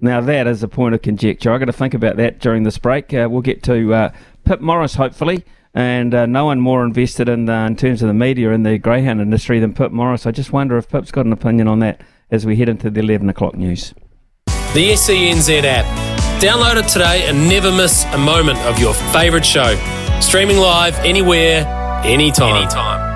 Now 0.00 0.20
that 0.20 0.46
is 0.46 0.62
a 0.62 0.68
point 0.68 0.94
of 0.94 1.02
conjecture. 1.02 1.52
I've 1.52 1.60
got 1.60 1.66
to 1.66 1.72
think 1.72 1.94
about 1.94 2.16
that 2.16 2.38
during 2.38 2.64
this 2.64 2.78
break. 2.78 3.12
Uh, 3.14 3.28
we'll 3.30 3.42
get 3.42 3.62
to 3.64 3.94
uh, 3.94 4.12
Pip 4.44 4.60
Morris 4.60 4.94
hopefully, 4.94 5.44
and 5.74 6.14
uh, 6.14 6.26
no 6.26 6.44
one 6.46 6.60
more 6.60 6.84
invested 6.84 7.28
in 7.28 7.48
uh, 7.48 7.66
in 7.66 7.76
terms 7.76 8.02
of 8.02 8.08
the 8.08 8.14
media 8.14 8.50
in 8.52 8.62
the 8.62 8.78
greyhound 8.78 9.20
industry 9.20 9.58
than 9.58 9.72
Pip 9.74 9.92
Morris. 9.92 10.26
I 10.26 10.30
just 10.30 10.52
wonder 10.52 10.76
if 10.76 10.88
Pip's 10.88 11.10
got 11.10 11.26
an 11.26 11.32
opinion 11.32 11.68
on 11.68 11.78
that 11.80 12.02
as 12.30 12.44
we 12.44 12.56
head 12.56 12.68
into 12.68 12.90
the 12.90 13.00
eleven 13.00 13.28
o'clock 13.28 13.54
news. 13.54 13.94
The 14.74 14.92
SENZ 14.92 15.64
app. 15.64 15.86
Download 16.42 16.76
it 16.76 16.86
today 16.88 17.26
and 17.26 17.48
never 17.48 17.72
miss 17.72 18.04
a 18.12 18.18
moment 18.18 18.58
of 18.60 18.78
your 18.78 18.92
favourite 18.92 19.46
show. 19.46 19.74
Streaming 20.20 20.58
live 20.58 20.98
anywhere, 20.98 21.64
anytime. 22.04 22.56
anytime. 22.56 23.15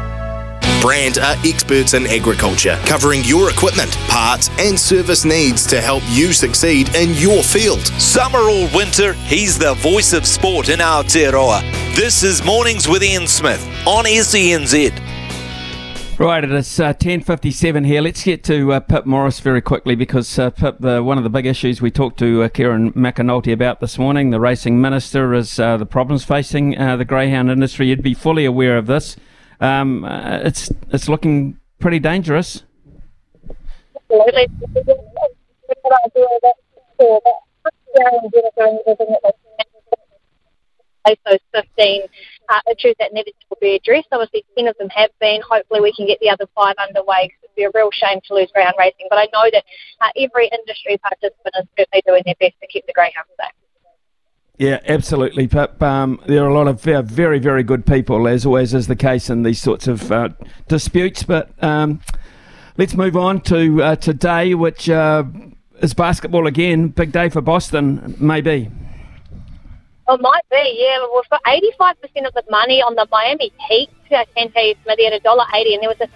Brandt 0.81 1.19
are 1.19 1.37
experts 1.45 1.93
in 1.93 2.07
agriculture, 2.07 2.79
covering 2.87 3.23
your 3.25 3.51
equipment, 3.51 3.93
parts, 4.09 4.49
and 4.59 4.81
service 4.81 5.27
needs 5.27 5.67
to 5.67 5.79
help 5.79 6.03
you 6.09 6.33
succeed 6.33 6.95
in 6.95 7.13
your 7.17 7.43
field. 7.43 7.87
Summer 8.01 8.39
or 8.39 8.67
winter, 8.75 9.13
he's 9.13 9.59
the 9.59 9.75
voice 9.75 10.15
of 10.15 10.25
sport 10.27 10.71
in 10.71 10.81
our 10.81 11.05
Aotearoa. 11.05 11.61
This 11.95 12.23
is 12.23 12.43
Mornings 12.43 12.89
with 12.89 13.03
Ian 13.03 13.27
Smith 13.27 13.63
on 13.87 14.07
SENZ. 14.07 14.99
Right, 16.19 16.43
it 16.43 16.51
is 16.51 16.81
uh, 16.81 16.95
10.57 16.95 17.85
here. 17.85 18.01
Let's 18.01 18.25
get 18.25 18.43
to 18.45 18.73
uh, 18.73 18.81
Pip 18.81 19.05
Morris 19.05 19.41
very 19.41 19.61
quickly 19.61 19.95
because 19.95 20.39
uh, 20.39 20.49
Pip, 20.49 20.77
the, 20.81 21.03
one 21.03 21.19
of 21.19 21.25
the 21.25 21.31
big 21.31 21.45
issues 21.45 21.83
we 21.83 21.91
talked 21.91 22.19
to 22.21 22.45
uh, 22.45 22.49
Kieran 22.49 22.93
McAnulty 22.95 23.53
about 23.53 23.81
this 23.81 23.99
morning, 23.99 24.31
the 24.31 24.41
racing 24.41 24.81
minister, 24.81 25.35
is 25.35 25.61
uh, 25.61 25.77
the 25.77 25.85
problems 25.85 26.25
facing 26.25 26.79
uh, 26.79 26.97
the 26.97 27.05
greyhound 27.05 27.51
industry. 27.51 27.89
You'd 27.89 28.03
be 28.03 28.15
fully 28.15 28.47
aware 28.47 28.79
of 28.79 28.87
this. 28.87 29.17
Um, 29.61 30.05
uh, 30.05 30.41
it's 30.43 30.71
it's 30.91 31.09
looking 31.09 31.59
pretty 31.79 31.99
dangerous. 31.99 32.65
Those 41.27 41.39
15 41.55 42.03
uh, 42.49 42.61
issues 42.71 42.95
that 42.99 43.13
needed 43.13 43.35
to 43.41 43.57
be 43.61 43.75
addressed. 43.77 44.09
Obviously, 44.13 44.45
10 44.57 44.69
of 44.69 44.77
them 44.79 44.89
have 44.91 45.11
been. 45.21 45.41
Hopefully, 45.43 45.81
we 45.81 45.93
can 45.93 46.07
get 46.07 46.19
the 46.21 46.31
other 46.31 46.47
five 46.55 46.75
underway. 46.79 47.31
It 47.31 47.33
would 47.43 47.55
be 47.57 47.65
a 47.65 47.71
real 47.75 47.91
shame 47.93 48.21
to 48.27 48.35
lose 48.35 48.51
ground 48.53 48.75
racing. 48.79 49.07
But 49.11 49.19
I 49.19 49.29
know 49.33 49.49
that 49.53 49.65
uh, 50.01 50.11
every 50.17 50.49
industry 50.49 50.99
participant 50.99 51.55
is 51.59 51.67
certainly 51.79 52.03
doing 52.07 52.23
their 52.25 52.39
best 52.41 52.55
to 52.61 52.67
keep 52.69 52.87
the 52.87 52.93
greyhounds 52.93 53.31
safe. 53.39 53.60
Yeah, 54.61 54.79
absolutely, 54.87 55.49
Pip. 55.49 55.83
Um, 55.83 56.21
there 56.27 56.45
are 56.45 56.49
a 56.49 56.53
lot 56.53 56.69
of 56.69 56.83
very, 56.83 57.39
very 57.39 57.63
good 57.63 57.87
people, 57.87 58.29
as 58.29 58.45
always 58.45 58.75
is 58.75 58.89
the 58.89 58.95
case 58.95 59.31
in 59.31 59.43
these 59.43 59.59
sorts 59.59 59.89
of 59.89 60.13
uh, 60.13 60.29
disputes. 60.69 61.23
But 61.23 61.51
um, 61.65 62.03
let's 62.77 62.93
move 62.95 63.17
on 63.17 63.41
to 63.45 63.83
uh, 63.83 63.97
today, 63.97 64.53
which 64.53 64.91
uh, 64.91 65.25
is 65.81 65.95
basketball 65.95 66.47
again. 66.47 66.89
Big 66.89 67.11
day 67.11 67.31
for 67.31 67.41
Boston, 67.41 68.15
maybe. 68.21 68.71
It 70.11 70.21
might 70.21 70.43
be, 70.51 70.77
yeah. 70.79 71.07
We've 71.15 71.31
got 71.31 71.43
85% 72.13 72.27
of 72.27 72.35
the 72.35 72.45
money 72.51 72.83
on 72.83 72.97
the 72.97 73.09
Miami 73.11 73.51
Heat, 73.67 73.89
I 74.11 74.27
can 74.37 74.53
tell 74.53 74.67
you, 74.67 74.75
Smithy, 74.83 75.07
at 75.07 75.23
$1.80, 75.23 75.73
and 75.73 75.83
there 75.83 75.89
was 75.89 76.01
a 76.03 76.09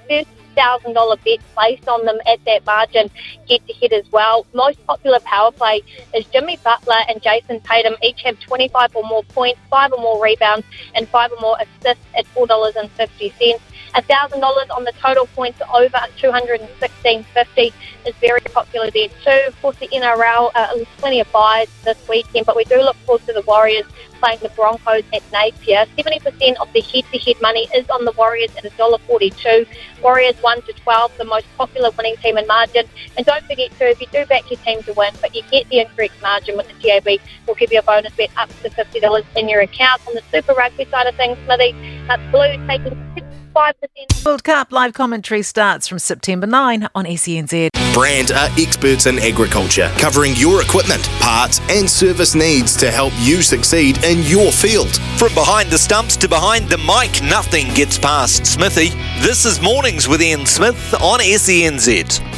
$6,000 0.56 1.24
bet 1.24 1.40
placed 1.54 1.88
on 1.88 2.04
them 2.04 2.18
at 2.26 2.44
that 2.44 2.64
margin 2.66 3.10
head 3.48 3.60
to 3.66 3.74
head 3.74 3.92
as 3.92 4.10
well. 4.12 4.46
Most 4.54 4.84
popular 4.86 5.20
power 5.20 5.50
play 5.52 5.82
is 6.14 6.24
Jimmy 6.26 6.58
Butler 6.62 7.00
and 7.08 7.20
Jayson 7.22 7.60
Tatum, 7.64 7.94
each 8.02 8.22
have 8.22 8.38
25 8.40 8.96
or 8.96 9.04
more 9.04 9.24
points, 9.24 9.60
5 9.70 9.92
or 9.92 9.98
more 9.98 10.22
rebounds, 10.22 10.66
and 10.94 11.08
5 11.08 11.32
or 11.32 11.40
more 11.40 11.56
assists 11.60 12.04
at 12.16 12.26
$4.50. 12.34 13.60
$1,000 13.94 14.70
on 14.70 14.84
the 14.84 14.92
total 15.00 15.26
points 15.28 15.60
over 15.72 15.98
216.50 16.18 17.72
is 18.06 18.14
very 18.20 18.40
popular 18.52 18.90
there 18.90 19.08
too. 19.08 19.48
Of 19.48 19.60
course, 19.62 19.76
the 19.76 19.88
NRL, 19.88 20.50
uh, 20.54 20.84
plenty 20.98 21.20
of 21.20 21.30
buys 21.32 21.68
this 21.84 21.98
weekend, 22.08 22.46
but 22.46 22.56
we 22.56 22.64
do 22.64 22.76
look 22.76 22.96
forward 23.06 23.26
to 23.26 23.32
the 23.32 23.42
Warriors 23.42 23.86
playing 24.24 24.38
the 24.40 24.48
Broncos 24.50 25.04
at 25.12 25.22
Napier. 25.32 25.86
70% 25.98 26.56
of 26.56 26.72
the 26.72 26.80
head-to-head 26.80 27.40
money 27.42 27.68
is 27.74 27.88
on 27.90 28.04
the 28.04 28.12
Warriors 28.12 28.50
at 28.56 28.64
$1.42. 28.64 29.66
Warriors 30.02 30.36
1 30.40 30.62
to 30.62 30.72
12, 30.72 31.18
the 31.18 31.24
most 31.24 31.46
popular 31.56 31.90
winning 31.90 32.16
team 32.16 32.38
in 32.38 32.46
margin. 32.46 32.86
And 33.16 33.26
don't 33.26 33.44
forget 33.44 33.70
to, 33.78 33.90
if 33.90 34.00
you 34.00 34.06
do 34.12 34.24
back 34.26 34.50
your 34.50 34.58
team 34.60 34.82
to 34.84 34.92
win, 34.94 35.12
but 35.20 35.34
you 35.34 35.42
get 35.50 35.68
the 35.68 35.80
incorrect 35.80 36.14
margin 36.22 36.56
with 36.56 36.68
the 36.68 36.74
TAB, 36.74 37.20
we'll 37.46 37.56
give 37.56 37.72
you 37.72 37.80
a 37.80 37.82
bonus 37.82 38.14
bet 38.14 38.30
up 38.36 38.48
to 38.62 38.70
$50 38.70 39.24
in 39.36 39.48
your 39.48 39.60
account. 39.60 40.00
On 40.08 40.14
the 40.14 40.22
Super 40.32 40.54
Rugby 40.54 40.86
side 40.86 41.06
of 41.06 41.14
things, 41.16 41.38
Smithy, 41.44 41.72
that's 42.06 42.22
Blue 42.30 42.66
taking 42.66 43.33
5%. 43.54 44.24
World 44.24 44.44
Cup 44.44 44.72
live 44.72 44.94
commentary 44.94 45.42
starts 45.42 45.86
from 45.86 45.98
September 45.98 46.46
9 46.46 46.88
on 46.94 47.04
SENZ. 47.04 47.70
Brandt 47.94 48.32
are 48.32 48.48
experts 48.58 49.06
in 49.06 49.20
agriculture, 49.20 49.88
covering 49.98 50.32
your 50.34 50.60
equipment, 50.60 51.04
parts, 51.20 51.60
and 51.70 51.88
service 51.88 52.34
needs 52.34 52.76
to 52.76 52.90
help 52.90 53.12
you 53.20 53.40
succeed 53.40 54.02
in 54.02 54.20
your 54.24 54.50
field. 54.50 54.96
From 55.16 55.32
behind 55.34 55.70
the 55.70 55.78
stumps 55.78 56.16
to 56.16 56.28
behind 56.28 56.68
the 56.68 56.78
mic, 56.78 57.22
nothing 57.22 57.72
gets 57.74 57.96
past 57.96 58.46
Smithy. 58.46 58.88
This 59.20 59.44
is 59.44 59.62
Mornings 59.62 60.08
with 60.08 60.20
Ian 60.20 60.44
Smith 60.44 60.92
on 60.94 61.20
SENZ. 61.20 62.33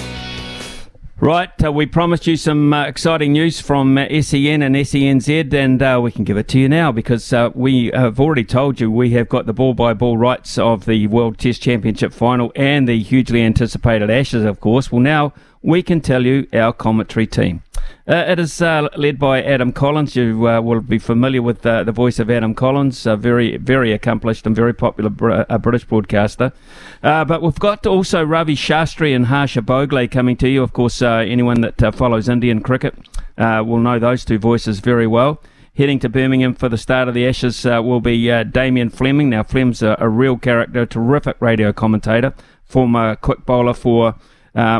Right, 1.18 1.64
uh, 1.64 1.72
we 1.72 1.86
promised 1.86 2.26
you 2.26 2.36
some 2.36 2.74
uh, 2.74 2.84
exciting 2.84 3.32
news 3.32 3.58
from 3.58 3.96
uh, 3.96 4.06
SEN 4.20 4.60
and 4.60 4.76
SENZ, 4.76 5.54
and 5.54 5.82
uh, 5.82 5.98
we 6.02 6.12
can 6.12 6.24
give 6.24 6.36
it 6.36 6.46
to 6.48 6.58
you 6.58 6.68
now 6.68 6.92
because 6.92 7.32
uh, 7.32 7.48
we 7.54 7.90
have 7.94 8.20
already 8.20 8.44
told 8.44 8.80
you 8.80 8.90
we 8.90 9.12
have 9.12 9.26
got 9.26 9.46
the 9.46 9.54
ball 9.54 9.72
by 9.72 9.94
ball 9.94 10.18
rights 10.18 10.58
of 10.58 10.84
the 10.84 11.06
World 11.06 11.38
Test 11.38 11.62
Championship 11.62 12.12
final 12.12 12.52
and 12.54 12.86
the 12.86 13.02
hugely 13.02 13.42
anticipated 13.42 14.10
Ashes, 14.10 14.44
of 14.44 14.60
course. 14.60 14.92
Well, 14.92 15.00
now 15.00 15.32
we 15.62 15.82
can 15.82 16.00
tell 16.00 16.24
you 16.24 16.46
our 16.52 16.72
commentary 16.72 17.26
team. 17.26 17.62
Uh, 18.08 18.24
it 18.28 18.38
is 18.38 18.62
uh, 18.62 18.88
led 18.96 19.18
by 19.18 19.42
Adam 19.42 19.72
Collins. 19.72 20.14
You 20.14 20.48
uh, 20.48 20.60
will 20.60 20.80
be 20.80 20.98
familiar 20.98 21.42
with 21.42 21.66
uh, 21.66 21.82
the 21.82 21.90
voice 21.90 22.20
of 22.20 22.30
Adam 22.30 22.54
Collins, 22.54 23.04
a 23.04 23.16
very, 23.16 23.56
very 23.56 23.92
accomplished 23.92 24.46
and 24.46 24.54
very 24.54 24.72
popular 24.72 25.10
br- 25.10 25.42
British 25.58 25.84
broadcaster. 25.84 26.52
Uh, 27.02 27.24
but 27.24 27.42
we've 27.42 27.58
got 27.58 27.84
also 27.84 28.22
Ravi 28.22 28.54
Shastri 28.54 29.14
and 29.14 29.26
Harsha 29.26 29.60
Bhogle 29.60 30.08
coming 30.08 30.36
to 30.36 30.48
you. 30.48 30.62
Of 30.62 30.72
course, 30.72 31.02
uh, 31.02 31.24
anyone 31.26 31.62
that 31.62 31.94
follows 31.96 32.28
Indian 32.28 32.60
cricket 32.60 32.94
will 33.36 33.80
know 33.80 33.98
those 33.98 34.24
two 34.24 34.38
voices 34.38 34.78
very 34.78 35.06
well. 35.06 35.42
Heading 35.76 35.98
to 35.98 36.08
Birmingham 36.08 36.54
for 36.54 36.68
the 36.68 36.78
start 36.78 37.08
of 37.08 37.14
the 37.14 37.26
Ashes 37.26 37.64
will 37.64 38.00
be 38.00 38.28
Damien 38.44 38.88
Fleming. 38.88 39.30
Now, 39.30 39.42
Flem's 39.42 39.82
a, 39.82 39.96
a 39.98 40.08
real 40.08 40.38
character, 40.38 40.86
terrific 40.86 41.36
radio 41.40 41.72
commentator, 41.72 42.34
former 42.64 43.16
quick 43.16 43.44
bowler 43.44 43.74
for 43.74 44.14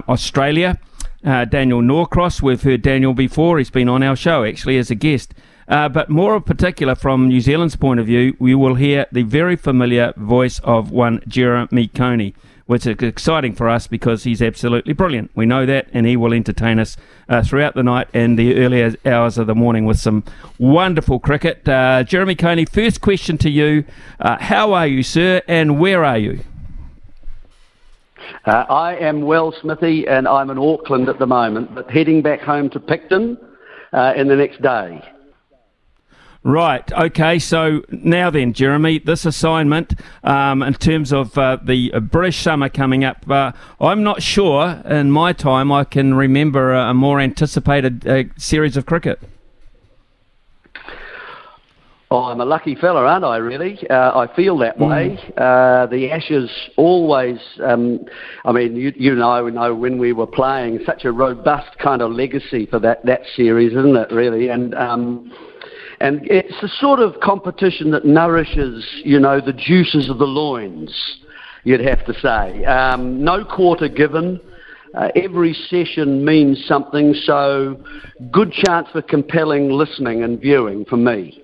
Australia. 0.08 0.78
Uh, 1.24 1.44
Daniel 1.44 1.82
Norcross. 1.82 2.40
We've 2.40 2.62
heard 2.62 2.82
Daniel 2.82 3.12
before. 3.12 3.58
He's 3.58 3.70
been 3.70 3.88
on 3.88 4.02
our 4.02 4.14
show 4.16 4.44
actually 4.44 4.78
as 4.78 4.90
a 4.90 4.94
guest. 4.94 5.34
Uh, 5.68 5.88
but 5.88 6.08
more 6.08 6.36
in 6.36 6.42
particular, 6.42 6.94
from 6.94 7.28
New 7.28 7.40
Zealand's 7.40 7.76
point 7.76 7.98
of 7.98 8.06
view, 8.06 8.36
we 8.38 8.54
will 8.54 8.76
hear 8.76 9.06
the 9.10 9.22
very 9.22 9.56
familiar 9.56 10.12
voice 10.16 10.60
of 10.60 10.92
one 10.92 11.20
Jeremy 11.26 11.88
Coney, 11.88 12.34
which 12.66 12.86
is 12.86 12.96
exciting 13.00 13.52
for 13.52 13.68
us 13.68 13.88
because 13.88 14.22
he's 14.22 14.40
absolutely 14.40 14.92
brilliant. 14.92 15.32
We 15.34 15.44
know 15.44 15.66
that, 15.66 15.88
and 15.92 16.06
he 16.06 16.16
will 16.16 16.32
entertain 16.32 16.78
us 16.78 16.96
uh, 17.28 17.42
throughout 17.42 17.74
the 17.74 17.82
night 17.82 18.06
and 18.14 18.38
the 18.38 18.56
earlier 18.58 18.94
hours 19.04 19.38
of 19.38 19.48
the 19.48 19.56
morning 19.56 19.86
with 19.86 19.98
some 19.98 20.22
wonderful 20.58 21.18
cricket. 21.18 21.68
Uh, 21.68 22.04
Jeremy 22.04 22.36
Coney, 22.36 22.66
first 22.66 23.00
question 23.00 23.36
to 23.38 23.50
you 23.50 23.84
uh, 24.20 24.36
How 24.38 24.72
are 24.72 24.86
you, 24.86 25.02
sir, 25.02 25.42
and 25.48 25.80
where 25.80 26.04
are 26.04 26.18
you? 26.18 26.44
Uh, 28.44 28.64
I 28.68 28.96
am 28.96 29.22
well, 29.22 29.52
Smithy, 29.60 30.06
and 30.06 30.26
I'm 30.28 30.50
in 30.50 30.58
Auckland 30.58 31.08
at 31.08 31.18
the 31.18 31.26
moment, 31.26 31.74
but 31.74 31.90
heading 31.90 32.22
back 32.22 32.40
home 32.40 32.70
to 32.70 32.80
Picton 32.80 33.36
uh, 33.92 34.12
in 34.16 34.28
the 34.28 34.36
next 34.36 34.62
day. 34.62 35.02
Right. 36.46 36.92
Okay. 36.92 37.40
So 37.40 37.82
now 37.90 38.30
then, 38.30 38.52
Jeremy, 38.52 39.00
this 39.00 39.26
assignment 39.26 39.94
um, 40.22 40.62
in 40.62 40.74
terms 40.74 41.12
of 41.12 41.36
uh, 41.36 41.58
the 41.60 41.90
British 41.98 42.38
summer 42.38 42.68
coming 42.68 43.02
up, 43.02 43.28
uh, 43.28 43.50
I'm 43.80 44.04
not 44.04 44.22
sure 44.22 44.80
in 44.84 45.10
my 45.10 45.32
time 45.32 45.72
I 45.72 45.82
can 45.82 46.14
remember 46.14 46.72
a, 46.72 46.94
more 46.94 47.18
anticipated 47.18 48.06
uh, 48.06 48.24
series 48.36 48.76
of 48.76 48.86
cricket. 48.86 49.18
Oh, 52.08 52.24
I'm 52.24 52.40
a 52.40 52.44
lucky 52.44 52.76
fella, 52.76 53.00
aren't 53.00 53.24
I? 53.24 53.38
Really, 53.38 53.78
uh, 53.90 54.16
I 54.16 54.32
feel 54.36 54.56
that 54.58 54.78
way. 54.78 55.18
Mm. 55.36 55.38
Uh, 55.38 55.86
the 55.86 56.12
Ashes 56.12 56.48
always. 56.76 57.38
Um, 57.64 58.04
I 58.44 58.52
mean, 58.52 58.76
you, 58.76 58.92
you 58.94 59.14
know, 59.16 59.48
know 59.48 59.74
when 59.74 59.98
we 59.98 60.12
were 60.12 60.26
playing, 60.26 60.78
such 60.86 61.04
a 61.04 61.10
robust 61.10 61.76
kind 61.78 62.02
of 62.02 62.12
legacy 62.12 62.66
for 62.66 62.78
that 62.78 63.04
that 63.06 63.22
series, 63.34 63.72
isn't 63.72 63.96
it? 63.96 64.12
Really, 64.12 64.48
and. 64.48 64.74
Um, 64.74 65.32
and 65.98 66.20
it's 66.24 66.60
the 66.60 66.68
sort 66.68 67.00
of 67.00 67.20
competition 67.20 67.90
that 67.92 68.04
nourishes, 68.04 68.86
you 69.02 69.18
know, 69.18 69.40
the 69.40 69.54
juices 69.54 70.10
of 70.10 70.18
the 70.18 70.26
loins, 70.26 70.94
you'd 71.64 71.80
have 71.80 72.04
to 72.04 72.12
say. 72.20 72.66
Um, 72.66 73.24
no 73.24 73.42
quarter 73.46 73.88
given. 73.88 74.38
Uh, 74.94 75.08
every 75.16 75.54
session 75.54 76.22
means 76.22 76.62
something, 76.66 77.14
so 77.14 77.82
good 78.30 78.52
chance 78.52 78.88
for 78.92 79.00
compelling 79.00 79.70
listening 79.70 80.22
and 80.22 80.38
viewing 80.38 80.84
for 80.84 80.98
me. 80.98 81.42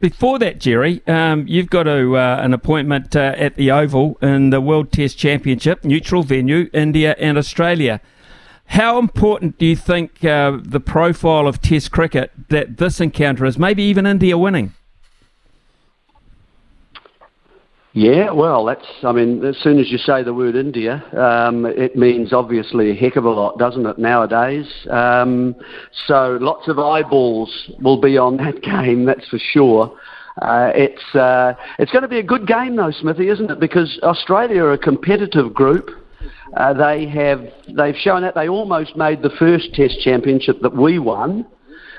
Before 0.00 0.38
that, 0.40 0.58
Jerry, 0.58 1.02
um, 1.06 1.46
you've 1.46 1.70
got 1.70 1.86
a, 1.86 2.14
uh, 2.14 2.40
an 2.42 2.52
appointment 2.52 3.14
uh, 3.14 3.34
at 3.36 3.54
the 3.54 3.70
Oval 3.70 4.18
in 4.20 4.50
the 4.50 4.60
World 4.60 4.92
Test 4.92 5.16
Championship, 5.16 5.84
neutral 5.84 6.22
venue, 6.22 6.68
India 6.74 7.14
and 7.18 7.38
Australia. 7.38 8.00
How 8.66 8.98
important 8.98 9.58
do 9.58 9.66
you 9.66 9.76
think 9.76 10.24
uh, 10.24 10.58
the 10.60 10.80
profile 10.80 11.46
of 11.46 11.60
Test 11.60 11.92
cricket 11.92 12.32
that 12.48 12.78
this 12.78 13.00
encounter 13.00 13.44
is, 13.44 13.58
maybe 13.58 13.82
even 13.84 14.04
India 14.04 14.36
winning? 14.36 14.74
Yeah, 17.96 18.32
well, 18.32 18.64
that's, 18.64 18.86
I 19.04 19.12
mean, 19.12 19.44
as 19.44 19.56
soon 19.58 19.78
as 19.78 19.88
you 19.88 19.98
say 19.98 20.24
the 20.24 20.34
word 20.34 20.56
India, 20.56 21.04
um, 21.16 21.64
it 21.64 21.94
means 21.94 22.32
obviously 22.32 22.90
a 22.90 22.94
heck 22.94 23.14
of 23.14 23.24
a 23.24 23.30
lot, 23.30 23.56
doesn't 23.56 23.86
it, 23.86 23.98
nowadays? 23.98 24.66
Um, 24.90 25.54
so 26.08 26.36
lots 26.40 26.66
of 26.66 26.80
eyeballs 26.80 27.70
will 27.80 28.00
be 28.00 28.18
on 28.18 28.36
that 28.38 28.62
game, 28.62 29.04
that's 29.04 29.28
for 29.28 29.38
sure. 29.38 29.96
Uh, 30.42 30.72
it's 30.74 31.14
uh, 31.14 31.54
it's 31.78 31.92
going 31.92 32.02
to 32.02 32.08
be 32.08 32.18
a 32.18 32.22
good 32.24 32.48
game 32.48 32.74
though, 32.74 32.90
Smithy, 32.90 33.28
isn't 33.28 33.52
it? 33.52 33.60
Because 33.60 34.00
Australia 34.02 34.64
are 34.64 34.72
a 34.72 34.78
competitive 34.78 35.54
group. 35.54 35.88
Uh, 36.56 36.72
they 36.72 37.06
have 37.06 37.46
they've 37.76 37.94
shown 37.94 38.22
that 38.22 38.34
they 38.34 38.48
almost 38.48 38.96
made 38.96 39.22
the 39.22 39.30
first 39.38 39.72
Test 39.74 40.00
championship 40.00 40.60
that 40.62 40.74
we 40.74 40.98
won. 40.98 41.46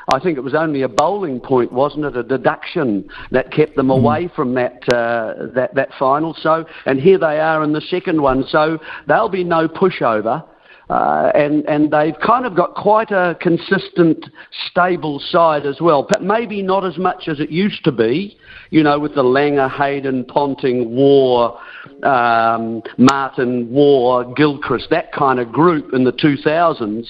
I 0.08 0.20
think 0.20 0.38
it 0.38 0.42
was 0.42 0.54
only 0.54 0.84
a 0.84 0.88
bowling 0.88 1.40
point, 1.40 1.72
wasn't 1.72 2.06
it? 2.06 2.16
A 2.16 2.24
deduction 2.24 3.10
that 3.32 3.52
kept 3.52 3.76
them 3.76 3.90
away 3.90 4.30
from 4.36 4.54
that 4.54 4.88
uh, 4.88 5.48
that 5.56 5.74
that 5.74 5.90
final. 5.98 6.36
So, 6.36 6.66
and 6.86 7.00
here 7.00 7.18
they 7.18 7.40
are 7.40 7.64
in 7.64 7.74
the 7.74 7.82
second 7.82 8.22
one. 8.22 8.44
So 8.48 8.78
there'll 9.08 9.30
be 9.30 9.44
no 9.44 9.68
pushover. 9.68 10.46
Uh, 10.90 11.32
and 11.34 11.66
and 11.68 11.92
they've 11.92 12.20
kind 12.20 12.46
of 12.46 12.56
got 12.56 12.76
quite 12.76 13.10
a 13.10 13.36
consistent, 13.42 14.26
stable 14.70 15.20
side 15.20 15.66
as 15.66 15.82
well. 15.82 16.06
But 16.08 16.22
maybe 16.22 16.62
not 16.62 16.86
as 16.86 16.98
much 16.98 17.28
as 17.28 17.40
it 17.40 17.50
used 17.50 17.84
to 17.86 17.92
be, 17.92 18.38
you 18.70 18.84
know, 18.84 19.00
with 19.00 19.16
the 19.16 19.24
Langer, 19.24 19.70
Hayden, 19.72 20.26
Ponting, 20.26 20.96
Waugh, 20.96 21.60
um, 22.04 22.84
Martyn, 22.98 23.72
Waugh, 23.72 24.32
Gilchrist, 24.36 24.90
that 24.92 25.12
kind 25.12 25.40
of 25.40 25.52
group 25.52 25.94
in 25.94 26.04
the 26.04 26.14
2000s. 26.14 27.08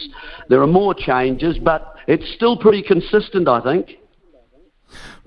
There 0.47 0.61
are 0.61 0.67
more 0.67 0.93
changes, 0.93 1.57
but 1.57 1.95
it's 2.07 2.33
still 2.33 2.55
pretty 2.55 2.81
consistent, 2.81 3.49
I 3.49 3.59
think. 3.61 3.97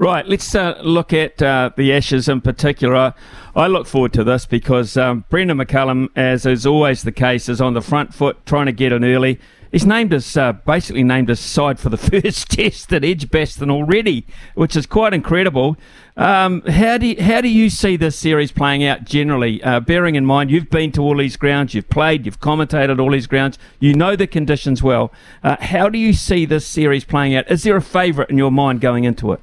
Right, 0.01 0.25
let's 0.29 0.55
uh, 0.55 0.81
look 0.81 1.13
at 1.13 1.43
uh, 1.43 1.73
the 1.77 1.93
Ashes 1.93 2.29
in 2.29 2.41
particular. 2.41 3.15
I 3.57 3.67
look 3.67 3.89
forward 3.89 4.13
to 4.13 4.23
this 4.23 4.47
because 4.47 4.97
um, 4.97 5.25
Brendon 5.29 5.59
McCullum, 5.59 6.09
as 6.15 6.47
is 6.47 6.65
always 6.65 7.03
the 7.03 7.11
case, 7.11 7.49
is 7.49 7.61
on 7.61 7.75
the 7.75 7.83
front 7.83 8.15
foot 8.15 8.47
trying 8.47 8.67
to 8.67 8.73
get 8.73 8.93
in 8.93 9.05
early. 9.05 9.41
He's 9.73 9.85
named 9.85 10.13
his 10.13 10.37
uh, 10.37 10.53
basically 10.53 11.03
named 11.03 11.29
his 11.29 11.41
side 11.41 11.81
for 11.81 11.89
the 11.89 11.97
first 12.23 12.49
test 12.49 12.93
at 12.93 13.05
Edgbaston 13.05 13.73
already, 13.73 14.25
which 14.55 14.77
is 14.77 14.87
quite 14.87 15.15
incredible. 15.15 15.77
Um, 16.17 16.63
how 16.63 16.99
do 16.99 17.09
you, 17.09 17.21
how 17.21 17.41
do 17.41 17.49
you 17.49 17.69
see 17.69 17.97
this 17.97 18.15
series 18.15 18.53
playing 18.53 18.85
out 18.85 19.03
generally? 19.03 19.61
Uh, 19.65 19.81
bearing 19.81 20.15
in 20.15 20.25
mind 20.25 20.53
you've 20.53 20.71
been 20.71 20.93
to 20.93 21.03
all 21.03 21.17
these 21.17 21.37
grounds, 21.37 21.75
you've 21.75 21.91
played, 21.91 22.25
you've 22.25 22.39
commentated 22.39 23.01
all 23.01 23.11
these 23.11 23.27
grounds, 23.27 23.59
you 23.81 23.95
know 23.95 24.15
the 24.15 24.29
conditions 24.29 24.81
well. 24.81 25.13
Uh, 25.43 25.57
how 25.59 25.89
do 25.89 25.99
you 25.99 26.13
see 26.13 26.45
this 26.45 26.65
series 26.65 27.05
playing 27.05 27.35
out? 27.35 27.51
Is 27.51 27.65
there 27.65 27.75
a 27.75 27.83
favourite 27.83 28.31
in 28.31 28.39
your 28.39 28.53
mind 28.53 28.81
going 28.81 29.03
into 29.03 29.33
it? 29.33 29.41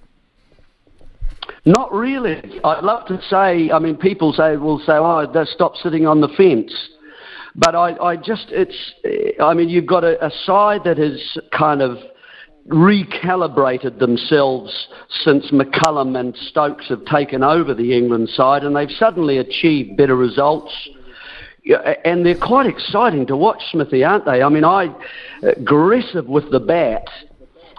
Not 1.66 1.92
really. 1.92 2.60
I'd 2.64 2.84
love 2.84 3.08
to 3.08 3.20
say. 3.24 3.72
I 3.72 3.80
mean, 3.80 3.98
people 3.98 4.34
say 4.34 4.56
will 4.56 4.80
say, 4.80 4.94
"Oh, 4.94 5.26
they 5.32 5.46
stop 5.46 5.76
sitting 5.78 6.06
on 6.06 6.22
the 6.22 6.28
fence." 6.30 6.72
But 7.56 7.74
I, 7.74 7.96
I 7.98 8.16
just, 8.18 8.48
it's. 8.50 8.94
I 9.42 9.54
mean, 9.54 9.70
you've 9.70 9.88
got 9.88 10.04
a, 10.04 10.24
a 10.24 10.30
side 10.46 10.84
that 10.84 10.98
has 10.98 11.38
kind 11.52 11.82
of 11.82 11.98
recalibrated 12.68 14.00
themselves 14.00 14.88
since 15.24 15.52
McCullum 15.52 16.20
and 16.20 16.36
Stokes 16.36 16.90
have 16.90 17.06
taken 17.06 17.44
over 17.44 17.74
the 17.74 17.96
England 17.98 18.30
side, 18.30 18.64
and 18.64 18.76
they've 18.76 18.92
suddenly 18.92 19.38
achieved 19.38 19.98
better 19.98 20.16
results. 20.16 20.72
And 22.04 22.24
they're 22.24 22.38
quite 22.38 22.68
exciting 22.68 23.26
to 23.26 23.36
watch, 23.36 23.62
Smithy, 23.72 24.04
aren't 24.04 24.26
they? 24.26 24.44
I 24.44 24.50
mean, 24.50 24.64
I 24.64 24.94
aggressive 25.42 26.28
with 26.28 26.52
the 26.52 26.60
bat 26.60 27.08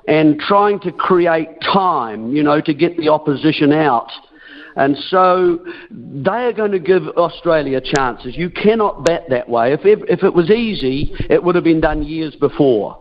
and 0.06 0.38
trying 0.38 0.80
to 0.80 0.92
create 0.92 1.48
time, 1.60 2.34
you 2.34 2.42
know, 2.42 2.60
to 2.60 2.74
get 2.74 2.96
the 2.96 3.08
opposition 3.08 3.72
out. 3.72 4.10
And 4.76 4.96
so 5.08 5.64
they 5.90 6.30
are 6.30 6.52
going 6.52 6.72
to 6.72 6.78
give 6.78 7.08
Australia 7.16 7.80
chances. 7.80 8.36
You 8.36 8.50
cannot 8.50 9.04
bet 9.04 9.24
that 9.30 9.48
way. 9.48 9.72
If, 9.72 9.86
if, 9.86 10.00
if 10.08 10.22
it 10.22 10.34
was 10.34 10.50
easy, 10.50 11.14
it 11.30 11.42
would 11.42 11.54
have 11.54 11.64
been 11.64 11.80
done 11.80 12.02
years 12.02 12.36
before. 12.36 13.00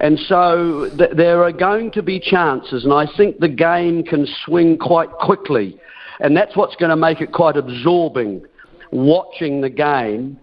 And 0.00 0.18
so 0.18 0.90
th- 0.98 1.12
there 1.16 1.44
are 1.44 1.52
going 1.52 1.92
to 1.92 2.02
be 2.02 2.18
chances, 2.18 2.84
and 2.84 2.92
I 2.92 3.06
think 3.16 3.38
the 3.38 3.48
game 3.48 4.02
can 4.02 4.26
swing 4.44 4.76
quite 4.76 5.10
quickly. 5.10 5.78
And 6.18 6.36
that's 6.36 6.56
what's 6.56 6.74
going 6.76 6.90
to 6.90 6.96
make 6.96 7.20
it 7.20 7.32
quite 7.32 7.56
absorbing, 7.56 8.44
watching 8.90 9.60
the 9.60 9.70
game. 9.70 10.38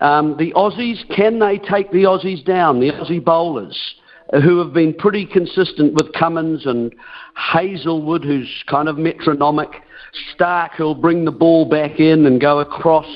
Um, 0.00 0.36
the 0.38 0.52
Aussies, 0.52 0.98
can 1.14 1.38
they 1.38 1.58
take 1.58 1.90
the 1.92 2.02
Aussies 2.02 2.44
down, 2.44 2.80
the 2.80 2.90
Aussie 2.90 3.24
bowlers? 3.24 3.78
Who 4.32 4.58
have 4.58 4.72
been 4.72 4.92
pretty 4.94 5.24
consistent 5.24 5.94
with 5.94 6.12
Cummins 6.12 6.66
and 6.66 6.94
Hazlewood, 7.34 8.24
who's 8.24 8.64
kind 8.68 8.88
of 8.88 8.98
metronomic. 8.98 9.70
Stark, 10.34 10.72
who'll 10.76 10.94
bring 10.94 11.24
the 11.24 11.30
ball 11.30 11.68
back 11.68 12.00
in 12.00 12.26
and 12.26 12.40
go 12.40 12.60
across 12.60 13.06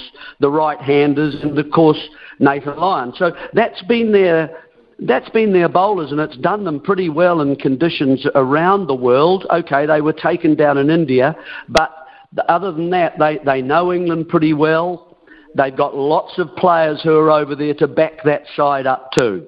the 0.41 0.51
right-handers, 0.51 1.37
and 1.43 1.59
of 1.59 1.71
course 1.71 1.99
Nathan 2.39 2.77
Lyon. 2.77 3.13
So 3.17 3.33
that's 3.55 3.83
been 3.83 4.13
their 4.13 4.65
that's 5.01 5.31
been 5.31 5.53
their 5.53 5.69
bowlers, 5.69 6.13
and 6.13 6.21
it's 6.21 6.37
done 6.37 6.65
them 6.65 6.79
pretty 6.79 7.09
well 7.09 7.41
in 7.41 7.57
conditions 7.57 8.27
around 8.35 8.87
the 8.87 8.95
world. 8.95 9.47
Okay, 9.51 9.87
they 9.87 10.03
were 10.03 10.13
taken 10.13 10.55
down 10.55 10.77
in 10.77 10.91
India, 10.91 11.35
but 11.69 11.91
other 12.49 12.71
than 12.71 12.91
that, 12.91 13.19
they, 13.19 13.39
they 13.45 13.63
know 13.63 13.93
England 13.93 14.29
pretty 14.29 14.53
well. 14.53 15.17
They've 15.55 15.77
got 15.77 15.97
lots 15.97 16.39
of 16.39 16.55
players 16.57 17.01
who 17.03 17.17
are 17.17 17.31
over 17.31 17.57
there 17.57 17.75
to 17.75 17.89
back 17.89 18.23
that 18.25 18.43
side 18.55 18.87
up 18.87 19.11
too. 19.13 19.47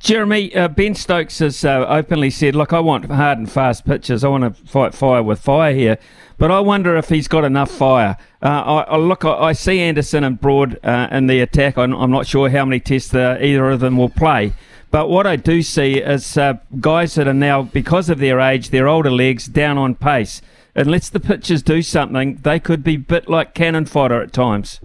Jeremy, 0.00 0.54
uh, 0.54 0.68
Ben 0.68 0.94
Stokes 0.94 1.38
has 1.38 1.64
uh, 1.64 1.86
openly 1.88 2.30
said, 2.30 2.54
Look, 2.54 2.72
I 2.72 2.80
want 2.80 3.06
hard 3.06 3.38
and 3.38 3.50
fast 3.50 3.84
pitches. 3.84 4.24
I 4.24 4.28
want 4.28 4.44
to 4.44 4.66
fight 4.66 4.94
fire 4.94 5.22
with 5.22 5.40
fire 5.40 5.74
here. 5.74 5.98
But 6.36 6.50
I 6.50 6.60
wonder 6.60 6.96
if 6.96 7.08
he's 7.08 7.28
got 7.28 7.44
enough 7.44 7.70
fire. 7.70 8.16
Uh, 8.42 8.46
I, 8.46 8.80
I, 8.82 8.96
look, 8.96 9.24
I, 9.24 9.30
I, 9.30 9.52
see 9.52 9.80
Anderson 9.80 10.24
and 10.24 10.40
Broad 10.40 10.78
uh, 10.84 11.08
in 11.10 11.26
the 11.26 11.40
attack. 11.40 11.76
I'm, 11.76 11.92
I'm, 11.92 12.10
not 12.10 12.26
sure 12.26 12.48
how 12.48 12.64
many 12.64 12.80
tests 12.80 13.12
uh, 13.12 13.38
either 13.40 13.70
of 13.70 13.80
them 13.80 13.96
will 13.96 14.08
play. 14.08 14.52
But 14.90 15.10
what 15.10 15.26
I 15.26 15.36
do 15.36 15.62
see 15.62 15.98
is 15.98 16.36
uh, 16.36 16.54
guys 16.80 17.16
that 17.16 17.28
are 17.28 17.34
now, 17.34 17.62
because 17.62 18.08
of 18.08 18.18
their 18.18 18.40
age, 18.40 18.70
their 18.70 18.88
older 18.88 19.10
legs, 19.10 19.46
down 19.46 19.78
on 19.78 19.94
pace. 19.94 20.40
Unless 20.74 21.10
the 21.10 21.20
pitchers 21.20 21.62
do 21.62 21.82
something, 21.82 22.36
they 22.36 22.60
could 22.60 22.84
be 22.84 22.96
bit 22.96 23.28
like 23.28 23.52
cannon 23.52 23.84
fodder 23.84 24.22
at 24.22 24.32
times. 24.32 24.80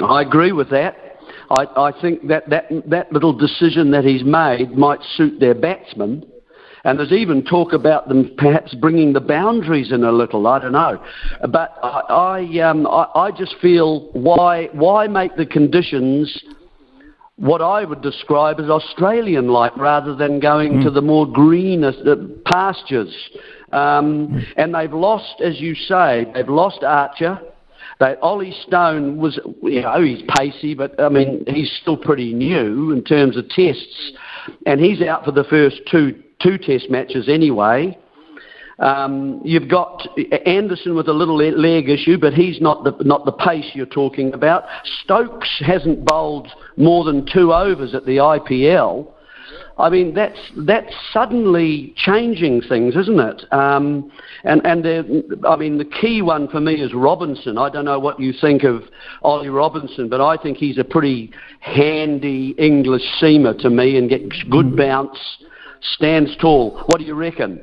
I 0.00 0.22
agree 0.22 0.52
with 0.52 0.70
that. 0.70 1.09
I, 1.50 1.66
I 1.76 2.00
think 2.00 2.28
that, 2.28 2.48
that 2.50 2.68
that 2.86 3.12
little 3.12 3.32
decision 3.32 3.90
that 3.90 4.04
he's 4.04 4.24
made 4.24 4.76
might 4.76 5.00
suit 5.16 5.40
their 5.40 5.54
batsmen. 5.54 6.24
And 6.82 6.98
there's 6.98 7.12
even 7.12 7.44
talk 7.44 7.74
about 7.74 8.08
them 8.08 8.34
perhaps 8.38 8.74
bringing 8.74 9.12
the 9.12 9.20
boundaries 9.20 9.92
in 9.92 10.02
a 10.02 10.12
little. 10.12 10.46
I 10.46 10.60
don't 10.60 10.72
know, 10.72 11.02
but 11.50 11.76
I 11.82 12.00
I, 12.08 12.60
um, 12.60 12.86
I, 12.86 13.06
I 13.14 13.30
just 13.32 13.56
feel 13.60 14.10
why 14.12 14.70
why 14.72 15.06
make 15.06 15.36
the 15.36 15.44
conditions 15.44 16.42
what 17.36 17.62
I 17.62 17.84
would 17.84 18.02
describe 18.02 18.60
as 18.60 18.68
Australian-like 18.68 19.74
rather 19.78 20.14
than 20.14 20.40
going 20.40 20.74
mm. 20.74 20.84
to 20.84 20.90
the 20.90 21.00
more 21.00 21.26
green 21.26 21.82
pastures. 22.44 23.14
Um, 23.72 24.44
and 24.58 24.74
they've 24.74 24.92
lost, 24.92 25.40
as 25.40 25.58
you 25.58 25.74
say, 25.74 26.26
they've 26.34 26.48
lost 26.48 26.82
Archer. 26.82 27.40
That 28.00 28.18
Olly 28.22 28.52
Stone 28.66 29.18
was, 29.18 29.38
you 29.62 29.82
know, 29.82 30.02
he's 30.02 30.22
pacey, 30.36 30.74
but 30.74 30.98
I 30.98 31.10
mean, 31.10 31.44
he's 31.46 31.70
still 31.82 31.98
pretty 31.98 32.32
new 32.32 32.92
in 32.92 33.04
terms 33.04 33.36
of 33.36 33.48
tests, 33.50 34.12
and 34.64 34.80
he's 34.80 35.02
out 35.02 35.24
for 35.24 35.32
the 35.32 35.44
first 35.44 35.82
two 35.90 36.22
two 36.42 36.56
test 36.56 36.90
matches 36.90 37.28
anyway. 37.28 37.96
Um, 38.78 39.42
you've 39.44 39.68
got 39.68 40.06
Anderson 40.46 40.94
with 40.94 41.08
a 41.08 41.12
little 41.12 41.36
leg 41.36 41.90
issue, 41.90 42.16
but 42.18 42.32
he's 42.32 42.60
not 42.62 42.82
the 42.84 42.92
not 43.04 43.26
the 43.26 43.32
pace 43.32 43.70
you're 43.74 43.84
talking 43.84 44.32
about. 44.32 44.64
Stokes 45.04 45.50
hasn't 45.60 46.04
bowled 46.04 46.48
more 46.78 47.04
than 47.04 47.26
two 47.30 47.52
overs 47.52 47.94
at 47.94 48.06
the 48.06 48.16
IPL. 48.16 49.12
I 49.80 49.90
mean, 49.90 50.14
that's 50.14 50.38
that's 50.56 50.92
suddenly 51.12 51.94
changing 51.96 52.62
things, 52.62 52.96
isn't 52.96 53.18
it? 53.18 53.52
Um, 53.52 54.10
and 54.44 54.64
and 54.64 55.24
I 55.46 55.56
mean, 55.56 55.78
the 55.78 55.84
key 55.84 56.22
one 56.22 56.48
for 56.48 56.60
me 56.60 56.74
is 56.74 56.92
Robinson. 56.94 57.58
I 57.58 57.70
don't 57.70 57.84
know 57.84 57.98
what 57.98 58.20
you 58.20 58.32
think 58.32 58.62
of 58.62 58.84
Ollie 59.22 59.48
Robinson, 59.48 60.08
but 60.08 60.20
I 60.20 60.36
think 60.36 60.58
he's 60.58 60.78
a 60.78 60.84
pretty 60.84 61.32
handy 61.60 62.54
English 62.58 63.04
seamer 63.20 63.58
to 63.60 63.70
me, 63.70 63.96
and 63.96 64.08
gets 64.08 64.42
good 64.50 64.66
mm. 64.66 64.76
bounce, 64.76 65.18
stands 65.94 66.36
tall. 66.36 66.82
What 66.86 66.98
do 66.98 67.04
you 67.04 67.14
reckon? 67.14 67.62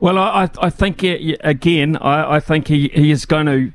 Well, 0.00 0.18
I 0.18 0.50
I 0.58 0.70
think 0.70 1.02
again, 1.02 1.96
I, 1.96 2.36
I 2.36 2.40
think 2.40 2.68
he, 2.68 2.88
he 2.88 3.10
is 3.10 3.26
going 3.26 3.46
to 3.46 3.72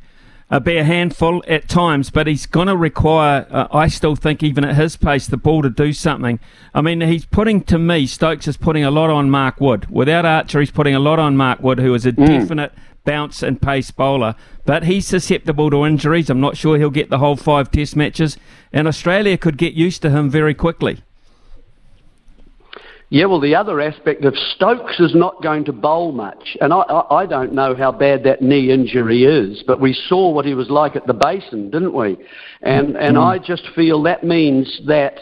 uh, 0.49 0.59
be 0.59 0.77
a 0.77 0.83
handful 0.83 1.43
at 1.47 1.67
times, 1.67 2.09
but 2.09 2.27
he's 2.27 2.45
going 2.45 2.67
to 2.67 2.75
require, 2.75 3.45
uh, 3.49 3.67
I 3.71 3.87
still 3.87 4.15
think, 4.15 4.41
even 4.41 4.65
at 4.65 4.75
his 4.75 4.97
pace, 4.97 5.27
the 5.27 5.37
ball 5.37 5.61
to 5.61 5.69
do 5.69 5.93
something. 5.93 6.39
I 6.73 6.81
mean, 6.81 7.01
he's 7.01 7.25
putting, 7.25 7.61
to 7.65 7.77
me, 7.77 8.07
Stokes 8.07 8.47
is 8.47 8.57
putting 8.57 8.83
a 8.83 8.91
lot 8.91 9.09
on 9.09 9.29
Mark 9.29 9.61
Wood. 9.61 9.87
Without 9.89 10.25
Archer, 10.25 10.59
he's 10.59 10.71
putting 10.71 10.95
a 10.95 10.99
lot 10.99 11.19
on 11.19 11.37
Mark 11.37 11.61
Wood, 11.61 11.79
who 11.79 11.93
is 11.93 12.05
a 12.05 12.11
mm. 12.11 12.25
definite 12.25 12.73
bounce 13.05 13.43
and 13.43 13.61
pace 13.61 13.91
bowler. 13.91 14.35
But 14.65 14.83
he's 14.83 15.07
susceptible 15.07 15.69
to 15.69 15.85
injuries. 15.85 16.29
I'm 16.29 16.41
not 16.41 16.57
sure 16.57 16.77
he'll 16.77 16.89
get 16.89 17.09
the 17.09 17.19
whole 17.19 17.35
five 17.35 17.71
test 17.71 17.95
matches, 17.95 18.37
and 18.73 18.87
Australia 18.87 19.37
could 19.37 19.57
get 19.57 19.73
used 19.73 20.01
to 20.01 20.09
him 20.09 20.29
very 20.29 20.53
quickly. 20.53 21.03
Yeah, 23.11 23.25
well, 23.25 23.39
the 23.39 23.55
other 23.55 23.81
aspect 23.81 24.23
of 24.23 24.35
Stokes 24.55 24.99
is 24.99 25.15
not 25.15 25.41
going 25.41 25.65
to 25.65 25.73
bowl 25.73 26.11
much, 26.11 26.55
and 26.61 26.71
I, 26.71 26.81
I, 26.81 27.21
I, 27.21 27.25
don't 27.25 27.53
know 27.53 27.73
how 27.73 27.91
bad 27.91 28.23
that 28.25 28.43
knee 28.43 28.69
injury 28.69 29.23
is, 29.23 29.63
but 29.65 29.79
we 29.79 29.93
saw 29.93 30.29
what 30.29 30.45
he 30.45 30.53
was 30.53 30.69
like 30.69 30.95
at 30.95 31.07
the 31.07 31.13
Basin, 31.13 31.71
didn't 31.71 31.93
we? 31.93 32.17
And 32.61 32.95
and 32.95 33.17
mm. 33.17 33.23
I 33.23 33.39
just 33.39 33.67
feel 33.75 34.03
that 34.03 34.23
means 34.23 34.81
that 34.85 35.17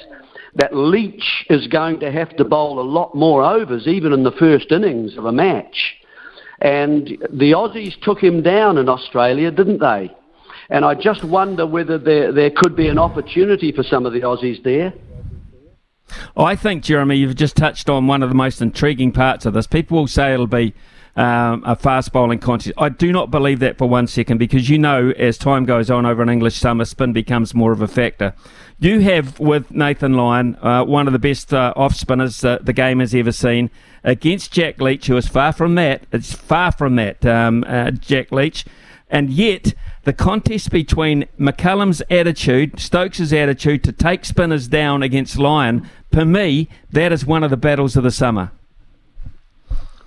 that 0.55 0.75
Leach 0.75 1.45
is 1.49 1.67
going 1.67 2.01
to 2.01 2.11
have 2.11 2.35
to 2.35 2.43
bowl 2.43 2.81
a 2.81 2.81
lot 2.81 3.15
more 3.15 3.41
overs, 3.41 3.87
even 3.87 4.11
in 4.11 4.23
the 4.23 4.31
first 4.31 4.69
innings 4.71 5.17
of 5.17 5.23
a 5.23 5.31
match. 5.31 5.95
And 6.59 7.07
the 7.31 7.51
Aussies 7.51 7.97
took 8.01 8.19
him 8.19 8.41
down 8.41 8.77
in 8.77 8.89
Australia, 8.89 9.49
didn't 9.51 9.79
they? 9.79 10.11
And 10.69 10.83
I 10.83 10.95
just 10.95 11.23
wonder 11.23 11.65
whether 11.65 11.97
there, 11.97 12.33
there 12.33 12.51
could 12.53 12.75
be 12.75 12.89
an 12.89 12.97
opportunity 12.97 13.71
for 13.71 13.83
some 13.83 14.05
of 14.05 14.13
the 14.13 14.21
Aussies 14.21 14.61
there. 14.63 14.93
I 16.35 16.55
think, 16.55 16.83
Jeremy, 16.83 17.17
you've 17.17 17.35
just 17.35 17.55
touched 17.55 17.89
on 17.89 18.07
one 18.07 18.23
of 18.23 18.29
the 18.29 18.35
most 18.35 18.61
intriguing 18.61 19.11
parts 19.11 19.45
of 19.45 19.53
this. 19.53 19.67
People 19.67 19.97
will 19.99 20.07
say 20.07 20.33
it'll 20.33 20.47
be 20.47 20.73
um, 21.17 21.63
a 21.65 21.75
fast 21.75 22.13
bowling 22.13 22.39
contest. 22.39 22.73
I 22.77 22.89
do 22.89 23.11
not 23.11 23.31
believe 23.31 23.59
that 23.59 23.77
for 23.77 23.89
one 23.89 24.05
second 24.07 24.37
because 24.37 24.69
you 24.69 24.77
know, 24.77 25.11
as 25.17 25.37
time 25.37 25.65
goes 25.65 25.89
on 25.89 26.05
over 26.05 26.21
an 26.21 26.29
English 26.29 26.55
summer, 26.55 26.85
spin 26.85 27.11
becomes 27.11 27.55
more 27.55 27.71
of 27.71 27.81
a 27.81 27.87
factor. 27.87 28.33
You 28.79 28.99
have 28.99 29.39
with 29.39 29.71
Nathan 29.71 30.13
Lyon 30.13 30.55
uh, 30.61 30.83
one 30.83 31.07
of 31.07 31.13
the 31.13 31.19
best 31.19 31.53
uh, 31.53 31.73
off 31.75 31.95
spinners 31.95 32.45
uh, 32.45 32.59
the 32.61 32.73
game 32.73 32.99
has 32.99 33.15
ever 33.15 33.31
seen 33.31 33.71
against 34.03 34.51
Jack 34.51 34.79
Leach, 34.79 35.07
who 35.07 35.17
is 35.17 35.27
far 35.27 35.51
from 35.51 35.73
that. 35.75 36.03
It's 36.11 36.33
far 36.33 36.71
from 36.71 36.95
that, 36.97 37.25
um, 37.25 37.65
uh, 37.67 37.89
Jack 37.91 38.31
Leach. 38.31 38.65
And 39.09 39.31
yet, 39.31 39.73
the 40.07 40.13
contest 40.13 40.71
between 40.71 41.25
McCullum's 41.37 42.01
attitude, 42.09 42.79
Stokes' 42.79 43.33
attitude 43.33 43.83
to 43.83 43.91
take 43.91 44.23
spinners 44.23 44.69
down 44.69 45.03
against 45.03 45.37
Lyon, 45.37 45.89
for 46.13 46.23
me, 46.23 46.69
that 46.93 47.11
is 47.11 47.25
one 47.25 47.43
of 47.43 47.49
the 47.49 47.57
battles 47.57 47.97
of 47.97 48.05
the 48.05 48.11
summer. 48.11 48.53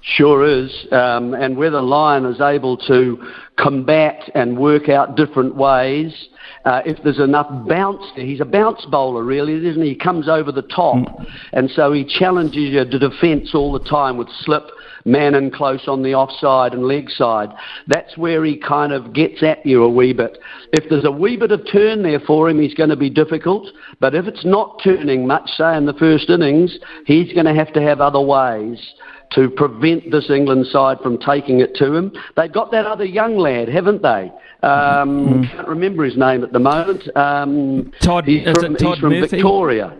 Sure 0.00 0.42
is. 0.46 0.86
Um, 0.90 1.34
and 1.34 1.54
whether 1.58 1.82
Lyon 1.82 2.24
is 2.24 2.40
able 2.40 2.78
to 2.78 3.30
combat 3.58 4.30
and 4.34 4.58
work 4.58 4.88
out 4.88 5.16
different 5.16 5.54
ways, 5.54 6.28
uh, 6.64 6.80
if 6.86 6.96
there's 7.04 7.20
enough 7.20 7.48
bounce 7.68 8.02
there, 8.16 8.24
he's 8.24 8.40
a 8.40 8.46
bounce 8.46 8.86
bowler, 8.86 9.22
really, 9.22 9.54
isn't 9.66 9.82
he? 9.82 9.90
He 9.90 9.94
comes 9.94 10.30
over 10.30 10.50
the 10.50 10.62
top. 10.62 10.96
Mm. 10.96 11.26
And 11.52 11.70
so 11.70 11.92
he 11.92 12.04
challenges 12.04 12.72
you 12.72 12.86
to 12.86 12.98
defence 12.98 13.54
all 13.54 13.70
the 13.70 13.84
time 13.84 14.16
with 14.16 14.28
slip, 14.44 14.64
man 15.04 15.34
in 15.34 15.50
close 15.50 15.88
on 15.88 16.02
the 16.02 16.14
offside 16.14 16.72
and 16.72 16.84
leg 16.84 17.10
side. 17.10 17.50
That's 17.86 18.16
where 18.16 18.44
he 18.44 18.56
kind 18.56 18.92
of 18.92 19.12
gets 19.12 19.42
at 19.42 19.64
you 19.64 19.82
a 19.82 19.88
wee 19.88 20.12
bit. 20.12 20.38
If 20.72 20.88
there's 20.88 21.04
a 21.04 21.10
wee 21.10 21.36
bit 21.36 21.52
of 21.52 21.66
turn 21.70 22.02
there 22.02 22.20
for 22.20 22.48
him, 22.48 22.60
he's 22.60 22.74
going 22.74 22.90
to 22.90 22.96
be 22.96 23.10
difficult. 23.10 23.68
But 23.98 24.14
if 24.14 24.26
it's 24.26 24.44
not 24.44 24.80
turning 24.82 25.26
much, 25.26 25.50
say 25.50 25.76
in 25.76 25.86
the 25.86 25.94
first 25.94 26.30
innings, 26.30 26.78
he's 27.06 27.32
going 27.32 27.46
to 27.46 27.54
have 27.54 27.72
to 27.74 27.82
have 27.82 28.00
other 28.00 28.20
ways 28.20 28.94
to 29.32 29.48
prevent 29.48 30.10
this 30.10 30.28
England 30.28 30.66
side 30.66 30.98
from 31.02 31.18
taking 31.18 31.60
it 31.60 31.74
to 31.76 31.94
him. 31.94 32.12
They've 32.36 32.52
got 32.52 32.72
that 32.72 32.86
other 32.86 33.04
young 33.04 33.36
lad, 33.36 33.68
haven't 33.68 34.02
they? 34.02 34.32
Um, 34.62 35.44
mm. 35.44 35.50
Can't 35.52 35.68
remember 35.68 36.04
his 36.04 36.16
name 36.16 36.42
at 36.42 36.52
the 36.52 36.58
moment. 36.58 37.16
Um, 37.16 37.92
Todd, 38.02 38.24
he's 38.26 38.42
from, 38.44 38.74
Todd 38.74 38.94
he's 38.94 38.98
from 38.98 39.12
Murphy? 39.12 39.36
Victoria. 39.36 39.96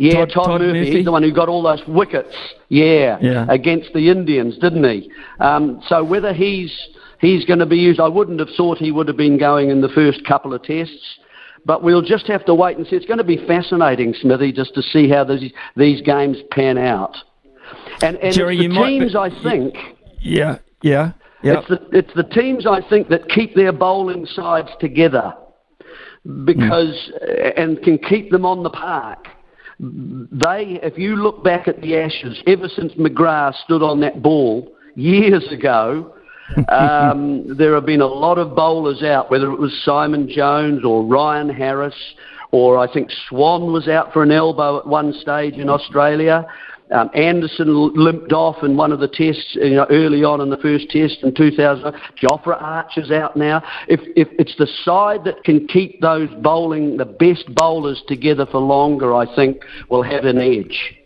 Yeah, 0.00 0.14
Todd, 0.24 0.30
Todd, 0.32 0.44
Todd 0.46 0.60
Murphy. 0.62 0.78
Murphy. 0.78 1.02
The 1.04 1.12
one 1.12 1.22
who 1.22 1.30
got 1.30 1.50
all 1.50 1.62
those 1.62 1.82
wickets. 1.86 2.34
Yeah, 2.70 3.18
Yeah. 3.20 3.44
against 3.50 3.92
the 3.92 4.08
Indians, 4.08 4.56
didn't 4.56 4.84
he? 4.84 5.10
Um, 5.40 5.82
so 5.88 6.02
whether 6.02 6.32
he's 6.32 6.72
he's 7.20 7.44
going 7.44 7.58
to 7.58 7.66
be 7.66 7.76
used, 7.76 8.00
I 8.00 8.08
wouldn't 8.08 8.40
have 8.40 8.48
thought 8.56 8.78
he 8.78 8.92
would 8.92 9.08
have 9.08 9.18
been 9.18 9.36
going 9.36 9.68
in 9.68 9.82
the 9.82 9.90
first 9.90 10.24
couple 10.24 10.54
of 10.54 10.62
tests. 10.62 11.18
But 11.66 11.82
we'll 11.82 12.00
just 12.00 12.26
have 12.28 12.46
to 12.46 12.54
wait 12.54 12.78
and 12.78 12.86
see. 12.86 12.96
It's 12.96 13.04
going 13.04 13.18
to 13.18 13.24
be 13.24 13.36
fascinating, 13.46 14.14
Smithy, 14.14 14.52
just 14.52 14.74
to 14.74 14.82
see 14.82 15.06
how 15.10 15.24
these 15.24 15.52
these 15.76 16.00
games 16.00 16.38
pan 16.50 16.78
out. 16.78 17.14
And, 18.02 18.16
and 18.16 18.32
Jerry, 18.34 18.56
it's 18.58 18.74
the 18.74 18.82
teams, 18.86 19.12
be- 19.12 19.18
I 19.18 19.28
think. 19.42 19.74
Yeah, 20.22 20.58
yeah, 20.80 21.12
yeah. 21.42 21.58
It's 21.58 21.68
the, 21.68 21.88
it's 21.92 22.14
the 22.14 22.24
teams, 22.24 22.66
I 22.66 22.80
think, 22.88 23.10
that 23.10 23.28
keep 23.28 23.54
their 23.54 23.72
bowling 23.72 24.24
sides 24.24 24.70
together 24.80 25.34
because 26.46 27.12
and 27.56 27.82
can 27.82 27.98
keep 27.98 28.30
them 28.30 28.46
on 28.46 28.62
the 28.62 28.70
park. 28.70 29.28
They, 29.82 30.78
if 30.82 30.98
you 30.98 31.16
look 31.16 31.42
back 31.42 31.66
at 31.66 31.80
the 31.80 31.96
Ashes, 31.96 32.42
ever 32.46 32.68
since 32.68 32.92
McGrath 32.94 33.54
stood 33.64 33.82
on 33.82 34.00
that 34.00 34.22
ball 34.22 34.70
years 34.94 35.46
ago, 35.50 36.14
um, 36.68 37.56
there 37.56 37.74
have 37.74 37.86
been 37.86 38.02
a 38.02 38.06
lot 38.06 38.36
of 38.36 38.54
bowlers 38.54 39.02
out, 39.02 39.30
whether 39.30 39.50
it 39.50 39.58
was 39.58 39.72
Simon 39.84 40.28
Jones 40.28 40.84
or 40.84 41.06
Ryan 41.06 41.48
Harris, 41.48 41.94
or 42.50 42.78
I 42.78 42.92
think 42.92 43.10
Swann 43.28 43.72
was 43.72 43.88
out 43.88 44.12
for 44.12 44.22
an 44.22 44.32
elbow 44.32 44.80
at 44.80 44.86
one 44.86 45.14
stage 45.14 45.54
in 45.54 45.70
Australia. 45.70 46.46
Um, 46.92 47.10
Anderson 47.14 47.94
limped 47.94 48.32
off 48.32 48.62
in 48.62 48.76
one 48.76 48.90
of 48.90 48.98
the 48.98 49.08
tests 49.08 49.54
you 49.54 49.76
know, 49.76 49.86
early 49.90 50.24
on 50.24 50.40
in 50.40 50.50
the 50.50 50.56
first 50.56 50.90
test 50.90 51.18
in 51.22 51.34
2000. 51.34 51.92
Jofra 52.20 52.60
Archer's 52.60 53.10
out 53.10 53.36
now. 53.36 53.62
If, 53.88 54.00
if 54.16 54.28
it's 54.38 54.56
the 54.56 54.66
side 54.84 55.24
that 55.24 55.44
can 55.44 55.66
keep 55.68 56.00
those 56.00 56.28
bowling, 56.42 56.96
the 56.96 57.04
best 57.04 57.54
bowlers 57.54 58.02
together 58.08 58.46
for 58.46 58.58
longer, 58.58 59.14
I 59.14 59.32
think 59.36 59.62
will 59.88 60.02
have 60.02 60.24
an 60.24 60.38
edge. 60.38 60.96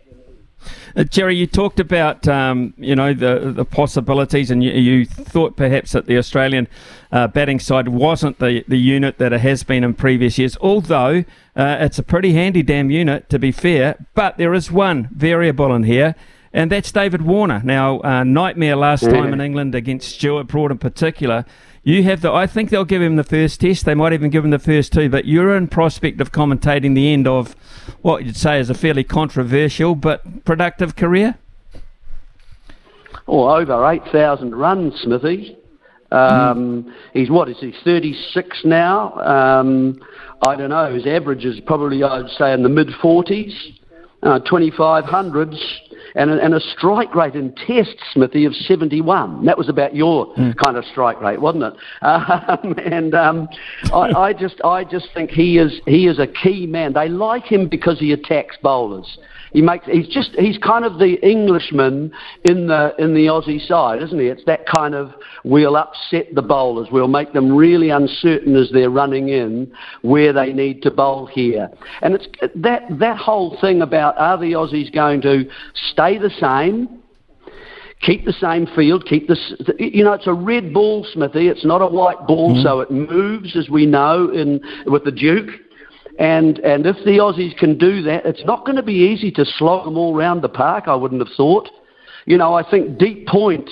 Uh, 0.95 1.03
Jerry, 1.03 1.35
you 1.35 1.45
talked 1.45 1.79
about 1.79 2.27
um, 2.27 2.73
you 2.77 2.95
know 2.95 3.13
the 3.13 3.51
the 3.53 3.65
possibilities, 3.65 4.49
and 4.49 4.63
you, 4.63 4.71
you 4.71 5.05
thought 5.05 5.57
perhaps 5.57 5.91
that 5.91 6.05
the 6.05 6.17
Australian 6.17 6.67
uh, 7.11 7.27
batting 7.27 7.59
side 7.59 7.89
wasn't 7.89 8.39
the, 8.39 8.63
the 8.67 8.77
unit 8.77 9.17
that 9.17 9.33
it 9.33 9.41
has 9.41 9.63
been 9.63 9.83
in 9.83 9.93
previous 9.93 10.37
years. 10.37 10.57
Although 10.61 11.25
uh, 11.55 11.77
it's 11.79 11.99
a 11.99 12.03
pretty 12.03 12.33
handy 12.33 12.63
damn 12.63 12.89
unit, 12.91 13.29
to 13.29 13.39
be 13.39 13.51
fair. 13.51 13.95
But 14.13 14.37
there 14.37 14.53
is 14.53 14.71
one 14.71 15.09
variable 15.15 15.73
in 15.75 15.83
here, 15.83 16.15
and 16.53 16.71
that's 16.71 16.91
David 16.91 17.21
Warner. 17.21 17.61
Now, 17.63 17.99
uh, 18.01 18.23
nightmare 18.23 18.75
last 18.75 19.03
Yeah. 19.03 19.11
time 19.11 19.33
in 19.33 19.41
England 19.41 19.75
against 19.75 20.09
Stuart 20.15 20.47
Broad 20.47 20.71
in 20.71 20.77
particular. 20.77 21.45
You 21.83 22.01
have 22.03 22.21
the. 22.21 22.31
I 22.33 22.47
think 22.47 22.71
they'll 22.71 22.83
give 22.83 23.01
him 23.01 23.15
the 23.15 23.23
first 23.23 23.61
test. 23.61 23.85
They 23.85 23.93
might 23.93 24.11
even 24.11 24.31
give 24.31 24.43
him 24.43 24.49
the 24.49 24.57
first 24.59 24.91
two. 24.91 25.07
But 25.07 25.25
you're 25.25 25.55
in 25.55 25.67
prospect 25.67 26.19
of 26.19 26.31
commentating 26.31 26.95
the 26.95 27.13
end 27.13 27.27
of 27.27 27.55
what 28.01 28.25
you'd 28.25 28.35
say 28.35 28.59
is 28.59 28.71
a 28.71 28.73
fairly 28.73 29.03
controversial 29.03 29.93
but 29.93 30.43
productive 30.45 30.95
career. 30.95 31.35
Or 33.27 33.59
over 33.59 33.85
8,000 33.89 34.55
runs, 34.55 34.99
Smithy. 35.01 35.57
Um, 36.11 36.93
He's 37.13 37.29
what 37.29 37.49
is 37.49 37.57
he? 37.59 37.73
36 37.83 38.63
now. 38.65 39.13
Um, 39.19 39.99
I 40.45 40.55
don't 40.55 40.69
know. 40.69 40.93
His 40.93 41.07
average 41.07 41.43
is 41.43 41.59
probably 41.61 42.03
I'd 42.03 42.29
say 42.37 42.53
in 42.53 42.61
the 42.61 42.69
mid 42.69 42.89
40s, 43.01 43.51
uh, 44.21 44.39
2500s, 44.39 45.59
and 46.15 46.29
a, 46.29 46.39
and 46.39 46.53
a 46.53 46.59
strike 46.59 47.15
rate 47.15 47.35
in 47.35 47.53
Tests, 47.55 47.95
Smithy, 48.13 48.45
of 48.45 48.53
71. 48.53 49.45
That 49.45 49.57
was 49.57 49.69
about 49.69 49.95
your 49.95 50.33
kind 50.35 50.77
of 50.77 50.85
strike 50.85 51.19
rate, 51.19 51.41
wasn't 51.41 51.63
it? 51.63 51.73
Um, 52.05 52.75
and 52.85 53.15
um, 53.15 53.47
I, 53.91 54.11
I 54.13 54.33
just 54.33 54.61
I 54.63 54.83
just 54.83 55.07
think 55.13 55.31
he 55.31 55.57
is 55.57 55.81
he 55.85 56.07
is 56.07 56.19
a 56.19 56.27
key 56.27 56.67
man. 56.67 56.93
They 56.93 57.09
like 57.09 57.43
him 57.43 57.67
because 57.67 57.99
he 57.99 58.11
attacks 58.11 58.55
bowlers. 58.61 59.17
He 59.55 59.61
makes 59.61 59.85
he's 59.85 60.09
just 60.09 60.31
he's 60.37 60.57
kind 60.57 60.83
of 60.83 60.99
the 60.99 61.13
Englishman 61.25 62.11
in 62.43 62.67
the 62.67 62.93
in 62.99 63.13
the 63.13 63.27
Aussie 63.27 63.65
side, 63.65 64.03
isn't 64.03 64.19
he? 64.19 64.25
It's 64.25 64.43
that 64.43 64.65
kind 64.67 64.93
of 64.93 65.13
we'll 65.45 65.77
upset 65.77 66.35
the 66.35 66.41
bowlers, 66.41 66.89
we'll 66.91 67.07
make 67.07 67.31
them 67.31 67.55
really 67.55 67.89
uncertain 67.89 68.57
as 68.57 68.69
they're 68.73 68.89
running 68.89 69.29
in 69.29 69.71
where 70.01 70.33
they 70.33 70.51
need 70.51 70.81
to 70.81 70.91
bowl 70.91 71.25
here. 71.25 71.69
And 72.01 72.15
it's 72.15 72.27
that 72.53 72.81
that 72.99 73.15
whole 73.15 73.57
thing 73.61 73.81
about 73.81 74.17
are 74.17 74.37
the 74.37 74.51
Aussies 74.51 74.93
going 74.93 75.21
to 75.21 75.45
stay 75.91 76.17
the 76.17 76.31
same? 76.31 77.01
Keep 78.01 78.25
the 78.25 78.33
same 78.33 78.67
field, 78.75 79.05
keep 79.05 79.29
this, 79.29 79.53
you 79.79 80.03
know, 80.03 80.11
it's 80.11 80.27
a 80.27 80.33
red 80.33 80.73
ball, 80.73 81.07
Smithy. 81.13 81.47
It's 81.47 81.65
not 81.65 81.81
a 81.81 81.87
white 81.87 82.27
ball, 82.27 82.51
mm-hmm. 82.51 82.61
so 82.61 82.81
it 82.81 82.91
moves, 82.91 83.55
as 83.55 83.69
we 83.69 83.85
know, 83.85 84.29
in 84.29 84.61
with 84.85 85.05
the 85.05 85.11
Duke. 85.11 85.49
And 86.17 86.59
and 86.59 86.85
if 86.85 86.95
the 87.03 87.17
Aussies 87.17 87.57
can 87.57 87.77
do 87.77 88.01
that, 88.03 88.25
it's 88.25 88.45
not 88.45 88.65
going 88.65 88.77
to 88.77 88.83
be 88.83 88.93
easy 88.93 89.31
to 89.31 89.45
slog 89.45 89.85
them 89.85 89.97
all 89.97 90.13
round 90.15 90.41
the 90.41 90.49
park. 90.49 90.85
I 90.87 90.95
wouldn't 90.95 91.25
have 91.25 91.35
thought. 91.35 91.69
You 92.25 92.37
know, 92.37 92.53
I 92.53 92.69
think 92.69 92.97
deep 92.97 93.27
point, 93.27 93.69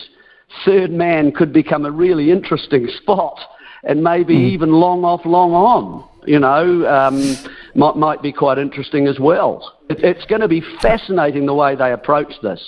third 0.65 0.91
man 0.91 1.31
could 1.31 1.53
become 1.53 1.85
a 1.85 1.91
really 1.91 2.31
interesting 2.31 2.87
spot, 3.01 3.39
and 3.83 4.03
maybe 4.03 4.33
even 4.35 4.71
long 4.71 5.05
off, 5.05 5.25
long 5.25 5.53
on. 5.53 6.09
You 6.25 6.39
know, 6.39 6.87
um, 6.87 7.37
might 7.75 7.95
might 7.95 8.21
be 8.21 8.33
quite 8.33 8.57
interesting 8.57 9.07
as 9.07 9.19
well. 9.19 9.77
It, 9.89 10.03
it's 10.03 10.25
going 10.25 10.41
to 10.41 10.47
be 10.47 10.61
fascinating 10.81 11.45
the 11.45 11.53
way 11.53 11.75
they 11.75 11.93
approach 11.93 12.33
this. 12.41 12.61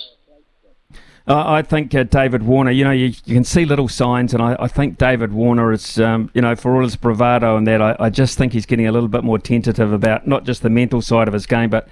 Uh, 1.28 1.44
I 1.44 1.64
think 1.64 1.96
uh, 1.96 2.04
David 2.04 2.44
Warner, 2.44 2.70
you 2.70 2.84
know, 2.84 2.92
you, 2.92 3.08
you 3.26 3.34
can 3.34 3.44
see 3.44 3.66
little 3.66 3.88
signs, 3.88 4.32
and 4.32 4.44
I, 4.44 4.56
I 4.60 4.68
think 4.68 5.00
David 5.00 5.34
Warner 5.34 5.72
is, 5.72 6.00
um, 6.00 6.30
you 6.36 6.42
know, 6.42 6.56
for 6.56 6.76
all 6.76 6.84
his 6.84 6.96
bravado 6.96 7.58
and 7.58 7.66
that, 7.66 7.82
I, 7.82 7.96
I 8.00 8.10
just 8.12 8.38
think 8.38 8.54
he's 8.54 8.68
getting 8.68 8.86
a 8.86 8.92
little 8.92 9.10
bit 9.10 9.24
more 9.24 9.40
tentative 9.40 9.92
about 9.92 10.28
not 10.28 10.44
just 10.44 10.62
the 10.62 10.70
mental 10.70 11.02
side 11.02 11.28
of 11.28 11.34
his 11.34 11.48
game, 11.48 11.72
but 11.72 11.88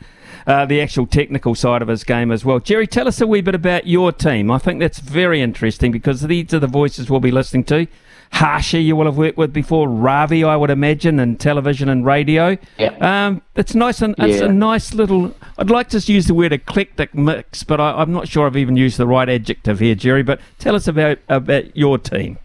uh, 0.46 0.66
the 0.66 0.82
actual 0.82 1.08
technical 1.08 1.56
side 1.56 1.82
of 1.82 1.88
his 1.88 2.04
game 2.04 2.32
as 2.32 2.46
well. 2.46 2.60
Jerry, 2.60 2.86
tell 2.86 3.08
us 3.08 3.22
a 3.22 3.28
wee 3.28 3.42
bit 3.42 3.56
about 3.56 3.88
your 3.88 4.12
team. 4.12 4.52
I 4.52 4.60
think 4.60 4.80
that's 4.80 5.00
very 5.00 5.42
interesting 5.42 5.92
because 5.92 6.22
these 6.22 6.54
are 6.54 6.60
the 6.60 6.68
voices 6.68 7.10
we'll 7.10 7.20
be 7.20 7.32
listening 7.32 7.64
to. 7.66 7.88
Harsha, 8.34 8.80
you 8.80 8.96
will 8.96 9.06
have 9.06 9.16
worked 9.18 9.38
with 9.38 9.54
before. 9.54 9.88
Ravi, 9.88 10.44
I 10.44 10.56
would 10.56 10.72
imagine, 10.72 11.20
in 11.20 11.38
television 11.38 11.88
and 11.88 12.04
radio. 12.06 12.58
Yeah. 12.80 13.28
Um, 13.28 13.42
it's 13.56 13.76
nice 13.76 14.02
and 14.02 14.16
it's 14.18 14.40
Yeah. 14.42 14.48
a 14.48 14.52
nice 14.52 14.94
little. 14.94 15.34
I'd 15.58 15.70
like 15.70 15.90
to 15.90 16.00
use 16.00 16.26
the 16.26 16.34
word 16.34 16.52
eclectic 16.52 17.14
mix, 17.14 17.64
but 17.64 17.80
I, 17.80 17.92
I'm 17.92 18.12
not 18.12 18.28
sure 18.28 18.48
I've 18.48 18.58
even 18.58 18.76
used 18.76 18.98
the 18.98 19.06
right 19.08 19.30
adjective 19.30 19.80
here, 19.80 19.94
Jerry. 19.96 20.24
But 20.24 20.40
tell 20.58 20.76
us 20.76 20.88
about 20.88 21.20
about 21.30 21.78
your 21.78 21.98
team. 22.00 22.40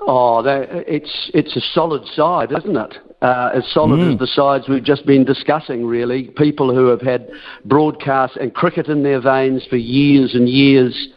Oh, 0.00 0.42
that, 0.42 0.68
it's 0.86 1.30
it's 1.32 1.56
a 1.56 1.60
solid 1.60 2.06
side, 2.14 2.52
isn't 2.52 2.76
it? 2.76 2.98
uh, 3.22 3.50
as 3.54 3.66
solid 3.72 3.98
Mm. 3.98 4.12
as 4.12 4.18
the 4.18 4.26
sides 4.26 4.68
we've 4.68 4.84
just 4.84 5.06
been 5.06 5.24
discussing, 5.24 5.86
really. 5.86 6.24
People 6.36 6.74
who 6.74 6.86
have 6.88 7.00
had 7.00 7.28
broadcast 7.64 8.36
and 8.36 8.52
cricket 8.52 8.88
in 8.88 9.02
their 9.02 9.20
veins 9.20 9.64
for 9.70 9.76
years 9.76 10.34
and 10.34 10.48
years, 10.48 11.08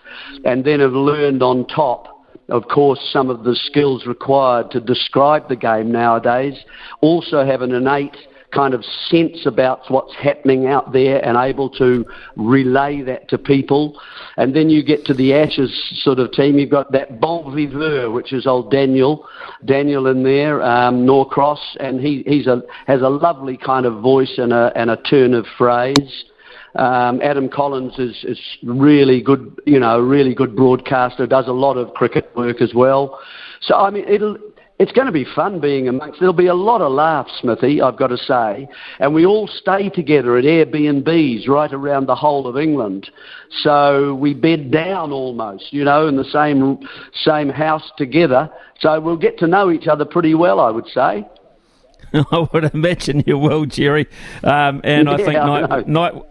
and 0.46 0.64
then 0.64 0.80
have 0.80 0.94
learned 0.94 1.44
on 1.44 1.66
top, 1.68 2.08
of 2.52 2.68
course, 2.68 3.00
some 3.12 3.30
of 3.30 3.44
the 3.44 3.56
skills 3.56 4.06
required 4.06 4.72
to 4.72 4.80
describe 4.80 5.48
the 5.50 5.56
game 5.56 5.92
nowadays. 5.92 6.56
Also 7.02 7.46
have 7.46 7.62
an 7.62 7.72
innate 7.74 8.16
kind 8.52 8.74
of 8.74 8.84
sense 9.10 9.46
about 9.46 9.82
what's 9.90 10.16
happening 10.16 10.68
out 10.68 10.92
there 10.92 11.24
and 11.24 11.38
able 11.38 11.70
to 11.70 12.06
relay 12.36 13.02
that 13.02 13.30
to 13.30 13.38
people. 13.38 14.00
And 14.38 14.56
then 14.56 14.70
you 14.70 14.84
get 14.84 15.06
to 15.06 15.14
the 15.14 15.34
Ashes 15.34 15.72
sort 16.04 16.20
of 16.20 16.32
team. 16.32 16.58
You've 16.58 16.72
got 16.72 16.92
that 16.92 17.20
bon 17.20 17.56
viveur, 17.56 18.12
which 18.12 18.34
is 18.34 18.48
old 18.48 18.72
Daniel, 18.72 19.28
Daniel 19.66 20.08
in 20.08 20.24
there, 20.24 20.62
um, 20.64 21.06
Norcross, 21.06 21.60
and 21.80 22.00
he 22.00 22.24
he's 22.26 22.48
a 22.48 22.64
has 22.88 23.02
a 23.02 23.10
lovely 23.10 23.58
kind 23.58 23.86
of 23.86 24.02
voice 24.02 24.34
and 24.38 24.54
a 24.54 24.72
and 24.76 24.90
a 24.90 24.98
turn 24.98 25.34
of 25.34 25.46
phrase. 25.58 26.26
Um, 26.76 27.22
Adam 27.22 27.50
Collins 27.50 27.98
is, 27.98 28.24
is 28.24 28.40
really 28.64 29.22
good, 29.22 29.60
you 29.66 29.80
know, 29.80 30.00
really 30.00 30.36
good 30.36 30.56
broadcaster. 30.56 31.26
Does 31.26 31.48
a 31.48 31.54
lot 31.54 31.78
of 31.78 31.94
cricket 31.94 32.30
work 32.36 32.62
as 32.62 32.74
well. 32.74 33.20
So 33.62 33.76
I 33.76 33.90
mean, 33.90 34.06
it'll 34.08 34.38
it's 34.80 34.94
going 34.94 35.08
to 35.08 35.14
be 35.14 35.26
fun 35.36 35.60
being 35.60 35.90
amongst. 35.90 36.22
There'll 36.22 36.34
be 36.34 36.48
a 36.48 36.54
lot 36.54 36.80
of 36.80 36.94
laughs, 36.94 37.32
Smithy. 37.42 37.82
I've 37.82 37.98
got 37.98 38.08
to 38.08 38.18
say, 38.18 38.68
and 39.00 39.14
we 39.14 39.26
all 39.26 39.46
stay 39.46 39.90
together 39.90 40.38
at 40.38 40.46
Airbnbs 40.46 41.50
right 41.50 41.72
around 41.74 42.08
the 42.08 42.16
whole 42.16 42.48
of 42.48 42.58
England. 42.58 43.12
So 43.62 44.16
we 44.16 44.34
bed 44.34 44.72
down 44.72 45.12
almost, 45.12 45.74
you 45.74 45.84
know, 45.84 46.08
in 46.08 46.16
the 46.16 46.24
same 46.24 46.80
same 47.14 47.50
house 47.50 47.92
together. 47.98 48.50
So 48.80 49.02
we'll 49.02 49.18
get 49.18 49.38
to 49.40 49.48
know 49.48 49.70
each 49.70 49.88
other 49.88 50.06
pretty 50.06 50.34
well, 50.34 50.62
I 50.62 50.72
would 50.72 50.88
say. 50.88 51.28
I 52.32 52.48
would 52.54 52.74
imagine 52.74 53.24
you 53.26 53.38
will, 53.38 53.66
Jerry. 53.66 54.08
Um, 54.44 54.82
and 54.84 55.10
I 55.10 55.18
think 55.18 55.34
Yeah, 55.34 55.44
I 55.50 55.60
night, 55.68 55.88
night, 55.88 56.24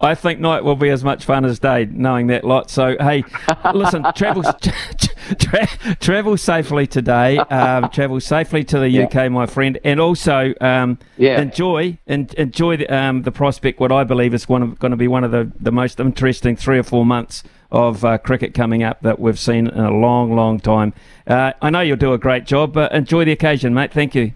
I 0.00 0.14
think 0.14 0.40
night 0.40 0.64
will 0.64 0.76
be 0.76 0.88
as 0.90 1.04
much 1.04 1.24
fun 1.24 1.44
as 1.44 1.58
day, 1.58 1.86
knowing 1.90 2.28
that 2.28 2.44
lot. 2.44 2.70
So 2.70 2.96
hey, 2.98 3.24
listen, 3.74 4.04
travel, 4.14 4.42
tra- 5.38 5.96
travel 6.00 6.36
safely 6.36 6.86
today. 6.86 7.38
Um, 7.38 7.90
travel 7.90 8.20
safely 8.20 8.64
to 8.64 8.78
the 8.78 9.02
UK, 9.04 9.30
my 9.30 9.46
friend, 9.46 9.78
and 9.84 10.00
also 10.00 10.54
um, 10.60 10.98
Yeah. 11.16 11.40
enjoy 11.40 11.98
en- 12.06 12.30
enjoy 12.38 12.78
the, 12.78 12.88
um, 12.88 13.22
the 13.22 13.32
prospect. 13.32 13.80
What 13.80 13.92
I 13.92 14.04
believe 14.04 14.34
is 14.34 14.48
one 14.48 14.62
of, 14.62 14.78
going 14.78 14.90
to 14.92 14.96
be 14.96 15.08
one 15.08 15.24
of 15.24 15.30
the, 15.30 15.50
the 15.60 15.72
most 15.72 16.00
interesting 16.00 16.56
three 16.56 16.78
or 16.78 16.82
four 16.82 17.04
months 17.04 17.42
of 17.70 18.04
uh, 18.04 18.16
cricket 18.18 18.54
coming 18.54 18.82
up 18.84 19.00
that 19.02 19.18
we've 19.18 19.38
seen 19.38 19.66
in 19.66 19.80
a 19.80 19.90
long, 19.90 20.34
long 20.34 20.60
time. 20.60 20.94
Uh, 21.26 21.52
I 21.60 21.68
know 21.70 21.80
you'll 21.80 21.96
do 21.96 22.12
a 22.12 22.18
great 22.18 22.46
job, 22.46 22.72
but 22.72 22.92
enjoy 22.92 23.24
the 23.24 23.32
occasion, 23.32 23.74
mate. 23.74 23.92
Thank 23.92 24.14
you. 24.14 24.32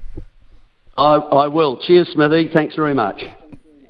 I, 1.00 1.14
I 1.14 1.46
will. 1.48 1.78
Cheers, 1.78 2.10
Smithy. 2.12 2.50
Thanks 2.52 2.74
very 2.74 2.92
much. 2.92 3.22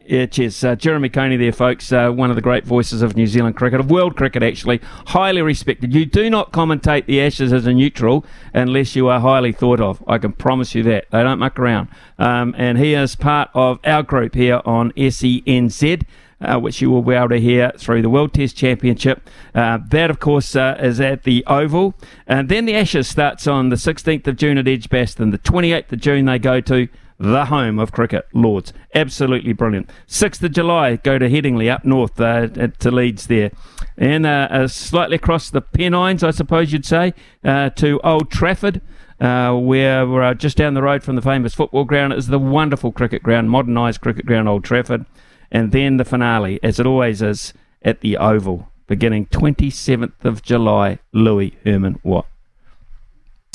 Yeah, 0.06 0.26
cheers. 0.26 0.62
Uh, 0.62 0.76
Jeremy 0.76 1.08
Coney 1.08 1.36
there, 1.36 1.52
folks. 1.52 1.92
Uh, 1.92 2.10
one 2.10 2.30
of 2.30 2.36
the 2.36 2.42
great 2.42 2.64
voices 2.64 3.02
of 3.02 3.16
New 3.16 3.26
Zealand 3.26 3.56
cricket, 3.56 3.80
of 3.80 3.90
world 3.90 4.16
cricket, 4.16 4.42
actually. 4.42 4.80
Highly 5.06 5.42
respected. 5.42 5.92
You 5.94 6.04
do 6.06 6.30
not 6.30 6.52
commentate 6.52 7.06
the 7.06 7.20
Ashes 7.20 7.52
as 7.52 7.66
a 7.66 7.72
neutral 7.72 8.24
unless 8.54 8.94
you 8.94 9.08
are 9.08 9.20
highly 9.20 9.52
thought 9.52 9.80
of. 9.80 10.02
I 10.06 10.18
can 10.18 10.32
promise 10.32 10.74
you 10.74 10.82
that. 10.84 11.06
They 11.10 11.22
don't 11.22 11.38
muck 11.40 11.58
around. 11.58 11.88
Um, 12.18 12.54
and 12.58 12.78
he 12.78 12.94
is 12.94 13.16
part 13.16 13.50
of 13.54 13.80
our 13.84 14.02
group 14.02 14.34
here 14.34 14.62
on 14.64 14.92
SENZ. 14.92 16.04
Uh, 16.42 16.58
which 16.58 16.80
you 16.80 16.88
will 16.90 17.02
be 17.02 17.12
able 17.12 17.28
to 17.28 17.38
hear 17.38 17.70
through 17.76 18.00
the 18.00 18.08
World 18.08 18.32
Test 18.32 18.56
Championship. 18.56 19.28
Uh, 19.54 19.78
that, 19.90 20.10
of 20.10 20.20
course, 20.20 20.56
uh, 20.56 20.74
is 20.80 20.98
at 20.98 21.24
the 21.24 21.44
Oval. 21.46 21.92
And 22.26 22.48
then 22.48 22.64
the 22.64 22.74
Ashes 22.74 23.06
starts 23.06 23.46
on 23.46 23.68
the 23.68 23.76
16th 23.76 24.26
of 24.26 24.36
June 24.36 24.56
at 24.56 24.66
Edgbaston. 24.66 25.32
The 25.32 25.38
28th 25.38 25.92
of 25.92 26.00
June, 26.00 26.24
they 26.24 26.38
go 26.38 26.62
to 26.62 26.88
the 27.20 27.44
home 27.44 27.78
of 27.78 27.92
cricket, 27.92 28.26
Lords. 28.32 28.72
Absolutely 28.94 29.52
brilliant. 29.52 29.90
6th 30.08 30.42
of 30.42 30.52
July, 30.52 30.96
go 30.96 31.18
to 31.18 31.28
Headingley 31.28 31.70
up 31.70 31.84
north 31.84 32.18
uh, 32.18 32.46
to 32.46 32.90
Leeds 32.90 33.26
there. 33.26 33.50
And 33.98 34.24
uh, 34.24 34.48
uh, 34.50 34.68
slightly 34.68 35.16
across 35.16 35.50
the 35.50 35.60
Pennines, 35.60 36.24
I 36.24 36.30
suppose 36.30 36.72
you'd 36.72 36.86
say, 36.86 37.12
uh, 37.44 37.68
to 37.70 38.00
Old 38.02 38.30
Trafford. 38.30 38.80
Uh, 39.20 39.54
where 39.54 40.06
we're 40.06 40.32
just 40.32 40.56
down 40.56 40.72
the 40.72 40.80
road 40.80 41.02
from 41.02 41.14
the 41.14 41.20
famous 41.20 41.52
football 41.52 41.84
ground 41.84 42.10
is 42.14 42.28
the 42.28 42.38
wonderful 42.38 42.90
cricket 42.90 43.22
ground, 43.22 43.50
modernised 43.50 44.00
cricket 44.00 44.24
ground, 44.24 44.48
Old 44.48 44.64
Trafford. 44.64 45.04
And 45.50 45.72
then 45.72 45.96
the 45.96 46.04
finale, 46.04 46.60
as 46.62 46.78
it 46.78 46.86
always 46.86 47.22
is, 47.22 47.52
at 47.82 48.00
the 48.00 48.16
Oval, 48.16 48.68
beginning 48.86 49.26
27th 49.26 50.24
of 50.24 50.42
July. 50.42 50.98
Louis 51.12 51.56
Herman 51.64 51.98
Watt. 52.02 52.26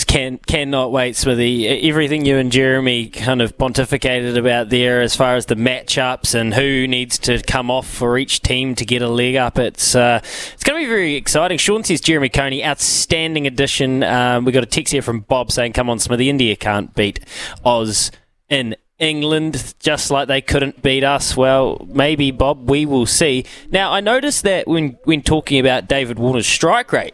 Can 0.07 0.37
cannot 0.39 0.91
wait, 0.91 1.15
Smithy. 1.15 1.67
Everything 1.89 2.25
you 2.25 2.37
and 2.37 2.51
Jeremy 2.51 3.07
kind 3.07 3.41
of 3.41 3.57
pontificated 3.57 4.37
about 4.37 4.69
there, 4.69 5.01
as 5.01 5.15
far 5.15 5.35
as 5.35 5.45
the 5.45 5.55
matchups 5.55 6.35
and 6.35 6.53
who 6.53 6.87
needs 6.87 7.17
to 7.19 7.41
come 7.41 7.71
off 7.71 7.87
for 7.87 8.17
each 8.17 8.41
team 8.41 8.75
to 8.75 8.85
get 8.85 9.01
a 9.01 9.07
leg 9.07 9.35
up, 9.35 9.57
it's 9.57 9.95
uh, 9.95 10.19
it's 10.21 10.63
going 10.63 10.79
to 10.79 10.85
be 10.85 10.89
very 10.89 11.15
exciting. 11.15 11.57
Sean 11.57 11.83
says 11.83 12.01
Jeremy 12.01 12.29
Coney, 12.29 12.63
outstanding 12.63 13.47
addition. 13.47 14.03
Um, 14.03 14.45
we 14.45 14.51
got 14.51 14.63
a 14.63 14.67
text 14.67 14.93
here 14.93 15.01
from 15.01 15.21
Bob 15.21 15.51
saying, 15.51 15.73
"Come 15.73 15.89
on, 15.89 15.99
Smithy, 15.99 16.29
India 16.29 16.55
can't 16.55 16.93
beat 16.93 17.19
Oz 17.63 18.11
in." 18.49 18.75
England, 18.99 19.73
just 19.79 20.09
like 20.09 20.27
they 20.27 20.41
couldn't 20.41 20.81
beat 20.81 21.03
us. 21.03 21.35
Well, 21.35 21.85
maybe 21.89 22.31
Bob, 22.31 22.69
we 22.69 22.85
will 22.85 23.05
see. 23.05 23.45
Now, 23.69 23.91
I 23.91 23.99
noticed 23.99 24.43
that 24.43 24.67
when 24.67 24.97
when 25.03 25.21
talking 25.21 25.59
about 25.59 25.87
David 25.87 26.17
Warner's 26.17 26.47
strike 26.47 26.93
rate, 26.93 27.13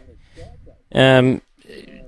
um, 0.94 1.42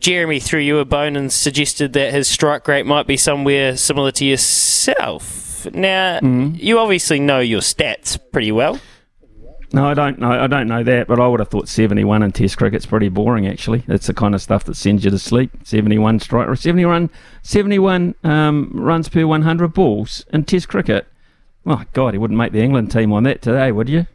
Jeremy 0.00 0.38
threw 0.38 0.60
you 0.60 0.78
a 0.78 0.84
bone 0.84 1.16
and 1.16 1.32
suggested 1.32 1.92
that 1.94 2.12
his 2.12 2.28
strike 2.28 2.68
rate 2.68 2.86
might 2.86 3.06
be 3.06 3.16
somewhere 3.16 3.76
similar 3.76 4.10
to 4.12 4.24
yourself. 4.24 5.66
Now, 5.72 6.18
Mhm. 6.20 6.62
you 6.62 6.78
obviously 6.78 7.18
know 7.18 7.40
your 7.40 7.62
stats 7.62 8.18
pretty 8.32 8.52
well. 8.52 8.78
No, 9.74 9.88
I 9.88 9.94
don't 9.94 10.20
know. 10.20 10.30
I 10.30 10.46
don't 10.46 10.68
know 10.68 10.84
that, 10.84 11.08
but 11.08 11.18
I 11.18 11.26
would 11.26 11.40
have 11.40 11.48
thought 11.48 11.68
71 11.68 12.22
in 12.22 12.30
Test 12.30 12.56
cricket's 12.56 12.86
pretty 12.86 13.08
boring. 13.08 13.48
Actually, 13.48 13.82
it's 13.88 14.06
the 14.06 14.14
kind 14.14 14.32
of 14.32 14.40
stuff 14.40 14.62
that 14.64 14.76
sends 14.76 15.04
you 15.04 15.10
to 15.10 15.18
sleep. 15.18 15.50
71 15.64 16.20
strike, 16.20 16.46
or 16.46 16.54
71, 16.54 17.10
71 17.42 18.14
um, 18.22 18.70
runs 18.72 19.08
per 19.08 19.26
100 19.26 19.74
balls 19.74 20.24
in 20.32 20.44
Test 20.44 20.68
cricket. 20.68 21.08
Oh 21.66 21.82
God, 21.92 22.14
he 22.14 22.18
wouldn't 22.18 22.38
make 22.38 22.52
the 22.52 22.62
England 22.62 22.92
team 22.92 23.12
on 23.12 23.24
that 23.24 23.42
today, 23.42 23.72
would 23.72 23.88
you? 23.88 24.06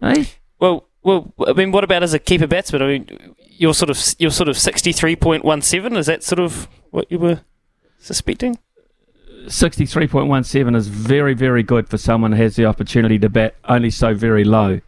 Hey, 0.00 0.28
Well, 0.60 0.86
well, 1.02 1.34
I 1.44 1.54
mean, 1.54 1.72
what 1.72 1.82
about 1.82 2.04
as 2.04 2.14
a 2.14 2.20
keeper 2.20 2.46
batsman? 2.46 2.80
I 2.80 2.86
mean, 2.86 3.34
you're 3.48 3.74
sort 3.74 3.90
of 3.90 3.98
you're 4.20 4.30
sort 4.30 4.48
of 4.48 4.56
sixty 4.56 4.92
three 4.92 5.16
point 5.16 5.44
one 5.44 5.60
seven. 5.60 5.96
Is 5.96 6.06
that 6.06 6.22
sort 6.22 6.38
of 6.38 6.68
what 6.90 7.10
you 7.10 7.18
were 7.18 7.40
suspecting? 7.98 8.60
63.17 9.46 10.76
is 10.76 10.88
very, 10.88 11.32
very 11.32 11.62
good 11.62 11.88
for 11.88 11.96
someone 11.96 12.32
who 12.32 12.42
has 12.42 12.56
the 12.56 12.66
opportunity 12.66 13.18
to 13.18 13.30
bat 13.30 13.54
only 13.64 13.90
so 13.90 14.12
very 14.12 14.44
low. 14.44 14.80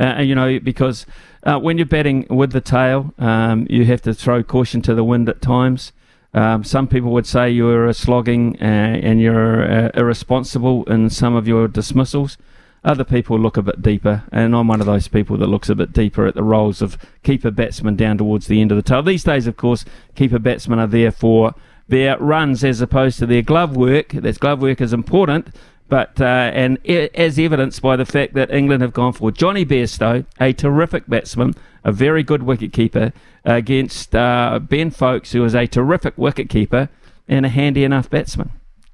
Uh, 0.00 0.20
you 0.20 0.34
know, 0.34 0.58
because 0.58 1.04
uh, 1.42 1.58
when 1.58 1.76
you're 1.76 1.86
batting 1.86 2.26
with 2.30 2.52
the 2.52 2.60
tail, 2.60 3.12
um, 3.18 3.66
you 3.68 3.84
have 3.84 4.00
to 4.02 4.14
throw 4.14 4.42
caution 4.42 4.80
to 4.82 4.94
the 4.94 5.04
wind 5.04 5.28
at 5.28 5.42
times. 5.42 5.92
Um, 6.32 6.64
some 6.64 6.86
people 6.86 7.10
would 7.10 7.26
say 7.26 7.50
you're 7.50 7.86
a 7.86 7.94
slogging 7.94 8.56
uh, 8.60 8.64
and 8.64 9.20
you're 9.20 9.62
uh, 9.62 9.90
irresponsible 9.94 10.84
in 10.84 11.10
some 11.10 11.34
of 11.34 11.46
your 11.46 11.68
dismissals. 11.68 12.38
Other 12.82 13.04
people 13.04 13.38
look 13.38 13.58
a 13.58 13.62
bit 13.62 13.82
deeper, 13.82 14.24
and 14.32 14.56
I'm 14.56 14.68
one 14.68 14.80
of 14.80 14.86
those 14.86 15.06
people 15.06 15.36
that 15.36 15.48
looks 15.48 15.68
a 15.68 15.74
bit 15.74 15.92
deeper 15.92 16.26
at 16.26 16.34
the 16.34 16.42
roles 16.42 16.80
of 16.80 16.96
keeper 17.22 17.50
batsmen 17.50 17.96
down 17.96 18.16
towards 18.16 18.46
the 18.46 18.62
end 18.62 18.72
of 18.72 18.76
the 18.76 18.82
tail. 18.82 19.02
These 19.02 19.24
days, 19.24 19.46
of 19.46 19.58
course, 19.58 19.84
keeper 20.14 20.38
batsmen 20.38 20.78
are 20.78 20.86
there 20.86 21.12
for 21.12 21.54
their 21.88 22.16
runs 22.16 22.64
as 22.64 22.80
opposed 22.80 23.18
to 23.18 23.26
their 23.26 23.42
glove 23.42 23.76
work. 23.76 24.08
That 24.10 24.40
glove 24.40 24.62
work 24.62 24.80
is 24.80 24.94
important, 24.94 25.54
but 25.90 26.18
uh, 26.20 26.24
and 26.54 26.78
e- 26.84 27.10
as 27.14 27.38
evidenced 27.38 27.82
by 27.82 27.96
the 27.96 28.06
fact 28.06 28.32
that 28.34 28.50
England 28.50 28.80
have 28.80 28.94
gone 28.94 29.12
for 29.12 29.30
Jonny 29.30 29.66
Bairstow, 29.66 30.24
a 30.40 30.52
terrific 30.54 31.06
batsman, 31.08 31.54
a 31.84 31.92
very 31.92 32.22
good 32.22 32.44
wicket 32.44 32.72
keeper, 32.72 33.12
against 33.44 34.14
uh, 34.14 34.60
Ben 34.60 34.90
Foakes, 34.90 35.32
who 35.32 35.44
is 35.44 35.54
a 35.54 35.66
terrific 35.66 36.16
wicket 36.16 36.48
keeper 36.48 36.88
and 37.28 37.44
a 37.44 37.48
handy 37.48 37.84
enough 37.84 38.08
batsman. 38.08 38.50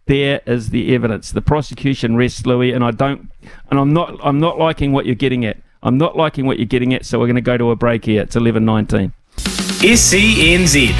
There 0.06 0.40
is 0.46 0.70
the 0.70 0.94
evidence. 0.94 1.30
The 1.30 1.42
prosecution 1.42 2.16
rests, 2.16 2.46
Louis, 2.46 2.72
and 2.72 2.82
I 2.82 2.92
don't, 2.92 3.30
and 3.70 3.78
I'm 3.78 3.92
not, 3.92 4.18
I'm 4.22 4.40
not 4.40 4.58
liking 4.58 4.92
what 4.92 5.04
you're 5.04 5.14
getting 5.14 5.44
at. 5.44 5.58
I'm 5.82 5.98
not 5.98 6.16
liking 6.16 6.46
what 6.46 6.58
you're 6.58 6.66
getting 6.66 6.94
at. 6.94 7.04
So 7.04 7.18
we're 7.18 7.26
going 7.26 7.36
to 7.36 7.42
go 7.42 7.58
to 7.58 7.70
a 7.70 7.76
break 7.76 8.06
here. 8.06 8.22
It's 8.22 8.36
11:19. 8.36 9.12
SENZ. 9.36 10.90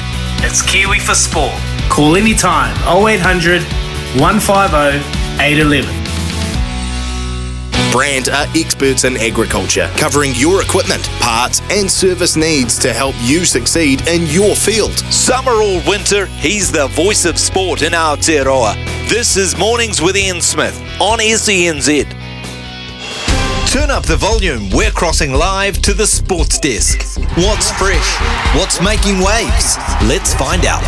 It's 0.43 0.61
Kiwi 0.61 0.99
for 0.99 1.15
Sport. 1.15 1.53
Call 1.89 2.15
anytime 2.15 2.75
0800 2.85 3.63
150 4.21 5.26
811. 5.39 6.07
Brand 7.91 8.29
are 8.29 8.47
experts 8.55 9.05
in 9.05 9.17
agriculture, 9.17 9.89
covering 9.95 10.33
your 10.35 10.61
equipment, 10.61 11.07
parts, 11.19 11.61
and 11.71 11.89
service 11.89 12.35
needs 12.35 12.77
to 12.79 12.93
help 12.93 13.15
you 13.21 13.45
succeed 13.45 14.07
in 14.07 14.27
your 14.27 14.55
field. 14.55 14.97
Summer 15.11 15.53
or 15.53 15.81
winter, 15.87 16.25
he's 16.25 16.71
the 16.71 16.87
voice 16.87 17.25
of 17.25 17.37
sport 17.37 17.81
in 17.81 17.93
Aotearoa. 17.93 18.75
This 19.09 19.37
is 19.37 19.57
Mornings 19.57 20.01
with 20.01 20.17
Ian 20.17 20.41
Smith 20.41 20.77
on 20.99 21.19
SENZ. 21.19 22.05
Turn 23.71 23.89
up 23.89 24.05
the 24.05 24.17
volume. 24.17 24.69
We're 24.71 24.91
crossing 24.91 25.33
live 25.33 25.81
to 25.83 25.93
the 25.93 26.07
sports 26.07 26.59
desk. 26.59 27.01
What's 27.37 27.71
fresh? 27.71 28.17
What's 28.55 28.81
making 28.81 29.19
waves? 29.19 29.77
Let's 30.03 30.33
find 30.33 30.65
out. 30.65 30.83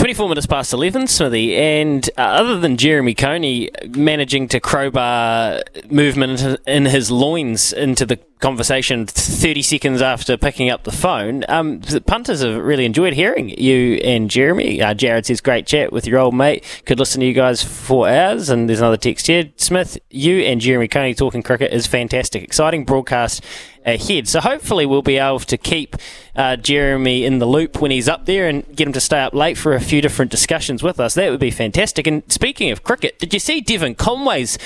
24 0.00 0.30
minutes 0.30 0.46
past 0.46 0.72
11, 0.72 1.08
Smithy, 1.08 1.54
and 1.54 2.08
uh, 2.16 2.22
other 2.22 2.58
than 2.58 2.78
Jeremy 2.78 3.12
Coney 3.14 3.70
managing 3.90 4.48
to 4.48 4.58
crowbar 4.58 5.60
movement 5.90 6.58
in 6.66 6.86
his 6.86 7.10
loins 7.10 7.70
into 7.70 8.06
the 8.06 8.16
conversation 8.40 9.06
30 9.06 9.60
seconds 9.60 10.00
after 10.00 10.38
picking 10.38 10.70
up 10.70 10.84
the 10.84 10.90
phone, 10.90 11.44
um, 11.50 11.80
the 11.80 12.00
punters 12.00 12.40
have 12.40 12.56
really 12.56 12.86
enjoyed 12.86 13.12
hearing 13.12 13.50
you 13.50 13.96
and 13.96 14.30
Jeremy. 14.30 14.80
Uh, 14.80 14.94
Jared 14.94 15.26
says, 15.26 15.42
great 15.42 15.66
chat 15.66 15.92
with 15.92 16.06
your 16.06 16.18
old 16.18 16.34
mate. 16.34 16.64
Could 16.86 16.98
listen 16.98 17.20
to 17.20 17.26
you 17.26 17.34
guys 17.34 17.62
for 17.62 18.08
hours. 18.08 18.48
And 18.48 18.70
there's 18.70 18.80
another 18.80 18.96
text 18.96 19.26
here. 19.26 19.50
Smith, 19.56 19.98
you 20.08 20.40
and 20.40 20.62
Jeremy 20.62 20.88
Coney 20.88 21.12
talking 21.12 21.42
cricket 21.42 21.72
is 21.72 21.86
fantastic. 21.86 22.42
Exciting 22.42 22.86
broadcast 22.86 23.44
ahead. 23.84 24.28
So 24.28 24.40
hopefully 24.40 24.86
we'll 24.86 25.02
be 25.02 25.18
able 25.18 25.40
to 25.40 25.56
keep 25.56 25.96
uh, 26.36 26.56
Jeremy 26.56 27.24
in 27.24 27.38
the 27.38 27.46
loop 27.46 27.80
when 27.80 27.90
he's 27.90 28.08
up 28.08 28.26
there 28.26 28.48
and 28.48 28.64
get 28.76 28.86
him 28.86 28.92
to 28.92 29.00
stay 29.00 29.20
up 29.20 29.34
late 29.34 29.56
for 29.56 29.74
a 29.74 29.80
few 29.80 30.00
different 30.00 30.30
discussions 30.30 30.82
with 30.82 31.00
us. 31.00 31.14
That 31.14 31.30
would 31.30 31.40
be 31.40 31.50
fantastic. 31.50 32.06
And 32.06 32.22
speaking 32.30 32.70
of 32.70 32.84
cricket, 32.84 33.18
did 33.18 33.32
you 33.32 33.40
see 33.40 33.60
Devon 33.60 33.94
Conway's, 33.94 34.58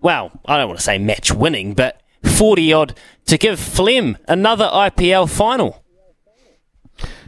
well, 0.00 0.32
I 0.46 0.56
don't 0.56 0.68
want 0.68 0.78
to 0.78 0.84
say 0.84 0.98
match 0.98 1.32
winning, 1.32 1.74
but 1.74 2.00
40 2.22 2.72
odd 2.72 2.94
to 3.26 3.38
give 3.38 3.58
Flem 3.60 4.16
another 4.28 4.66
IPL 4.66 5.30
final? 5.30 5.81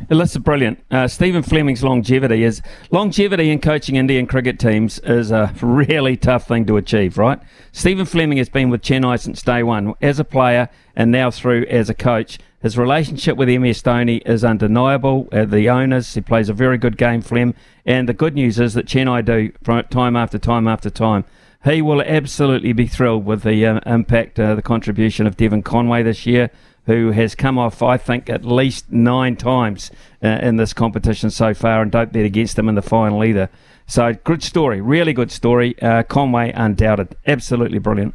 That's 0.09 0.36
brilliant. 0.36 0.80
Uh, 0.90 1.09
Stephen 1.09 1.42
Fleming's 1.42 1.82
longevity 1.82 2.44
is 2.44 2.60
longevity 2.90 3.51
in 3.51 3.60
coaching 3.60 3.96
Indian 3.96 4.26
cricket 4.26 4.59
teams 4.59 4.98
is 5.01 5.30
a 5.30 5.55
really 5.62 6.16
tough 6.16 6.46
thing 6.46 6.66
to 6.66 6.76
achieve, 6.76 7.16
right? 7.16 7.40
Stephen 7.72 8.05
Fleming 8.06 8.38
has 8.38 8.48
been 8.48 8.70
with 8.70 8.82
Chennai 8.82 9.18
since 9.20 9.42
day 9.42 9.62
one 9.62 9.94
as 10.02 10.18
a 10.18 10.24
player 10.24 10.68
and 10.94 11.10
now 11.10 11.30
through 11.30 11.66
as 11.66 11.88
a 11.88 11.94
coach. 11.94 12.38
His 12.60 12.78
relationship 12.78 13.36
with 13.36 13.48
MS 13.48 13.82
Dhoni 13.82 14.26
is 14.26 14.42
undeniable. 14.42 15.28
Uh, 15.30 15.44
the 15.44 15.68
owners, 15.68 16.14
he 16.14 16.22
plays 16.22 16.48
a 16.48 16.55
very 16.55 16.78
good 16.78 16.96
game, 16.96 17.20
Flem. 17.20 17.55
And 17.84 18.09
the 18.09 18.14
good 18.14 18.34
news 18.34 18.59
is 18.59 18.72
that 18.74 18.86
Chennai 18.86 19.22
do 19.24 19.52
time 19.90 20.16
after 20.16 20.38
time 20.38 20.66
after 20.66 20.88
time. 20.88 21.24
He 21.64 21.82
will 21.82 22.02
absolutely 22.02 22.72
be 22.72 22.86
thrilled 22.86 23.24
with 23.24 23.42
the 23.42 23.66
uh, 23.66 23.80
impact, 23.86 24.38
uh, 24.38 24.55
the 24.55 24.62
contribution 24.62 25.26
of 25.26 25.36
Devon 25.36 25.62
Conway 25.62 26.02
this 26.02 26.26
year 26.26 26.51
who 26.86 27.12
has 27.12 27.35
come 27.35 27.59
off, 27.59 27.82
I 27.82 27.97
think, 27.97 28.28
at 28.28 28.44
least 28.44 28.90
nine 28.90 29.36
times 29.36 29.90
uh, 30.23 30.28
in 30.43 30.56
this 30.56 30.73
competition 30.73 31.31
so 31.31 31.55
far, 31.55 31.82
and 31.82 31.90
don't 31.90 32.12
bet 32.12 32.24
against 32.24 32.59
him 32.59 32.69
in 32.69 32.74
the 32.74 32.82
final 32.82 33.24
either. 33.24 33.48
So, 33.86 34.12
good 34.12 34.43
story, 34.43 34.81
really 34.81 35.12
good 35.12 35.31
story. 35.31 35.81
Uh, 35.81 36.02
Conway, 36.02 36.52
undoubted, 36.52 37.16
absolutely 37.27 37.78
brilliant. 37.78 38.15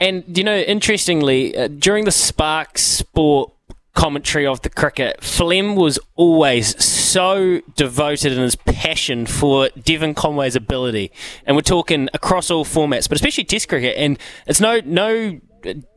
And, 0.00 0.36
you 0.36 0.44
know, 0.44 0.56
interestingly, 0.56 1.56
uh, 1.56 1.68
during 1.68 2.04
the 2.04 2.10
Spark 2.10 2.76
Sport 2.78 3.52
commentary 3.94 4.46
of 4.46 4.62
the 4.62 4.70
cricket, 4.70 5.22
Flem 5.22 5.76
was 5.76 5.98
always 6.16 6.82
so 6.82 7.60
devoted 7.76 8.32
in 8.32 8.40
his 8.40 8.56
passion 8.56 9.26
for 9.26 9.68
Devon 9.80 10.14
Conway's 10.14 10.56
ability. 10.56 11.12
And 11.46 11.56
we're 11.56 11.62
talking 11.62 12.08
across 12.14 12.50
all 12.50 12.64
formats, 12.64 13.08
but 13.08 13.16
especially 13.16 13.44
Test 13.44 13.68
cricket. 13.68 13.96
And 13.96 14.18
it's 14.46 14.60
no 14.60 14.80
no 14.84 15.40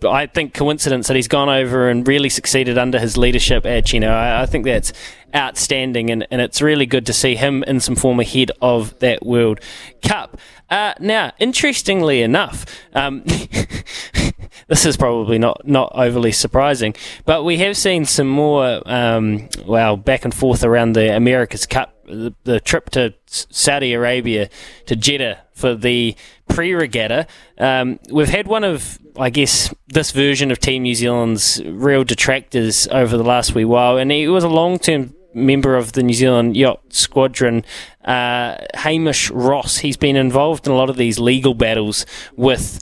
I 0.07 0.27
think 0.27 0.53
coincidence 0.53 1.07
that 1.07 1.15
he's 1.15 1.27
gone 1.27 1.49
over 1.49 1.89
and 1.89 2.07
really 2.07 2.29
succeeded 2.29 2.77
under 2.77 2.99
his 2.99 3.17
leadership 3.17 3.65
at 3.65 3.85
Chennai. 3.85 4.07
I, 4.07 4.43
I 4.43 4.45
think 4.45 4.65
that's 4.65 4.93
outstanding, 5.35 6.09
and, 6.09 6.25
and 6.31 6.41
it's 6.41 6.61
really 6.61 6.85
good 6.85 7.05
to 7.07 7.13
see 7.13 7.35
him 7.35 7.63
in 7.63 7.79
some 7.79 7.95
form 7.95 8.19
ahead 8.19 8.51
of 8.61 8.97
that 8.99 9.25
World 9.25 9.59
Cup. 10.01 10.37
Uh, 10.69 10.93
now, 10.99 11.31
interestingly 11.39 12.21
enough, 12.21 12.65
um, 12.93 13.23
this 14.67 14.85
is 14.85 14.97
probably 14.97 15.37
not, 15.37 15.67
not 15.67 15.91
overly 15.93 16.31
surprising, 16.31 16.95
but 17.25 17.43
we 17.43 17.57
have 17.57 17.77
seen 17.77 18.05
some 18.05 18.27
more, 18.27 18.81
um, 18.85 19.47
well, 19.65 19.97
back 19.97 20.23
and 20.23 20.33
forth 20.33 20.63
around 20.63 20.93
the 20.93 21.15
America's 21.15 21.65
Cup, 21.65 21.93
the, 22.05 22.33
the 22.45 22.59
trip 22.59 22.89
to 22.91 23.13
Saudi 23.27 23.93
Arabia, 23.93 24.49
to 24.85 24.95
Jeddah 24.95 25.41
for 25.53 25.75
the 25.75 26.15
pre 26.47 26.73
regatta. 26.73 27.27
Um, 27.57 27.99
we've 28.09 28.29
had 28.29 28.47
one 28.47 28.63
of, 28.63 28.99
I 29.17 29.29
guess, 29.29 29.73
this 29.87 30.11
version 30.11 30.51
of 30.51 30.59
Team 30.59 30.83
New 30.83 30.95
Zealand's 30.95 31.61
real 31.65 32.03
detractors 32.03 32.87
over 32.87 33.17
the 33.17 33.23
last 33.23 33.55
wee 33.55 33.65
while, 33.65 33.97
and 33.97 34.11
he 34.11 34.27
was 34.27 34.43
a 34.43 34.49
long 34.49 34.79
term 34.79 35.13
member 35.33 35.75
of 35.75 35.91
the 35.91 36.03
New 36.03 36.13
Zealand 36.13 36.55
Yacht 36.55 36.93
Squadron, 36.93 37.65
uh, 38.05 38.57
Hamish 38.73 39.29
Ross. 39.31 39.79
He's 39.79 39.97
been 39.97 40.15
involved 40.15 40.65
in 40.65 40.73
a 40.73 40.75
lot 40.75 40.89
of 40.89 40.95
these 40.95 41.19
legal 41.19 41.53
battles 41.53 42.05
with 42.35 42.81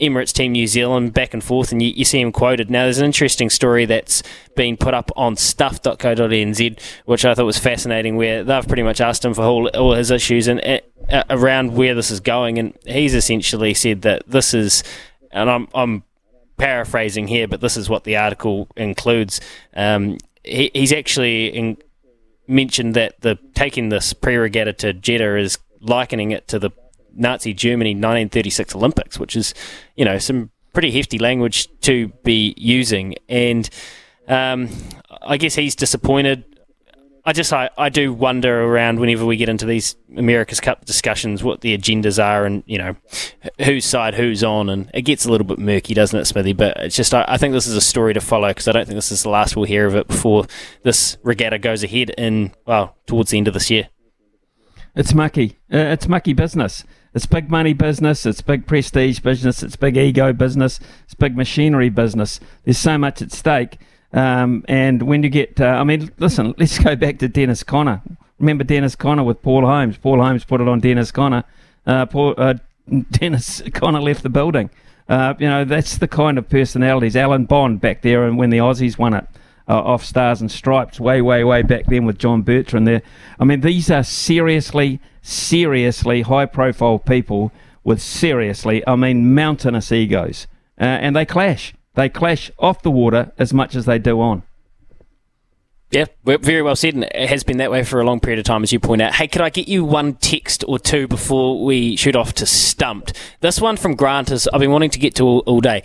Emirates 0.00 0.32
Team 0.32 0.52
New 0.52 0.66
Zealand 0.66 1.14
back 1.14 1.34
and 1.34 1.44
forth, 1.44 1.70
and 1.70 1.80
you, 1.80 1.90
you, 1.90 2.04
see 2.04 2.20
him 2.20 2.32
quoted. 2.32 2.68
Now, 2.68 2.84
there's 2.84 2.98
an 2.98 3.04
interesting 3.04 3.48
story 3.48 3.84
that's 3.84 4.22
been 4.56 4.76
put 4.76 4.92
up 4.92 5.10
on 5.14 5.36
stuff.co.nz, 5.36 6.80
which 7.04 7.24
I 7.24 7.34
thought 7.34 7.44
was 7.44 7.58
fascinating, 7.58 8.16
where 8.16 8.42
they've 8.42 8.66
pretty 8.66 8.82
much 8.82 9.00
asked 9.00 9.24
him 9.24 9.34
for 9.34 9.42
all, 9.42 9.68
all 9.68 9.94
his 9.94 10.10
issues 10.10 10.48
and 10.48 10.60
uh, 11.10 11.22
around 11.30 11.76
where 11.76 11.94
this 11.94 12.10
is 12.10 12.18
going, 12.20 12.58
and 12.58 12.76
he's 12.86 13.14
essentially 13.14 13.72
said 13.72 14.02
that 14.02 14.24
this 14.26 14.52
is, 14.52 14.82
and 15.34 15.50
I'm, 15.50 15.68
I'm 15.74 16.02
paraphrasing 16.56 17.26
here, 17.28 17.46
but 17.46 17.60
this 17.60 17.76
is 17.76 17.90
what 17.90 18.04
the 18.04 18.16
article 18.16 18.68
includes. 18.76 19.40
Um, 19.74 20.18
he, 20.42 20.70
he's 20.72 20.92
actually 20.92 21.48
in, 21.48 21.76
mentioned 22.46 22.94
that 22.94 23.20
the 23.20 23.38
taking 23.54 23.88
this 23.90 24.12
pre-regatta 24.12 24.72
to 24.74 24.92
Jeddah 24.92 25.36
is 25.36 25.58
likening 25.80 26.30
it 26.30 26.48
to 26.48 26.58
the 26.58 26.70
Nazi 27.14 27.52
Germany 27.52 27.90
1936 27.90 28.74
Olympics, 28.74 29.18
which 29.18 29.36
is, 29.36 29.54
you 29.96 30.04
know, 30.04 30.18
some 30.18 30.50
pretty 30.72 30.90
hefty 30.90 31.18
language 31.18 31.68
to 31.80 32.08
be 32.22 32.54
using. 32.56 33.14
And 33.28 33.68
um, 34.28 34.68
I 35.22 35.36
guess 35.36 35.54
he's 35.54 35.76
disappointed. 35.76 36.44
I 37.26 37.32
just 37.32 37.52
I, 37.52 37.70
I 37.78 37.88
do 37.88 38.12
wonder 38.12 38.64
around 38.64 39.00
whenever 39.00 39.24
we 39.24 39.36
get 39.38 39.48
into 39.48 39.64
these 39.64 39.96
America's 40.16 40.60
Cup 40.60 40.84
discussions 40.84 41.42
what 41.42 41.62
the 41.62 41.76
agendas 41.76 42.22
are 42.22 42.44
and 42.44 42.62
you 42.66 42.76
know 42.76 42.96
whose 43.64 43.86
side 43.86 44.14
who's 44.14 44.44
on 44.44 44.68
and 44.68 44.90
it 44.92 45.02
gets 45.02 45.24
a 45.24 45.30
little 45.30 45.46
bit 45.46 45.58
murky 45.58 45.94
doesn't 45.94 46.18
it 46.18 46.26
Smithy 46.26 46.52
but 46.52 46.76
it's 46.76 46.96
just 46.96 47.14
I, 47.14 47.24
I 47.26 47.38
think 47.38 47.54
this 47.54 47.66
is 47.66 47.76
a 47.76 47.80
story 47.80 48.12
to 48.12 48.20
follow 48.20 48.48
because 48.48 48.68
I 48.68 48.72
don't 48.72 48.84
think 48.84 48.96
this 48.96 49.10
is 49.10 49.22
the 49.22 49.30
last 49.30 49.56
we'll 49.56 49.64
hear 49.64 49.86
of 49.86 49.96
it 49.96 50.06
before 50.06 50.46
this 50.82 51.16
regatta 51.22 51.58
goes 51.58 51.82
ahead 51.82 52.10
in 52.10 52.52
well 52.66 52.96
towards 53.06 53.30
the 53.30 53.38
end 53.38 53.48
of 53.48 53.54
this 53.54 53.70
year. 53.70 53.88
It's 54.94 55.12
mucky. 55.12 55.58
Uh, 55.72 55.78
it's 55.78 56.06
mucky 56.06 56.34
business. 56.34 56.84
It's 57.14 57.26
big 57.26 57.50
money 57.50 57.72
business. 57.72 58.26
It's 58.26 58.42
big 58.42 58.66
prestige 58.66 59.20
business. 59.20 59.62
It's 59.62 59.76
big 59.76 59.96
ego 59.96 60.32
business. 60.32 60.78
It's 61.04 61.14
big 61.14 61.36
machinery 61.36 61.88
business. 61.88 62.38
There's 62.64 62.78
so 62.78 62.96
much 62.98 63.20
at 63.22 63.32
stake 63.32 63.78
um, 64.14 64.64
and 64.68 65.02
when 65.02 65.24
you 65.24 65.28
get, 65.28 65.60
uh, 65.60 65.66
I 65.66 65.84
mean, 65.84 66.10
listen, 66.18 66.54
let's 66.56 66.78
go 66.78 66.94
back 66.94 67.18
to 67.18 67.28
Dennis 67.28 67.64
Conner. 67.64 68.00
Remember 68.38 68.62
Dennis 68.62 68.94
Conner 68.94 69.24
with 69.24 69.42
Paul 69.42 69.66
Holmes? 69.66 69.98
Paul 69.98 70.22
Holmes 70.22 70.44
put 70.44 70.60
it 70.60 70.68
on 70.68 70.78
Dennis 70.78 71.10
Conner. 71.10 71.42
Uh, 71.84 72.06
Paul, 72.06 72.34
uh, 72.38 72.54
Dennis 73.10 73.60
Conner 73.72 74.00
left 74.00 74.22
the 74.22 74.28
building. 74.28 74.70
Uh, 75.08 75.34
you 75.38 75.48
know, 75.48 75.64
that's 75.64 75.98
the 75.98 76.08
kind 76.08 76.38
of 76.38 76.48
personalities. 76.48 77.16
Alan 77.16 77.44
Bond 77.44 77.80
back 77.80 78.02
there, 78.02 78.24
and 78.24 78.38
when 78.38 78.50
the 78.50 78.58
Aussies 78.58 78.96
won 78.96 79.14
it 79.14 79.26
uh, 79.68 79.82
off 79.82 80.04
Stars 80.04 80.40
and 80.40 80.50
Stripes, 80.50 81.00
way, 81.00 81.20
way, 81.20 81.42
way 81.42 81.62
back 81.62 81.86
then 81.86 82.04
with 82.04 82.18
John 82.18 82.42
Bertrand 82.42 82.86
there. 82.86 83.02
I 83.40 83.44
mean, 83.44 83.62
these 83.62 83.90
are 83.90 84.04
seriously, 84.04 85.00
seriously 85.22 86.22
high-profile 86.22 87.00
people 87.00 87.50
with 87.82 88.00
seriously, 88.00 88.82
I 88.86 88.96
mean, 88.96 89.34
mountainous 89.34 89.90
egos, 89.92 90.46
uh, 90.80 90.84
and 90.84 91.16
they 91.16 91.26
clash. 91.26 91.74
They 91.94 92.08
clash 92.08 92.50
off 92.58 92.82
the 92.82 92.90
water 92.90 93.32
as 93.38 93.52
much 93.52 93.74
as 93.74 93.86
they 93.86 93.98
do 93.98 94.20
on. 94.20 94.42
Yeah, 95.90 96.06
very 96.24 96.60
well 96.60 96.74
said, 96.74 96.94
and 96.94 97.04
it 97.04 97.28
has 97.28 97.44
been 97.44 97.58
that 97.58 97.70
way 97.70 97.84
for 97.84 98.00
a 98.00 98.04
long 98.04 98.18
period 98.18 98.40
of 98.40 98.44
time, 98.44 98.64
as 98.64 98.72
you 98.72 98.80
point 98.80 99.00
out. 99.00 99.14
Hey, 99.14 99.28
could 99.28 99.42
I 99.42 99.48
get 99.48 99.68
you 99.68 99.84
one 99.84 100.14
text 100.14 100.64
or 100.66 100.80
two 100.80 101.06
before 101.06 101.64
we 101.64 101.94
shoot 101.94 102.16
off 102.16 102.32
to 102.34 102.46
Stumped? 102.46 103.16
This 103.40 103.60
one 103.60 103.76
from 103.76 103.94
Grant 103.94 104.32
is 104.32 104.48
I've 104.48 104.60
been 104.60 104.72
wanting 104.72 104.90
to 104.90 104.98
get 104.98 105.14
to 105.16 105.24
all, 105.24 105.38
all 105.46 105.60
day. 105.60 105.84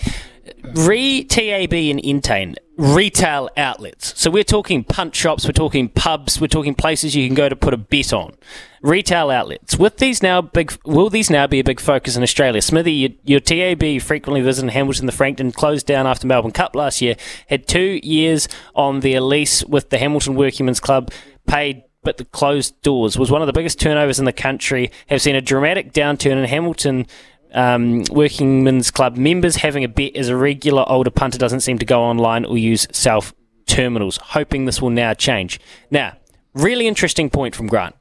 Re 0.74 1.24
TAB 1.24 1.74
and 1.74 2.00
Entain 2.04 2.56
retail 2.80 3.50
outlets. 3.58 4.18
So 4.18 4.32
we're 4.32 4.46
talking 4.46 4.86
punch 4.86 5.14
shops, 5.14 5.46
we're 5.46 5.52
talking 5.52 5.90
pubs, 5.90 6.40
we're 6.40 6.48
talking 6.48 6.74
places 6.74 7.14
you 7.14 7.28
can 7.28 7.36
go 7.36 7.50
to 7.50 7.56
put 7.56 7.74
a 7.74 7.78
bet 7.78 8.14
on. 8.14 8.36
Retail 8.82 9.30
outlets. 9.30 9.78
With 9.78 9.98
these 9.98 10.24
now 10.24 10.42
big, 10.42 10.72
will 10.86 11.10
these 11.10 11.30
now 11.30 11.46
be 11.46 11.60
a 11.60 11.64
big 11.64 11.82
focus 11.82 12.16
in 12.16 12.24
Australia? 12.24 12.62
Smithy, 12.62 12.94
your, 12.94 13.10
your 13.26 13.40
TAB 13.42 14.02
frequently 14.02 14.40
visited 14.40 14.72
Hamilton 14.72 15.08
the 15.08 15.12
Frankton 15.12 15.52
closed 15.52 15.88
down 15.88 16.08
after 16.08 16.26
Melbourne 16.26 16.52
Cup 16.52 16.74
last 16.74 17.02
year. 17.02 17.16
Had 17.50 17.68
two 17.68 18.00
years 18.02 18.48
on 18.74 19.02
their 19.02 19.20
lease 19.20 19.62
with 19.66 19.90
the 19.90 19.98
Hamilton 19.98 20.36
Workingmen's 20.36 20.80
Club, 20.80 21.12
paid 21.48 21.84
but 22.02 22.16
the 22.16 22.24
closed 22.24 22.82
doors 22.82 23.18
was 23.18 23.30
one 23.30 23.42
of 23.42 23.46
the 23.46 23.54
biggest 23.54 23.78
turnovers 23.80 24.20
in 24.20 24.26
the 24.26 24.32
country. 24.32 24.90
Have 25.08 25.22
seen 25.22 25.36
a 25.36 25.42
dramatic 25.42 25.92
downturn 25.92 26.38
in 26.38 26.46
Hamilton 26.46 27.08
um, 27.54 28.04
Workingmen's 28.12 28.92
Club 28.92 29.18
members 29.18 29.58
having 29.58 29.84
a 29.84 29.88
bet 29.88 30.16
as 30.16 30.30
a 30.30 30.36
regular 30.36 30.84
older 30.88 31.10
punter 31.10 31.38
doesn't 31.38 31.62
seem 31.62 31.78
to 31.80 31.86
go 31.86 32.02
online 32.02 32.46
or 32.46 32.58
use 32.58 32.88
self 32.92 33.34
terminals, 33.66 34.18
hoping 34.18 34.66
this 34.66 34.82
will 34.82 34.90
now 34.90 35.14
change. 35.14 35.60
Now, 35.92 36.18
really 36.54 36.88
interesting 36.88 37.30
point 37.30 37.56
from 37.56 37.68
Grant. 37.68 37.96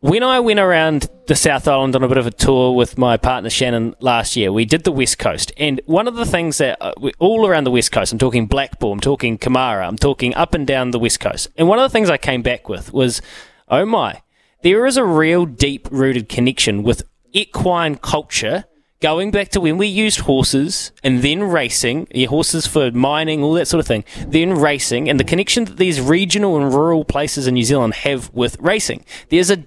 When 0.00 0.24
I 0.24 0.40
went 0.40 0.58
around 0.58 1.08
the 1.28 1.36
South 1.36 1.68
Island 1.68 1.94
on 1.94 2.02
a 2.02 2.08
bit 2.08 2.16
of 2.16 2.26
a 2.26 2.32
tour 2.32 2.74
with 2.74 2.98
my 2.98 3.16
partner 3.16 3.48
Shannon 3.48 3.94
last 4.00 4.34
year, 4.34 4.52
we 4.52 4.64
did 4.64 4.82
the 4.82 4.90
West 4.90 5.20
Coast. 5.20 5.52
And 5.56 5.80
one 5.86 6.08
of 6.08 6.16
the 6.16 6.26
things 6.26 6.58
that, 6.58 6.76
uh, 6.80 6.92
all 7.20 7.46
around 7.46 7.64
the 7.64 7.70
West 7.70 7.92
Coast, 7.92 8.12
I'm 8.12 8.18
talking 8.18 8.46
Blackpool, 8.46 8.92
I'm 8.92 8.98
talking 8.98 9.38
Kumara, 9.38 9.86
I'm 9.86 9.96
talking 9.96 10.34
up 10.34 10.54
and 10.54 10.66
down 10.66 10.90
the 10.90 10.98
West 10.98 11.20
Coast. 11.20 11.50
And 11.56 11.68
one 11.68 11.78
of 11.78 11.84
the 11.84 11.92
things 11.92 12.10
I 12.10 12.16
came 12.16 12.42
back 12.42 12.68
with 12.68 12.92
was, 12.92 13.22
oh 13.68 13.86
my, 13.86 14.22
there 14.62 14.86
is 14.86 14.96
a 14.96 15.04
real 15.04 15.46
deep 15.46 15.86
rooted 15.92 16.28
connection 16.28 16.82
with 16.82 17.04
equine 17.32 17.94
culture 17.94 18.64
going 19.02 19.30
back 19.30 19.50
to 19.50 19.60
when 19.60 19.76
we 19.76 19.86
used 19.86 20.20
horses 20.20 20.92
and 21.02 21.22
then 21.22 21.42
racing, 21.42 22.06
yeah, 22.12 22.28
horses 22.28 22.66
for 22.66 22.90
mining, 22.92 23.42
all 23.42 23.52
that 23.54 23.68
sort 23.68 23.80
of 23.80 23.86
thing, 23.86 24.04
then 24.28 24.54
racing, 24.54 25.10
and 25.10 25.20
the 25.20 25.24
connection 25.24 25.64
that 25.64 25.76
these 25.76 26.00
regional 26.00 26.56
and 26.56 26.72
rural 26.72 27.04
places 27.04 27.46
in 27.46 27.54
New 27.54 27.64
Zealand 27.64 27.94
have 27.94 28.32
with 28.32 28.56
racing. 28.60 29.04
There's 29.28 29.50
a, 29.50 29.66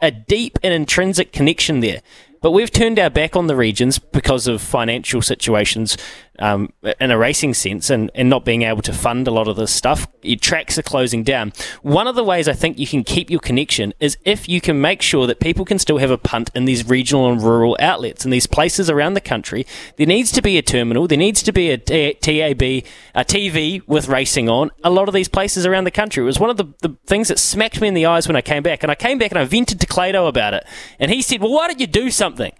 a 0.00 0.10
deep 0.10 0.58
and 0.62 0.72
intrinsic 0.72 1.32
connection 1.32 1.80
there. 1.80 2.00
But 2.42 2.52
we've 2.52 2.70
turned 2.70 2.98
our 2.98 3.10
back 3.10 3.36
on 3.36 3.48
the 3.48 3.56
regions 3.56 3.98
because 3.98 4.46
of 4.46 4.62
financial 4.62 5.20
situations 5.20 5.98
um, 6.40 6.72
in 7.00 7.10
a 7.10 7.18
racing 7.18 7.54
sense 7.54 7.90
and, 7.90 8.10
and 8.14 8.28
not 8.28 8.44
being 8.44 8.62
able 8.62 8.82
to 8.82 8.92
fund 8.92 9.28
a 9.28 9.30
lot 9.30 9.46
of 9.46 9.56
this 9.56 9.72
stuff. 9.72 10.08
Your 10.22 10.38
tracks 10.38 10.78
are 10.78 10.82
closing 10.82 11.22
down. 11.22 11.52
One 11.82 12.06
of 12.06 12.14
the 12.14 12.24
ways 12.24 12.48
I 12.48 12.54
think 12.54 12.78
you 12.78 12.86
can 12.86 13.04
keep 13.04 13.30
your 13.30 13.40
connection 13.40 13.94
is 14.00 14.16
if 14.24 14.48
you 14.48 14.60
can 14.60 14.80
make 14.80 15.02
sure 15.02 15.26
that 15.26 15.40
people 15.40 15.64
can 15.64 15.78
still 15.78 15.98
have 15.98 16.10
a 16.10 16.18
punt 16.18 16.50
in 16.54 16.64
these 16.64 16.86
regional 16.88 17.30
and 17.30 17.42
rural 17.42 17.76
outlets 17.80 18.24
and 18.24 18.32
these 18.32 18.46
places 18.46 18.90
around 18.90 19.14
the 19.14 19.20
country. 19.20 19.66
There 19.96 20.06
needs 20.06 20.32
to 20.32 20.42
be 20.42 20.58
a 20.58 20.62
terminal, 20.62 21.06
there 21.06 21.18
needs 21.18 21.42
to 21.42 21.52
be 21.52 21.70
a 21.70 21.78
TAB, 21.78 22.62
a 22.62 23.24
TV 23.24 23.86
with 23.86 24.08
racing 24.08 24.48
on 24.48 24.70
a 24.82 24.90
lot 24.90 25.08
of 25.08 25.14
these 25.14 25.28
places 25.28 25.66
around 25.66 25.84
the 25.84 25.90
country. 25.90 26.22
It 26.22 26.26
was 26.26 26.40
one 26.40 26.50
of 26.50 26.56
the, 26.56 26.72
the 26.80 26.96
things 27.06 27.28
that 27.28 27.38
smacked 27.38 27.80
me 27.80 27.88
in 27.88 27.94
the 27.94 28.06
eyes 28.06 28.26
when 28.26 28.36
I 28.36 28.42
came 28.42 28.62
back. 28.62 28.82
And 28.82 28.90
I 28.90 28.94
came 28.94 29.18
back 29.18 29.30
and 29.30 29.38
I 29.38 29.44
vented 29.44 29.80
to 29.80 29.86
Clado 29.86 30.26
about 30.26 30.54
it. 30.54 30.64
And 30.98 31.10
he 31.10 31.22
said, 31.22 31.40
Well, 31.40 31.52
why 31.52 31.68
don't 31.68 31.80
you 31.80 31.86
do 31.86 32.10
something? 32.10 32.52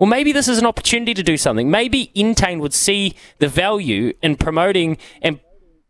Well, 0.00 0.08
maybe 0.08 0.32
this 0.32 0.48
is 0.48 0.58
an 0.58 0.64
opportunity 0.64 1.12
to 1.12 1.22
do 1.22 1.36
something. 1.36 1.70
Maybe 1.70 2.10
Entain 2.16 2.58
would 2.60 2.72
see 2.72 3.14
the 3.38 3.48
value 3.48 4.14
in 4.22 4.36
promoting 4.36 4.96
and 5.20 5.38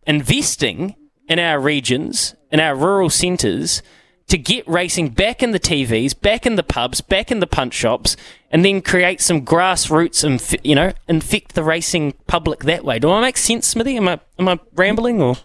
investing 0.04 0.96
in 1.28 1.38
our 1.38 1.60
regions, 1.60 2.34
in 2.50 2.58
our 2.58 2.74
rural 2.74 3.08
centres, 3.08 3.82
to 4.26 4.36
get 4.36 4.66
racing 4.66 5.10
back 5.10 5.44
in 5.44 5.52
the 5.52 5.60
TVs, 5.60 6.20
back 6.20 6.44
in 6.44 6.56
the 6.56 6.64
pubs, 6.64 7.00
back 7.00 7.30
in 7.30 7.38
the 7.38 7.46
punch 7.46 7.72
shops, 7.72 8.16
and 8.50 8.64
then 8.64 8.82
create 8.82 9.20
some 9.20 9.44
grassroots 9.44 10.24
and 10.24 10.60
you 10.64 10.74
know 10.74 10.92
infect 11.06 11.54
the 11.54 11.62
racing 11.62 12.14
public 12.26 12.64
that 12.64 12.84
way. 12.84 12.98
Do 12.98 13.12
I 13.12 13.20
make 13.20 13.36
sense, 13.36 13.68
Smithy? 13.68 13.96
Am 13.96 14.08
I 14.08 14.18
am 14.40 14.48
I 14.48 14.58
rambling 14.74 15.22
or? 15.22 15.36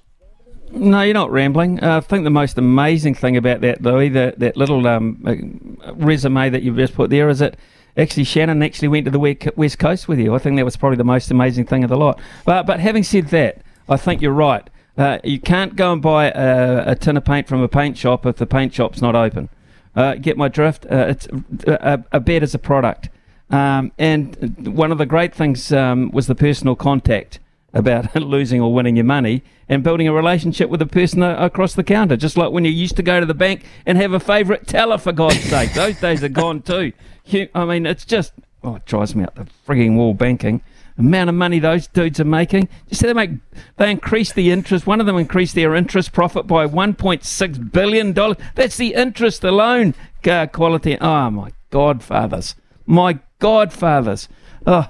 No, 0.71 1.01
you're 1.03 1.13
not 1.13 1.31
rambling. 1.31 1.83
Uh, 1.83 1.97
I 1.97 1.99
think 1.99 2.23
the 2.23 2.31
most 2.31 2.57
amazing 2.57 3.13
thing 3.13 3.37
about 3.37 3.61
that, 3.61 3.83
Louis, 3.83 4.09
that 4.09 4.39
that 4.39 4.57
little 4.57 4.87
um, 4.87 5.77
uh, 5.85 5.93
resume 5.93 6.49
that 6.49 6.63
you've 6.63 6.77
just 6.77 6.95
put 6.95 7.11
there, 7.11 7.29
is 7.29 7.39
that 7.39 7.57
actually 7.97 8.23
Shannon 8.23 8.61
actually 8.63 8.87
went 8.87 9.05
to 9.05 9.11
the 9.11 9.53
West 9.55 9.79
Coast 9.79 10.07
with 10.07 10.19
you. 10.19 10.35
I 10.35 10.39
think 10.39 10.57
that 10.57 10.65
was 10.65 10.77
probably 10.77 10.97
the 10.97 11.03
most 11.03 11.31
amazing 11.31 11.65
thing 11.65 11.83
of 11.83 11.89
the 11.89 11.97
lot. 11.97 12.19
But 12.45 12.65
but 12.65 12.79
having 12.79 13.03
said 13.03 13.27
that, 13.27 13.61
I 13.87 13.97
think 13.97 14.21
you're 14.21 14.31
right. 14.31 14.69
Uh, 14.97 15.19
you 15.23 15.39
can't 15.39 15.75
go 15.75 15.91
and 15.91 16.01
buy 16.01 16.31
a, 16.31 16.91
a, 16.91 16.95
tin 16.95 17.17
of 17.17 17.25
paint 17.25 17.49
from 17.49 17.61
a 17.61 17.67
paint 17.67 17.97
shop 17.97 18.25
if 18.25 18.37
the 18.37 18.45
paint 18.45 18.73
shop's 18.73 19.01
not 19.01 19.13
open. 19.13 19.49
Uh, 19.93 20.15
get 20.15 20.37
my 20.37 20.47
drift? 20.47 20.85
Uh, 20.85 21.07
it's 21.09 21.27
a, 21.67 22.01
a 22.13 22.19
bed 22.21 22.43
is 22.43 22.55
a 22.55 22.59
product, 22.59 23.09
um, 23.49 23.91
and 23.97 24.67
one 24.67 24.91
of 24.91 24.97
the 24.97 25.05
great 25.05 25.33
things 25.33 25.71
um, 25.73 26.11
was 26.11 26.27
the 26.27 26.35
personal 26.35 26.75
contact 26.75 27.39
about 27.73 28.15
losing 28.21 28.61
or 28.61 28.73
winning 28.73 28.95
your 28.95 29.05
money 29.05 29.43
and 29.67 29.83
building 29.83 30.07
a 30.07 30.13
relationship 30.13 30.69
with 30.69 30.79
the 30.79 30.85
person 30.85 31.21
across 31.21 31.73
the 31.73 31.83
counter. 31.83 32.15
Just 32.15 32.37
like 32.37 32.51
when 32.51 32.63
you 32.65 32.71
used 32.71 32.95
to 32.95 33.03
go 33.03 33.19
to 33.19 33.25
the 33.25 33.33
bank 33.33 33.65
and 33.85 33.97
have 33.97 34.13
a 34.13 34.19
favourite 34.19 34.65
teller, 34.65 34.97
for 34.97 35.11
God's 35.11 35.41
sake. 35.41 35.73
Those 35.73 35.99
days 35.99 36.23
are 36.23 36.29
gone 36.29 36.61
too. 36.61 36.93
I 37.33 37.65
mean, 37.65 37.85
it's 37.85 38.05
just, 38.05 38.33
oh, 38.63 38.75
it 38.75 38.85
drives 38.85 39.15
me 39.15 39.23
up 39.23 39.35
the 39.35 39.47
frigging 39.67 39.95
wall 39.95 40.13
banking. 40.13 40.61
Amount 40.97 41.29
of 41.29 41.35
money 41.35 41.59
those 41.59 41.87
dudes 41.87 42.21
are 42.21 42.25
making. 42.25 42.69
Just 42.87 43.01
they 43.01 43.11
make, 43.11 43.31
they 43.75 43.91
increase 43.91 44.31
the 44.31 44.51
interest. 44.51 44.87
One 44.87 45.01
of 45.01 45.05
them 45.05 45.17
increased 45.17 45.53
their 45.53 45.75
interest 45.75 46.13
profit 46.13 46.47
by 46.47 46.65
1.6 46.65 47.71
billion 47.71 48.13
dollars. 48.13 48.37
That's 48.55 48.77
the 48.77 48.93
interest 48.93 49.43
alone. 49.43 49.93
Uh, 50.25 50.47
quality. 50.47 50.97
Oh 50.99 51.29
my 51.31 51.51
godfathers, 51.69 52.55
my 52.85 53.19
godfathers. 53.39 54.29
Oh, 54.65 54.87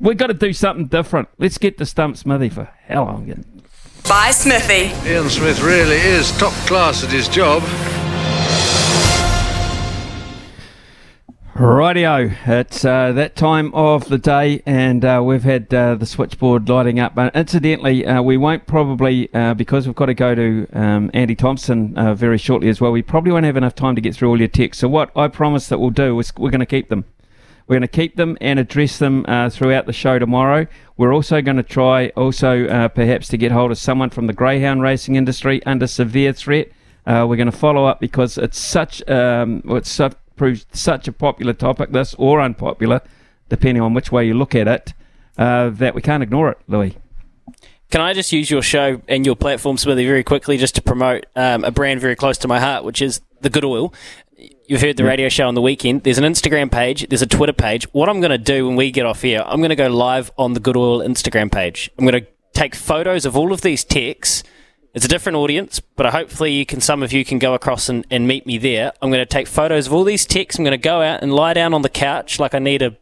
we've 0.00 0.16
got 0.16 0.26
to 0.26 0.34
do 0.34 0.52
something 0.52 0.86
different. 0.86 1.28
Let's 1.38 1.58
get 1.58 1.78
to 1.78 1.86
Stump 1.86 2.16
Smithy 2.16 2.48
for 2.48 2.64
hell. 2.82 3.06
I'm 3.08 3.26
getting. 3.26 3.62
Bye, 4.08 4.32
Smithy. 4.32 4.92
Ian 5.08 5.30
Smith 5.30 5.62
really 5.62 5.96
is 5.96 6.36
top 6.38 6.52
class 6.66 7.04
at 7.04 7.10
his 7.10 7.28
job. 7.28 7.62
Rightio, 11.56 12.36
it's 12.46 12.84
uh, 12.84 13.12
that 13.12 13.34
time 13.34 13.72
of 13.74 14.10
the 14.10 14.18
day, 14.18 14.62
and 14.66 15.02
uh, 15.02 15.22
we've 15.24 15.42
had 15.42 15.72
uh, 15.72 15.94
the 15.94 16.04
switchboard 16.04 16.68
lighting 16.68 17.00
up. 17.00 17.14
But 17.14 17.34
incidentally, 17.34 18.04
uh, 18.04 18.20
we 18.20 18.36
won't 18.36 18.66
probably, 18.66 19.32
uh, 19.32 19.54
because 19.54 19.86
we've 19.86 19.96
got 19.96 20.06
to 20.06 20.14
go 20.14 20.34
to 20.34 20.68
um, 20.74 21.10
Andy 21.14 21.34
Thompson 21.34 21.96
uh, 21.96 22.14
very 22.14 22.36
shortly 22.36 22.68
as 22.68 22.78
well, 22.78 22.92
we 22.92 23.00
probably 23.00 23.32
won't 23.32 23.46
have 23.46 23.56
enough 23.56 23.74
time 23.74 23.94
to 23.94 24.02
get 24.02 24.14
through 24.14 24.28
all 24.28 24.38
your 24.38 24.48
texts. 24.48 24.82
So, 24.82 24.88
what 24.88 25.10
I 25.16 25.28
promise 25.28 25.68
that 25.68 25.78
we'll 25.78 25.88
do 25.88 26.20
is 26.20 26.30
we're 26.36 26.50
going 26.50 26.60
to 26.60 26.66
keep 26.66 26.90
them. 26.90 27.06
We're 27.66 27.76
going 27.76 27.82
to 27.82 27.88
keep 27.88 28.16
them 28.16 28.36
and 28.42 28.58
address 28.58 28.98
them 28.98 29.24
throughout 29.50 29.86
the 29.86 29.94
show 29.94 30.18
tomorrow. 30.18 30.66
We're 30.98 31.14
also 31.14 31.40
going 31.40 31.56
to 31.56 31.62
try, 31.62 32.10
also 32.10 32.88
perhaps, 32.90 33.28
to 33.28 33.38
get 33.38 33.50
hold 33.50 33.70
of 33.70 33.78
someone 33.78 34.10
from 34.10 34.26
the 34.26 34.34
greyhound 34.34 34.82
racing 34.82 35.14
industry 35.16 35.64
under 35.64 35.86
severe 35.86 36.34
threat. 36.34 36.70
we're 37.06 37.34
going 37.34 37.50
to 37.50 37.56
follow 37.56 37.86
up 37.86 37.98
because 37.98 38.36
it's 38.36 38.58
such, 38.58 39.02
um, 39.08 39.62
it's 39.64 39.90
such 39.90 40.12
proved 40.36 40.66
such 40.76 41.08
a 41.08 41.12
popular 41.12 41.52
topic, 41.52 41.92
this 41.92 42.14
or 42.18 42.40
unpopular, 42.40 43.00
depending 43.48 43.82
on 43.82 43.94
which 43.94 44.12
way 44.12 44.26
you 44.26 44.34
look 44.34 44.54
at 44.54 44.68
it, 44.68 44.94
uh, 45.38 45.70
that 45.70 45.94
we 45.94 46.02
can't 46.02 46.22
ignore 46.22 46.50
it, 46.50 46.58
Louis. 46.68 46.96
Can 47.90 48.00
I 48.00 48.12
just 48.12 48.32
use 48.32 48.50
your 48.50 48.62
show 48.62 49.00
and 49.06 49.24
your 49.24 49.36
platform, 49.36 49.76
Smithy, 49.76 50.06
very 50.06 50.24
quickly 50.24 50.56
just 50.56 50.74
to 50.74 50.82
promote 50.82 51.26
um, 51.36 51.62
a 51.64 51.70
brand 51.70 52.00
very 52.00 52.16
close 52.16 52.36
to 52.38 52.48
my 52.48 52.58
heart, 52.58 52.84
which 52.84 53.00
is 53.00 53.20
the 53.40 53.50
Good 53.50 53.64
Oil. 53.64 53.94
You've 54.66 54.80
heard 54.80 54.96
the 54.96 55.04
radio 55.04 55.28
show 55.28 55.46
on 55.46 55.54
the 55.54 55.62
weekend. 55.62 56.02
There's 56.02 56.18
an 56.18 56.24
Instagram 56.24 56.70
page, 56.70 57.08
there's 57.08 57.22
a 57.22 57.26
Twitter 57.26 57.52
page. 57.52 57.84
What 57.92 58.08
I'm 58.08 58.20
going 58.20 58.32
to 58.32 58.38
do 58.38 58.66
when 58.66 58.76
we 58.76 58.90
get 58.90 59.06
off 59.06 59.22
here, 59.22 59.42
I'm 59.46 59.60
going 59.60 59.70
to 59.70 59.76
go 59.76 59.86
live 59.86 60.32
on 60.36 60.54
the 60.54 60.60
Good 60.60 60.76
Oil 60.76 60.98
Instagram 60.98 61.50
page. 61.50 61.90
I'm 61.96 62.04
going 62.04 62.20
to 62.24 62.28
take 62.52 62.74
photos 62.74 63.24
of 63.24 63.36
all 63.36 63.52
of 63.52 63.60
these 63.60 63.84
texts 63.84 64.42
it's 64.96 65.04
a 65.04 65.08
different 65.08 65.36
audience, 65.36 65.78
but 65.78 66.06
hopefully 66.06 66.52
you 66.52 66.64
can. 66.64 66.80
Some 66.80 67.02
of 67.02 67.12
you 67.12 67.22
can 67.22 67.38
go 67.38 67.52
across 67.52 67.90
and, 67.90 68.06
and 68.10 68.26
meet 68.26 68.46
me 68.46 68.56
there. 68.56 68.92
I'm 69.02 69.10
going 69.10 69.20
to 69.20 69.26
take 69.26 69.46
photos 69.46 69.86
of 69.86 69.92
all 69.92 70.04
these 70.04 70.24
texts. 70.24 70.58
I'm 70.58 70.64
going 70.64 70.72
to 70.72 70.78
go 70.78 71.02
out 71.02 71.22
and 71.22 71.34
lie 71.34 71.52
down 71.52 71.74
on 71.74 71.82
the 71.82 71.90
couch 71.90 72.40
like 72.40 72.54
I 72.54 72.58
need 72.58 72.80
a 72.80 72.96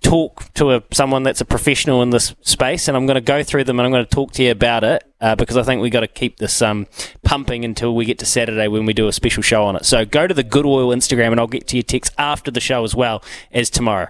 talk 0.00 0.52
to 0.54 0.72
a, 0.72 0.82
someone 0.90 1.22
that's 1.22 1.40
a 1.40 1.44
professional 1.44 2.02
in 2.02 2.10
this 2.10 2.34
space, 2.40 2.88
and 2.88 2.96
I'm 2.96 3.06
going 3.06 3.14
to 3.14 3.20
go 3.20 3.44
through 3.44 3.62
them 3.62 3.78
and 3.78 3.86
I'm 3.86 3.92
going 3.92 4.04
to 4.04 4.10
talk 4.10 4.32
to 4.32 4.42
you 4.42 4.50
about 4.50 4.82
it 4.82 5.04
uh, 5.20 5.36
because 5.36 5.56
I 5.56 5.62
think 5.62 5.80
we've 5.80 5.92
got 5.92 6.00
to 6.00 6.08
keep 6.08 6.38
this 6.38 6.60
um, 6.60 6.88
pumping 7.22 7.64
until 7.64 7.94
we 7.94 8.04
get 8.04 8.18
to 8.18 8.26
Saturday 8.26 8.66
when 8.66 8.84
we 8.84 8.92
do 8.92 9.06
a 9.06 9.12
special 9.12 9.44
show 9.44 9.62
on 9.62 9.76
it. 9.76 9.84
So 9.84 10.04
go 10.04 10.26
to 10.26 10.34
the 10.34 10.42
Good 10.42 10.66
Oil 10.66 10.88
Instagram 10.88 11.30
and 11.30 11.38
I'll 11.38 11.46
get 11.46 11.68
to 11.68 11.76
your 11.76 11.84
text 11.84 12.12
after 12.18 12.50
the 12.50 12.60
show 12.60 12.82
as 12.82 12.96
well 12.96 13.22
as 13.52 13.70
tomorrow. 13.70 14.08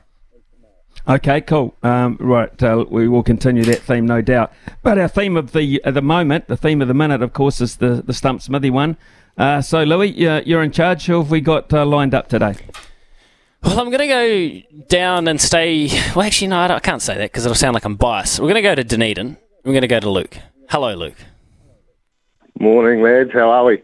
Okay, 1.09 1.41
cool. 1.41 1.77
Um, 1.85 2.17
right, 2.19 2.61
uh, 2.63 2.85
we 2.89 3.07
will 3.07 3.23
continue 3.23 3.65
that 3.65 3.81
theme, 3.81 4.07
no 4.07 4.21
doubt. 4.21 4.53
But 4.83 4.99
our 4.99 5.07
theme 5.09 5.37
of 5.37 5.53
the 5.53 5.81
uh, 5.85 5.93
the 5.93 6.03
moment, 6.03 6.49
the 6.49 6.57
theme 6.57 6.83
of 6.83 6.89
the 6.89 6.95
minute, 6.95 7.23
of 7.23 7.33
course, 7.33 7.61
is 7.61 7.77
the 7.77 8.03
the 8.05 8.13
Stump 8.13 8.43
Smithy 8.43 8.71
one. 8.71 8.97
Uh, 9.39 9.61
so, 9.61 9.83
Louis, 9.85 10.09
you're 10.09 10.63
in 10.63 10.73
charge. 10.73 11.07
Who 11.07 11.19
have 11.19 11.31
we 11.31 11.41
got 11.41 11.73
uh, 11.73 11.85
lined 11.85 12.15
up 12.15 12.29
today? 12.29 12.57
Well, 13.63 13.81
I'm 13.81 13.91
going 13.91 13.99
to 13.99 14.07
go 14.07 14.83
down 14.89 15.29
and 15.29 15.41
stay. 15.41 15.89
Well, 16.15 16.25
actually, 16.25 16.49
no, 16.49 16.59
I, 16.59 16.75
I 16.77 16.81
can't 16.81 17.03
say 17.03 17.15
that 17.15 17.33
because 17.33 17.45
it'll 17.45 17.55
sound 17.55 17.75
like 17.75 17.85
I'm 17.85 17.97
biased. 17.97 18.39
We're 18.41 18.47
going 18.47 18.55
to 18.57 18.63
go 18.63 18.75
to 18.75 18.85
Dunedin. 18.85 19.37
We're 19.65 19.73
going 19.73 19.83
to 19.83 19.89
go 19.89 20.01
to 20.01 20.11
Luke. 20.11 20.39
Hello, 20.71 20.95
Luke. 20.95 21.17
Morning, 22.59 23.03
lads. 23.03 23.31
How 23.33 23.51
are 23.51 23.65
we? 23.65 23.83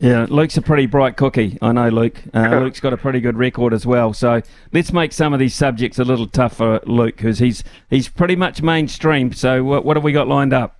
Yeah, 0.00 0.26
Luke's 0.28 0.56
a 0.56 0.62
pretty 0.62 0.86
bright 0.86 1.16
cookie. 1.16 1.58
I 1.60 1.72
know, 1.72 1.88
Luke. 1.88 2.22
Uh, 2.32 2.60
Luke's 2.62 2.78
got 2.78 2.92
a 2.92 2.96
pretty 2.96 3.20
good 3.20 3.36
record 3.36 3.74
as 3.74 3.84
well. 3.84 4.12
So 4.12 4.40
let's 4.72 4.92
make 4.92 5.12
some 5.12 5.32
of 5.32 5.40
these 5.40 5.56
subjects 5.56 5.98
a 5.98 6.04
little 6.04 6.28
tough 6.28 6.56
for 6.58 6.80
Luke 6.86 7.16
because 7.16 7.40
he's 7.40 7.64
he's 7.90 8.08
pretty 8.08 8.36
much 8.36 8.62
mainstream. 8.62 9.32
So 9.32 9.64
what, 9.64 9.84
what 9.84 9.96
have 9.96 10.04
we 10.04 10.12
got 10.12 10.28
lined 10.28 10.52
up? 10.52 10.78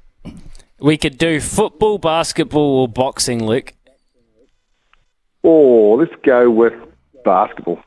We 0.78 0.96
could 0.96 1.18
do 1.18 1.40
football, 1.40 1.98
basketball, 1.98 2.82
or 2.82 2.88
boxing, 2.88 3.44
Luke. 3.44 3.74
Oh, 5.42 5.94
let's 5.98 6.14
go 6.24 6.48
with 6.48 6.74
basketball. 7.24 7.82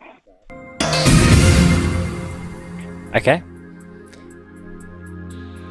Okay. 3.16 3.42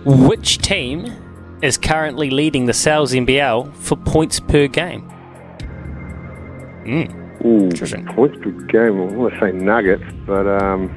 Which 0.06 0.58
team 0.58 1.06
is 1.60 1.76
currently 1.76 2.30
leading 2.30 2.64
the 2.64 2.72
Sal's 2.72 3.12
NBL 3.12 3.74
for 3.74 3.96
points 3.96 4.40
per 4.40 4.66
game? 4.66 5.10
Mm. 6.84 7.44
Ooh, 7.44 7.64
Interesting. 7.64 8.06
Points 8.06 8.36
per 8.42 8.50
game. 8.50 9.00
I 9.00 9.04
want 9.14 9.34
to 9.34 9.40
say 9.40 9.52
Nuggets, 9.52 10.04
but 10.26 10.46
um, 10.46 10.90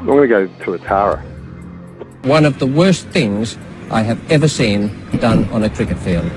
I'm 0.00 0.06
going 0.06 0.22
to 0.22 0.28
go 0.28 0.46
to 0.46 0.78
Atara. 0.78 1.22
One 2.24 2.44
of 2.44 2.58
the 2.58 2.66
worst 2.66 3.06
things 3.08 3.56
I 3.90 4.02
have 4.02 4.18
ever 4.30 4.48
seen 4.48 4.90
done 5.18 5.44
on 5.50 5.62
a 5.64 5.70
cricket 5.70 5.98
field. 5.98 6.30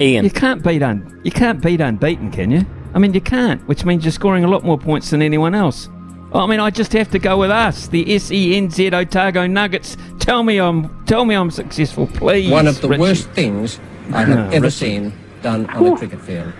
Ian, 0.00 0.24
you 0.24 0.30
can't 0.30 0.62
beat 0.62 0.82
un 0.82 1.20
you 1.22 1.30
can't 1.30 1.62
beat 1.62 1.80
unbeaten, 1.80 2.30
can 2.30 2.50
you? 2.50 2.64
I 2.94 2.98
mean, 2.98 3.12
you 3.12 3.20
can't, 3.20 3.66
which 3.68 3.84
means 3.84 4.04
you're 4.04 4.12
scoring 4.12 4.44
a 4.44 4.48
lot 4.48 4.64
more 4.64 4.78
points 4.78 5.10
than 5.10 5.22
anyone 5.22 5.54
else. 5.54 5.88
I 6.32 6.46
mean, 6.46 6.60
I 6.60 6.70
just 6.70 6.92
have 6.92 7.10
to 7.10 7.18
go 7.18 7.38
with 7.38 7.50
us, 7.50 7.88
the 7.88 8.04
SENZ 8.04 8.92
Otago 8.92 9.46
Nuggets. 9.48 9.96
Tell 10.20 10.42
me 10.44 10.58
I'm, 10.58 11.04
tell 11.06 11.24
me 11.24 11.34
I'm 11.34 11.50
successful, 11.50 12.06
please. 12.06 12.50
One 12.50 12.66
of 12.68 12.80
the 12.80 12.88
Richie. 12.88 13.00
worst 13.00 13.28
things 13.30 13.80
I 14.12 14.20
have 14.24 14.28
No, 14.28 14.46
ever 14.50 14.66
Richie. 14.66 14.70
seen 14.70 15.12
done 15.42 15.66
on 15.70 15.86
a 15.86 15.96
cricket 15.96 16.20
field. 16.20 16.52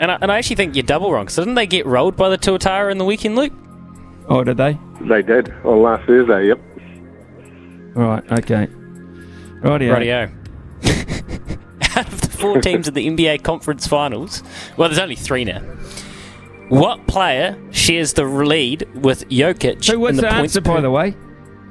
And 0.00 0.10
I, 0.10 0.18
and 0.20 0.30
I 0.30 0.36
actually 0.38 0.56
think 0.56 0.76
you're 0.76 0.82
double 0.82 1.10
wrong. 1.12 1.28
So 1.28 1.40
didn't 1.42 1.54
they 1.54 1.66
get 1.66 1.86
rolled 1.86 2.16
by 2.16 2.28
the 2.28 2.36
Tuatara 2.36 2.92
in 2.92 2.98
the 2.98 3.04
weekend, 3.06 3.36
Luke? 3.36 3.52
Oh, 4.28 4.44
did 4.44 4.58
they? 4.58 4.78
They 5.00 5.22
did 5.22 5.50
on 5.64 5.80
last 5.82 6.04
Thursday, 6.06 6.48
yep. 6.48 6.60
Right. 7.94 8.22
Okay. 8.32 8.66
Rightio. 9.62 9.94
Radio. 9.94 10.30
Out 11.96 12.12
of 12.12 12.20
the 12.20 12.28
four 12.28 12.60
teams 12.60 12.86
in 12.88 12.92
the 12.94 13.06
NBA 13.08 13.42
Conference 13.42 13.86
Finals, 13.86 14.42
well, 14.76 14.88
there's 14.90 14.98
only 14.98 15.14
three 15.16 15.44
now. 15.44 15.62
What 16.68 17.06
player 17.06 17.56
shares 17.70 18.12
the 18.12 18.24
lead 18.24 18.88
with 18.94 19.28
Jokic 19.28 19.84
So 19.84 19.98
what's 19.98 20.10
in 20.10 20.16
the, 20.16 20.22
the, 20.22 20.28
points 20.28 20.56
answer, 20.56 20.60
by 20.60 20.80
the 20.80 20.90
way? 20.90 21.14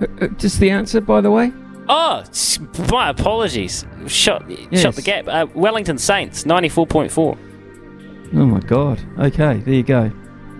Uh, 0.01 0.05
uh, 0.21 0.27
Just 0.37 0.59
the 0.59 0.69
answer, 0.69 1.01
by 1.01 1.21
the 1.21 1.31
way. 1.31 1.51
Oh, 1.87 2.23
my 2.89 3.09
apologies. 3.09 3.85
Shot, 4.07 4.49
Yes. 4.49 4.81
shot 4.81 4.95
the 4.95 5.01
gap. 5.01 5.27
Uh, 5.27 5.47
Wellington 5.53 5.97
Saints, 5.97 6.45
ninety-four 6.45 6.87
point 6.87 7.11
four. 7.11 7.37
Oh 8.33 8.45
my 8.45 8.59
God. 8.59 8.99
Okay. 9.19 9.57
There 9.59 9.73
you 9.73 9.83
go. 9.83 10.11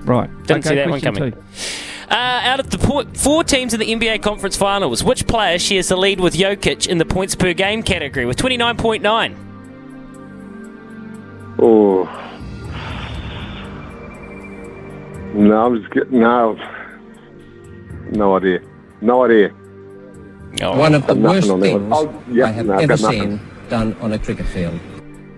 Right. 0.03 0.29
Didn't 0.43 0.65
okay, 0.65 0.69
see 0.69 0.75
that 0.75 0.89
one 0.89 1.01
coming. 1.01 1.31
two. 1.31 1.37
Uh, 2.09 2.13
out 2.43 2.59
of 2.59 2.69
the 2.69 2.77
po- 2.77 3.05
four 3.15 3.43
teams 3.43 3.73
in 3.73 3.79
the 3.79 3.91
NBA 3.91 4.21
Conference 4.21 4.55
Finals, 4.55 5.03
which 5.03 5.25
player 5.25 5.57
shares 5.57 5.87
the 5.87 5.97
lead 5.97 6.19
with 6.19 6.35
Jokic 6.35 6.87
in 6.87 6.99
the 6.99 7.05
points 7.05 7.33
per 7.33 7.53
game 7.53 7.81
category 7.81 8.25
with 8.27 8.37
twenty 8.37 8.57
nine 8.57 8.77
point 8.77 9.01
nine? 9.01 9.35
Oh. 11.59 12.03
No, 15.35 15.65
I'm 15.65 15.81
just 15.81 15.93
getting, 15.93 16.21
no. 16.21 16.55
No 18.11 18.37
idea. 18.37 18.61
No 19.01 19.25
idea. 19.25 19.49
One 20.61 20.95
of 20.95 21.05
the 21.05 21.13
Got 21.13 21.17
nothing 21.17 21.23
worst 21.23 21.49
on 21.49 21.61
things 21.61 21.93
Oh, 21.93 22.23
yeah, 22.31 22.45
I 22.45 22.51
have 22.51 22.65
no, 22.67 22.77
ever 22.77 22.95
seen 22.95 23.41
done 23.67 23.93
on 23.95 24.13
a 24.13 24.19
cricket 24.19 24.45
field. 24.45 24.79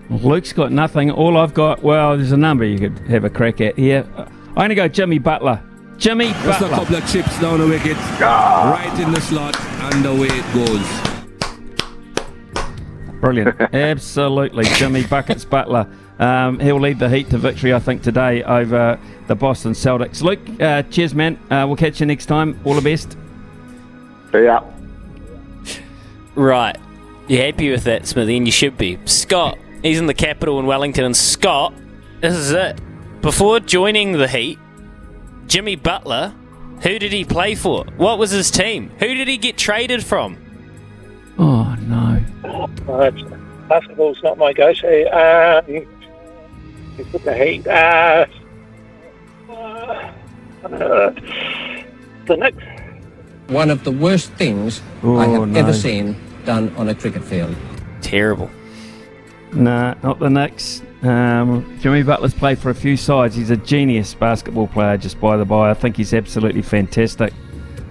Luke's 0.08 0.52
got 0.52 0.70
nothing. 0.70 1.10
All 1.10 1.36
I've 1.36 1.52
got, 1.52 1.82
well, 1.82 2.16
there's 2.16 2.30
a 2.30 2.36
number 2.36 2.64
you 2.64 2.78
could 2.78 2.96
have 3.08 3.24
a 3.24 3.30
crack 3.30 3.60
at 3.60 3.76
here. 3.76 4.06
I'm 4.16 4.54
going 4.54 4.68
to 4.68 4.74
go 4.76 4.86
Jimmy 4.86 5.18
Butler. 5.18 5.60
Jimmy 5.96 6.28
Just 6.28 6.60
a 6.60 6.68
couple 6.68 6.94
of 6.94 7.10
chips 7.10 7.40
down 7.40 7.58
the 7.58 7.66
wicket, 7.66 7.96
ah! 7.96 8.78
right 8.78 9.00
in 9.00 9.10
the 9.10 9.20
slot, 9.20 9.60
and 9.60 10.06
away 10.06 10.28
it 10.30 10.54
goes. 10.54 11.08
Brilliant. 13.20 13.60
Absolutely. 13.74 14.64
Jimmy 14.76 15.04
Buckets 15.04 15.44
Butler. 15.44 15.92
Um, 16.18 16.58
he'll 16.58 16.80
lead 16.80 16.98
the 16.98 17.08
Heat 17.08 17.30
to 17.30 17.38
victory, 17.38 17.72
I 17.72 17.78
think, 17.78 18.02
today 18.02 18.42
over 18.42 18.98
the 19.28 19.34
Boston 19.34 19.72
Celtics. 19.72 20.22
Luke, 20.22 20.40
uh, 20.60 20.82
cheers, 20.84 21.14
man. 21.14 21.38
Uh, 21.50 21.64
we'll 21.66 21.76
catch 21.76 22.00
you 22.00 22.06
next 22.06 22.26
time. 22.26 22.58
All 22.64 22.74
the 22.74 22.80
best. 22.80 23.16
Yeah. 24.34 24.60
Right. 26.34 26.76
You're 27.28 27.44
happy 27.44 27.70
with 27.70 27.84
that, 27.84 28.06
Smithy, 28.06 28.36
and 28.36 28.46
you 28.46 28.52
should 28.52 28.76
be. 28.76 28.98
Scott, 29.04 29.58
he's 29.82 29.98
in 29.98 30.06
the 30.06 30.14
capital 30.14 30.58
in 30.58 30.66
Wellington, 30.66 31.04
and 31.04 31.16
Scott, 31.16 31.72
this 32.20 32.34
is 32.34 32.50
it. 32.50 32.80
Before 33.20 33.60
joining 33.60 34.12
the 34.12 34.28
Heat, 34.28 34.58
Jimmy 35.46 35.76
Butler, 35.76 36.34
who 36.82 36.98
did 36.98 37.12
he 37.12 37.24
play 37.24 37.54
for? 37.54 37.84
What 37.96 38.18
was 38.18 38.30
his 38.30 38.50
team? 38.50 38.90
Who 38.98 39.14
did 39.14 39.28
he 39.28 39.36
get 39.36 39.56
traded 39.56 40.04
from? 40.04 40.36
Oh, 41.38 41.76
no. 41.82 42.20
Uh, 42.88 43.10
basketball's 43.68 44.22
not 44.22 44.38
my 44.38 44.52
go-to. 44.52 45.04
Um, 45.06 45.86
you 46.98 47.04
put 47.06 47.24
the 47.24 47.34
heat. 47.34 47.66
Uh, 47.66 48.26
uh, 49.50 51.10
the 52.26 52.36
Knicks. 52.36 52.64
One 53.48 53.70
of 53.70 53.84
the 53.84 53.92
worst 53.92 54.30
things 54.32 54.82
I 55.02 55.06
Oh, 55.06 55.40
have 55.40 55.48
no. 55.48 55.58
ever 55.60 55.72
seen 55.72 56.16
done 56.44 56.72
on 56.76 56.88
a 56.88 56.94
cricket 56.94 57.24
field. 57.24 57.54
Terrible. 58.02 58.50
Nah, 59.52 59.94
not 60.02 60.18
the 60.18 60.28
Knicks. 60.28 60.82
Um, 61.02 61.78
Jimmy 61.80 62.02
Butler's 62.02 62.34
played 62.34 62.58
for 62.58 62.70
a 62.70 62.74
few 62.74 62.96
sides. 62.96 63.34
He's 63.34 63.50
a 63.50 63.56
genius 63.56 64.12
basketball 64.14 64.66
player, 64.66 64.96
just 64.98 65.18
by 65.20 65.36
the 65.36 65.44
by. 65.44 65.70
I 65.70 65.74
think 65.74 65.96
he's 65.96 66.12
absolutely 66.12 66.60
fantastic. 66.62 67.32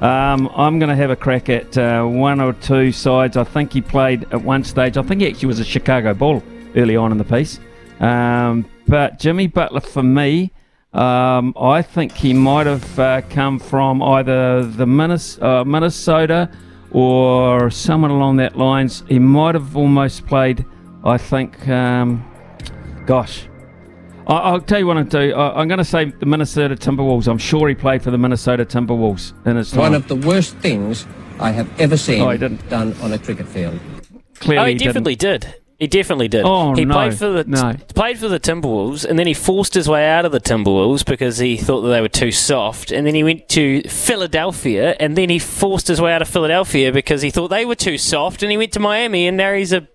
Um, 0.01 0.47
I'm 0.55 0.77
going 0.77 0.89
to 0.89 0.95
have 0.95 1.09
a 1.09 1.15
crack 1.15 1.49
at 1.49 1.75
uh, 1.75 2.03
one 2.03 2.39
or 2.39 2.53
two 2.53 2.91
sides. 2.91 3.35
I 3.35 3.43
think 3.43 3.73
he 3.73 3.81
played 3.81 4.25
at 4.31 4.43
one 4.43 4.63
stage. 4.63 4.95
I 4.97 5.01
think 5.01 5.21
he 5.21 5.27
actually 5.27 5.47
was 5.47 5.59
a 5.59 5.63
Chicago 5.65 6.13
Bull 6.13 6.43
early 6.75 6.95
on 6.95 7.11
in 7.11 7.17
the 7.17 7.23
piece. 7.23 7.59
Um, 7.99 8.65
but 8.87 9.19
Jimmy 9.19 9.47
Butler, 9.47 9.81
for 9.81 10.03
me, 10.03 10.51
um, 10.93 11.53
I 11.59 11.81
think 11.81 12.13
he 12.13 12.33
might 12.33 12.65
have 12.67 12.99
uh, 12.99 13.21
come 13.29 13.59
from 13.59 14.01
either 14.01 14.63
the 14.65 14.85
Minnes- 14.87 15.37
uh, 15.41 15.63
Minnesota 15.65 16.49
or 16.91 17.69
someone 17.69 18.11
along 18.11 18.37
that 18.37 18.57
lines. 18.57 19.03
He 19.07 19.19
might 19.19 19.55
have 19.55 19.75
almost 19.75 20.25
played, 20.25 20.65
I 21.03 21.17
think, 21.17 21.67
um, 21.67 22.25
gosh. 23.05 23.47
I- 24.27 24.33
I'll 24.39 24.61
tell 24.61 24.79
you 24.79 24.87
what 24.87 24.97
I'll 24.97 25.03
do. 25.03 25.33
I- 25.33 25.59
I'm 25.61 25.67
going 25.67 25.77
to 25.77 25.83
say 25.85 26.05
the 26.05 26.25
Minnesota 26.25 26.75
Timberwolves. 26.75 27.27
I'm 27.27 27.37
sure 27.37 27.67
he 27.69 27.75
played 27.75 28.01
for 28.01 28.11
the 28.11 28.17
Minnesota 28.17 28.65
Timberwolves 28.65 29.33
in 29.45 29.55
his 29.57 29.71
time. 29.71 29.79
One 29.81 29.93
of 29.93 30.07
the 30.07 30.15
worst 30.15 30.55
things 30.57 31.05
I 31.39 31.51
have 31.51 31.69
ever 31.79 31.97
seen 31.97 32.21
Oh, 32.21 32.29
he 32.29 32.37
didn't. 32.37 32.67
done 32.69 32.95
on 33.01 33.13
a 33.13 33.19
cricket 33.19 33.47
field. 33.47 33.79
Clearly 34.39 34.61
oh, 34.63 34.65
he, 34.67 34.71
he 34.73 34.77
definitely 34.79 35.15
did. 35.15 35.53
He 35.79 35.85
definitely 35.85 36.27
did. 36.27 36.43
Oh, 36.43 36.73
he 36.73 36.85
no, 36.85 36.93
played 36.95 37.13
for 37.13 37.29
the 37.29 37.43
no. 37.43 37.75
played 37.93 38.17
for 38.17 38.27
the 38.27 38.39
Timberwolves, 38.39 39.05
and 39.05 39.19
then 39.19 39.27
he 39.27 39.35
forced 39.35 39.75
his 39.75 39.87
way 39.87 40.09
out 40.09 40.25
of 40.25 40.31
the 40.31 40.39
Timberwolves 40.39 41.05
because 41.05 41.37
he 41.37 41.55
thought 41.55 41.81
that 41.81 41.89
they 41.89 42.01
were 42.01 42.07
too 42.07 42.31
soft. 42.31 42.91
And 42.91 43.05
then 43.05 43.13
he 43.13 43.23
went 43.23 43.47
to 43.49 43.83
Philadelphia, 43.83 44.95
and 44.99 45.15
then 45.15 45.29
he 45.29 45.37
forced 45.37 45.87
his 45.87 46.01
way 46.01 46.13
out 46.13 46.23
of 46.23 46.27
Philadelphia 46.27 46.91
because 46.91 47.21
he 47.21 47.29
thought 47.29 47.49
they 47.49 47.63
were 47.63 47.75
too 47.75 47.99
soft. 47.99 48.41
And 48.41 48.51
he 48.51 48.57
went 48.57 48.71
to 48.73 48.79
Miami, 48.79 49.27
and 49.27 49.37
now 49.37 49.53
he's 49.53 49.71
a 49.71 49.87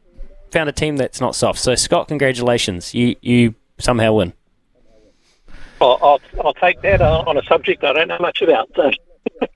found 0.53 0.69
a 0.69 0.73
team 0.73 0.99
that's 0.99 1.21
not 1.21 1.35
soft. 1.35 1.59
So 1.59 1.75
Scott, 1.75 2.07
congratulations, 2.09 2.95
you 2.95 3.17
you 3.21 3.57
somehow 3.79 4.13
win. 4.13 4.35
I'll, 5.81 5.99
I'll, 6.01 6.21
I'll 6.45 6.55
take 6.55 6.81
that 6.83 7.01
uh, 7.01 7.25
on 7.27 7.37
a 7.37 7.43
subject 7.43 7.83
I 7.83 7.93
don't 7.93 8.09
know 8.09 8.19
much 8.21 8.41
about. 8.43 8.71
So. 8.77 8.91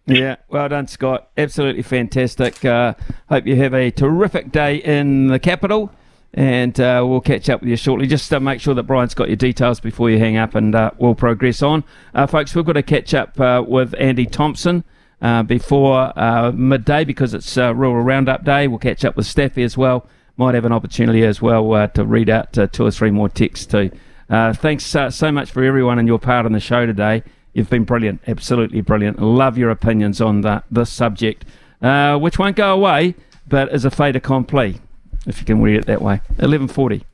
Yeah, 0.07 0.37
well 0.49 0.69
done, 0.69 0.87
Scott. 0.87 1.31
Absolutely 1.37 1.83
fantastic. 1.83 2.65
Uh, 2.65 2.95
hope 3.29 3.45
you 3.45 3.57
have 3.57 3.75
a 3.75 3.91
terrific 3.91 4.53
day 4.53 4.77
in 4.77 5.27
the 5.27 5.41
capital, 5.41 5.93
and 6.37 6.79
uh, 6.79 7.03
we'll 7.07 7.23
catch 7.23 7.49
up 7.49 7.63
with 7.63 7.71
you 7.71 7.77
shortly. 7.77 8.07
Just 8.07 8.33
uh, 8.33 8.39
make 8.39 8.61
sure 8.61 8.75
that 8.75 8.83
Brian's 8.83 9.15
got 9.15 9.29
your 9.29 9.37
details 9.37 9.81
before 9.81 10.11
you 10.11 10.19
hang 10.19 10.37
up, 10.37 10.55
and 10.55 10.75
uh, 10.75 10.91
we'll 10.99 11.15
progress 11.15 11.63
on. 11.63 11.83
Uh, 12.15 12.27
folks, 12.27 12.55
we've 12.55 12.65
got 12.65 12.75
to 12.75 12.83
catch 12.83 13.15
up 13.15 13.41
uh, 13.41 13.65
with 13.67 13.95
Andy 13.99 14.27
Thompson. 14.27 14.85
Uh, 15.23 15.43
before 15.43 16.13
midday 16.55 17.03
because 17.03 17.33
it's 17.33 17.57
Rural 17.57 18.03
Roundup 18.03 18.45
Day. 18.45 18.69
We'll 18.69 18.79
catch 18.79 19.03
up 19.03 19.17
with 19.17 19.25
Staffy 19.25 19.63
as 19.63 19.75
well. 19.75 20.07
Might 20.37 20.55
have 20.55 20.67
an 20.67 20.73
opportunity 20.73 21.25
as 21.25 21.41
well 21.41 21.89
to 21.89 22.05
read 22.05 22.29
out 22.29 22.53
two 22.53 22.85
or 22.85 22.91
three 22.91 23.11
more 23.11 23.31
texts 23.31 23.65
too. 23.65 23.91
Thanks 24.29 24.85
so 24.85 25.33
much 25.33 25.51
for 25.51 25.65
everyone 25.65 25.99
and 25.99 26.07
your 26.07 26.19
part 26.19 26.45
in 26.45 26.53
the 26.53 26.61
show 26.61 26.85
today. 26.85 27.23
You've 27.55 27.71
been 27.71 27.85
brilliant, 27.85 28.21
absolutely 28.27 28.83
brilliant. 28.83 29.19
Love 29.19 29.57
your 29.57 29.71
opinions 29.71 30.21
on 30.21 30.43
that 30.43 30.65
this 30.71 30.93
subject, 30.93 31.47
which 31.81 32.39
won't 32.39 32.57
go 32.57 32.75
away, 32.75 33.15
but 33.49 33.73
is 33.73 33.87
a 33.87 33.91
fait 33.91 34.17
accompli, 34.17 34.83
if 35.27 35.39
you 35.41 35.45
can 35.45 35.61
read 35.63 35.77
it 35.77 35.87
that 35.87 36.01
way. 36.03 36.21
Eleven 36.39 36.69
forty. 36.69 37.05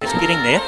It's 0.00 0.12
getting 0.14 0.38
there. 0.42 0.60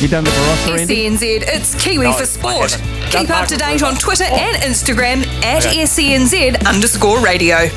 You 0.00 0.08
done 0.08 0.24
the 0.24 0.30
Barossa, 0.30 0.80
Andy? 0.80 1.08
SENZ, 1.08 1.22
it's 1.46 1.82
Kiwi 1.82 2.04
No, 2.06 2.12
for 2.12 2.26
sport. 2.26 2.76
Keep 3.10 3.30
up 3.30 3.46
to 3.48 3.56
date 3.56 3.82
on 3.82 3.94
Twitter 3.94 4.24
and 4.24 4.56
oh. 4.56 4.66
Instagram 4.66 5.24
at 5.44 5.64
Okay. 5.64 5.82
SENZ 5.84 6.66
underscore 6.66 7.20
radio. 7.20 7.68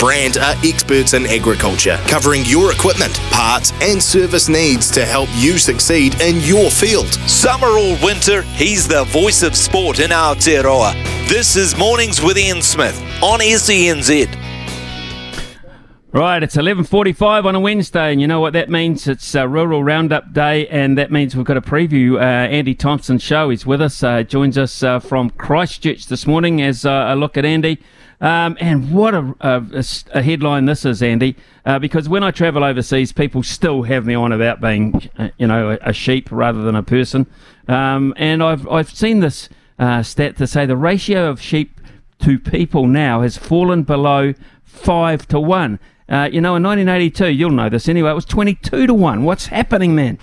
Brand 0.00 0.36
are 0.36 0.54
experts 0.62 1.14
in 1.14 1.26
agriculture, 1.26 1.98
covering 2.06 2.44
your 2.44 2.70
equipment, 2.70 3.14
parts, 3.30 3.72
and 3.80 4.02
service 4.02 4.48
needs 4.48 4.90
to 4.90 5.04
help 5.06 5.28
you 5.36 5.58
succeed 5.58 6.20
in 6.20 6.40
your 6.40 6.70
field. 6.70 7.06
Summer 7.28 7.68
or 7.68 7.96
winter, 8.04 8.42
he's 8.42 8.86
the 8.86 9.04
voice 9.04 9.42
of 9.42 9.56
sport 9.56 9.98
in 10.00 10.10
Aotearoa. 10.10 10.92
This 11.28 11.56
is 11.56 11.76
Mornings 11.78 12.20
with 12.22 12.36
Ian 12.36 12.60
Smith 12.62 13.00
on 13.22 13.40
SENZ. 13.40 14.26
Right, 16.16 16.42
it's 16.42 16.56
11:45 16.56 17.44
on 17.44 17.54
a 17.54 17.60
Wednesday, 17.60 18.10
and 18.10 18.22
you 18.22 18.26
know 18.26 18.40
what 18.40 18.54
that 18.54 18.70
means? 18.70 19.06
It's 19.06 19.34
uh, 19.34 19.46
Rural 19.46 19.84
Roundup 19.84 20.32
Day, 20.32 20.66
and 20.68 20.96
that 20.96 21.12
means 21.12 21.36
we've 21.36 21.44
got 21.44 21.58
a 21.58 21.60
preview. 21.60 22.14
Uh, 22.14 22.48
Andy 22.48 22.74
Thompson's 22.74 23.22
show. 23.22 23.50
He's 23.50 23.66
with 23.66 23.82
us. 23.82 24.02
Uh, 24.02 24.22
joins 24.22 24.56
us 24.56 24.82
uh, 24.82 24.98
from 24.98 25.28
Christchurch 25.28 26.06
this 26.06 26.26
morning 26.26 26.62
as 26.62 26.86
uh, 26.86 26.90
I 26.90 27.12
look 27.12 27.36
at 27.36 27.44
Andy. 27.44 27.82
Um, 28.18 28.56
and 28.62 28.94
what 28.94 29.12
a 29.12 30.22
headline 30.22 30.64
this 30.64 30.86
is, 30.86 31.02
Andy! 31.02 31.36
Uh, 31.66 31.78
because 31.78 32.08
when 32.08 32.24
I 32.24 32.30
travel 32.30 32.64
overseas, 32.64 33.12
people 33.12 33.42
still 33.42 33.82
have 33.82 34.06
me 34.06 34.14
on 34.14 34.32
about 34.32 34.62
being, 34.62 35.10
uh, 35.18 35.28
you 35.36 35.46
know, 35.46 35.72
a, 35.72 35.78
a 35.82 35.92
sheep 35.92 36.32
rather 36.32 36.62
than 36.62 36.76
a 36.76 36.82
person. 36.82 37.26
Um, 37.68 38.14
and 38.16 38.42
I've 38.42 38.66
I've 38.68 38.88
seen 38.88 39.20
this 39.20 39.50
uh, 39.78 40.02
stat 40.02 40.38
to 40.38 40.46
say 40.46 40.64
the 40.64 40.78
ratio 40.78 41.28
of 41.28 41.42
sheep 41.42 41.78
to 42.20 42.38
people 42.38 42.86
now 42.86 43.20
has 43.20 43.36
fallen 43.36 43.82
below 43.82 44.32
five 44.64 45.28
to 45.28 45.38
one. 45.38 45.78
Uh, 46.08 46.28
you 46.32 46.40
know, 46.40 46.54
in 46.56 46.62
1982, 46.62 47.28
you'll 47.28 47.50
know 47.50 47.68
this 47.68 47.88
anyway. 47.88 48.10
It 48.10 48.14
was 48.14 48.24
22 48.24 48.86
to 48.86 48.94
one. 48.94 49.24
What's 49.24 49.46
happening, 49.46 49.94
man? 49.94 50.18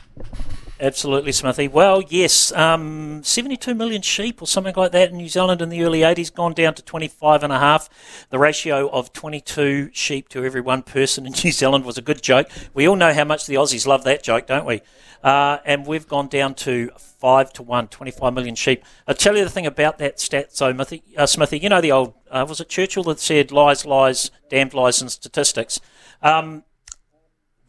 Absolutely, 0.80 1.31
Smithy. 1.31 1.69
Well, 1.69 2.01
yes, 2.10 2.51
um, 2.51 3.23
72 3.23 3.73
million 3.73 4.01
sheep 4.01 4.41
or 4.41 4.47
something 4.47 4.73
like 4.76 4.91
that 4.91 5.11
in 5.11 5.18
New 5.18 5.30
Zealand 5.30 5.61
in 5.61 5.69
the 5.69 5.81
early 5.81 5.99
80s, 5.99 6.34
gone 6.34 6.53
down 6.53 6.73
to 6.73 6.81
25 6.84 7.43
and 7.43 7.53
a 7.53 7.60
half. 7.60 8.27
The 8.31 8.38
ratio 8.38 8.89
of 8.89 9.14
22 9.14 9.91
sheep 9.93 10.27
to 10.30 10.43
every 10.43 10.60
one 10.60 10.81
person 10.81 11.26
in 11.26 11.31
New 11.43 11.51
Zealand 11.51 11.85
was 11.85 11.97
a 11.97 12.01
good 12.01 12.22
joke. 12.22 12.49
We 12.73 12.85
all 12.85 12.97
know 12.97 13.14
how 13.14 13.23
much 13.23 13.45
the 13.45 13.55
Aussies 13.55 13.88
love 13.88 14.03
that 14.03 14.23
joke, 14.23 14.47
don't 14.47 14.65
we? 14.65 14.81
Uh, 15.24 15.60
and 15.66 15.88
we've 15.88 16.08
gone 16.08 16.28
down 16.28 16.54
to 16.54 16.91
5 16.98 17.54
to 17.54 17.64
1, 17.64 17.88
25 17.88 18.34
million 18.34 18.56
sheep. 18.56 18.84
I'll 19.08 19.16
tell 19.16 19.38
you 19.38 19.44
the 19.44 19.50
thing 19.50 19.66
about 19.66 19.98
that 20.00 20.20
stat, 20.20 20.54
so 20.56 20.74
Smithy, 20.74 21.02
uh, 21.18 21.26
Smithy 21.26 21.60
you 21.60 21.70
know 21.70 21.80
the 21.80 21.94
old, 21.94 22.14
uh, 22.30 22.45
was 22.48 22.60
it 22.60 22.68
Churchill 22.68 23.04
that 23.04 23.22
said 23.22 23.52
lies, 23.52 23.86
lies, 23.86 24.32
damned 24.50 24.74
lies 24.74 25.02
and 25.02 25.10
statistics? 25.10 25.80
Um, 26.22 26.64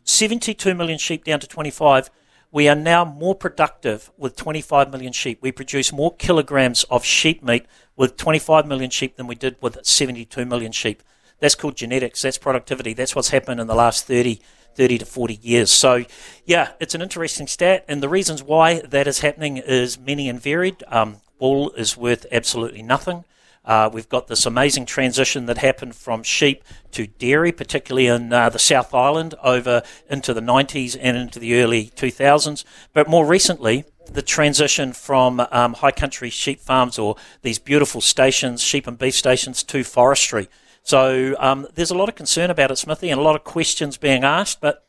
72 0.03 0.75
million 0.75 0.99
sheep 0.99 1.25
down 1.25 1.39
to 1.41 1.47
25 1.47 2.11
we 2.55 2.69
are 2.69 2.77
now 2.77 3.05
more 3.05 3.35
productive 3.35 4.13
with 4.17 4.37
25 4.37 4.93
million 4.93 5.13
sheep. 5.13 5.41
We 5.43 5.51
produce 5.51 5.93
more 5.93 6.15
kilograms 6.15 6.85
of 6.85 7.05
sheep 7.05 7.43
meat 7.43 7.67
with 7.97 8.17
25 8.17 8.65
million 8.65 8.91
sheep 8.91 9.17
than 9.17 9.27
we 9.27 9.35
did 9.35 9.57
with 9.61 9.85
72 9.85 10.45
million 10.45 10.71
sheep. 10.71 11.03
That's 11.41 11.57
called 11.57 11.77
genetics. 11.77 12.23
That's 12.23 12.39
productivity. 12.39 12.95
That's 12.95 13.17
what's 13.17 13.31
happened 13.31 13.61
in 13.61 13.67
the 13.67 13.75
last 13.75 14.07
30, 14.07 14.41
30 14.77 14.99
to 14.99 15.07
40 15.07 15.39
years. 15.43 15.71
So, 15.71 16.05
yeah, 16.45 16.73
it's 16.81 16.95
an 16.95 17.03
interesting 17.03 17.47
stat. 17.47 17.85
And 17.89 18.03
the 18.03 18.09
reasons 18.09 18.43
why 18.43 18.81
that 18.81 19.07
is 19.07 19.21
happening 19.21 19.57
is 19.57 19.99
many 19.99 20.29
and 20.29 20.41
varied. 20.41 20.83
Um, 20.89 21.17
wool 21.39 21.71
is 21.73 21.97
worth 21.97 22.27
absolutely 22.33 22.83
nothing. 22.83 23.25
Uh, 23.65 23.89
we've 23.93 24.09
got 24.09 24.29
this 24.29 24.45
amazing 24.45 24.85
transition 24.85 25.47
that 25.47 25.59
happened 25.59 25.95
from 25.95 26.23
sheep 26.23 26.63
to 26.93 27.07
dairy, 27.07 27.51
particularly 27.51 28.07
in 28.07 28.33
uh, 28.33 28.51
the 28.51 28.59
South 28.59 28.93
Island 28.93 29.35
over 29.43 29.83
into 30.11 30.35
the 30.35 30.43
90s 30.43 30.97
and 31.01 31.17
into 31.17 31.39
the 31.39 31.61
early 31.63 31.91
2000s. 31.97 32.65
But 32.93 33.09
more 33.09 33.25
recently, 33.25 33.85
the 34.07 34.21
transition 34.21 34.93
from 34.93 35.47
um, 35.51 35.75
high 35.75 35.93
country 35.93 36.29
sheep 36.29 36.61
farms 36.61 36.99
or 36.99 37.17
these 37.41 37.59
beautiful 37.59 38.03
stations, 38.03 38.61
sheep 38.61 38.87
and 38.87 38.99
beef 38.99 39.15
stations, 39.15 39.63
to 39.63 39.83
forestry. 39.83 40.49
So 40.85 41.35
um, 41.39 41.66
there's 41.74 41.90
a 41.90 41.97
lot 41.97 42.11
of 42.11 42.15
concern 42.15 42.51
about 42.51 42.70
it, 42.70 42.77
Smithy, 42.77 43.09
and 43.09 43.19
a 43.19 43.23
lot 43.23 43.35
of 43.35 43.43
questions 43.43 43.97
being 43.97 44.23
asked. 44.23 44.61
But 44.61 44.86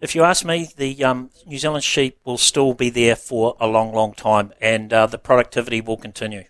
if 0.00 0.14
you 0.14 0.24
ask 0.24 0.42
me, 0.44 0.70
the 0.76 1.04
um, 1.04 1.30
New 1.46 1.58
Zealand 1.58 1.84
sheep 1.84 2.18
will 2.24 2.38
still 2.38 2.72
be 2.72 2.88
there 2.88 3.14
for 3.14 3.54
a 3.60 3.66
long, 3.66 3.92
long 3.92 4.14
time, 4.14 4.52
and 4.60 4.90
uh, 4.90 5.06
the 5.06 5.18
productivity 5.18 5.82
will 5.82 5.98
continue. 5.98 6.44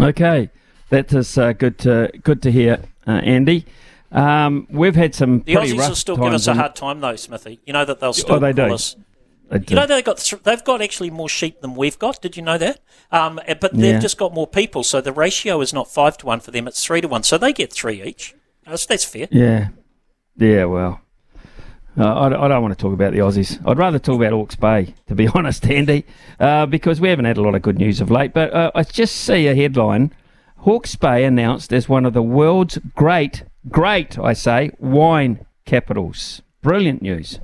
Okay, 0.00 0.50
that 0.90 1.12
is 1.12 1.36
uh, 1.36 1.52
good 1.52 1.78
to 1.80 2.12
good 2.22 2.42
to 2.42 2.52
hear, 2.52 2.84
uh, 3.08 3.10
Andy. 3.24 3.66
Um, 4.12 4.68
we've 4.70 4.94
had 4.94 5.12
some 5.12 5.40
the 5.40 5.54
Aussies 5.54 5.76
will 5.76 5.94
still 5.96 6.16
give 6.16 6.32
us 6.32 6.46
a 6.46 6.54
hard 6.54 6.76
time 6.76 7.00
though, 7.00 7.16
Smithy. 7.16 7.58
You 7.66 7.72
know 7.72 7.84
that 7.84 7.98
they'll 7.98 8.12
still 8.12 8.36
Oh, 8.36 8.38
they 8.38 8.52
do. 8.52 8.72
us. 8.72 8.94
You 9.52 9.76
know 9.76 9.86
they've 9.86 10.04
got 10.04 10.32
they've 10.42 10.64
got 10.64 10.82
actually 10.82 11.10
more 11.10 11.28
sheep 11.28 11.60
than 11.60 11.74
we've 11.74 11.98
got. 11.98 12.20
Did 12.22 12.36
you 12.36 12.42
know 12.42 12.58
that? 12.58 12.80
Um, 13.12 13.38
eh, 13.46 13.54
but 13.54 13.72
they've 13.74 13.94
Yeah. 13.94 13.98
just 14.00 14.16
got 14.18 14.32
more 14.34 14.46
people, 14.46 14.82
so 14.82 15.00
the 15.00 15.12
ratio 15.12 15.60
is 15.60 15.72
not 15.72 15.88
five 15.92 16.16
to 16.18 16.26
one 16.26 16.40
for 16.40 16.50
them; 16.50 16.66
it's 16.66 16.82
three 16.84 17.00
to 17.00 17.08
one. 17.08 17.22
So 17.22 17.38
they 17.38 17.52
get 17.52 17.72
three 17.72 18.02
each. 18.02 18.34
That's, 18.66 18.86
that's 18.86 19.04
fair. 19.04 19.28
Yeah, 19.30 19.68
yeah. 20.36 20.64
Well, 20.64 21.00
uh, 21.98 22.04
I, 22.04 22.26
I 22.44 22.48
don't 22.48 22.62
want 22.62 22.76
to 22.76 22.80
talk 22.82 22.94
about 22.94 23.12
the 23.12 23.18
Aussies. 23.18 23.60
I'd 23.68 23.78
rather 23.78 23.98
talk 23.98 24.16
about 24.16 24.32
Hawke's 24.32 24.56
Bay, 24.56 24.94
to 25.06 25.14
be 25.14 25.28
honest, 25.34 25.64
Andy, 25.66 26.04
uh, 26.40 26.66
because 26.66 27.00
we 27.00 27.10
haven't 27.10 27.26
had 27.26 27.36
a 27.36 27.42
lot 27.42 27.54
of 27.54 27.62
good 27.62 27.78
news 27.78 28.00
of 28.00 28.10
late. 28.10 28.32
But 28.32 28.52
uh, 28.52 28.70
I 28.74 28.82
just 28.82 29.14
see 29.14 29.46
a 29.46 29.54
headline: 29.54 30.12
Hawke's 30.58 30.96
Bay 30.96 31.24
announced 31.24 31.72
as 31.72 31.88
one 31.88 32.06
of 32.06 32.14
the 32.14 32.22
world's 32.22 32.78
great, 32.96 33.44
great, 33.68 34.18
I 34.18 34.32
say, 34.32 34.70
wine 34.78 35.44
capitals. 35.66 36.40
Brilliant 36.62 37.02
news. 37.02 37.38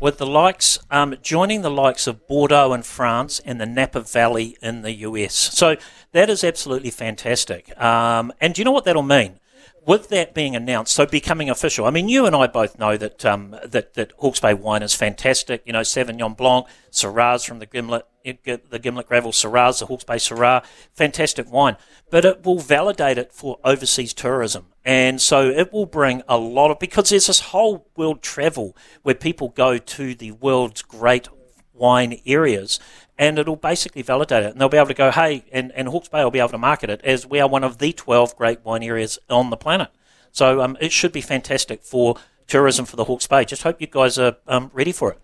With 0.00 0.18
the 0.18 0.26
likes 0.26 0.78
um, 0.90 1.16
joining 1.22 1.62
the 1.62 1.70
likes 1.70 2.06
of 2.06 2.26
Bordeaux 2.26 2.72
in 2.72 2.82
France 2.82 3.40
and 3.44 3.60
the 3.60 3.66
Napa 3.66 4.00
Valley 4.00 4.56
in 4.62 4.82
the 4.82 4.92
US. 4.92 5.34
So 5.34 5.76
that 6.12 6.30
is 6.30 6.44
absolutely 6.44 6.90
fantastic. 6.90 7.78
Um, 7.80 8.32
and 8.40 8.54
do 8.54 8.60
you 8.60 8.64
know 8.64 8.72
what 8.72 8.84
that'll 8.84 9.02
mean? 9.02 9.40
With 9.88 10.10
that 10.10 10.34
being 10.34 10.54
announced, 10.54 10.92
so 10.92 11.06
becoming 11.06 11.48
official. 11.48 11.86
I 11.86 11.90
mean, 11.90 12.10
you 12.10 12.26
and 12.26 12.36
I 12.36 12.46
both 12.46 12.78
know 12.78 12.98
that 12.98 13.24
um, 13.24 13.56
that 13.64 13.94
that 13.94 14.12
Hawke's 14.18 14.38
Bay 14.38 14.52
wine 14.52 14.82
is 14.82 14.94
fantastic. 14.94 15.62
You 15.64 15.72
know, 15.72 15.80
Sauvignon 15.80 16.36
Blanc, 16.36 16.66
Syrahs 16.92 17.48
from 17.48 17.58
the 17.58 17.66
Gimblett, 17.66 18.02
the 18.22 18.78
Gimblett 18.78 19.06
Gravel 19.06 19.32
Syrahs, 19.32 19.78
the 19.78 19.86
Hawke's 19.86 20.04
Bay 20.04 20.16
Syrah, 20.16 20.62
fantastic 20.92 21.50
wine. 21.50 21.78
But 22.10 22.26
it 22.26 22.44
will 22.44 22.58
validate 22.58 23.16
it 23.16 23.32
for 23.32 23.60
overseas 23.64 24.12
tourism, 24.12 24.66
and 24.84 25.22
so 25.22 25.48
it 25.48 25.72
will 25.72 25.86
bring 25.86 26.20
a 26.28 26.36
lot 26.36 26.70
of 26.70 26.78
because 26.78 27.08
there's 27.08 27.28
this 27.28 27.40
whole 27.40 27.88
world 27.96 28.20
travel 28.20 28.76
where 29.04 29.14
people 29.14 29.48
go 29.48 29.78
to 29.78 30.14
the 30.14 30.32
world's 30.32 30.82
great 30.82 31.28
wine 31.72 32.20
areas 32.26 32.78
and 33.18 33.38
it'll 33.38 33.56
basically 33.56 34.02
validate 34.02 34.44
it. 34.44 34.52
And 34.52 34.60
they'll 34.60 34.68
be 34.68 34.76
able 34.76 34.88
to 34.88 34.94
go 34.94 35.10
hey 35.10 35.44
and, 35.52 35.72
and 35.72 35.88
Hawke's 35.88 36.08
Bay 36.08 36.22
will 36.22 36.30
be 36.30 36.38
able 36.38 36.50
to 36.50 36.58
market 36.58 36.88
it 36.90 37.00
as 37.04 37.26
we 37.26 37.40
are 37.40 37.48
one 37.48 37.64
of 37.64 37.78
the 37.78 37.92
12 37.92 38.36
great 38.36 38.64
wine 38.64 38.82
areas 38.82 39.18
on 39.28 39.50
the 39.50 39.56
planet. 39.56 39.88
So 40.30 40.60
um, 40.60 40.76
it 40.80 40.92
should 40.92 41.12
be 41.12 41.20
fantastic 41.20 41.82
for 41.82 42.16
tourism 42.46 42.86
for 42.86 42.96
the 42.96 43.04
Hawke's 43.04 43.26
Bay. 43.26 43.44
Just 43.44 43.62
hope 43.62 43.80
you 43.80 43.86
guys 43.86 44.18
are 44.18 44.36
um, 44.46 44.70
ready 44.72 44.92
for 44.92 45.12
it. 45.12 45.18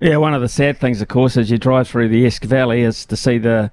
Yeah, 0.00 0.16
one 0.18 0.34
of 0.34 0.40
the 0.40 0.48
sad 0.48 0.78
things, 0.78 1.00
of 1.02 1.08
course, 1.08 1.36
as 1.36 1.50
you 1.50 1.58
drive 1.58 1.88
through 1.88 2.08
the 2.08 2.24
Esk 2.24 2.44
Valley, 2.44 2.82
is 2.82 3.04
to 3.06 3.16
see 3.16 3.38
the 3.38 3.70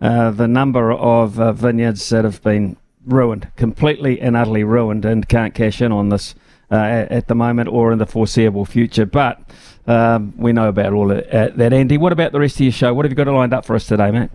uh, 0.00 0.30
the 0.30 0.48
number 0.48 0.92
of 0.92 1.40
uh, 1.40 1.52
vineyards 1.52 2.08
that 2.10 2.24
have 2.24 2.42
been 2.42 2.76
ruined, 3.06 3.50
completely 3.56 4.20
and 4.20 4.36
utterly 4.36 4.64
ruined, 4.64 5.04
and 5.04 5.28
can't 5.28 5.54
cash 5.54 5.80
in 5.80 5.92
on 5.92 6.08
this 6.08 6.34
uh, 6.70 6.76
at, 6.76 7.12
at 7.12 7.28
the 7.28 7.34
moment 7.34 7.68
or 7.68 7.92
in 7.92 7.98
the 7.98 8.06
foreseeable 8.06 8.64
future. 8.64 9.06
But 9.06 9.40
um, 9.86 10.34
we 10.36 10.52
know 10.52 10.68
about 10.68 10.92
all 10.92 11.10
of 11.10 11.24
that. 11.30 11.72
Andy, 11.72 11.98
what 11.98 12.12
about 12.12 12.32
the 12.32 12.40
rest 12.40 12.56
of 12.56 12.60
your 12.60 12.72
show? 12.72 12.92
What 12.94 13.04
have 13.04 13.12
you 13.12 13.16
got 13.16 13.26
lined 13.28 13.54
up 13.54 13.64
for 13.64 13.76
us 13.76 13.86
today, 13.86 14.10
mate? 14.10 14.30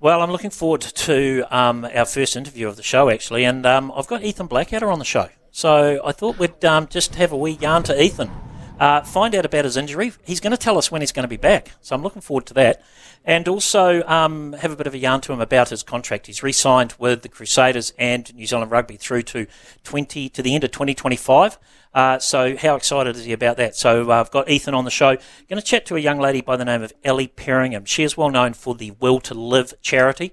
Well, 0.00 0.22
I'm 0.22 0.30
looking 0.30 0.50
forward 0.50 0.80
to 0.80 1.44
um, 1.50 1.84
our 1.94 2.06
first 2.06 2.34
interview 2.34 2.68
of 2.68 2.76
the 2.76 2.82
show, 2.82 3.10
actually, 3.10 3.44
and 3.44 3.66
um, 3.66 3.92
I've 3.94 4.06
got 4.06 4.22
Ethan 4.22 4.46
Blackadder 4.46 4.90
on 4.90 4.98
the 4.98 5.04
show. 5.04 5.28
So 5.50 6.00
I 6.04 6.12
thought 6.12 6.38
we'd 6.38 6.64
um, 6.64 6.86
just 6.86 7.16
have 7.16 7.32
a 7.32 7.36
wee 7.36 7.58
yarn 7.60 7.82
to 7.82 8.02
Ethan, 8.02 8.30
uh, 8.78 9.02
find 9.02 9.34
out 9.34 9.44
about 9.44 9.66
his 9.66 9.76
injury. 9.76 10.12
He's 10.24 10.40
going 10.40 10.52
to 10.52 10.56
tell 10.56 10.78
us 10.78 10.90
when 10.90 11.02
he's 11.02 11.12
going 11.12 11.24
to 11.24 11.28
be 11.28 11.36
back, 11.36 11.72
so 11.82 11.94
I'm 11.94 12.02
looking 12.02 12.22
forward 12.22 12.46
to 12.46 12.54
that. 12.54 12.82
And 13.24 13.48
also 13.48 14.02
um, 14.04 14.54
have 14.54 14.72
a 14.72 14.76
bit 14.76 14.86
of 14.86 14.94
a 14.94 14.98
yarn 14.98 15.20
to 15.22 15.32
him 15.32 15.40
about 15.40 15.68
his 15.68 15.82
contract. 15.82 16.26
He's 16.26 16.42
re-signed 16.42 16.94
with 16.98 17.22
the 17.22 17.28
Crusaders 17.28 17.92
and 17.98 18.34
New 18.34 18.46
Zealand 18.46 18.70
Rugby 18.70 18.96
through 18.96 19.22
to 19.24 19.46
20 19.84 20.30
to 20.30 20.42
the 20.42 20.54
end 20.54 20.64
of 20.64 20.70
2025. 20.70 21.58
Uh, 21.92 22.18
so 22.18 22.56
how 22.56 22.76
excited 22.76 23.16
is 23.16 23.24
he 23.24 23.32
about 23.32 23.56
that? 23.56 23.76
So 23.76 24.10
uh, 24.10 24.20
I've 24.20 24.30
got 24.30 24.48
Ethan 24.48 24.74
on 24.74 24.84
the 24.84 24.90
show. 24.90 25.16
Going 25.48 25.60
to 25.60 25.62
chat 25.62 25.84
to 25.86 25.96
a 25.96 26.00
young 26.00 26.18
lady 26.18 26.40
by 26.40 26.56
the 26.56 26.64
name 26.64 26.82
of 26.82 26.92
Elle 27.04 27.26
Perriam. 27.26 27.86
She 27.86 28.04
is 28.04 28.16
well 28.16 28.30
known 28.30 28.54
for 28.54 28.74
the 28.74 28.92
Will 28.92 29.20
to 29.20 29.34
Live 29.34 29.74
charity. 29.82 30.32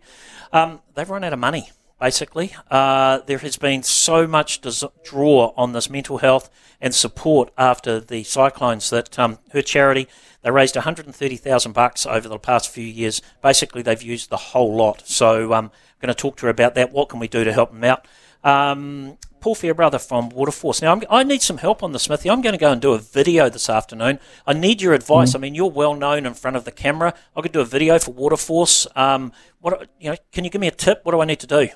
Um, 0.54 0.82
they've 0.96 1.10
run 1.10 1.24
out 1.24 1.34
of 1.34 1.40
money, 1.40 1.72
basically. 2.00 2.56
Uh, 2.70 3.20
there 3.26 3.40
has 3.40 3.58
been 3.58 3.84
so 3.84 4.28
much 4.28 4.62
des- 4.62 4.88
draw 5.04 5.54
on 5.58 5.74
this 5.74 5.90
mental 5.90 6.20
health 6.20 6.50
and 6.80 6.94
support 6.94 7.52
after 7.58 8.00
the 8.00 8.24
cyclones 8.24 8.90
that 8.90 9.18
um, 9.18 9.40
her 9.52 9.62
charity 9.62 10.08
they 10.48 10.52
raised 10.52 10.76
130,000 10.76 11.74
bucks 11.74 12.06
over 12.06 12.30
the 12.30 12.40
past 12.40 12.70
few 12.70 12.86
years. 12.86 13.22
Basically, 13.42 13.82
they've 13.82 14.02
used 14.02 14.30
the 14.30 14.38
whole 14.38 14.76
lot. 14.76 15.04
So 15.06 15.54
um, 15.54 15.66
I'm 15.66 15.72
going 16.00 16.14
to 16.14 16.20
talk 16.20 16.38
to 16.38 16.46
her 16.46 16.50
about 16.50 16.76
that. 16.76 16.94
What 16.94 17.10
can 17.10 17.20
we 17.20 17.28
do 17.28 17.44
to 17.44 17.52
help 17.52 17.74
them 17.74 17.84
out? 17.84 18.08
Um, 18.44 19.18
Paul 19.42 19.56
Fairbrother 19.56 20.00
from 20.00 20.32
Waterforce. 20.32 20.82
Now, 20.82 20.94
I'm, 20.94 21.04
I 21.10 21.24
need 21.24 21.42
some 21.42 21.58
help 21.58 21.84
on 21.84 21.92
this, 21.92 22.04
Smithy. 22.04 22.30
I'm 22.30 22.42
going 22.42 22.54
to 22.54 22.60
go 22.60 22.72
and 22.72 22.82
do 22.82 22.94
a 22.94 22.98
video 22.98 23.50
this 23.50 23.70
afternoon. 23.70 24.20
I 24.46 24.54
need 24.54 24.82
your 24.82 24.94
advice. 24.94 25.32
Mm. 25.32 25.36
I 25.36 25.40
mean, 25.40 25.56
you're 25.56 25.70
well 25.70 25.96
known 25.96 26.26
in 26.26 26.34
front 26.34 26.56
of 26.56 26.64
the 26.64 26.72
camera. 26.72 27.14
I 27.36 27.42
could 27.42 27.52
do 27.52 27.60
a 27.60 27.66
video 27.66 28.00
for 28.00 28.14
Waterforce. 28.14 28.88
Um, 28.98 29.34
what 29.60 29.90
you 30.00 30.12
know? 30.12 30.18
Can 30.32 30.44
you 30.44 30.50
give 30.50 30.62
me 30.62 30.68
a 30.68 30.72
tip? 30.72 31.02
What 31.04 31.12
do 31.12 31.20
I 31.20 31.26
need 31.26 31.40
to 31.42 31.48
do? 31.48 31.70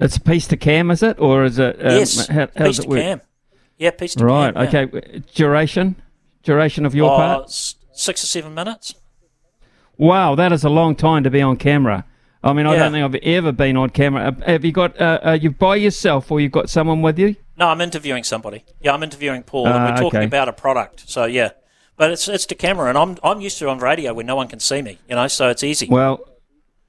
It's 0.00 0.18
piece 0.18 0.46
to 0.48 0.56
cam, 0.56 0.90
is 0.90 1.02
it, 1.02 1.18
or 1.20 1.44
is 1.44 1.58
it? 1.58 1.76
Um, 1.80 1.90
yes, 1.92 2.26
how, 2.26 2.48
how 2.56 2.66
piece 2.66 2.78
to 2.80 2.88
work? 2.88 3.00
cam. 3.00 3.20
Yeah, 3.78 3.90
piece 3.90 4.14
to 4.16 4.24
Right. 4.24 4.54
cam. 4.54 4.62
yeah. 4.64 4.98
Okay. 4.98 5.22
Duration. 5.34 5.96
Duration 6.42 6.84
of 6.84 6.94
your 6.94 7.10
Oh, 7.12 7.16
part. 7.16 7.50
six 7.50 8.22
or 8.22 8.26
seven 8.26 8.54
minutes. 8.54 8.94
Wow, 9.96 10.34
that 10.34 10.52
is 10.52 10.64
a 10.64 10.68
long 10.68 10.96
time 10.96 11.22
to 11.24 11.30
be 11.30 11.40
on 11.40 11.56
camera. 11.56 12.04
I 12.42 12.52
mean, 12.52 12.66
I 12.66 12.76
don't 12.76 12.92
think 12.92 13.04
I've 13.04 13.14
ever 13.22 13.52
been 13.52 13.76
on 13.76 13.88
camera. 13.90 14.26
Uh, 14.28 14.44
Have 14.50 14.64
you 14.66 14.72
got? 14.72 15.00
Uh, 15.00 15.18
uh, 15.24 15.38
you 15.40 15.50
by 15.50 15.76
yourself, 15.76 16.30
or 16.30 16.40
you've 16.40 16.52
got 16.52 16.68
someone 16.68 17.00
with 17.00 17.18
you? 17.18 17.36
No, 17.56 17.68
I'm 17.68 17.80
interviewing 17.80 18.22
somebody. 18.24 18.64
Yeah, 18.82 18.92
I'm 18.92 19.02
interviewing 19.02 19.44
Paul, 19.44 19.66
and 19.68 19.76
Ah, 19.76 19.84
we're 19.90 19.96
talking 19.96 20.18
okay. 20.18 20.26
about 20.26 20.48
a 20.48 20.52
product. 20.52 21.08
So 21.08 21.24
yeah, 21.24 21.50
but 21.96 22.10
it's 22.10 22.28
it's 22.28 22.44
to 22.46 22.54
camera, 22.54 22.88
and 22.90 22.98
I'm 22.98 23.16
I'm 23.22 23.40
used 23.40 23.58
to 23.60 23.68
on 23.70 23.78
radio 23.78 24.12
where 24.12 24.26
no 24.26 24.36
one 24.36 24.48
can 24.48 24.60
see 24.60 24.82
me. 24.82 24.98
You 25.08 25.14
know, 25.14 25.26
so 25.28 25.48
it's 25.48 25.62
easy. 25.64 25.86
Well, 25.88 26.20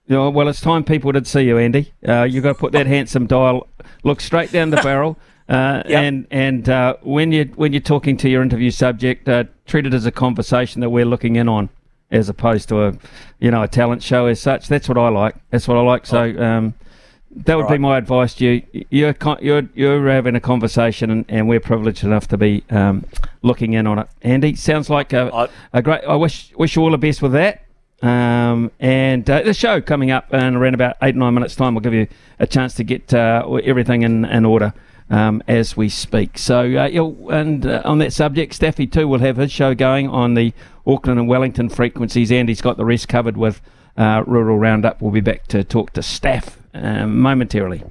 know, 0.10 0.30
well, 0.30 0.48
it's 0.48 0.61
time 0.61 0.84
people 0.84 1.11
did 1.11 1.26
see 1.26 1.41
you, 1.41 1.57
Andy. 1.57 1.91
Uh, 2.07 2.23
you 2.23 2.41
got 2.41 2.49
to 2.49 2.60
put 2.60 2.72
that 2.73 2.86
handsome 2.95 3.26
dial, 3.26 3.68
look 4.03 4.22
straight 4.22 4.52
down 4.52 4.69
the 4.69 4.77
barrel, 4.77 5.18
uh, 5.49 5.82
Yep. 5.88 6.03
and 6.03 6.27
and 6.32 6.69
uh, 6.69 6.95
when 7.02 7.32
you 7.32 7.45
when 7.56 7.73
you're 7.73 7.82
talking 7.82 8.18
to 8.18 8.30
your 8.30 8.41
interview 8.44 8.72
subject, 8.72 9.27
uh, 9.30 9.45
treat 9.65 9.86
it 9.86 9.94
as 9.94 10.06
a 10.06 10.11
conversation 10.11 10.82
that 10.82 10.90
we're 10.90 11.06
looking 11.06 11.36
in 11.38 11.48
on, 11.49 11.69
as 12.11 12.30
opposed 12.30 12.69
to 12.69 12.84
a, 12.84 12.94
you 13.40 13.49
know, 13.52 13.64
a 13.64 13.68
talent 13.68 14.03
show 14.03 14.27
as 14.27 14.40
such. 14.40 14.68
That's 14.68 14.88
what 14.90 14.98
I 14.98 15.10
like. 15.10 15.36
That's 15.49 15.68
what 15.68 15.77
I 15.77 15.82
like. 15.82 16.06
So. 16.06 16.38
Um, 16.41 16.73
That 17.38 17.57
would 17.57 17.68
be 17.68 17.77
my 17.77 17.98
advice 17.98 18.34
to 18.36 18.45
you. 18.45 18.86
You're 18.90 19.14
con- 19.14 19.40
you're 19.41 19.68
you're 19.76 20.07
having 20.10 20.36
a 20.36 20.40
conversation, 20.40 21.11
and, 21.11 21.26
and 21.27 21.49
we're 21.49 21.60
privileged 21.60 22.06
enough 22.06 22.30
to 22.30 22.38
be 22.38 22.64
um, 22.69 23.03
looking 23.41 23.73
in 23.73 23.86
on 23.88 23.99
it. 23.99 24.07
Andy, 24.22 24.56
sounds 24.56 24.90
like 24.90 25.11
a, 25.11 25.49
a 25.73 25.82
great. 25.82 26.02
I 26.07 26.15
wish 26.15 26.53
wish 26.56 26.77
you 26.77 26.82
all 26.84 26.91
the 26.91 26.98
best 26.98 27.22
with 27.22 27.34
that. 27.34 27.64
Um, 28.06 28.72
and 28.80 29.27
uh, 29.27 29.41
the 29.41 29.53
show 29.53 29.82
coming 29.82 30.11
up 30.11 30.32
in 30.32 30.56
around 30.56 30.76
about 30.76 30.95
eight 31.02 31.15
nine 31.15 31.34
minutes 31.34 31.56
time 31.56 31.73
will 31.73 31.82
give 31.82 31.94
you 31.94 32.07
a 32.40 32.45
chance 32.45 32.76
to 32.76 32.84
get 32.84 33.11
uh, 33.14 33.60
everything 33.64 34.03
in, 34.03 34.26
in 34.26 34.45
order 34.45 34.73
um, 35.10 35.41
as 35.48 35.76
we 35.76 35.90
speak. 35.90 36.38
So 36.38 36.60
uh, 36.60 37.34
and 37.34 37.65
uh, 37.65 37.82
on 37.84 37.98
that 37.98 38.14
subject, 38.14 38.53
Staffy 38.53 38.86
too 38.86 39.07
will 39.07 39.19
have 39.19 39.38
his 39.38 39.52
show 39.52 39.73
going 39.73 40.07
on 40.07 40.36
the 40.36 40.53
Auckland 40.86 41.19
and 41.19 41.27
Wellington 41.27 41.68
frequencies. 41.68 42.32
Andy's 42.32 42.61
got 42.61 42.77
the 42.77 42.86
rest 42.86 43.07
covered 43.07 43.38
with 43.38 43.60
uh, 43.98 44.23
Rural 44.27 44.60
Roundup. 44.60 45.02
We'll 45.02 45.11
be 45.11 45.22
back 45.22 45.48
to 45.48 45.64
talk 45.64 45.94
to 45.94 46.03
staff 46.03 46.60
um, 46.76 47.19
momentarily. 47.19 47.84